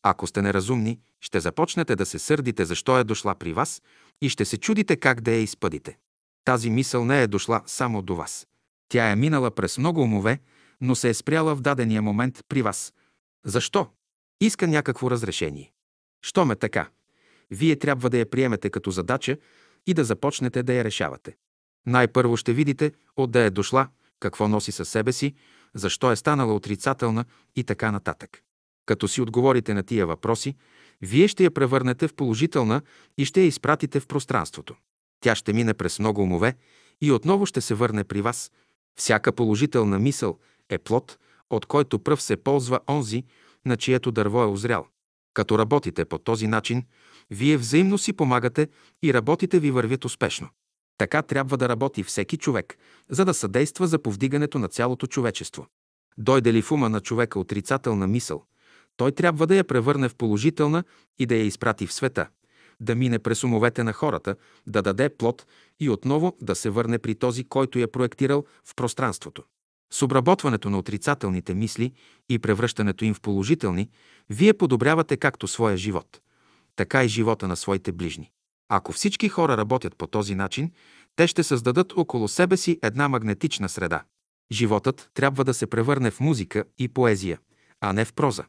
Ако 0.02 0.26
сте 0.26 0.42
неразумни, 0.42 1.00
ще 1.20 1.40
започнете 1.40 1.96
да 1.96 2.06
се 2.06 2.18
сърдите 2.18 2.64
защо 2.64 2.98
е 2.98 3.04
дошла 3.04 3.34
при 3.34 3.52
вас 3.52 3.82
и 4.20 4.28
ще 4.28 4.44
се 4.44 4.56
чудите 4.56 4.96
как 4.96 5.20
да 5.20 5.30
я 5.30 5.40
изпъдите. 5.40 5.98
Тази 6.44 6.70
мисъл 6.70 7.04
не 7.04 7.22
е 7.22 7.26
дошла 7.26 7.62
само 7.66 8.02
до 8.02 8.16
вас. 8.16 8.46
Тя 8.88 9.10
е 9.10 9.16
минала 9.16 9.50
през 9.50 9.78
много 9.78 10.00
умове, 10.00 10.40
но 10.80 10.94
се 10.94 11.08
е 11.08 11.14
спряла 11.14 11.54
в 11.54 11.60
дадения 11.60 12.02
момент 12.02 12.44
при 12.48 12.62
вас. 12.62 12.94
Защо? 13.44 13.88
Иска 14.40 14.68
някакво 14.68 15.10
разрешение. 15.10 15.72
Що 16.22 16.44
ме 16.44 16.56
така? 16.56 16.88
Вие 17.50 17.78
трябва 17.78 18.10
да 18.10 18.18
я 18.18 18.30
приемете 18.30 18.70
като 18.70 18.90
задача 18.90 19.36
и 19.86 19.94
да 19.94 20.04
започнете 20.04 20.62
да 20.62 20.72
я 20.72 20.84
решавате. 20.84 21.36
Най-първо 21.86 22.36
ще 22.36 22.52
видите 22.52 22.92
отде 23.16 23.46
е 23.46 23.50
дошла, 23.50 23.88
какво 24.22 24.48
носи 24.48 24.72
със 24.72 24.88
себе 24.88 25.12
си, 25.12 25.34
защо 25.74 26.12
е 26.12 26.16
станала 26.16 26.54
отрицателна 26.54 27.24
и 27.56 27.64
така 27.64 27.90
нататък. 27.90 28.42
Като 28.86 29.08
си 29.08 29.20
отговорите 29.20 29.74
на 29.74 29.82
тия 29.82 30.06
въпроси, 30.06 30.56
вие 31.00 31.28
ще 31.28 31.44
я 31.44 31.50
превърнете 31.50 32.08
в 32.08 32.14
положителна 32.14 32.82
и 33.18 33.24
ще 33.24 33.40
я 33.40 33.46
изпратите 33.46 34.00
в 34.00 34.06
пространството. 34.06 34.74
Тя 35.20 35.34
ще 35.34 35.52
мине 35.52 35.74
през 35.74 35.98
много 35.98 36.22
умове 36.22 36.56
и 37.00 37.12
отново 37.12 37.46
ще 37.46 37.60
се 37.60 37.74
върне 37.74 38.04
при 38.04 38.22
вас. 38.22 38.52
Всяка 38.96 39.32
положителна 39.32 39.98
мисъл 39.98 40.38
е 40.68 40.78
плод, 40.78 41.18
от 41.50 41.66
който 41.66 41.98
пръв 41.98 42.22
се 42.22 42.36
ползва 42.36 42.80
онзи, 42.88 43.24
на 43.66 43.76
чието 43.76 44.12
дърво 44.12 44.42
е 44.42 44.46
озрял. 44.46 44.86
Като 45.34 45.58
работите 45.58 46.04
по 46.04 46.18
този 46.18 46.46
начин, 46.46 46.84
вие 47.30 47.56
взаимно 47.56 47.98
си 47.98 48.12
помагате 48.12 48.68
и 49.02 49.14
работите 49.14 49.58
ви 49.58 49.70
вървят 49.70 50.04
успешно. 50.04 50.48
Така 51.02 51.22
трябва 51.22 51.56
да 51.56 51.68
работи 51.68 52.02
всеки 52.02 52.36
човек, 52.36 52.78
за 53.08 53.24
да 53.24 53.34
съдейства 53.34 53.86
за 53.86 53.98
повдигането 53.98 54.58
на 54.58 54.68
цялото 54.68 55.06
човечество. 55.06 55.66
Дойде 56.18 56.52
ли 56.52 56.62
в 56.62 56.72
ума 56.72 56.88
на 56.88 57.00
човека 57.00 57.38
отрицателна 57.38 58.06
мисъл, 58.06 58.44
той 58.96 59.12
трябва 59.12 59.46
да 59.46 59.54
я 59.56 59.64
превърне 59.64 60.08
в 60.08 60.14
положителна 60.14 60.84
и 61.18 61.26
да 61.26 61.34
я 61.34 61.44
изпрати 61.44 61.86
в 61.86 61.92
света, 61.92 62.28
да 62.80 62.94
мине 62.94 63.18
през 63.18 63.44
умовете 63.44 63.82
на 63.84 63.92
хората, 63.92 64.36
да 64.66 64.82
даде 64.82 65.08
плод 65.08 65.46
и 65.80 65.90
отново 65.90 66.36
да 66.40 66.54
се 66.54 66.70
върне 66.70 66.98
при 66.98 67.14
този, 67.14 67.44
който 67.44 67.78
я 67.78 67.92
проектирал 67.92 68.44
в 68.64 68.74
пространството. 68.74 69.42
С 69.92 70.02
обработването 70.02 70.70
на 70.70 70.78
отрицателните 70.78 71.54
мисли 71.54 71.92
и 72.28 72.38
превръщането 72.38 73.04
им 73.04 73.14
в 73.14 73.20
положителни, 73.20 73.90
вие 74.30 74.52
подобрявате 74.52 75.16
както 75.16 75.48
своя 75.48 75.76
живот, 75.76 76.20
така 76.76 77.04
и 77.04 77.08
живота 77.08 77.48
на 77.48 77.56
своите 77.56 77.92
ближни. 77.92 78.32
Ако 78.74 78.92
всички 78.92 79.28
хора 79.28 79.56
работят 79.56 79.96
по 79.96 80.06
този 80.06 80.34
начин, 80.34 80.70
те 81.16 81.26
ще 81.26 81.42
създадат 81.42 81.92
около 81.96 82.28
себе 82.28 82.56
си 82.56 82.78
една 82.82 83.08
магнетична 83.08 83.68
среда. 83.68 84.04
Животът 84.52 85.10
трябва 85.14 85.44
да 85.44 85.54
се 85.54 85.66
превърне 85.66 86.10
в 86.10 86.20
музика 86.20 86.64
и 86.78 86.88
поезия, 86.88 87.38
а 87.80 87.92
не 87.92 88.04
в 88.04 88.12
проза. 88.12 88.44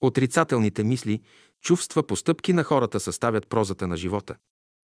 Отрицателните 0.00 0.84
мисли, 0.84 1.20
чувства, 1.62 2.06
постъпки 2.06 2.52
на 2.52 2.64
хората 2.64 3.00
съставят 3.00 3.48
прозата 3.48 3.86
на 3.86 3.96
живота. 3.96 4.36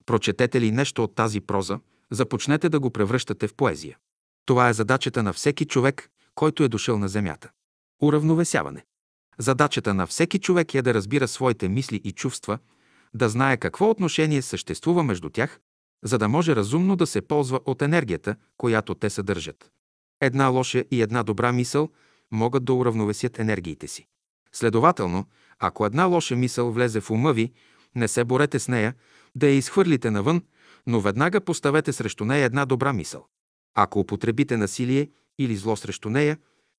Прочетете 0.05 0.61
ли 0.61 0.71
нещо 0.71 1.03
от 1.03 1.15
тази 1.15 1.41
проза, 1.41 1.79
започнете 2.11 2.69
да 2.69 2.79
го 2.79 2.89
превръщате 2.91 3.47
в 3.47 3.55
поезия. 3.55 3.97
Това 4.45 4.69
е 4.69 4.73
задачата 4.73 5.23
на 5.23 5.33
всеки 5.33 5.65
човек, 5.65 6.09
който 6.35 6.63
е 6.63 6.67
дошъл 6.67 6.99
на 6.99 7.07
Земята. 7.07 7.51
Уравновесяване. 8.01 8.85
Задачата 9.37 9.93
на 9.93 10.07
всеки 10.07 10.39
човек 10.39 10.73
е 10.73 10.81
да 10.81 10.93
разбира 10.93 11.27
своите 11.27 11.69
мисли 11.69 12.01
и 12.03 12.11
чувства, 12.11 12.59
да 13.15 13.29
знае 13.29 13.57
какво 13.57 13.89
отношение 13.89 14.41
съществува 14.41 15.03
между 15.03 15.29
тях, 15.29 15.59
за 16.03 16.17
да 16.17 16.27
може 16.27 16.55
разумно 16.55 16.95
да 16.95 17.07
се 17.07 17.21
ползва 17.21 17.59
от 17.65 17.81
енергията, 17.81 18.35
която 18.57 18.95
те 18.95 19.09
съдържат. 19.09 19.71
Една 20.21 20.47
лоша 20.47 20.83
и 20.91 21.01
една 21.01 21.23
добра 21.23 21.51
мисъл 21.51 21.89
могат 22.31 22.65
да 22.65 22.73
уравновесят 22.73 23.39
енергиите 23.39 23.87
си. 23.87 24.07
Следователно, 24.51 25.25
ако 25.59 25.85
една 25.85 26.05
лоша 26.05 26.35
мисъл 26.35 26.71
влезе 26.71 27.01
в 27.01 27.11
ума 27.11 27.33
ви, 27.33 27.51
не 27.95 28.07
се 28.07 28.23
борете 28.23 28.59
с 28.59 28.67
нея, 28.67 28.95
да 29.35 29.47
я 29.47 29.55
изхвърлите 29.55 30.11
навън, 30.11 30.41
но 30.87 30.99
веднага 31.01 31.41
поставете 31.41 31.93
срещу 31.93 32.25
нея 32.25 32.45
една 32.45 32.65
добра 32.65 32.93
мисъл. 32.93 33.25
Ако 33.75 33.99
употребите 33.99 34.57
насилие 34.57 35.09
или 35.39 35.55
зло 35.55 35.75
срещу 35.75 36.09
нея, 36.09 36.37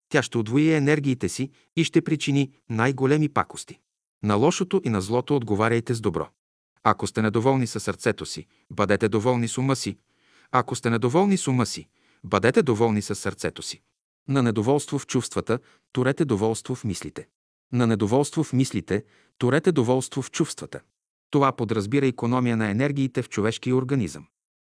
тя 0.09 0.23
ще 0.23 0.39
удвои 0.39 0.73
енергиите 0.73 1.29
си 1.29 1.51
и 1.77 1.85
ще 1.85 2.03
причини 2.03 2.53
най-големи 2.71 3.29
пакости. 3.29 3.81
На 4.25 4.35
лошото 4.35 4.81
и 4.85 4.89
на 4.89 5.01
злото 5.01 5.37
отговаряйте 5.37 5.95
с 5.95 6.01
добро. 6.01 6.29
Ако 6.83 7.07
сте 7.07 7.23
недоволни 7.23 7.67
със 7.67 7.83
сърцето 7.83 8.27
си, 8.27 8.47
бъдете 8.71 9.09
доволни 9.09 9.49
с 9.49 9.59
ума 9.59 9.77
си. 9.77 9.99
Ако 10.53 10.75
сте 10.75 10.91
недоволни 10.91 11.37
с 11.37 11.49
ума 11.49 11.67
си, 11.67 11.89
бъдете 12.25 12.63
доволни 12.63 13.03
със 13.03 13.19
сърцето 13.19 13.63
си. 13.63 13.83
На 14.29 14.43
недоволство 14.43 14.99
в 14.99 15.07
чувствата, 15.07 15.59
турете 15.93 16.25
доволство 16.25 16.75
в 16.75 16.85
мислите. 16.85 17.27
На 17.73 17.87
недоволство 17.87 18.45
в 18.45 18.53
мислите, 18.53 19.05
турете 19.39 19.73
доволство 19.73 20.23
в 20.23 20.31
чувствата. 20.31 20.81
Това 21.31 21.53
подразбира 21.53 22.07
економия 22.07 22.57
на 22.57 22.71
енергиите 22.71 23.23
в 23.23 23.29
човешкия 23.29 23.77
организъм. 23.77 24.27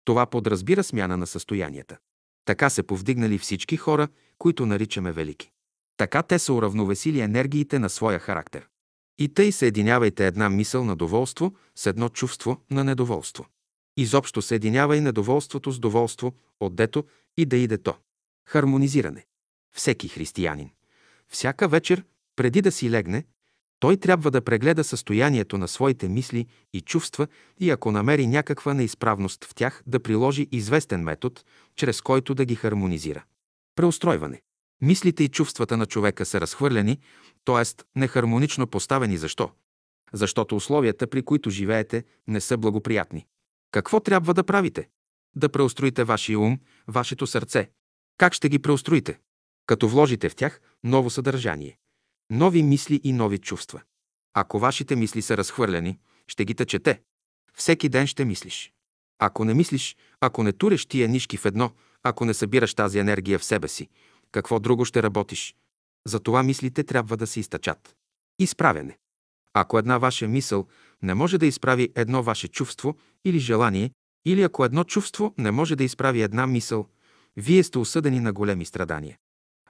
Това 0.06 0.26
подразбира 0.26 0.84
смяна 0.84 1.18
на 1.18 1.28
състоянията. 1.28 1.98
Така 2.46 2.70
се 2.70 2.84
повдигнали 2.84 3.38
всички 3.38 3.78
хора, 3.78 4.08
които 4.38 4.66
наричаме 4.66 5.12
велики. 5.12 5.52
Така 5.98 6.24
те 6.24 6.40
са 6.40 6.54
уравновесили 6.54 7.20
енергиите 7.20 7.80
на 7.80 7.90
своя 7.90 8.20
характер. 8.20 8.68
И 9.22 9.28
тъй 9.28 9.52
съединявайте 9.52 10.28
една 10.28 10.50
мисъл 10.50 10.84
на 10.86 10.96
доволство 10.96 11.56
с 11.76 11.86
едно 11.86 12.10
чувство 12.10 12.62
на 12.72 12.84
недоволство. 12.84 13.46
Изобщо 13.98 14.42
съединявай 14.42 15.02
недоволството 15.02 15.72
с 15.72 15.80
доволство, 15.80 16.34
отдето 16.60 17.04
и 17.38 17.46
да 17.46 17.58
иде 17.58 17.78
то. 17.78 17.96
Хармонизиране. 18.48 19.26
Всеки 19.76 20.08
християнин. 20.08 20.70
Всяка 21.28 21.68
вечер, 21.68 22.04
преди 22.36 22.62
да 22.62 22.72
си 22.72 22.92
легне, 22.92 23.26
той 23.80 23.98
трябва 23.98 24.32
да 24.32 24.42
прегледа 24.42 24.84
състоянието 24.84 25.58
на 25.58 25.68
своите 25.68 26.10
мисли 26.10 26.48
и 26.74 26.82
чувства 26.82 27.28
и 27.60 27.70
ако 27.70 27.92
намери 27.92 28.28
някаква 28.28 28.74
неизправност 28.74 29.46
в 29.46 29.56
тях, 29.56 29.84
да 29.88 30.00
приложи 30.00 30.48
известен 30.52 31.04
метод, 31.04 31.42
чрез 31.76 32.02
който 32.02 32.36
да 32.36 32.46
ги 32.46 32.56
хармонизира. 32.56 33.24
Преустройване. 33.76 34.42
Мислите 34.82 35.24
и 35.24 35.30
чувствата 35.30 35.78
на 35.78 35.86
човека 35.86 36.26
са 36.26 36.42
разхвърляни, 36.42 37.00
т.е. 37.46 37.84
нехармонично 38.00 38.68
поставени. 38.68 39.18
Защо? 39.18 39.52
Защото 40.14 40.56
условията, 40.56 41.08
при 41.08 41.22
които 41.22 41.50
живеете, 41.50 42.04
не 42.28 42.42
са 42.42 42.58
благоприятни. 42.58 43.26
Какво 43.72 44.00
трябва 44.00 44.34
да 44.34 44.44
правите? 44.44 44.90
Да 45.36 45.50
преустроите 45.50 46.04
вашия 46.04 46.40
ум, 46.40 46.60
вашето 46.88 47.28
сърце. 47.28 47.70
Как 48.18 48.34
ще 48.34 48.50
ги 48.50 48.60
преустроите? 48.60 49.20
Като 49.66 49.88
вложите 49.88 50.30
в 50.30 50.36
тях 50.36 50.62
ново 50.84 51.10
съдържание, 51.10 51.78
нови 52.30 52.64
мисли 52.64 53.02
и 53.04 53.14
нови 53.14 53.38
чувства. 53.38 53.82
Ако 54.34 54.60
вашите 54.60 54.96
мисли 54.96 55.22
са 55.22 55.38
разхвърляни, 55.38 56.00
ще 56.28 56.46
ги 56.46 56.56
тъчете. 56.56 57.02
Всеки 57.54 57.90
ден 57.90 58.08
ще 58.08 58.26
мислиш. 58.26 58.74
Ако 59.20 59.46
не 59.46 59.54
мислиш, 59.54 59.98
ако 60.22 60.44
не 60.44 60.54
туреш 60.54 60.86
тия 60.86 61.10
нишки 61.10 61.38
в 61.38 61.46
едно, 61.46 61.72
ако 62.04 62.26
не 62.26 62.34
събираш 62.34 62.74
тази 62.74 63.00
енергия 63.00 63.40
в 63.40 63.44
себе 63.44 63.68
си, 63.68 63.90
какво 64.32 64.60
друго 64.60 64.86
ще 64.86 65.04
работиш? 65.04 65.56
Затова 66.08 66.44
мислите 66.44 66.84
трябва 66.84 67.18
да 67.18 67.28
се 67.28 67.40
изтъчат. 67.40 67.96
Изправяне. 68.40 68.98
Ако 69.54 69.80
една 69.80 69.98
ваша 69.98 70.28
мисъл 70.28 70.68
не 71.02 71.14
може 71.14 71.38
да 71.38 71.46
изправи 71.46 71.90
едно 71.96 72.24
ваше 72.24 72.48
чувство 72.48 72.98
или 73.26 73.40
желание, 73.40 73.92
или 74.26 74.42
ако 74.42 74.66
едно 74.66 74.84
чувство 74.84 75.34
не 75.38 75.52
може 75.52 75.76
да 75.76 75.84
изправи 75.84 76.22
една 76.22 76.48
мисъл, 76.48 76.88
вие 77.38 77.64
сте 77.64 77.80
осъдени 77.80 78.20
на 78.20 78.34
големи 78.34 78.66
страдания. 78.66 79.18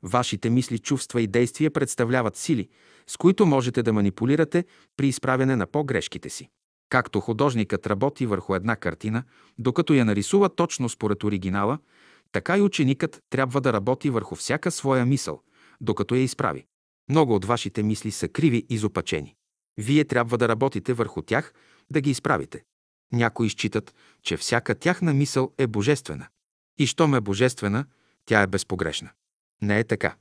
Вашите 0.03 0.49
мисли, 0.49 0.79
чувства 0.79 1.21
и 1.21 1.27
действия 1.27 1.71
представляват 1.71 2.37
сили, 2.37 2.69
с 3.07 3.17
които 3.17 3.45
можете 3.45 3.83
да 3.83 3.93
манипулирате 3.93 4.65
при 4.97 5.07
изправяне 5.07 5.55
на 5.55 5.67
по-грешките 5.67 6.29
си. 6.29 6.49
Както 6.89 7.19
художникът 7.19 7.87
работи 7.87 8.25
върху 8.25 8.55
една 8.55 8.75
картина, 8.75 9.23
докато 9.57 9.93
я 9.93 10.05
нарисува 10.05 10.55
точно 10.55 10.89
според 10.89 11.23
оригинала, 11.23 11.79
така 12.31 12.57
и 12.57 12.61
ученикът 12.61 13.19
трябва 13.29 13.61
да 13.61 13.73
работи 13.73 14.09
върху 14.09 14.35
всяка 14.35 14.71
своя 14.71 15.05
мисъл, 15.05 15.41
докато 15.81 16.15
я 16.15 16.21
изправи. 16.21 16.65
Много 17.09 17.35
от 17.35 17.45
вашите 17.45 17.83
мисли 17.83 18.11
са 18.11 18.27
криви 18.27 18.57
и 18.57 18.73
изопачени. 18.73 19.35
Вие 19.77 20.05
трябва 20.05 20.37
да 20.37 20.47
работите 20.47 20.93
върху 20.93 21.21
тях, 21.21 21.53
да 21.91 22.01
ги 22.01 22.09
изправите. 22.09 22.63
Някои 23.13 23.49
считат, 23.49 23.95
че 24.23 24.37
всяка 24.37 24.75
тяхна 24.75 25.13
мисъл 25.13 25.51
е 25.57 25.67
божествена. 25.67 26.27
И 26.77 26.87
щом 26.87 27.15
е 27.15 27.21
божествена, 27.21 27.85
тя 28.25 28.41
е 28.41 28.47
безпогрешна. 28.47 29.09
Не 29.61 29.79
е 29.79 29.83
така. 29.83 30.15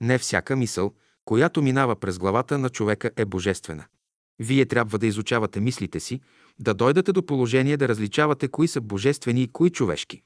Не 0.00 0.18
всяка 0.18 0.56
мисъл, 0.56 0.94
която 1.24 1.62
минава 1.62 1.96
през 1.96 2.18
главата 2.18 2.58
на 2.58 2.68
човека 2.68 3.10
е 3.16 3.24
божествена. 3.24 3.84
Вие 4.38 4.66
трябва 4.66 4.98
да 4.98 5.06
изучавате 5.06 5.60
мислите 5.60 6.00
си, 6.00 6.20
да 6.58 6.74
дойдете 6.74 7.12
до 7.12 7.26
положение 7.26 7.76
да 7.76 7.88
различавате 7.88 8.48
кои 8.48 8.68
са 8.68 8.80
божествени 8.80 9.42
и 9.42 9.52
кои 9.52 9.70
човешки. 9.70 10.22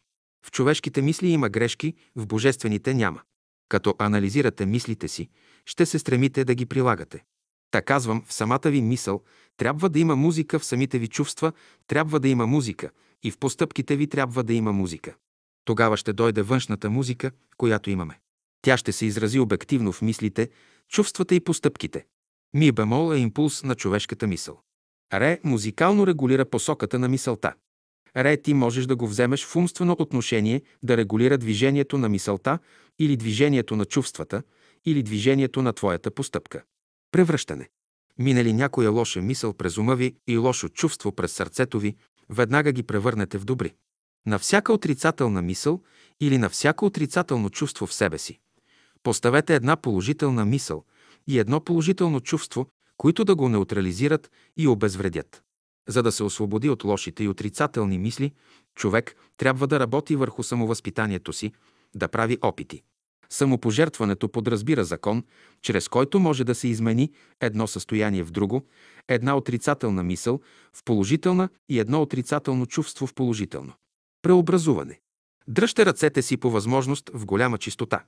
В 0.46 0.50
човешките 0.50 1.02
мисли 1.02 1.28
има 1.28 1.48
грешки, 1.48 1.94
в 2.16 2.26
божествените 2.26 2.94
няма. 2.94 3.20
Като 3.68 3.94
анализирате 3.98 4.66
мислите 4.66 5.08
си, 5.08 5.28
ще 5.66 5.86
се 5.86 5.98
стремите 5.98 6.44
да 6.44 6.54
ги 6.54 6.66
прилагате. 6.66 7.24
Та 7.70 7.82
казвам, 7.82 8.24
в 8.28 8.32
самата 8.32 8.60
ви 8.64 8.82
мисъл 8.82 9.22
трябва 9.56 9.88
да 9.88 9.98
има 9.98 10.16
музика, 10.16 10.58
в 10.58 10.64
самите 10.64 10.98
ви 10.98 11.08
чувства 11.08 11.52
трябва 11.86 12.20
да 12.20 12.28
има 12.28 12.46
музика 12.46 12.90
и 13.22 13.30
в 13.30 13.38
постъпките 13.38 13.96
ви 13.96 14.06
трябва 14.06 14.44
да 14.44 14.54
има 14.54 14.72
музика. 14.72 15.14
Тогава 15.64 15.96
ще 15.96 16.12
дойде 16.12 16.42
външната 16.42 16.90
музика, 16.90 17.30
която 17.56 17.90
имаме. 17.90 18.20
Тя 18.62 18.76
ще 18.76 18.92
се 18.92 19.06
изрази 19.06 19.38
обективно 19.38 19.92
в 19.92 20.02
мислите, 20.02 20.48
чувствата 20.88 21.34
и 21.34 21.40
постъпките. 21.40 22.06
Ми 22.54 22.72
бемол 22.72 23.14
е 23.14 23.18
импулс 23.18 23.62
на 23.62 23.74
човешката 23.74 24.26
мисъл. 24.26 24.60
Ре 25.12 25.40
музикално 25.44 26.06
регулира 26.06 26.44
посоката 26.44 26.98
на 26.98 27.08
мисълта. 27.08 27.54
Ре 28.16 28.36
ти 28.36 28.54
можеш 28.54 28.86
да 28.86 28.96
го 28.96 29.06
вземеш 29.06 29.44
в 29.44 29.56
умствено 29.56 29.96
отношение 29.98 30.62
да 30.82 30.96
регулира 30.96 31.38
движението 31.38 31.98
на 31.98 32.08
мисълта 32.08 32.58
или 32.98 33.16
движението 33.16 33.76
на 33.76 33.84
чувствата 33.84 34.42
или 34.84 35.02
движението 35.02 35.62
на 35.62 35.72
твоята 35.72 36.10
постъпка. 36.10 36.62
Превръщане. 37.12 37.68
Мине 38.18 38.44
ли 38.44 38.52
някоя 38.52 38.90
лоша 38.90 39.22
мисъл 39.22 39.52
през 39.52 39.78
ума 39.78 39.96
ви 39.96 40.14
и 40.26 40.36
лошо 40.36 40.68
чувство 40.68 41.12
през 41.12 41.32
сърцето 41.32 41.78
ви, 41.78 41.96
веднага 42.28 42.72
ги 42.72 42.82
превърнете 42.82 43.38
в 43.38 43.44
добри. 43.44 43.74
На 44.26 44.38
всяка 44.38 44.72
отрицателна 44.72 45.42
мисъл 45.42 45.82
или 46.20 46.38
на 46.38 46.48
всяко 46.48 46.86
отрицателно 46.86 47.50
чувство 47.50 47.86
в 47.86 47.94
себе 47.94 48.18
си. 48.18 48.38
Поставете 49.02 49.54
една 49.54 49.76
положителна 49.76 50.44
мисъл 50.44 50.84
и 51.26 51.38
едно 51.38 51.60
положително 51.60 52.20
чувство, 52.20 52.66
които 52.96 53.24
да 53.24 53.34
го 53.34 53.48
неутрализират 53.48 54.30
и 54.56 54.68
обезвредят. 54.68 55.42
За 55.88 56.02
да 56.02 56.12
се 56.12 56.22
освободи 56.22 56.70
от 56.70 56.84
лошите 56.84 57.24
и 57.24 57.28
отрицателни 57.28 57.98
мисли, 57.98 58.32
човек 58.74 59.16
трябва 59.36 59.66
да 59.66 59.80
работи 59.80 60.16
върху 60.16 60.42
самовъзпитанието 60.42 61.32
си, 61.32 61.52
да 61.94 62.08
прави 62.08 62.38
опити. 62.42 62.82
Самопожертването 63.30 64.28
подразбира 64.28 64.84
закон, 64.84 65.24
чрез 65.62 65.88
който 65.88 66.20
може 66.20 66.44
да 66.44 66.54
се 66.54 66.68
измени 66.68 67.12
едно 67.40 67.66
състояние 67.66 68.22
в 68.22 68.30
друго, 68.30 68.66
една 69.08 69.36
отрицателна 69.36 70.02
мисъл 70.02 70.40
в 70.72 70.84
положителна 70.84 71.48
и 71.68 71.78
едно 71.78 72.02
отрицателно 72.02 72.66
чувство 72.66 73.06
в 73.06 73.14
положително. 73.14 73.72
Преобразуване. 74.22 75.00
Дръжте 75.48 75.86
ръцете 75.86 76.22
си 76.22 76.36
по 76.36 76.50
възможност 76.50 77.10
в 77.14 77.26
голяма 77.26 77.58
чистота. 77.58 78.04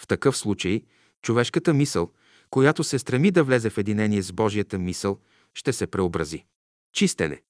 В 0.00 0.06
такъв 0.06 0.36
случай 0.36 0.82
човешката 1.22 1.74
мисъл, 1.74 2.10
която 2.50 2.84
се 2.84 2.98
стреми 2.98 3.30
да 3.30 3.44
влезе 3.44 3.70
в 3.70 3.78
единение 3.78 4.22
с 4.22 4.32
Божията 4.32 4.78
мисъл, 4.78 5.18
ще 5.54 5.72
се 5.72 5.86
преобрази. 5.86 6.44
Чистене. 6.92 7.42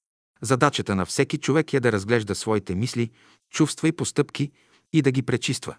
Задачата 0.42 0.94
на 0.94 1.06
всеки 1.06 1.38
човек 1.38 1.72
е 1.72 1.80
да 1.80 1.92
разглежда 1.92 2.34
своите 2.34 2.74
мисли, 2.74 3.10
чувства 3.50 3.88
и 3.88 3.92
постъпки 3.92 4.50
и 4.92 5.02
да 5.02 5.10
ги 5.10 5.22
пречиства. 5.22 5.76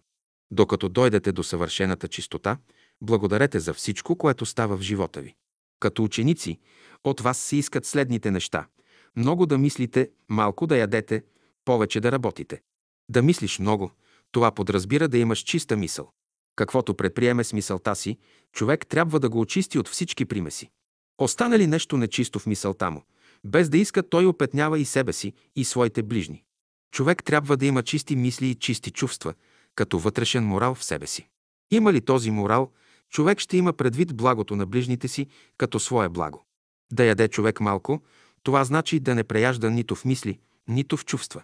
Докато 0.52 0.90
дойдете 0.90 1.32
до 1.32 1.44
съвършената 1.44 2.08
чистота, 2.08 2.58
благодарете 3.02 3.60
за 3.60 3.74
всичко, 3.74 4.16
което 4.16 4.46
става 4.46 4.78
в 4.78 4.82
живота 4.82 5.22
ви. 5.22 5.36
Като 5.80 6.04
ученици, 6.04 6.60
от 7.04 7.22
вас 7.22 7.38
се 7.38 7.56
искат 7.56 7.86
следните 7.86 8.32
неща. 8.32 8.68
Много 9.16 9.46
да 9.46 9.58
мислите, 9.58 10.10
малко 10.30 10.68
да 10.68 10.78
ядете, 10.78 11.24
повече 11.66 12.00
да 12.00 12.12
работите. 12.12 12.62
Да 13.10 13.22
мислиш 13.22 13.60
много, 13.60 13.92
това 14.32 14.52
подразбира 14.52 15.08
да 15.08 15.18
имаш 15.18 15.40
чиста 15.40 15.78
мисъл. 15.78 16.12
Каквото 16.56 16.94
предприеме 16.96 17.44
с 17.44 17.54
мисълта 17.54 17.96
си, 17.96 18.18
човек 18.52 18.88
трябва 18.88 19.20
да 19.20 19.30
го 19.30 19.40
очисти 19.40 19.80
от 19.80 19.88
всички 19.88 20.26
примеси. 20.26 20.70
Остане 21.18 21.60
ли 21.60 21.68
нещо 21.68 21.98
нечисто 21.98 22.40
в 22.40 22.46
мисълта 22.46 22.92
му, 22.92 23.04
без 23.46 23.70
да 23.70 23.78
иска, 23.78 24.10
той 24.10 24.26
опетнява 24.26 24.80
и 24.80 24.86
себе 24.86 25.14
си, 25.14 25.34
и 25.56 25.66
своите 25.66 26.04
ближни. 26.04 26.44
Човек 26.92 27.24
трябва 27.24 27.58
да 27.58 27.66
има 27.66 27.84
чисти 27.84 28.16
мисли 28.16 28.48
и 28.48 28.56
чисти 28.56 28.92
чувства, 28.92 29.34
като 29.76 30.00
вътрешен 30.00 30.44
морал 30.44 30.76
в 30.76 30.84
себе 30.84 31.08
си. 31.08 31.28
Има 31.72 31.94
ли 31.94 32.02
този 32.02 32.32
морал, 32.32 32.72
човек 33.10 33.40
ще 33.40 33.58
има 33.58 33.74
предвид 33.74 34.16
благото 34.16 34.56
на 34.56 34.66
ближните 34.66 35.08
си 35.08 35.28
като 35.58 35.80
свое 35.80 36.10
благо. 36.10 36.46
Да 36.92 37.04
яде 37.04 37.28
човек 37.28 37.60
малко, 37.60 38.02
това 38.44 38.64
значи 38.64 39.00
да 39.00 39.16
не 39.16 39.24
преяжда 39.24 39.70
нито 39.70 39.96
в 39.96 40.06
мисли, 40.06 40.40
нито 40.68 40.98
в 40.98 41.06
чувства. 41.06 41.44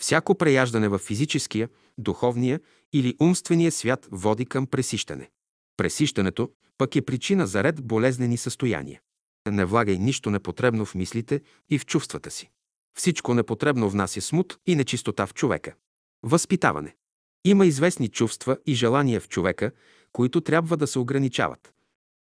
Всяко 0.00 0.34
преяждане 0.34 0.88
в 0.88 0.98
физическия, 0.98 1.68
духовния 1.98 2.60
или 2.92 3.16
умствения 3.20 3.72
свят 3.72 4.08
води 4.10 4.46
към 4.46 4.66
пресищане. 4.66 5.30
Пресищането 5.76 6.50
пък 6.78 6.96
е 6.96 7.02
причина 7.02 7.46
за 7.46 7.64
ред 7.64 7.86
болезнени 7.86 8.36
състояния. 8.36 9.00
Не 9.46 9.64
влагай 9.64 9.98
нищо 9.98 10.30
непотребно 10.30 10.84
в 10.84 10.94
мислите 10.94 11.40
и 11.70 11.78
в 11.78 11.86
чувствата 11.86 12.30
си. 12.30 12.50
Всичко 12.98 13.34
непотребно 13.34 13.90
внася 13.90 14.20
смут 14.20 14.58
и 14.66 14.76
нечистота 14.76 15.26
в 15.26 15.34
човека. 15.34 15.74
Възпитаване. 16.22 16.96
Има 17.44 17.66
известни 17.66 18.08
чувства 18.08 18.58
и 18.66 18.74
желания 18.74 19.20
в 19.20 19.28
човека, 19.28 19.70
които 20.12 20.40
трябва 20.40 20.76
да 20.76 20.86
се 20.86 20.98
ограничават. 20.98 21.72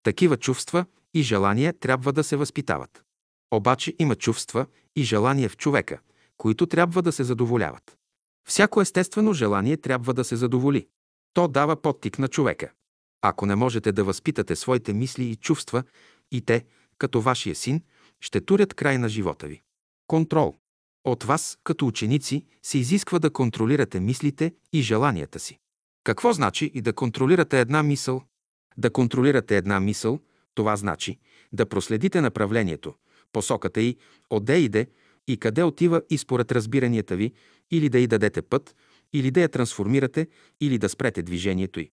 Такива 0.04 0.38
чувства 0.38 0.86
и 1.14 1.22
желания 1.22 1.80
трябва 1.80 2.14
да 2.14 2.24
се 2.24 2.36
възпитават. 2.36 3.04
Обаче 3.52 3.94
има 4.00 4.16
чувства 4.16 4.66
и 4.96 5.04
желания 5.04 5.50
в 5.50 5.58
човека, 5.58 6.00
които 6.38 6.68
трябва 6.68 7.02
да 7.02 7.12
се 7.12 7.24
задоволяват. 7.24 7.98
Всяко 8.48 8.82
естествено 8.82 9.34
желание 9.34 9.78
трябва 9.78 10.14
да 10.14 10.24
се 10.24 10.36
задоволи. 10.36 10.88
То 11.34 11.48
дава 11.48 11.82
подтик 11.82 12.20
на 12.20 12.28
човека. 12.28 12.72
Ако 13.22 13.46
не 13.46 13.56
можете 13.56 13.92
да 13.92 14.04
възпитате 14.04 14.56
своите 14.56 14.94
мисли 14.94 15.24
и 15.24 15.36
чувства, 15.36 15.84
и 16.32 16.42
те, 16.42 16.66
като 16.98 17.22
вашия 17.22 17.56
син, 17.56 17.82
ще 18.22 18.42
турят 18.42 18.74
край 18.74 18.98
на 18.98 19.10
живота 19.10 19.48
ви. 19.48 19.62
Контрол. 20.08 20.56
От 21.04 21.24
вас, 21.24 21.58
като 21.64 21.88
ученици, 21.88 22.46
се 22.64 22.78
изисква 22.78 23.20
да 23.20 23.30
контролирате 23.30 24.00
мислите 24.00 24.54
и 24.74 24.82
желанията 24.82 25.40
си. 25.40 25.60
Какво 26.04 26.34
значи 26.34 26.72
и 26.74 26.82
да 26.82 26.94
контролирате 26.94 27.60
една 27.60 27.84
мисъл? 27.84 28.22
Да 28.78 28.90
контролирате 28.90 29.58
една 29.58 29.80
мисъл, 29.80 30.20
това 30.56 30.76
значи 30.76 31.20
да 31.54 31.66
проследите 31.66 32.22
направлението, 32.22 32.94
посоката 33.34 33.82
й, 33.82 33.98
отде 34.30 34.60
иде 34.60 34.88
и 35.28 35.38
къде 35.38 35.64
отива 35.64 36.02
и 36.10 36.18
според 36.18 36.52
разбиранията 36.52 37.16
ви, 37.16 37.34
или 37.72 37.90
да 37.90 38.00
й 38.00 38.08
дадете 38.08 38.42
път, 38.42 38.76
или 39.14 39.32
да 39.32 39.42
я 39.42 39.50
трансформирате, 39.50 40.28
или 40.62 40.78
да 40.78 40.90
спрете 40.90 41.22
движението 41.22 41.80
й. 41.80 41.92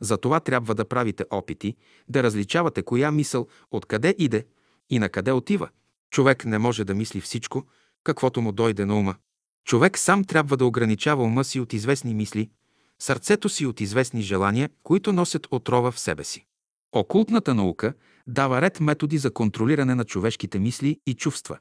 За 0.00 0.16
това 0.16 0.40
трябва 0.40 0.74
да 0.74 0.84
правите 0.84 1.24
опити, 1.30 1.76
да 2.08 2.22
различавате 2.22 2.82
коя 2.82 3.10
мисъл 3.10 3.46
откъде 3.70 4.14
иде 4.18 4.46
и 4.90 4.98
на 4.98 5.08
къде 5.08 5.32
отива. 5.32 5.68
Човек 6.10 6.44
не 6.44 6.58
може 6.58 6.84
да 6.84 6.94
мисли 6.94 7.20
всичко, 7.20 7.64
каквото 8.04 8.40
му 8.40 8.52
дойде 8.52 8.84
на 8.84 8.98
ума. 8.98 9.14
Човек 9.64 9.98
сам 9.98 10.24
трябва 10.24 10.56
да 10.56 10.66
ограничава 10.66 11.22
ума 11.22 11.44
си 11.44 11.60
от 11.60 11.72
известни 11.72 12.14
мисли, 12.14 12.50
сърцето 12.98 13.48
си 13.48 13.66
от 13.66 13.80
известни 13.80 14.22
желания, 14.22 14.70
които 14.82 15.12
носят 15.12 15.46
отрова 15.50 15.92
в 15.92 16.00
себе 16.00 16.24
си. 16.24 16.46
Окултната 16.92 17.54
наука 17.54 17.94
дава 18.26 18.62
ред 18.62 18.80
методи 18.80 19.18
за 19.18 19.30
контролиране 19.30 19.94
на 19.94 20.04
човешките 20.04 20.58
мисли 20.58 21.00
и 21.06 21.14
чувства. 21.14 21.58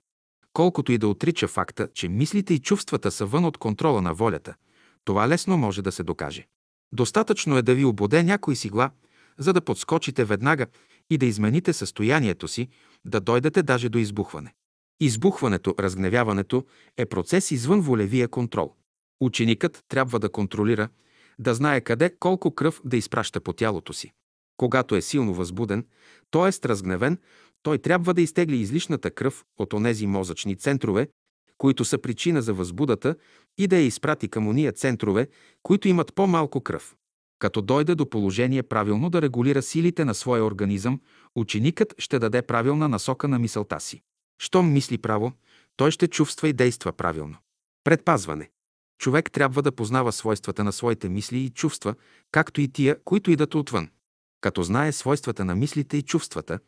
Колкото 0.53 0.91
и 0.91 0.97
да 0.97 1.07
отрича 1.07 1.47
факта, 1.47 1.87
че 1.93 2.09
мислите 2.09 2.53
и 2.53 2.59
чувствата 2.59 3.11
са 3.11 3.25
вън 3.25 3.45
от 3.45 3.57
контрола 3.57 4.01
на 4.01 4.13
волята, 4.13 4.55
това 5.05 5.29
лесно 5.29 5.57
може 5.57 5.81
да 5.81 5.91
се 5.91 6.03
докаже. 6.03 6.47
Достатъчно 6.93 7.57
е 7.57 7.61
да 7.61 7.75
ви 7.75 7.85
ободе 7.85 8.23
някой 8.23 8.55
сигла, 8.55 8.91
за 9.37 9.53
да 9.53 9.61
подскочите 9.61 10.25
веднага 10.25 10.67
и 11.09 11.17
да 11.17 11.25
измените 11.25 11.73
състоянието 11.73 12.47
си, 12.47 12.67
да 13.05 13.19
дойдете 13.19 13.63
даже 13.63 13.89
до 13.89 13.97
избухване. 13.97 14.53
Избухването, 14.99 15.75
разгневяването 15.79 16.65
е 16.97 17.05
процес 17.05 17.51
извън 17.51 17.81
волевия 17.81 18.27
контрол. 18.27 18.73
Ученикът 19.21 19.79
трябва 19.89 20.19
да 20.19 20.29
контролира, 20.29 20.89
да 21.39 21.53
знае 21.53 21.81
къде 21.81 22.15
колко 22.19 22.55
кръв 22.55 22.81
да 22.85 22.97
изпраща 22.97 23.41
по 23.41 23.53
тялото 23.53 23.93
си. 23.93 24.11
Когато 24.57 24.95
е 24.95 25.01
силно 25.01 25.33
възбуден, 25.33 25.85
т.е. 26.31 26.67
разгневен, 26.67 27.17
той 27.63 27.77
трябва 27.77 28.13
да 28.13 28.21
изтегли 28.21 28.57
излишната 28.57 29.11
кръв 29.11 29.43
от 29.57 29.73
онези 29.73 30.07
мозъчни 30.07 30.55
центрове, 30.55 31.07
които 31.63 31.85
са 31.85 31.97
причина 31.97 32.41
за 32.41 32.53
възбудата 32.53 33.15
и 33.57 33.67
да 33.67 33.75
я 33.75 33.85
изпрати 33.85 34.27
към 34.27 34.47
уния 34.47 34.71
центрове, 34.71 35.27
които 35.61 35.87
имат 35.87 36.13
по-малко 36.15 36.61
кръв. 36.61 36.95
Като 37.39 37.61
дойде 37.61 37.95
до 37.95 38.09
положение 38.09 38.63
правилно 38.63 39.09
да 39.09 39.21
регулира 39.21 39.61
силите 39.61 40.05
на 40.05 40.13
своя 40.13 40.45
организъм, 40.45 40.99
ученикът 41.35 41.93
ще 41.97 42.19
даде 42.19 42.41
правилна 42.41 42.89
насока 42.89 43.27
на 43.27 43.39
мисълта 43.39 43.79
си. 43.79 44.01
Щом 44.41 44.73
мисли 44.73 44.97
право, 44.97 45.31
той 45.75 45.91
ще 45.91 46.07
чувства 46.07 46.49
и 46.49 46.53
действа 46.53 46.93
правилно. 46.93 47.37
Предпазване. 47.83 48.49
Човек 48.99 49.31
трябва 49.31 49.61
да 49.61 49.71
познава 49.71 50.11
свойствата 50.11 50.63
на 50.63 50.71
своите 50.71 51.09
мисли 51.09 51.37
и 51.37 51.49
чувства, 51.49 51.95
както 52.31 52.61
и 52.61 52.67
тия, 52.67 53.03
които 53.03 53.31
идат 53.31 53.55
отвън. 53.55 53.89
Като 54.41 54.63
знае 54.63 54.91
свойствата 54.91 55.45
на 55.45 55.55
мислите 55.55 55.97
и 55.97 56.01
чувствата, 56.01 56.59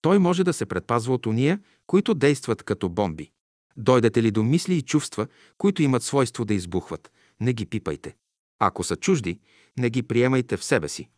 той 0.00 0.18
може 0.18 0.44
да 0.44 0.52
се 0.52 0.66
предпазва 0.66 1.14
от 1.14 1.26
уния, 1.26 1.60
които 1.86 2.14
действат 2.14 2.62
като 2.62 2.88
бомби. 2.88 3.30
Дойдете 3.76 4.22
ли 4.22 4.30
до 4.30 4.42
мисли 4.42 4.74
и 4.74 4.82
чувства, 4.82 5.26
които 5.58 5.82
имат 5.82 6.02
свойство 6.02 6.44
да 6.44 6.54
избухват, 6.54 7.12
не 7.40 7.52
ги 7.52 7.66
пипайте. 7.66 8.16
Ако 8.58 8.84
са 8.84 8.96
чужди, 8.96 9.40
не 9.78 9.90
ги 9.90 10.02
приемайте 10.02 10.56
в 10.56 10.64
себе 10.64 10.88
си. 10.88 11.08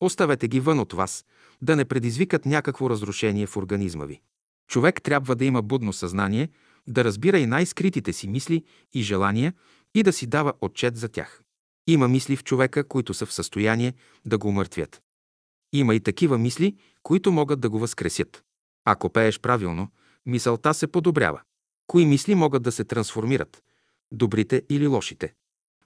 Оставете 0.00 0.48
ги 0.48 0.60
вън 0.60 0.78
от 0.78 0.92
вас, 0.92 1.24
да 1.62 1.76
не 1.76 1.84
предизвикат 1.84 2.46
някакво 2.46 2.90
разрушение 2.90 3.46
в 3.46 3.56
организма 3.56 4.04
ви. 4.04 4.20
Човек 4.68 5.02
трябва 5.02 5.36
да 5.36 5.44
има 5.44 5.62
будно 5.62 5.92
съзнание, 5.92 6.48
да 6.86 7.04
разбира 7.04 7.38
и 7.38 7.46
най-скритите 7.46 8.12
си 8.12 8.28
мисли 8.28 8.64
и 8.92 9.02
желания 9.02 9.54
и 9.94 10.02
да 10.02 10.12
си 10.12 10.26
дава 10.26 10.52
отчет 10.60 10.96
за 10.96 11.08
тях. 11.08 11.42
Има 11.86 12.08
мисли 12.08 12.36
в 12.36 12.44
човека, 12.44 12.88
които 12.88 13.14
са 13.14 13.26
в 13.26 13.32
състояние 13.32 13.94
да 14.26 14.38
го 14.38 14.48
умъртвят. 14.48 15.02
Има 15.72 15.94
и 15.94 16.00
такива 16.00 16.38
мисли, 16.38 16.76
които 17.02 17.32
могат 17.32 17.60
да 17.60 17.70
го 17.70 17.78
възкресят. 17.78 18.42
Ако 18.84 19.10
пееш 19.10 19.40
правилно, 19.40 19.88
мисълта 20.26 20.74
се 20.74 20.86
подобрява. 20.86 21.40
Кои 21.90 22.06
мисли 22.06 22.34
могат 22.34 22.62
да 22.62 22.72
се 22.72 22.84
трансформират? 22.84 23.62
Добрите 24.12 24.62
или 24.68 24.86
лошите? 24.86 25.34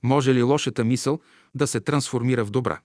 Може 0.03 0.35
ли 0.35 0.43
лошата 0.43 0.85
мисъл 0.85 1.21
да 1.55 1.67
се 1.67 1.81
трансформира 1.81 2.45
в 2.45 2.51
добра? 2.51 2.81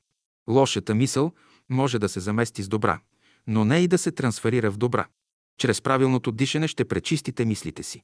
Лошата 0.49 0.95
мисъл 0.95 1.31
може 1.69 1.99
да 1.99 2.09
се 2.09 2.19
замести 2.19 2.63
с 2.63 2.67
добра, 2.67 2.99
но 3.47 3.65
не 3.65 3.79
и 3.79 3.87
да 3.87 3.97
се 3.97 4.11
трансферира 4.11 4.71
в 4.71 4.77
добра. 4.77 5.07
Чрез 5.57 5.81
правилното 5.81 6.31
дишане 6.31 6.67
ще 6.67 6.85
пречистите 6.85 7.45
мислите 7.45 7.83
си. 7.83 8.03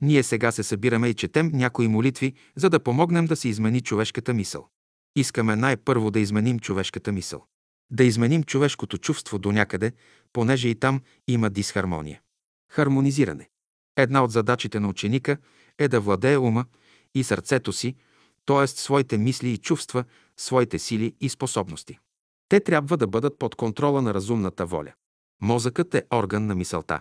Ние 0.00 0.22
сега 0.22 0.52
се 0.52 0.62
събираме 0.62 1.08
и 1.08 1.14
четем 1.14 1.50
някои 1.54 1.88
молитви, 1.88 2.34
за 2.56 2.70
да 2.70 2.80
помогнем 2.80 3.26
да 3.26 3.36
се 3.36 3.48
измени 3.48 3.80
човешката 3.80 4.34
мисъл. 4.34 4.68
Искаме 5.16 5.56
най-първо 5.56 6.10
да 6.10 6.20
изменим 6.20 6.58
човешката 6.58 7.12
мисъл. 7.12 7.44
Да 7.90 8.04
изменим 8.04 8.42
човешкото 8.42 8.98
чувство 8.98 9.38
до 9.38 9.52
някъде, 9.52 9.92
понеже 10.32 10.68
и 10.68 10.74
там 10.74 11.00
има 11.28 11.50
дисхармония. 11.50 12.20
Хармонизиране. 12.70 13.48
Една 13.96 14.24
от 14.24 14.30
задачите 14.30 14.80
на 14.80 14.88
ученика 14.88 15.36
е 15.78 15.88
да 15.88 16.00
владее 16.00 16.38
ума 16.38 16.64
и 17.14 17.24
сърцето 17.24 17.72
си, 17.72 17.94
т.е. 18.46 18.66
своите 18.66 19.18
мисли 19.18 19.48
и 19.48 19.58
чувства, 19.58 20.04
своите 20.36 20.78
сили 20.78 21.14
и 21.20 21.28
способности. 21.28 21.98
Те 22.48 22.60
трябва 22.60 22.96
да 22.96 23.06
бъдат 23.06 23.38
под 23.38 23.54
контрола 23.54 24.02
на 24.02 24.14
разумната 24.14 24.66
воля. 24.66 24.92
Мозъкът 25.42 25.94
е 25.94 26.02
орган 26.14 26.46
на 26.46 26.54
мисълта. 26.54 27.00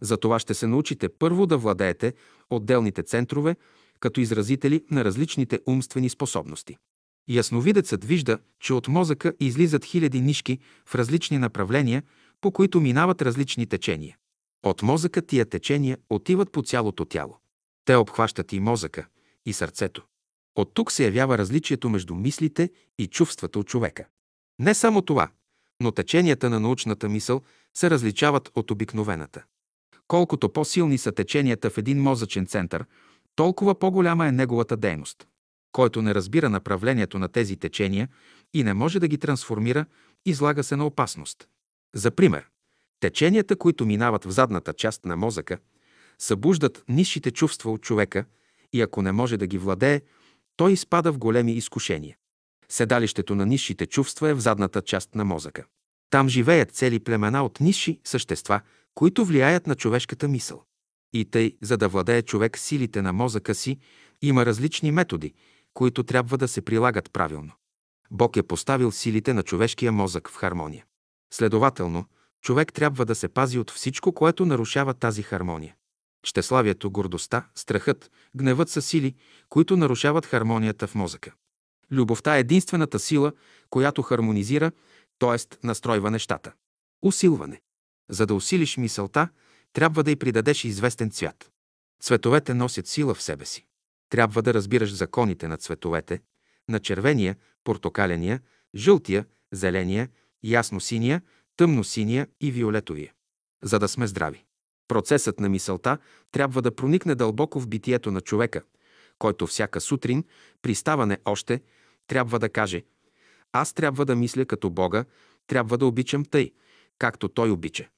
Затова 0.00 0.38
ще 0.38 0.54
се 0.54 0.66
научите 0.66 1.08
първо 1.08 1.46
да 1.46 1.58
владеете 1.58 2.14
отделните 2.50 3.02
центрове 3.02 3.56
като 4.00 4.20
изразители 4.20 4.84
на 4.90 5.04
различните 5.04 5.60
умствени 5.66 6.08
способности. 6.08 6.76
Ясновидецът 7.28 8.04
вижда, 8.04 8.38
че 8.60 8.72
от 8.72 8.88
мозъка 8.88 9.32
излизат 9.40 9.84
хиляди 9.84 10.20
нишки 10.20 10.58
в 10.86 10.94
различни 10.94 11.38
направления, 11.38 12.02
по 12.40 12.52
които 12.52 12.80
минават 12.80 13.22
различни 13.22 13.66
течения. 13.66 14.16
От 14.66 14.82
мозъка 14.82 15.22
тия 15.22 15.46
течения 15.46 15.98
отиват 16.10 16.52
по 16.52 16.62
цялото 16.62 17.04
тяло. 17.04 17.38
Те 17.84 17.96
обхващат 17.96 18.52
и 18.52 18.60
мозъка, 18.60 19.06
и 19.44 19.52
сърцето. 19.52 20.04
От 20.56 20.74
тук 20.74 20.92
се 20.92 21.04
явява 21.04 21.38
различието 21.38 21.90
между 21.90 22.14
мислите 22.14 22.70
и 22.98 23.06
чувствата 23.06 23.58
от 23.58 23.66
човека. 23.66 24.04
Не 24.58 24.74
само 24.74 25.02
това, 25.02 25.28
но 25.80 25.92
теченията 25.92 26.50
на 26.50 26.60
научната 26.60 27.08
мисъл 27.08 27.42
се 27.76 27.90
различават 27.90 28.50
от 28.54 28.70
обикновената. 28.70 29.44
Колкото 30.08 30.52
по-силни 30.52 30.98
са 30.98 31.12
теченията 31.12 31.70
в 31.70 31.78
един 31.78 32.02
мозъчен 32.02 32.46
център, 32.46 32.84
толкова 33.36 33.78
по-голяма 33.78 34.26
е 34.26 34.32
неговата 34.32 34.76
дейност. 34.76 35.28
Който 35.72 36.02
не 36.02 36.14
разбира 36.14 36.48
направлението 36.48 37.18
на 37.18 37.28
тези 37.28 37.56
течения 37.56 38.08
и 38.54 38.64
не 38.64 38.74
може 38.74 39.00
да 39.00 39.08
ги 39.08 39.18
трансформира, 39.18 39.86
излага 40.24 40.64
се 40.64 40.76
на 40.76 40.86
опасност. 40.86 41.48
За 41.94 42.10
пример, 42.10 42.48
теченията, 43.06 43.56
които 43.56 43.86
минават 43.86 44.24
в 44.24 44.30
задната 44.30 44.72
част 44.72 45.04
на 45.04 45.16
мозъка, 45.16 45.58
събуждат 46.18 46.84
нисшите 46.88 47.30
чувства 47.30 47.72
от 47.72 47.82
човека 47.82 48.24
и 48.72 48.82
ако 48.82 49.02
не 49.02 49.12
може 49.12 49.36
да 49.36 49.46
ги 49.46 49.58
владее, 49.58 50.00
той 50.56 50.72
изпада 50.72 51.12
в 51.12 51.18
големи 51.18 51.52
изкушения. 51.52 52.16
Седалището 52.68 53.34
на 53.34 53.46
нисшите 53.46 53.86
чувства 53.86 54.28
е 54.28 54.34
в 54.34 54.40
задната 54.40 54.82
част 54.82 55.14
на 55.14 55.24
мозъка. 55.24 55.64
Там 56.10 56.28
живеят 56.28 56.70
цели 56.70 57.00
племена 57.00 57.44
от 57.44 57.60
нисши 57.60 58.00
същества, 58.04 58.60
които 58.94 59.24
влияят 59.24 59.66
на 59.66 59.74
човешката 59.74 60.28
мисъл. 60.28 60.64
И 61.12 61.24
тъй, 61.24 61.56
за 61.62 61.76
да 61.76 61.88
владее 61.88 62.22
човек 62.22 62.58
силите 62.58 63.02
на 63.02 63.12
мозъка 63.12 63.54
си, 63.54 63.78
има 64.22 64.46
различни 64.46 64.90
методи, 64.90 65.34
които 65.74 66.02
трябва 66.02 66.38
да 66.38 66.48
се 66.48 66.60
прилагат 66.60 67.12
правилно. 67.12 67.52
Бог 68.10 68.36
е 68.36 68.42
поставил 68.42 68.92
силите 68.92 69.34
на 69.34 69.42
човешкия 69.42 69.92
мозък 69.92 70.30
в 70.30 70.36
хармония. 70.36 70.84
Следователно, 71.32 72.04
човек 72.46 72.72
трябва 72.72 73.04
да 73.04 73.14
се 73.14 73.28
пази 73.28 73.58
от 73.58 73.70
всичко, 73.70 74.12
което 74.12 74.46
нарушава 74.46 74.94
тази 74.94 75.22
хармония. 75.22 75.74
Щеславието, 76.24 76.90
гордостта, 76.90 77.48
страхът, 77.54 78.10
гневът 78.36 78.68
са 78.68 78.82
сили, 78.82 79.14
които 79.48 79.76
нарушават 79.76 80.26
хармонията 80.26 80.86
в 80.86 80.94
мозъка. 80.94 81.32
Любовта 81.90 82.36
е 82.36 82.40
единствената 82.40 82.98
сила, 82.98 83.32
която 83.70 84.02
хармонизира, 84.02 84.72
т.е. 85.18 85.66
настройва 85.66 86.10
нещата. 86.10 86.52
Усилване. 87.02 87.60
За 88.10 88.26
да 88.26 88.34
усилиш 88.34 88.76
мисълта, 88.76 89.28
трябва 89.72 90.02
да 90.02 90.10
й 90.10 90.16
придадеш 90.16 90.64
известен 90.64 91.10
цвят. 91.10 91.50
Цветовете 92.02 92.54
носят 92.54 92.86
сила 92.86 93.14
в 93.14 93.22
себе 93.22 93.44
си. 93.44 93.66
Трябва 94.08 94.42
да 94.42 94.54
разбираш 94.54 94.94
законите 94.94 95.48
на 95.48 95.56
цветовете, 95.56 96.20
на 96.68 96.80
червения, 96.80 97.36
портокаления, 97.64 98.40
жълтия, 98.74 99.26
зеления, 99.52 100.08
ясно-синия, 100.44 101.22
тъмно-синия 101.56 102.28
и 102.40 102.50
виолетовия. 102.50 103.12
За 103.62 103.78
да 103.78 103.88
сме 103.88 104.06
здрави. 104.06 104.44
Процесът 104.88 105.40
на 105.40 105.48
мисълта 105.48 105.98
трябва 106.32 106.62
да 106.62 106.74
проникне 106.74 107.14
дълбоко 107.14 107.60
в 107.60 107.68
битието 107.68 108.10
на 108.10 108.20
човека, 108.20 108.62
който 109.18 109.46
всяка 109.46 109.80
сутрин, 109.80 110.24
при 110.62 110.74
ставане 110.74 111.18
още, 111.24 111.62
трябва 112.06 112.38
да 112.38 112.48
каже 112.48 112.84
«Аз 113.52 113.72
трябва 113.72 114.04
да 114.04 114.16
мисля 114.16 114.44
като 114.44 114.70
Бога, 114.70 115.04
трябва 115.46 115.78
да 115.78 115.86
обичам 115.86 116.24
тъй, 116.24 116.52
както 116.98 117.28
Той 117.28 117.50
обича». 117.50 117.88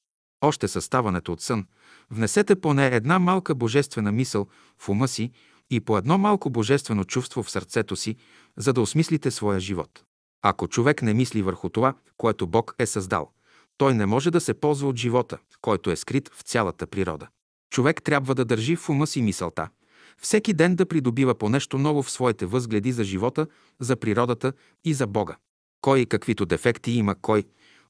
Още 0.40 0.68
със 0.68 0.84
ставането 0.84 1.32
от 1.32 1.40
сън, 1.40 1.66
внесете 2.10 2.60
поне 2.60 2.86
една 2.86 3.18
малка 3.18 3.54
божествена 3.54 4.12
мисъл 4.12 4.46
в 4.78 4.88
ума 4.88 5.08
си 5.08 5.32
и 5.70 5.80
по 5.80 5.98
едно 5.98 6.18
малко 6.18 6.50
божествено 6.50 7.04
чувство 7.04 7.42
в 7.42 7.50
сърцето 7.50 7.96
си, 7.96 8.16
за 8.56 8.72
да 8.72 8.80
осмислите 8.80 9.30
своя 9.30 9.60
живот. 9.60 10.04
Ако 10.42 10.68
човек 10.68 11.02
не 11.02 11.14
мисли 11.14 11.42
върху 11.42 11.68
това, 11.68 11.94
което 12.16 12.46
Бог 12.46 12.74
е 12.78 12.86
създал, 12.86 13.32
той 13.78 13.94
не 13.94 14.06
може 14.06 14.30
да 14.30 14.40
се 14.40 14.54
ползва 14.54 14.88
от 14.88 14.96
живота, 14.96 15.38
който 15.60 15.90
е 15.90 15.96
скрит 15.96 16.30
в 16.34 16.42
цялата 16.42 16.86
природа. 16.86 17.28
Човек 17.70 18.02
трябва 18.02 18.34
да 18.34 18.44
държи 18.44 18.76
в 18.76 18.88
ума 18.88 19.06
си 19.06 19.22
мисълта, 19.22 19.68
всеки 20.22 20.52
ден 20.52 20.76
да 20.76 20.86
придобива 20.86 21.34
по 21.34 21.48
нещо 21.48 21.78
ново 21.78 22.02
в 22.02 22.10
своите 22.10 22.46
възгледи 22.46 22.92
за 22.92 23.04
живота, 23.04 23.46
за 23.80 23.96
природата 23.96 24.52
и 24.84 24.94
за 24.94 25.06
Бога. 25.06 25.36
Кой 25.80 26.00
и 26.00 26.06
каквито 26.06 26.46
дефекти 26.46 26.92
има, 26.92 27.14
кой 27.14 27.44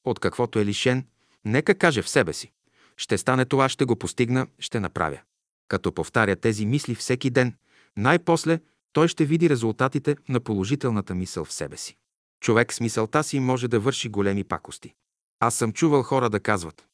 от 0.05 0.19
каквото 0.19 0.59
е 0.59 0.65
лишен, 0.65 1.05
нека 1.45 1.75
каже 1.75 2.01
в 2.01 2.09
себе 2.09 2.33
си. 2.33 2.51
Ще 2.97 3.17
стане 3.17 3.45
това, 3.45 3.69
ще 3.69 3.85
го 3.85 3.95
постигна, 3.95 4.47
ще 4.59 4.79
направя. 4.79 5.19
Като 5.67 5.91
повтаря 5.91 6.35
тези 6.35 6.65
мисли 6.65 6.95
всеки 6.95 7.29
ден, 7.29 7.55
най-после 7.97 8.59
той 8.93 9.07
ще 9.07 9.25
види 9.25 9.49
резултатите 9.49 10.15
на 10.29 10.39
положителната 10.39 11.15
мисъл 11.15 11.45
в 11.45 11.53
себе 11.53 11.77
си. 11.77 11.97
Човек 12.41 12.73
с 12.73 12.79
мисълта 12.79 13.23
си 13.23 13.39
може 13.39 13.67
да 13.67 13.79
върши 13.79 14.09
големи 14.09 14.43
пакости. 14.43 14.93
Аз 15.39 15.55
съм 15.55 15.73
чувал 15.73 16.03
хора 16.03 16.29
да 16.29 16.39
казват 16.39 16.87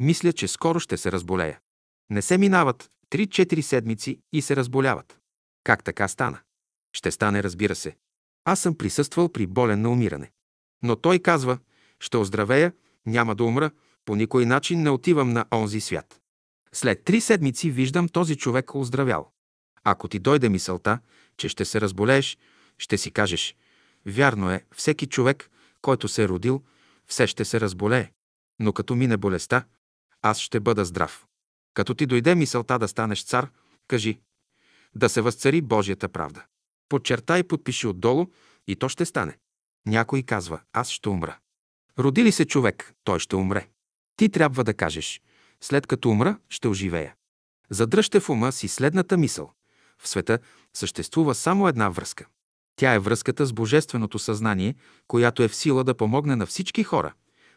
«Мисля, 0.00 0.32
че 0.32 0.48
скоро 0.48 0.80
ще 0.80 0.96
се 0.96 1.12
разболея». 1.12 1.60
Не 2.10 2.22
се 2.22 2.38
минават 2.38 2.90
3-4 3.10 3.60
седмици 3.60 4.20
и 4.32 4.42
се 4.42 4.56
разболяват. 4.56 5.18
Как 5.64 5.84
така 5.84 6.08
стана? 6.08 6.38
Ще 6.92 7.10
стане, 7.10 7.42
разбира 7.42 7.74
се. 7.74 7.96
Аз 8.44 8.60
съм 8.60 8.78
присъствал 8.78 9.28
при 9.28 9.46
болен 9.46 9.82
на 9.82 9.90
умиране. 9.90 10.30
Но 10.82 10.96
той 10.96 11.18
казва, 11.18 11.58
ще 12.00 12.16
оздравея, 12.16 12.72
няма 13.06 13.34
да 13.34 13.44
умра, 13.44 13.70
по 14.04 14.16
никой 14.16 14.46
начин 14.46 14.82
не 14.82 14.90
отивам 14.90 15.32
на 15.32 15.44
онзи 15.54 15.80
свят. 15.80 16.20
След 16.72 17.04
три 17.04 17.20
седмици 17.20 17.70
виждам 17.70 18.08
този 18.08 18.36
човек 18.36 18.74
оздравял. 18.74 19.32
Ако 19.84 20.08
ти 20.08 20.18
дойде 20.18 20.48
мисълта, 20.48 20.98
че 21.36 21.48
ще 21.48 21.64
се 21.64 21.80
разболееш, 21.80 22.38
ще 22.78 22.98
си 22.98 23.10
кажеш, 23.10 23.56
вярно 24.06 24.50
е, 24.50 24.64
всеки 24.74 25.06
човек, 25.06 25.50
който 25.82 26.08
се 26.08 26.22
е 26.22 26.28
родил, 26.28 26.62
все 27.06 27.26
ще 27.26 27.44
се 27.44 27.60
разболее. 27.60 28.12
Но 28.58 28.72
като 28.72 28.94
мине 28.94 29.16
болестта, 29.16 29.64
аз 30.22 30.38
ще 30.38 30.60
бъда 30.60 30.84
здрав. 30.84 31.26
Като 31.74 31.94
ти 31.94 32.06
дойде 32.06 32.34
мисълта 32.34 32.78
да 32.78 32.88
станеш 32.88 33.24
цар, 33.24 33.50
кажи 33.88 34.20
да 34.94 35.08
се 35.08 35.20
възцари 35.20 35.60
Божията 35.60 36.08
правда. 36.08 36.44
Подчертай 36.88 37.42
подпиши 37.42 37.86
отдолу 37.86 38.26
и 38.66 38.76
то 38.76 38.88
ще 38.88 39.04
стане. 39.04 39.38
Някой 39.86 40.22
казва, 40.22 40.60
аз 40.72 40.90
ще 40.90 41.08
умра. 41.08 41.38
Роди 41.98 42.24
ли 42.24 42.32
се 42.32 42.44
човек, 42.44 42.94
той 43.04 43.18
ще 43.18 43.36
умре. 43.36 43.68
Ти 44.16 44.28
трябва 44.28 44.64
да 44.64 44.74
кажеш, 44.74 45.20
след 45.60 45.86
като 45.86 46.10
умра, 46.10 46.38
ще 46.48 46.68
оживея. 46.68 47.14
Задръжте 47.70 48.20
в 48.20 48.28
ума 48.28 48.52
си 48.52 48.68
следната 48.68 49.16
мисъл. 49.16 49.52
В 49.98 50.08
света 50.08 50.38
съществува 50.74 51.34
само 51.34 51.68
една 51.68 51.88
връзка. 51.88 52.26
Тя 52.76 52.94
е 52.94 52.98
връзката 52.98 53.46
с 53.46 53.52
Божественото 53.52 54.18
съзнание, 54.18 54.74
която 55.08 55.42
е 55.42 55.48
в 55.48 55.54
сила 55.54 55.84
да 55.84 55.94
помогне 55.94 56.36
на 56.36 56.46
всички 56.46 56.84
хора, 56.84 57.12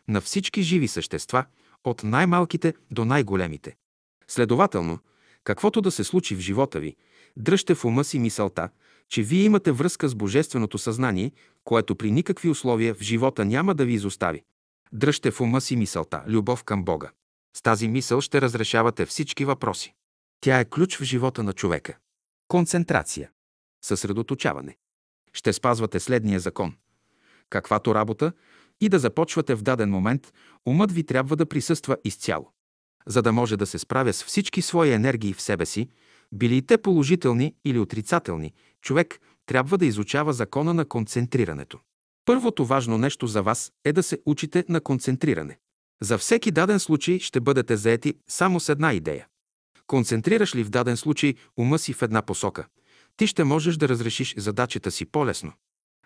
на 0.08 0.22
всички 0.22 0.62
живи 0.62 0.88
същества, 0.88 1.46
от 1.84 2.04
най-малките 2.04 2.74
до 2.92 3.06
най-големите. 3.06 3.76
Следователно, 4.28 5.00
каквото 5.44 5.82
да 5.82 5.92
се 5.92 6.04
случи 6.04 6.36
в 6.36 6.40
живота 6.40 6.80
ви, 6.80 6.96
дръжте 7.38 7.76
в 7.76 7.86
ума 7.86 8.04
си 8.04 8.20
мисълта, 8.20 8.70
че 9.10 9.24
вие 9.24 9.44
имате 9.44 9.72
връзка 9.72 10.10
с 10.10 10.16
Божественото 10.16 10.78
съзнание, 10.78 11.32
което 11.64 11.96
при 11.96 12.12
никакви 12.12 12.50
условия 12.50 12.94
в 12.96 13.02
живота 13.02 13.46
няма 13.46 13.76
да 13.76 13.86
ви 13.86 13.94
изостави. 13.94 14.44
Дръжте 14.94 15.32
в 15.32 15.42
ума 15.42 15.62
си 15.62 15.76
мисълта– 15.76 16.24
любов 16.28 16.64
към 16.64 16.84
Бога. 16.84 17.12
С 17.58 17.62
тази 17.62 17.88
мисъл 17.88 18.22
ще 18.22 18.42
разрешавате 18.42 19.06
всички 19.06 19.46
въпроси. 19.46 19.94
Тя 20.42 20.60
е 20.60 20.66
ключ 20.66 20.98
в 20.98 21.04
живота 21.04 21.44
на 21.44 21.54
човека. 21.54 21.98
Концентрация. 22.48 23.30
Съсредоточаване. 23.86 24.78
Ще 25.36 25.54
спазвате 25.54 26.00
следния 26.00 26.40
закон. 26.40 26.74
Каквато 27.50 27.96
работа 27.96 28.32
и 28.82 28.90
да 28.90 29.00
започвате 29.00 29.56
в 29.56 29.62
даден 29.62 29.90
момент, 29.90 30.34
умът 30.66 30.92
ви 30.92 31.04
трябва 31.04 31.36
да 31.36 31.46
присъства 31.46 31.98
изцяло. 32.04 32.52
За 33.08 33.22
да 33.22 33.32
може 33.32 33.58
да 33.58 33.66
се 33.66 33.80
справя 33.80 34.14
с 34.14 34.24
всички 34.24 34.62
свои 34.62 34.92
енергии 34.92 35.34
в 35.34 35.42
себе 35.42 35.66
си, 35.66 35.90
били 36.32 36.62
те 36.62 36.78
положителни 36.78 37.56
или 37.66 37.80
отрицателни, 37.80 38.54
човек 38.82 39.20
трябва 39.46 39.78
да 39.78 39.86
изучава 39.86 40.34
закона 40.34 40.74
на 40.74 40.86
концентрирането. 40.86 41.80
Първото 42.26 42.66
важно 42.66 42.98
нещо 42.98 43.28
за 43.28 43.44
вас 43.44 43.72
е 43.84 43.94
да 43.94 44.04
се 44.04 44.20
учите 44.26 44.66
на 44.70 44.82
концентриране. 44.82 45.58
За 46.02 46.18
всеки 46.18 46.52
даден 46.52 46.80
случай 46.80 47.20
ще 47.20 47.40
бъдете 47.40 47.78
заети 47.78 48.14
само 48.28 48.60
с 48.60 48.70
една 48.70 48.94
идея. 48.94 49.28
Концентрираш 49.88 50.56
ли 50.56 50.64
в 50.64 50.70
даден 50.70 50.98
случай 50.98 51.36
ума 51.58 51.80
си 51.80 51.94
в 51.94 52.02
една 52.02 52.22
посока, 52.22 52.68
ти 53.18 53.28
ще 53.28 53.44
можеш 53.44 53.78
да 53.78 53.90
разрешиш 53.90 54.36
задачата 54.38 54.92
си 54.92 55.06
по-лесно. 55.06 55.54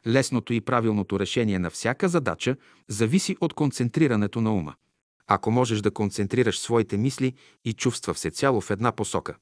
Лесното 0.07 0.53
и 0.53 0.61
правилното 0.61 1.19
решение 1.19 1.59
на 1.59 1.69
всяка 1.69 2.09
задача 2.09 2.55
зависи 2.87 3.37
от 3.41 3.53
концентрирането 3.53 4.41
на 4.41 4.53
ума. 4.53 4.75
Ако 5.27 5.51
можеш 5.51 5.81
да 5.81 5.91
концентрираш 5.91 6.59
своите 6.59 6.97
мисли 6.97 7.33
и 7.65 7.73
чувства 7.73 8.13
всецяло 8.13 8.61
в 8.61 8.71
една 8.71 8.91
посока, 8.91 9.35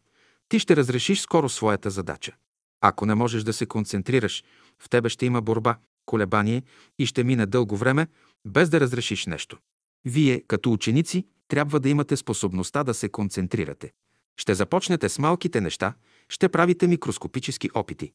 ти 0.50 0.60
ще 0.60 0.76
разрешиш 0.76 1.22
скоро 1.22 1.50
своята 1.50 1.90
задача. 1.90 2.36
Ако 2.82 3.06
не 3.06 3.16
можеш 3.16 3.44
да 3.44 3.54
се 3.54 3.66
концентрираш, 3.66 4.44
в 4.80 4.90
тебе 4.90 5.10
ще 5.10 5.26
има 5.26 5.42
борба, 5.42 5.78
колебание 6.06 6.64
и 7.00 7.06
ще 7.06 7.24
мине 7.24 7.46
дълго 7.46 7.78
време, 7.78 8.08
без 8.46 8.70
да 8.70 8.80
разрешиш 8.80 9.26
нещо. 9.26 9.58
Вие, 10.06 10.44
като 10.48 10.72
ученици, 10.72 11.26
трябва 11.48 11.80
да 11.80 11.90
имате 11.90 12.18
способността 12.18 12.84
да 12.84 12.94
се 12.94 13.10
концентрирате. 13.10 13.92
Ще 14.38 14.54
започнете 14.54 15.10
с 15.10 15.20
малките 15.20 15.62
неща, 15.62 15.94
ще 16.30 16.50
правите 16.50 16.88
микроскопически 16.88 17.70
опити. 17.74 18.12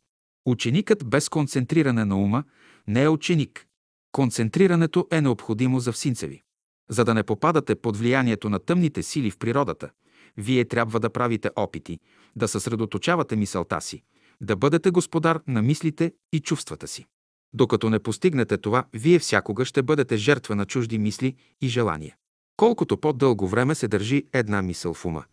Ученикът 0.47 1.11
без 1.11 1.29
концентриране 1.29 2.05
на 2.05 2.17
ума 2.17 2.45
не 2.89 3.03
е 3.03 3.09
ученик. 3.09 3.67
Концентрирането 4.13 5.09
е 5.11 5.21
необходимо 5.21 5.81
за 5.81 5.93
всинца 5.93 6.27
ви. 6.27 6.43
За 6.91 7.05
да 7.05 7.15
не 7.15 7.23
попадате 7.23 7.75
под 7.75 7.97
влиянието 7.97 8.51
на 8.51 8.59
тъмните 8.59 9.03
сили 9.03 9.31
в 9.31 9.39
природата, 9.39 9.91
вие 10.37 10.65
трябва 10.65 11.01
да 11.01 11.11
правите 11.11 11.51
опити, 11.57 11.99
да 12.37 12.49
съсредоточавате 12.49 13.37
мисълта 13.37 13.81
си, 13.81 14.03
да 14.41 14.57
бъдете 14.57 14.91
господар 14.91 15.41
на 15.47 15.63
мислите 15.63 16.13
и 16.33 16.41
чувствата 16.41 16.89
си. 16.89 17.07
Докато 17.55 17.91
не 17.91 17.99
постигнете 17.99 18.59
това, 18.59 18.85
вие 18.93 19.19
всякога 19.19 19.65
ще 19.65 19.83
бъдете 19.83 20.17
жертва 20.17 20.57
на 20.57 20.67
чужди 20.67 20.99
мисли 20.99 21.37
и 21.61 21.69
желания. 21.69 22.17
Колкото 22.57 22.97
по-дълго 22.97 23.49
време 23.49 23.75
се 23.75 23.89
държи 23.89 24.27
една 24.33 24.63
мисъл 24.63 24.95
в 24.95 25.05
ума, 25.05 25.25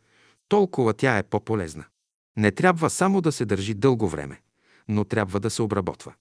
толкова 0.47 0.93
тя 0.93 1.17
е 1.17 1.23
по-полезна. 1.23 1.85
Не 2.39 2.51
трябва 2.51 2.89
само 2.89 3.21
да 3.21 3.31
се 3.31 3.45
държи 3.45 3.73
дълго 3.73 4.07
време, 4.07 4.41
но 4.87 5.05
трябва 5.05 5.39
да 5.39 5.49
се 5.49 5.61
обработва. 5.61 6.13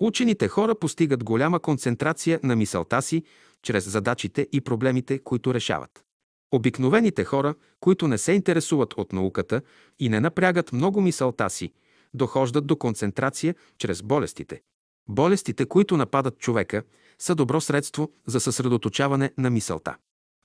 Учените 0.00 0.48
хора 0.48 0.74
постигат 0.74 1.24
голяма 1.24 1.60
концентрация 1.60 2.40
на 2.42 2.56
мисълта 2.56 3.02
си 3.02 3.22
чрез 3.62 3.88
задачите 3.88 4.48
и 4.52 4.60
проблемите, 4.60 5.18
които 5.18 5.54
решават. 5.54 6.04
Обикновените 6.52 7.24
хора, 7.24 7.54
които 7.80 8.08
не 8.08 8.18
се 8.18 8.32
интересуват 8.32 8.94
от 8.96 9.12
науката 9.12 9.62
и 9.98 10.08
не 10.08 10.20
напрягат 10.20 10.72
много 10.72 11.00
мисълта 11.00 11.50
си, 11.50 11.72
дохождат 12.14 12.66
до 12.66 12.76
концентрация 12.76 13.54
чрез 13.78 14.02
болестите. 14.02 14.62
Болестите, 15.08 15.66
които 15.66 15.96
нападат 15.96 16.38
човека, 16.38 16.82
са 17.18 17.34
добро 17.34 17.60
средство 17.60 18.10
за 18.26 18.40
съсредоточаване 18.40 19.32
на 19.38 19.50
мисълта. 19.50 19.96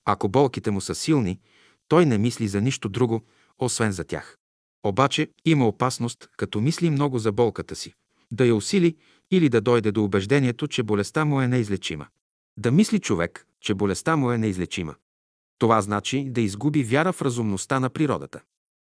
Ако 0.04 0.28
болките 0.28 0.70
му 0.70 0.80
са 0.80 0.94
силни, 0.94 1.40
той 1.88 2.06
не 2.06 2.18
мисли 2.18 2.48
за 2.48 2.60
нищо 2.60 2.88
друго, 2.88 3.22
освен 3.58 3.92
за 3.92 4.04
тях. 4.04 4.39
Обаче 4.84 5.28
има 5.44 5.68
опасност, 5.68 6.28
като 6.36 6.60
мисли 6.60 6.90
много 6.90 7.18
за 7.18 7.32
болката 7.32 7.76
си, 7.76 7.94
да 8.32 8.46
я 8.46 8.54
усили 8.54 8.96
или 9.30 9.48
да 9.48 9.60
дойде 9.60 9.92
до 9.92 10.04
убеждението, 10.04 10.68
че 10.68 10.82
болестта 10.82 11.24
му 11.24 11.40
е 11.40 11.48
неизлечима. 11.48 12.06
Да 12.56 12.70
мисли 12.70 13.00
човек, 13.00 13.46
че 13.60 13.74
болестта 13.74 14.16
му 14.16 14.32
е 14.32 14.38
неизлечима. 14.38 14.94
Това 15.58 15.80
значи 15.80 16.30
да 16.30 16.40
изгуби 16.40 16.82
вяра 16.82 17.12
в 17.12 17.22
разумността 17.22 17.80
на 17.80 17.90
природата. 17.90 18.40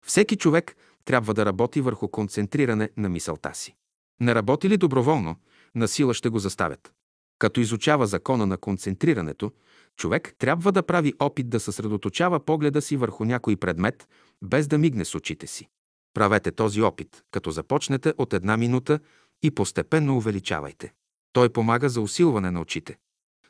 Всеки 0.07 0.37
човек 0.37 0.77
трябва 1.05 1.35
да 1.35 1.47
работи 1.47 1.81
върху 1.81 2.09
концентриране 2.09 2.91
на 2.97 3.09
мисълта 3.09 3.55
си. 3.55 3.75
Не 4.21 4.35
работи 4.35 4.69
ли 4.69 4.77
доброволно, 4.77 5.37
насила 5.75 6.15
ще 6.15 6.29
го 6.29 6.39
заставят. 6.39 6.93
Като 7.39 7.61
изучава 7.61 8.07
закона 8.07 8.47
на 8.47 8.57
концентрирането, 8.57 9.53
човек 9.97 10.35
трябва 10.39 10.73
да 10.73 10.83
прави 10.83 11.15
опит 11.19 11.49
да 11.49 11.61
съсредоточава 11.61 12.41
погледа 12.41 12.83
си 12.83 12.97
върху 12.97 13.25
някой 13.25 13.57
предмет, 13.57 14.09
без 14.43 14.69
да 14.69 14.79
мигне 14.79 15.05
с 15.05 15.15
очите 15.15 15.47
си. 15.47 15.69
Правете 16.15 16.53
този 16.53 16.82
опит, 16.82 17.23
като 17.31 17.51
започнете 17.51 18.15
от 18.19 18.32
една 18.32 18.57
минута 18.57 18.99
и 19.43 19.51
постепенно 19.51 20.16
увеличавайте. 20.16 20.93
Той 21.32 21.49
помага 21.49 21.89
за 21.89 22.01
усилване 22.01 22.51
на 22.51 22.61
очите. 22.61 22.97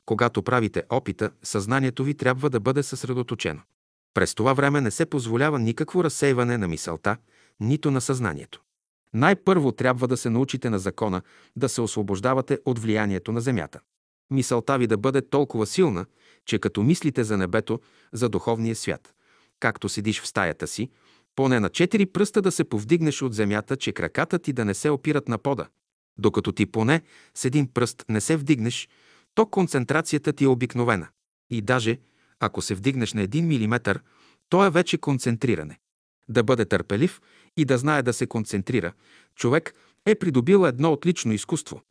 Когато 0.06 0.42
правите 0.42 0.82
опита, 0.90 1.30
съзнанието 1.42 2.04
ви 2.04 2.14
трябва 2.14 2.50
да 2.50 2.60
бъде 2.60 2.82
съсредоточено. 2.82 3.60
През 4.14 4.34
това 4.34 4.52
време 4.52 4.80
не 4.80 4.90
се 4.90 5.06
позволява 5.06 5.58
никакво 5.58 6.04
разсейване 6.04 6.58
на 6.58 6.68
мисълта, 6.68 7.16
нито 7.60 7.90
на 7.90 8.00
съзнанието. 8.00 8.60
Най-първо 9.14 9.72
трябва 9.72 10.08
да 10.08 10.16
се 10.16 10.30
научите 10.30 10.70
на 10.70 10.78
закона 10.78 11.22
да 11.56 11.68
се 11.68 11.80
освобождавате 11.80 12.58
от 12.64 12.78
влиянието 12.78 13.32
на 13.32 13.40
земята. 13.40 13.80
Мисълта 14.30 14.78
ви 14.78 14.86
да 14.86 14.96
бъде 14.96 15.28
толкова 15.28 15.66
силна, 15.66 16.06
че 16.46 16.58
като 16.58 16.82
мислите 16.82 17.24
за 17.24 17.36
небето, 17.36 17.80
за 18.12 18.28
духовния 18.28 18.76
свят, 18.76 19.14
както 19.60 19.88
седиш 19.88 20.20
в 20.20 20.26
стаята 20.26 20.66
си, 20.66 20.90
поне 21.36 21.60
на 21.60 21.68
четири 21.68 22.06
пръста 22.06 22.42
да 22.42 22.52
се 22.52 22.64
повдигнеш 22.64 23.22
от 23.22 23.34
земята, 23.34 23.76
че 23.76 23.92
краката 23.92 24.38
ти 24.38 24.52
да 24.52 24.64
не 24.64 24.74
се 24.74 24.90
опират 24.90 25.28
на 25.28 25.38
пода. 25.38 25.66
Докато 26.18 26.52
ти 26.52 26.66
поне 26.66 27.02
с 27.34 27.44
един 27.44 27.72
пръст 27.72 28.04
не 28.08 28.20
се 28.20 28.36
вдигнеш, 28.36 28.88
то 29.34 29.46
концентрацията 29.46 30.32
ти 30.32 30.44
е 30.44 30.48
обикновена. 30.48 31.08
И 31.50 31.62
даже, 31.62 31.98
ако 32.40 32.62
се 32.62 32.74
вдигнеш 32.74 33.12
на 33.12 33.22
един 33.22 33.46
милиметър, 33.46 34.02
то 34.48 34.66
е 34.66 34.70
вече 34.70 34.98
концентриране. 34.98 35.78
Да 36.28 36.42
бъде 36.42 36.64
търпелив 36.64 37.20
и 37.56 37.64
да 37.64 37.78
знае 37.78 38.02
да 38.02 38.12
се 38.12 38.26
концентрира, 38.26 38.92
човек 39.34 39.74
е 40.06 40.14
придобил 40.14 40.66
едно 40.66 40.92
отлично 40.92 41.32
изкуство 41.32 41.82